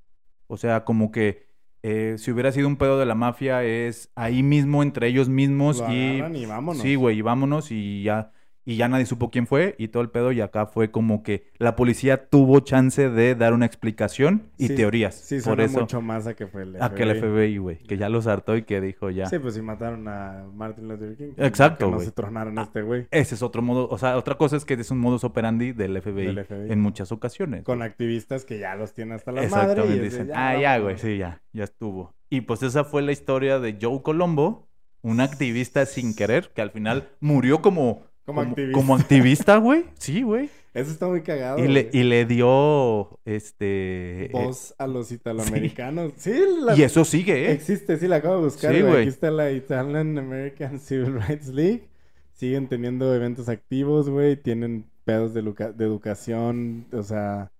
O 0.46 0.56
sea, 0.56 0.84
como 0.84 1.12
que 1.12 1.46
eh, 1.82 2.16
si 2.18 2.30
hubiera 2.30 2.52
sido 2.52 2.68
un 2.68 2.76
pedo 2.76 2.98
de 2.98 3.06
la 3.06 3.14
mafia, 3.14 3.64
es 3.64 4.10
ahí 4.14 4.42
mismo, 4.42 4.82
entre 4.82 5.08
ellos 5.08 5.28
mismos. 5.28 5.82
y, 5.90 6.22
y 6.34 6.46
vámonos. 6.46 6.82
Sí, 6.82 6.94
güey, 6.94 7.18
y 7.18 7.22
vámonos 7.22 7.70
y 7.70 8.02
ya 8.02 8.32
y 8.64 8.76
ya 8.76 8.88
nadie 8.88 9.06
supo 9.06 9.30
quién 9.30 9.46
fue 9.46 9.74
y 9.78 9.88
todo 9.88 10.02
el 10.02 10.10
pedo 10.10 10.32
y 10.32 10.40
acá 10.40 10.66
fue 10.66 10.90
como 10.90 11.22
que 11.22 11.46
la 11.58 11.74
policía 11.74 12.28
tuvo 12.28 12.60
chance 12.60 13.10
de 13.10 13.34
dar 13.34 13.52
una 13.52 13.66
explicación 13.66 14.50
y 14.56 14.68
teorías. 14.68 15.14
Sí, 15.14 15.40
por 15.40 15.60
eso 15.60 15.80
mucho 15.80 16.00
más 16.00 16.26
a 16.26 16.34
que 16.34 16.46
fue 16.46 16.62
el 16.62 16.72
FBI. 16.74 16.82
A 16.82 16.94
que 16.94 17.02
el 17.02 17.20
FBI, 17.20 17.56
güey, 17.58 17.78
que 17.78 17.96
ya 17.96 18.08
los 18.08 18.26
hartó 18.26 18.56
y 18.56 18.62
que 18.62 18.80
dijo 18.80 19.10
ya. 19.10 19.26
Sí, 19.26 19.38
pues 19.38 19.54
si 19.54 19.62
mataron 19.62 20.06
a 20.08 20.46
Martin 20.54 20.88
Luther 20.88 21.16
King. 21.16 21.32
Exacto, 21.36 21.90
no 21.90 22.00
se 22.00 22.12
tronaron 22.12 22.58
a 22.58 22.62
este 22.62 22.82
güey. 22.82 23.06
Ese 23.10 23.34
es 23.34 23.42
otro 23.42 23.62
modo, 23.62 23.88
o 23.88 23.98
sea, 23.98 24.16
otra 24.16 24.36
cosa 24.36 24.56
es 24.56 24.64
que 24.64 24.74
es 24.74 24.90
un 24.90 24.98
modus 24.98 25.24
operandi 25.24 25.72
del 25.72 26.00
FBI, 26.00 26.36
en 26.70 26.80
muchas 26.80 27.12
ocasiones. 27.12 27.64
Con 27.64 27.82
activistas 27.82 28.44
que 28.44 28.58
ya 28.58 28.74
los 28.74 28.94
tienen 28.94 29.14
hasta 29.14 29.32
la 29.32 29.46
madre 29.48 29.84
y 29.86 29.98
dicen, 29.98 30.30
ah, 30.34 30.56
ya, 30.58 30.78
güey, 30.78 30.98
sí, 30.98 31.18
ya, 31.18 31.42
ya 31.52 31.64
estuvo. 31.64 32.14
Y 32.30 32.42
pues 32.42 32.62
esa 32.62 32.84
fue 32.84 33.02
la 33.02 33.12
historia 33.12 33.58
de 33.58 33.76
Joe 33.80 34.02
Colombo, 34.02 34.68
un 35.02 35.20
activista 35.20 35.84
sin 35.84 36.14
querer 36.14 36.52
que 36.54 36.62
al 36.62 36.70
final 36.70 37.10
murió 37.20 37.60
como 37.60 38.04
como, 38.24 38.40
activista. 38.40 38.78
Como 38.78 38.94
activista, 38.94 39.56
güey. 39.58 39.84
Sí, 39.98 40.22
güey. 40.22 40.50
Eso 40.74 40.90
está 40.90 41.06
muy 41.06 41.22
cagado. 41.22 41.58
Y 41.58 41.68
le, 41.68 41.90
y 41.92 42.02
le 42.02 42.24
dio 42.24 43.18
este 43.24 44.30
voz 44.32 44.74
a 44.78 44.86
los 44.86 45.12
italoamericanos. 45.12 46.12
Sí, 46.16 46.32
y 46.76 46.82
eso 46.82 47.04
sigue, 47.04 47.46
¿eh? 47.46 47.52
Existe, 47.52 47.98
sí, 47.98 48.08
la 48.08 48.16
acabo 48.16 48.36
de 48.36 48.44
buscar. 48.44 48.74
Sí, 48.74 48.80
güey. 48.80 49.02
Aquí 49.02 49.08
está 49.08 49.30
la 49.30 49.50
Italian 49.50 50.18
American 50.18 50.78
Civil 50.78 51.20
Rights 51.20 51.48
League. 51.48 51.88
Siguen 52.32 52.68
teniendo 52.68 53.14
eventos 53.14 53.48
activos, 53.48 54.08
güey. 54.08 54.36
Tienen 54.36 54.86
pedos 55.04 55.34
de, 55.34 55.42
de 55.42 55.84
educación. 55.84 56.86
O 56.92 57.02
sea, 57.02 57.52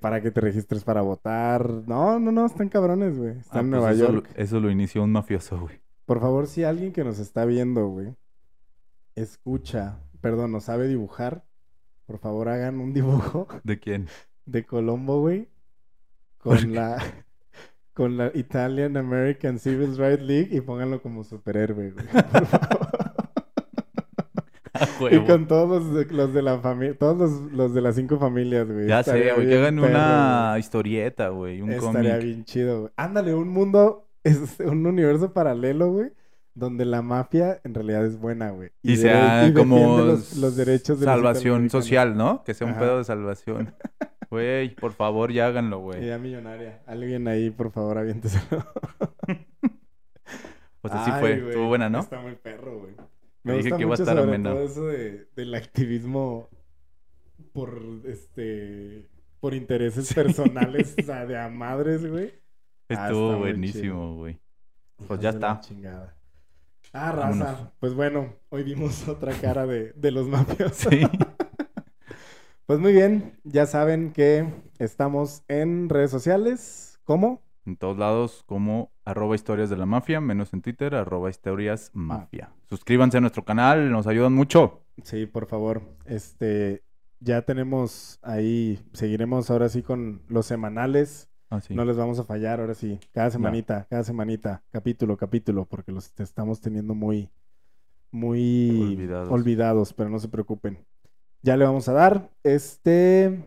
para 0.00 0.22
que 0.22 0.30
te 0.30 0.40
registres 0.40 0.84
para 0.84 1.02
votar. 1.02 1.68
No, 1.86 2.20
no, 2.20 2.30
no, 2.30 2.46
están 2.46 2.68
cabrones, 2.68 3.18
güey. 3.18 3.38
Están 3.38 3.66
en 3.66 3.70
pues 3.70 3.80
Nueva 3.80 3.92
York. 3.94 4.30
eso 4.36 4.60
lo 4.60 4.70
inició 4.70 5.02
un 5.02 5.12
mafioso, 5.12 5.58
güey. 5.58 5.80
Por 6.06 6.20
favor, 6.20 6.46
si 6.46 6.62
alguien 6.62 6.92
que 6.92 7.04
nos 7.04 7.18
está 7.18 7.44
viendo, 7.44 7.88
güey, 7.88 8.14
escucha, 9.14 10.00
perdón, 10.20 10.52
no 10.52 10.60
sabe 10.60 10.88
dibujar, 10.88 11.44
por 12.06 12.18
favor 12.18 12.48
hagan 12.48 12.80
un 12.80 12.92
dibujo. 12.92 13.48
¿De 13.64 13.78
quién? 13.78 14.08
De 14.46 14.64
Colombo, 14.64 15.20
güey. 15.20 15.48
Con 16.38 16.74
la 16.74 17.02
con 17.92 18.16
la 18.16 18.32
Italian 18.34 18.96
American 18.96 19.58
Civil 19.58 19.96
Rights 19.96 20.22
League 20.22 20.48
y 20.50 20.60
pónganlo 20.60 21.02
como 21.02 21.24
superhéroe, 21.24 21.92
güey. 21.92 22.06
Por 22.32 22.46
favor. 22.46 22.88
Y 25.10 25.18
con 25.20 25.46
todos 25.46 25.82
los 26.10 26.32
de, 26.32 26.42
la 26.42 26.58
familia, 26.58 26.96
todos 26.96 27.42
los, 27.52 27.74
de 27.74 27.80
las 27.80 27.94
cinco 27.94 28.18
familias, 28.18 28.70
güey. 28.70 28.86
Ya 28.86 29.02
sé, 29.02 29.32
güey, 29.32 29.48
que 29.48 29.58
hagan 29.58 29.78
una 29.78 30.56
historieta, 30.58 31.28
güey, 31.28 31.60
un 31.60 31.76
cómic. 31.76 32.02
Estaría 32.02 32.16
bien 32.18 32.44
chido, 32.44 32.80
güey. 32.82 32.92
Ándale, 32.96 33.34
un 33.34 33.48
mundo, 33.48 34.08
es 34.22 34.60
un 34.60 34.86
universo 34.86 35.32
paralelo, 35.32 35.92
güey, 35.92 36.12
donde 36.54 36.84
la 36.84 37.02
mafia 37.02 37.60
en 37.64 37.74
realidad 37.74 38.04
es 38.04 38.18
buena, 38.18 38.50
güey. 38.50 38.70
Y, 38.82 38.96
sea 38.96 39.52
como 39.54 39.98
los, 39.98 40.56
derechos 40.56 41.00
de 41.00 41.06
salvación 41.06 41.70
social, 41.70 42.16
¿no? 42.16 42.44
Que 42.44 42.54
sea 42.54 42.66
un 42.66 42.74
pedo 42.74 42.98
de 42.98 43.04
salvación. 43.04 43.74
Güey, 44.30 44.74
por 44.76 44.94
favor, 44.94 45.30
ya 45.30 45.48
háganlo, 45.48 45.80
güey. 45.80 46.02
Idea 46.02 46.16
millonaria. 46.16 46.80
Alguien 46.86 47.28
ahí, 47.28 47.50
por 47.50 47.70
favor, 47.70 47.98
aviénteselo. 47.98 48.64
pues 50.80 50.94
así 50.94 51.10
fue. 51.20 51.34
Estuvo 51.34 51.68
buena, 51.68 51.90
¿no? 51.90 52.00
Está 52.00 52.18
muy 52.18 52.36
perro, 52.36 52.78
güey. 52.78 52.94
Me, 53.42 53.58
dije 53.58 53.76
que 53.76 53.82
iba 53.82 53.90
a 53.90 53.94
estar 53.94 54.16
sobre 54.16 54.38
todo 54.38 54.62
eso 54.62 54.86
de, 54.86 55.28
del 55.36 55.54
activismo 55.54 56.48
por, 57.52 57.82
este... 58.06 59.06
Por 59.38 59.52
intereses 59.52 60.14
personales, 60.14 60.94
o 60.98 61.02
sea, 61.02 61.26
de 61.26 61.38
a 61.38 61.50
madres, 61.50 62.06
güey. 62.06 62.32
Ah, 62.88 63.08
Estuvo 63.08 63.36
buenísimo, 63.36 64.16
güey. 64.16 64.40
Pues 65.06 65.20
ya 65.20 65.28
está. 65.28 65.60
Ah, 66.92 67.12
raza. 67.12 67.72
Pues 67.80 67.94
bueno, 67.94 68.34
hoy 68.50 68.62
vimos 68.62 69.08
otra 69.08 69.32
cara 69.34 69.66
de, 69.66 69.92
de 69.92 70.10
los 70.10 70.28
mafios. 70.28 70.74
Sí. 70.74 71.02
Pues 72.64 72.78
muy 72.80 72.92
bien, 72.92 73.38
ya 73.42 73.66
saben 73.66 74.12
que 74.12 74.46
estamos 74.78 75.42
en 75.48 75.88
redes 75.88 76.10
sociales. 76.10 77.00
¿Cómo? 77.04 77.42
En 77.66 77.76
todos 77.76 77.98
lados 77.98 78.44
como 78.46 78.92
arroba 79.04 79.34
historias 79.34 79.68
de 79.68 79.76
la 79.76 79.84
mafia, 79.84 80.20
menos 80.20 80.54
en 80.54 80.62
Twitter, 80.62 80.94
arroba 80.94 81.28
historias 81.28 81.90
mafia. 81.92 82.50
Suscríbanse 82.68 83.18
a 83.18 83.20
nuestro 83.20 83.44
canal, 83.44 83.90
nos 83.90 84.06
ayudan 84.06 84.32
mucho. 84.32 84.84
Sí, 85.02 85.26
por 85.26 85.46
favor. 85.46 85.82
Este, 86.06 86.82
ya 87.20 87.42
tenemos 87.42 88.18
ahí, 88.22 88.80
seguiremos 88.92 89.50
ahora 89.50 89.68
sí 89.68 89.82
con 89.82 90.22
los 90.28 90.46
semanales. 90.46 91.28
Ah, 91.54 91.60
no 91.70 91.84
les 91.84 91.96
vamos 91.96 92.18
a 92.18 92.24
fallar, 92.24 92.60
ahora 92.60 92.74
sí. 92.74 92.98
Cada 93.12 93.30
semanita, 93.30 93.86
cada 93.90 94.04
semanita, 94.04 94.62
capítulo, 94.70 95.16
capítulo, 95.16 95.66
porque 95.66 95.92
los 95.92 96.12
estamos 96.18 96.60
teniendo 96.60 96.94
muy, 96.94 97.28
muy 98.10 98.96
olvidados, 99.28 99.92
pero 99.92 100.08
no 100.08 100.18
se 100.18 100.28
preocupen 100.28 100.78
ya 101.42 101.56
le 101.56 101.64
vamos 101.64 101.88
a 101.88 101.92
dar. 101.92 102.30
Este. 102.42 103.44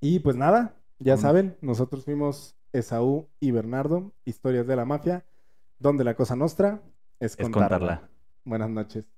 Y 0.00 0.20
pues 0.20 0.36
nada, 0.36 0.76
ya 1.00 1.16
saben, 1.16 1.56
nosotros 1.60 2.04
fuimos 2.04 2.54
Esaú 2.72 3.26
y 3.40 3.50
Bernardo, 3.50 4.12
historias 4.24 4.66
de 4.68 4.76
la 4.76 4.84
mafia, 4.84 5.24
donde 5.80 6.04
la 6.04 6.14
cosa 6.14 6.36
nuestra 6.36 6.80
es 7.18 7.36
contarla. 7.36 8.08
Buenas 8.44 8.70
noches. 8.70 9.17